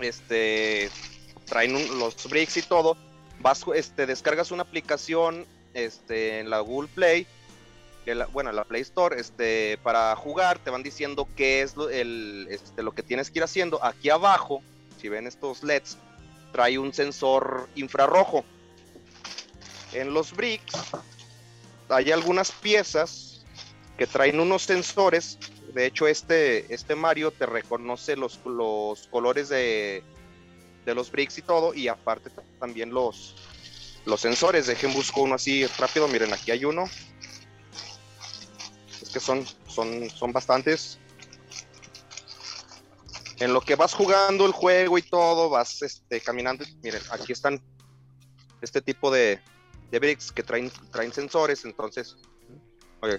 este, 0.00 0.90
traen 1.46 1.76
un- 1.76 1.98
los 1.98 2.28
bricks 2.28 2.56
y 2.56 2.62
todo. 2.62 2.96
Vas, 3.40 3.64
este, 3.74 4.06
descargas 4.06 4.50
una 4.50 4.62
aplicación, 4.62 5.46
este, 5.74 6.40
en 6.40 6.50
la 6.50 6.60
Google 6.60 6.88
Play, 6.94 7.26
que 8.04 8.14
la- 8.14 8.26
bueno, 8.26 8.50
en 8.50 8.56
la 8.56 8.64
Play 8.64 8.82
Store, 8.82 9.20
este, 9.20 9.78
para 9.82 10.14
jugar. 10.16 10.58
Te 10.58 10.70
van 10.70 10.82
diciendo 10.82 11.28
qué 11.36 11.62
es 11.62 11.76
lo, 11.76 11.88
el, 11.90 12.46
este, 12.50 12.82
lo 12.82 12.92
que 12.92 13.02
tienes 13.02 13.30
que 13.30 13.38
ir 13.38 13.44
haciendo. 13.44 13.84
Aquí 13.84 14.10
abajo, 14.10 14.62
si 15.00 15.08
ven 15.08 15.26
estos 15.26 15.62
LEDs, 15.62 15.96
trae 16.52 16.78
un 16.78 16.92
sensor 16.92 17.68
infrarrojo. 17.74 18.44
En 19.92 20.14
los 20.14 20.32
bricks 20.32 20.74
hay 21.88 22.12
algunas 22.12 22.52
piezas 22.52 23.44
que 23.98 24.06
traen 24.06 24.40
unos 24.40 24.62
sensores. 24.62 25.38
De 25.74 25.86
hecho, 25.86 26.06
este, 26.06 26.72
este 26.72 26.94
Mario 26.94 27.30
te 27.30 27.46
reconoce 27.46 28.16
los, 28.16 28.40
los 28.44 29.06
colores 29.08 29.48
de, 29.48 30.02
de 30.84 30.94
los 30.94 31.10
bricks 31.10 31.38
y 31.38 31.42
todo. 31.42 31.74
Y 31.74 31.88
aparte 31.88 32.30
también 32.58 32.92
los, 32.92 33.34
los 34.04 34.20
sensores. 34.20 34.66
Dejen 34.66 34.92
busco 34.92 35.22
uno 35.22 35.34
así 35.34 35.66
rápido. 35.78 36.08
Miren, 36.08 36.32
aquí 36.32 36.50
hay 36.50 36.64
uno. 36.64 36.84
Es 39.00 39.10
que 39.10 39.20
son, 39.20 39.44
son, 39.66 40.08
son 40.10 40.32
bastantes. 40.32 40.98
En 43.42 43.52
lo 43.52 43.60
que 43.60 43.74
vas 43.74 43.92
jugando 43.92 44.46
el 44.46 44.52
juego 44.52 44.98
y 44.98 45.02
todo, 45.02 45.50
vas 45.50 45.82
este, 45.82 46.20
caminando. 46.20 46.64
Miren, 46.80 47.02
aquí 47.10 47.32
están 47.32 47.60
este 48.60 48.80
tipo 48.80 49.10
de, 49.10 49.40
de 49.90 49.98
bricks 49.98 50.30
que 50.30 50.44
traen, 50.44 50.70
traen 50.92 51.12
sensores. 51.12 51.64
Entonces, 51.64 52.16
oye, 53.00 53.18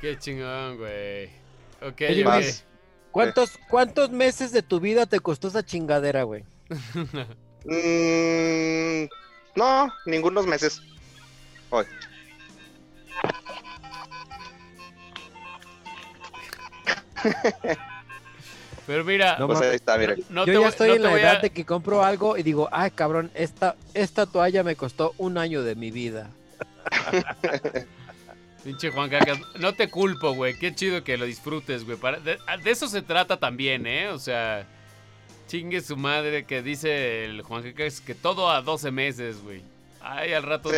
Qué 0.00 0.18
chingón, 0.18 0.78
güey. 0.78 1.26
Ok, 1.82 2.00
Oye, 2.08 2.22
ok. 2.22 2.26
Vas. 2.26 2.64
¿Cuántos, 3.12 3.58
¿Cuántos 3.68 4.10
meses 4.10 4.50
de 4.50 4.62
tu 4.62 4.80
vida 4.80 5.06
te 5.06 5.20
costó 5.20 5.48
esa 5.48 5.64
chingadera, 5.64 6.24
güey? 6.24 6.44
Mm, 7.62 9.06
no, 9.54 9.92
ningunos 10.06 10.46
meses. 10.46 10.80
Hoy. 11.68 11.84
Pero 18.86 19.04
mira, 19.04 19.36
No 19.38 19.46
Pues 19.46 19.58
mames. 19.58 19.70
ahí 19.70 19.76
está, 19.76 19.96
miren. 19.98 20.24
no 20.30 20.44
te 20.44 20.48
Yo 20.52 20.54
ya 20.54 20.58
voy- 20.60 20.68
estoy 20.70 20.88
no 20.88 20.94
en 20.96 21.02
la 21.02 21.12
edad 21.20 21.36
a- 21.36 21.40
de 21.40 21.50
que 21.50 21.64
compro 21.64 22.02
algo 22.04 22.36
y 22.36 22.42
digo, 22.42 22.68
ay 22.72 22.90
cabrón, 22.90 23.30
esta, 23.34 23.76
esta 23.94 24.26
toalla 24.26 24.62
me 24.64 24.74
costó 24.74 25.14
un 25.18 25.38
año 25.38 25.62
de 25.62 25.74
mi 25.76 25.90
vida. 25.90 26.30
Pinche 28.64 28.90
Juan 28.90 29.08
Cacas, 29.08 29.38
no 29.58 29.72
te 29.74 29.88
culpo, 29.88 30.32
güey. 30.34 30.58
Qué 30.58 30.74
chido 30.74 31.02
que 31.02 31.16
lo 31.16 31.24
disfrutes, 31.24 31.84
güey. 31.84 31.96
Para- 31.96 32.18
De, 32.18 32.36
de 32.62 32.70
eso 32.70 32.88
se 32.88 33.00
trata 33.00 33.38
también, 33.38 33.86
¿eh? 33.86 34.08
O 34.08 34.18
sea, 34.18 34.66
chingue 35.48 35.80
su 35.80 35.96
madre 35.96 36.44
que 36.44 36.60
dice 36.62 37.24
el 37.24 37.40
Juan 37.42 37.62
Cacas 37.62 38.00
que 38.02 38.14
todo 38.14 38.50
a 38.50 38.60
12 38.60 38.90
meses, 38.90 39.40
güey. 39.42 39.62
Ay, 40.02 40.32
al 40.34 40.42
rato. 40.42 40.70
Sí, 40.70 40.76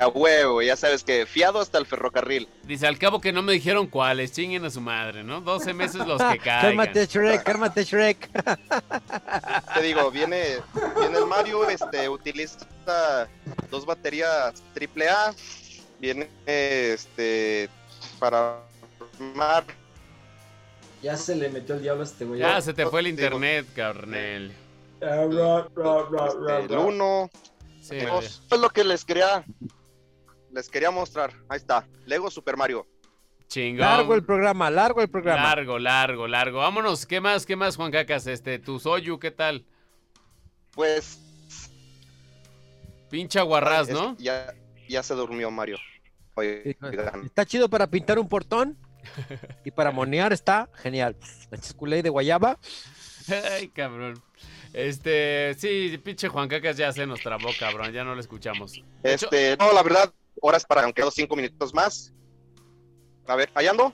a 0.00 0.08
huevo, 0.08 0.62
ya 0.62 0.76
sabes 0.76 1.02
que 1.04 1.26
fiado 1.26 1.60
hasta 1.60 1.78
el 1.78 1.86
ferrocarril. 1.86 2.48
Dice, 2.64 2.86
al 2.86 2.98
cabo 2.98 3.20
que 3.20 3.32
no 3.32 3.42
me 3.42 3.52
dijeron 3.52 3.86
cuáles, 3.86 4.32
chinguen 4.32 4.64
a 4.64 4.70
su 4.70 4.80
madre, 4.80 5.22
¿no? 5.24 5.40
12 5.40 5.74
meses 5.74 6.06
los 6.06 6.20
que 6.22 6.38
caigan. 6.42 6.62
Cálmate 6.62 7.06
Shrek, 7.06 7.42
cálmate 7.42 7.84
Shrek. 7.84 8.30
Te 9.74 9.82
digo, 9.82 10.10
viene, 10.10 10.56
viene 10.98 11.18
el 11.18 11.26
Mario, 11.26 11.68
este, 11.68 12.08
utiliza 12.08 13.28
dos 13.70 13.84
baterías 13.86 14.62
AAA, 14.74 15.34
viene 16.00 16.28
este 16.46 17.68
para 18.18 18.60
armar 19.18 19.64
Ya 21.02 21.16
se 21.16 21.34
le 21.36 21.48
metió 21.48 21.74
el 21.74 21.82
diablo 21.82 22.02
a 22.02 22.06
este 22.06 22.24
güey. 22.24 22.40
Ya 22.40 22.60
se 22.60 22.72
te 22.74 22.86
fue 22.86 23.00
el 23.00 23.06
Digo- 23.06 23.20
internet, 23.22 23.66
carnel. 23.74 24.52
Ra, 25.00 25.26
ra, 25.26 25.68
ra, 25.76 26.04
ra, 26.10 26.26
este, 26.28 26.62
el 26.62 26.68
ra. 26.70 26.80
1, 26.80 27.30
Sí, 27.82 27.96
es 27.98 28.40
lo 28.58 28.68
que 28.70 28.82
les 28.82 29.04
quería 29.04 29.44
les 30.56 30.68
quería 30.70 30.90
mostrar. 30.90 31.32
Ahí 31.50 31.58
está. 31.58 31.86
Lego 32.06 32.30
Super 32.30 32.56
Mario. 32.56 32.86
Chingón. 33.46 33.80
Largo 33.86 34.14
el 34.14 34.24
programa, 34.24 34.70
largo 34.70 35.02
el 35.02 35.08
programa. 35.08 35.42
Largo, 35.42 35.78
largo, 35.78 36.26
largo. 36.26 36.58
Vámonos. 36.60 37.04
¿Qué 37.06 37.20
más, 37.20 37.44
qué 37.46 37.54
más, 37.56 37.76
Juan 37.76 37.92
Cacas? 37.92 38.26
Este, 38.26 38.58
tu 38.58 38.80
Soyu, 38.80 39.18
¿qué 39.20 39.30
tal? 39.30 39.64
Pues 40.72 41.20
Pincha 43.10 43.42
guarrás, 43.42 43.88
es- 43.88 43.94
¿no? 43.94 44.16
ya, 44.18 44.52
ya 44.88 45.02
se 45.02 45.14
durmió 45.14 45.50
Mario. 45.50 45.78
Oye, 46.34 46.76
Está 47.24 47.44
chido 47.46 47.68
para 47.68 47.86
pintar 47.86 48.18
un 48.18 48.28
portón 48.28 48.76
y 49.64 49.70
para 49.70 49.90
monear 49.92 50.32
está 50.32 50.68
genial. 50.74 51.16
La 51.50 51.58
chisculey 51.58 52.02
de 52.02 52.08
guayaba. 52.10 52.58
Ay, 53.52 53.68
cabrón. 53.68 54.20
Este, 54.72 55.54
sí, 55.58 55.98
pinche 56.04 56.28
Juan 56.28 56.48
Cacas 56.48 56.76
ya 56.76 56.92
se 56.92 57.06
nos 57.06 57.20
trabó, 57.20 57.48
cabrón. 57.58 57.92
Ya 57.92 58.04
no 58.04 58.14
lo 58.14 58.20
escuchamos. 58.20 58.82
Hecho, 59.02 59.26
este, 59.30 59.56
no, 59.56 59.72
la 59.72 59.82
verdad, 59.82 60.12
horas 60.40 60.64
para 60.64 60.82
aunque 60.84 61.02
dos 61.02 61.14
cinco 61.14 61.36
minutos 61.36 61.72
más. 61.74 62.12
A 63.26 63.34
ver, 63.36 63.50
¿ahí 63.54 63.66
ando? 63.66 63.92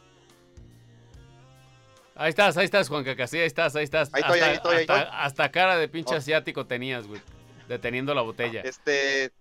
Ahí 2.15 2.29
estás, 2.29 2.57
ahí 2.57 2.65
estás, 2.67 2.89
Juan 2.89 3.05
Cacas. 3.05 3.31
Sí, 3.31 3.39
ahí 3.39 3.47
estás, 3.47 3.75
ahí 3.75 3.85
estás. 3.85 4.11
Ahí 4.13 4.21
estoy, 4.21 4.39
hasta, 4.41 4.51
ahí 4.51 4.57
estoy, 4.57 4.75
ahí 4.77 4.81
hasta- 4.83 4.99
estoy. 5.03 5.15
hasta 5.19 5.51
cara 5.51 5.77
de 5.79 5.89
pinche 5.89 6.15
Oh. 6.15 6.19
asiático 6.19 6.67
tenías, 6.67 7.07
güey. 7.07 7.21
Deteniendo 7.69 8.15
la 8.15 8.21
botella. 8.23 8.61
Este, 8.63 9.33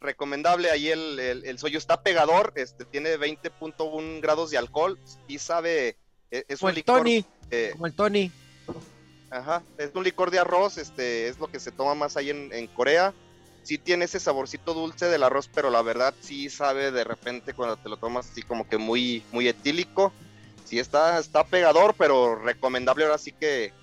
recomendable, 0.00 0.70
ahí 0.70 0.88
el, 0.88 1.18
el, 1.20 1.44
el 1.44 1.58
Soyu 1.58 1.78
está 1.78 2.02
pegador, 2.02 2.52
este, 2.56 2.84
tiene 2.84 3.16
20.1 3.18 4.20
grados 4.20 4.50
de 4.50 4.58
alcohol 4.58 4.98
y 5.28 5.38
sabe, 5.38 5.96
e- 6.30 6.44
es 6.48 6.58
Como 6.58 6.68
un 6.68 6.70
el 6.70 6.74
licor, 6.76 6.98
Tony, 6.98 7.24
eh, 7.50 7.70
como 7.72 7.86
el 7.86 7.94
Tony. 7.94 8.32
ajá, 9.30 9.62
es 9.76 9.90
un 9.94 10.02
licor 10.04 10.30
de 10.32 10.38
arroz, 10.40 10.76
este, 10.78 11.28
es 11.28 11.38
lo 11.38 11.46
que 11.48 11.60
se 11.60 11.70
toma 11.72 11.94
más 11.94 12.16
ahí 12.16 12.30
en, 12.30 12.52
en 12.52 12.66
Corea. 12.68 13.14
Sí 13.68 13.76
tiene 13.76 14.06
ese 14.06 14.18
saborcito 14.18 14.72
dulce 14.72 15.08
del 15.08 15.22
arroz, 15.22 15.50
pero 15.52 15.68
la 15.68 15.82
verdad 15.82 16.14
sí 16.22 16.48
sabe 16.48 16.90
de 16.90 17.04
repente 17.04 17.52
cuando 17.52 17.76
te 17.76 17.90
lo 17.90 17.98
tomas 17.98 18.30
así 18.30 18.40
como 18.40 18.66
que 18.66 18.78
muy, 18.78 19.22
muy 19.30 19.46
etílico. 19.46 20.10
Sí 20.64 20.78
está, 20.78 21.18
está 21.18 21.44
pegador, 21.44 21.94
pero 21.98 22.34
recomendable 22.36 23.04
ahora 23.04 23.18
sí 23.18 23.30
que 23.30 23.74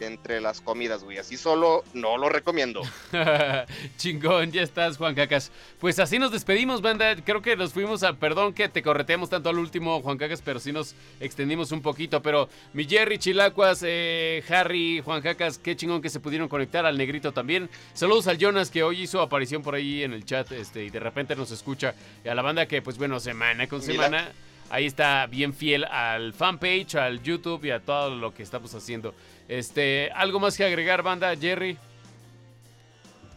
entre 0.00 0.40
las 0.40 0.60
comidas, 0.60 1.04
güey. 1.04 1.18
Así 1.18 1.36
solo 1.36 1.84
no 1.94 2.16
lo 2.18 2.28
recomiendo. 2.28 2.82
Chingón, 3.96 4.52
ya 4.52 4.62
estás, 4.62 4.96
Juan 4.96 5.14
Cacas. 5.14 5.50
Pues 5.78 5.98
así 5.98 6.18
nos 6.18 6.32
despedimos, 6.32 6.82
banda. 6.82 7.16
Creo 7.16 7.42
que 7.42 7.56
nos 7.56 7.72
fuimos 7.72 8.02
a. 8.02 8.14
Perdón 8.14 8.52
que 8.52 8.68
te 8.68 8.82
correteamos 8.82 9.30
tanto 9.30 9.48
al 9.48 9.58
último, 9.58 10.00
Juan 10.02 10.18
Cacas, 10.18 10.42
pero 10.42 10.58
sí 10.58 10.72
nos 10.72 10.94
extendimos 11.20 11.72
un 11.72 11.82
poquito. 11.82 12.22
Pero 12.22 12.48
mi 12.72 12.84
Jerry, 12.84 13.18
Chilacuas, 13.18 13.82
eh, 13.84 14.42
Harry, 14.48 15.00
Juan 15.04 15.22
Cacas, 15.22 15.58
qué 15.58 15.76
chingón 15.76 16.02
que 16.02 16.10
se 16.10 16.20
pudieron 16.20 16.48
conectar 16.48 16.84
al 16.86 16.98
negrito 16.98 17.32
también. 17.32 17.70
Saludos 17.92 18.26
al 18.26 18.38
Jonas 18.38 18.70
que 18.70 18.82
hoy 18.82 19.02
hizo 19.02 19.20
aparición 19.20 19.62
por 19.62 19.74
ahí 19.74 20.02
en 20.02 20.12
el 20.12 20.24
chat 20.24 20.50
este, 20.52 20.84
y 20.84 20.90
de 20.90 21.00
repente 21.00 21.36
nos 21.36 21.50
escucha. 21.50 21.94
Y 22.24 22.28
a 22.28 22.34
la 22.34 22.42
banda 22.42 22.66
que, 22.66 22.82
pues 22.82 22.98
bueno, 22.98 23.20
semana 23.20 23.66
con 23.68 23.84
Mira. 23.86 24.32
Ahí 24.70 24.86
está 24.86 25.26
bien 25.26 25.52
fiel 25.54 25.84
al 25.84 26.32
fanpage, 26.32 26.94
al 26.96 27.22
YouTube 27.22 27.64
y 27.64 27.70
a 27.70 27.80
todo 27.80 28.10
lo 28.14 28.34
que 28.34 28.42
estamos 28.42 28.74
haciendo. 28.74 29.14
Este, 29.48 30.10
¿algo 30.14 30.40
más 30.40 30.56
que 30.56 30.64
agregar, 30.64 31.02
banda, 31.02 31.34
Jerry? 31.36 31.78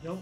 ¿no? 0.04 0.22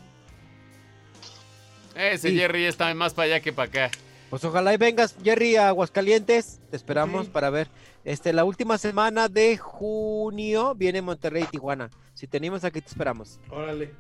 Ese 1.95 2.30
Sí. 2.30 2.38
Jerry 2.38 2.65
está 2.65 2.94
más 2.94 3.14
para 3.14 3.26
allá 3.27 3.40
que 3.40 3.53
para 3.53 3.68
acá. 3.69 3.91
Pues 4.30 4.44
ojalá 4.44 4.73
y 4.73 4.77
vengas, 4.77 5.15
Jerry, 5.23 5.56
a 5.56 5.69
Aguascalientes. 5.69 6.60
Te 6.69 6.76
esperamos 6.76 7.26
Sí. 7.27 7.32
para 7.32 7.49
ver. 7.49 7.69
Este, 8.03 8.34
la 8.34 8.44
última 8.44 8.77
semana 8.77 9.30
de 9.30 9.57
junio 9.57 10.76
viene 10.76 11.02
Monterrey 11.02 11.44
y 11.44 11.48
Tijuana. 11.48 11.90
Si 12.14 12.27
tenemos 12.27 12.64
aquí, 12.64 12.82
te 12.82 12.88
esperamos. 12.90 13.40
Órale. 13.49 13.94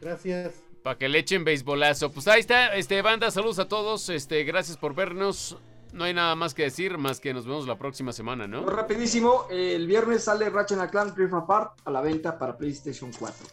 Gracias. 0.00 0.52
Para 0.82 0.98
que 0.98 1.08
le 1.08 1.18
echen 1.18 1.44
beisbolazo. 1.44 2.12
Pues 2.12 2.28
ahí 2.28 2.40
está, 2.40 2.74
este 2.76 3.00
banda, 3.02 3.30
saludos 3.30 3.58
a 3.58 3.66
todos. 3.68 4.08
Este, 4.08 4.44
gracias 4.44 4.76
por 4.76 4.94
vernos. 4.94 5.56
No 5.92 6.04
hay 6.04 6.14
nada 6.14 6.34
más 6.34 6.54
que 6.54 6.62
decir, 6.62 6.96
más 6.96 7.20
que 7.20 7.34
nos 7.34 7.46
vemos 7.46 7.66
la 7.66 7.76
próxima 7.76 8.12
semana, 8.12 8.46
¿no? 8.46 8.64
Rapidísimo, 8.64 9.46
el 9.50 9.86
viernes 9.86 10.24
sale 10.24 10.48
Ratchet 10.48 10.78
and 10.78 10.90
Clank 10.90 11.16
Rift 11.16 11.34
Apart 11.34 11.80
a 11.84 11.90
la 11.90 12.00
venta 12.00 12.38
para 12.38 12.56
PlayStation 12.56 13.10
4. 13.18 13.46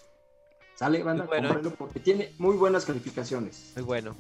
Sale, 0.75 1.03
banda, 1.03 1.25
Muy 1.25 1.39
bueno, 1.39 1.73
porque 1.77 1.99
tiene 1.99 2.33
muy 2.37 2.55
buenas 2.55 2.85
calificaciones. 2.85 3.73
Muy 3.75 3.83
bueno. 3.83 4.15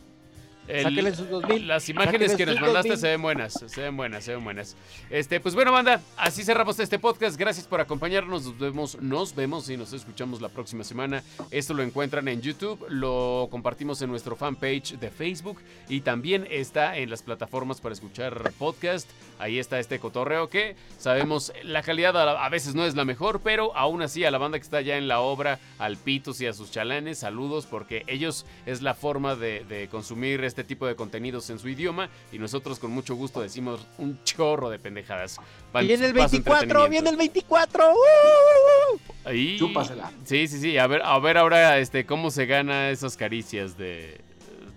El- 0.69 1.15
sus 1.15 1.29
2000. 1.29 1.67
las 1.67 1.89
imágenes 1.89 2.35
que 2.35 2.45
nos 2.45 2.55
mandaste 2.61 2.89
2000. 2.89 2.97
se 2.99 3.07
ven 3.09 3.21
buenas, 3.21 3.53
se 3.53 3.81
ven 3.81 3.97
buenas, 3.97 4.23
se 4.23 4.33
ven 4.35 4.43
buenas. 4.43 4.75
Este, 5.09 5.39
pues 5.39 5.55
bueno, 5.55 5.71
banda, 5.71 6.01
así 6.17 6.43
cerramos 6.43 6.79
este 6.79 6.99
podcast. 6.99 7.37
Gracias 7.39 7.65
por 7.67 7.81
acompañarnos. 7.81 8.45
Nos 8.45 8.59
vemos, 8.59 9.01
nos 9.01 9.35
vemos 9.35 9.69
y 9.69 9.77
nos 9.77 9.93
escuchamos 9.93 10.41
la 10.41 10.49
próxima 10.49 10.83
semana. 10.83 11.23
Esto 11.51 11.73
lo 11.73 11.83
encuentran 11.83 12.27
en 12.27 12.41
YouTube, 12.41 12.85
lo 12.89 13.47
compartimos 13.51 14.01
en 14.01 14.09
nuestro 14.09 14.35
fanpage 14.35 14.99
de 14.99 15.09
Facebook 15.09 15.59
y 15.87 16.01
también 16.01 16.47
está 16.49 16.97
en 16.97 17.09
las 17.09 17.23
plataformas 17.23 17.81
para 17.81 17.93
escuchar 17.93 18.51
podcast. 18.59 19.09
Ahí 19.39 19.57
está 19.59 19.79
este 19.79 19.99
cotorreo 19.99 20.49
que 20.49 20.75
sabemos 20.97 21.51
la 21.63 21.81
calidad 21.81 22.15
a, 22.17 22.45
a 22.45 22.49
veces 22.49 22.75
no 22.75 22.85
es 22.85 22.95
la 22.95 23.05
mejor, 23.05 23.41
pero 23.41 23.75
aún 23.75 24.01
así 24.01 24.23
a 24.25 24.31
la 24.31 24.37
banda 24.37 24.57
que 24.59 24.63
está 24.63 24.81
ya 24.81 24.97
en 24.97 25.07
la 25.07 25.19
obra, 25.21 25.59
al 25.79 25.97
Pitos 25.97 26.41
y 26.41 26.45
a 26.47 26.53
sus 26.53 26.71
chalanes, 26.71 27.19
saludos 27.19 27.65
porque 27.65 28.03
ellos 28.07 28.45
es 28.65 28.81
la 28.81 28.93
forma 28.93 29.35
de, 29.35 29.63
de 29.65 29.87
consumir 29.87 30.43
este 30.43 30.58
tipo 30.63 30.85
de 30.87 30.95
contenidos 30.95 31.49
en 31.49 31.59
su 31.59 31.69
idioma 31.69 32.09
y 32.31 32.39
nosotros 32.39 32.79
con 32.79 32.91
mucho 32.91 33.15
gusto 33.15 33.41
decimos 33.41 33.85
un 33.97 34.23
chorro 34.23 34.69
de 34.69 34.79
pendejadas. 34.79 35.37
Viene 35.73 36.05
el 36.07 36.13
paso 36.13 36.31
24, 36.31 36.63
entretenimiento. 36.63 36.89
viene 36.89 37.09
el 37.09 37.17
24. 37.17 37.89
¡Uh, 37.89 37.93
uh, 37.93 38.95
uh! 38.95 38.99
Ahí- 39.29 39.57
Chúpasela. 39.57 40.11
Sí, 40.25 40.47
sí, 40.47 40.59
sí. 40.59 40.77
A 40.77 40.87
ver, 40.87 41.01
a 41.03 41.17
ver 41.19 41.37
ahora 41.37 41.77
este, 41.79 42.05
cómo 42.05 42.31
se 42.31 42.45
gana 42.45 42.89
esas 42.89 43.15
caricias 43.17 43.77
de. 43.77 44.19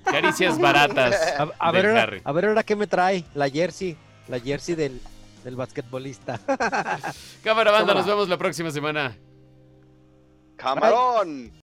Caricias 0.05 0.59
baratas. 0.59 1.15
A, 1.39 1.49
a 1.59 1.71
ver, 1.73 1.87
ahora, 1.87 2.03
Harry. 2.03 2.21
a 2.25 2.33
ver 2.33 2.45
ahora 2.47 2.63
qué 2.63 2.77
me 2.77 2.87
trae. 2.87 3.25
La 3.35 3.49
jersey. 3.49 3.97
La 4.29 4.39
jersey 4.41 4.75
del, 4.75 5.01
del 5.45 5.57
basquetbolista. 5.57 6.39
Cámara 7.43 7.71
banda, 7.71 7.79
Cámara. 7.81 7.95
nos 7.95 8.07
vemos 8.07 8.29
la 8.29 8.37
próxima 8.37 8.71
semana. 8.71 9.17
¡Camarón! 10.57 11.51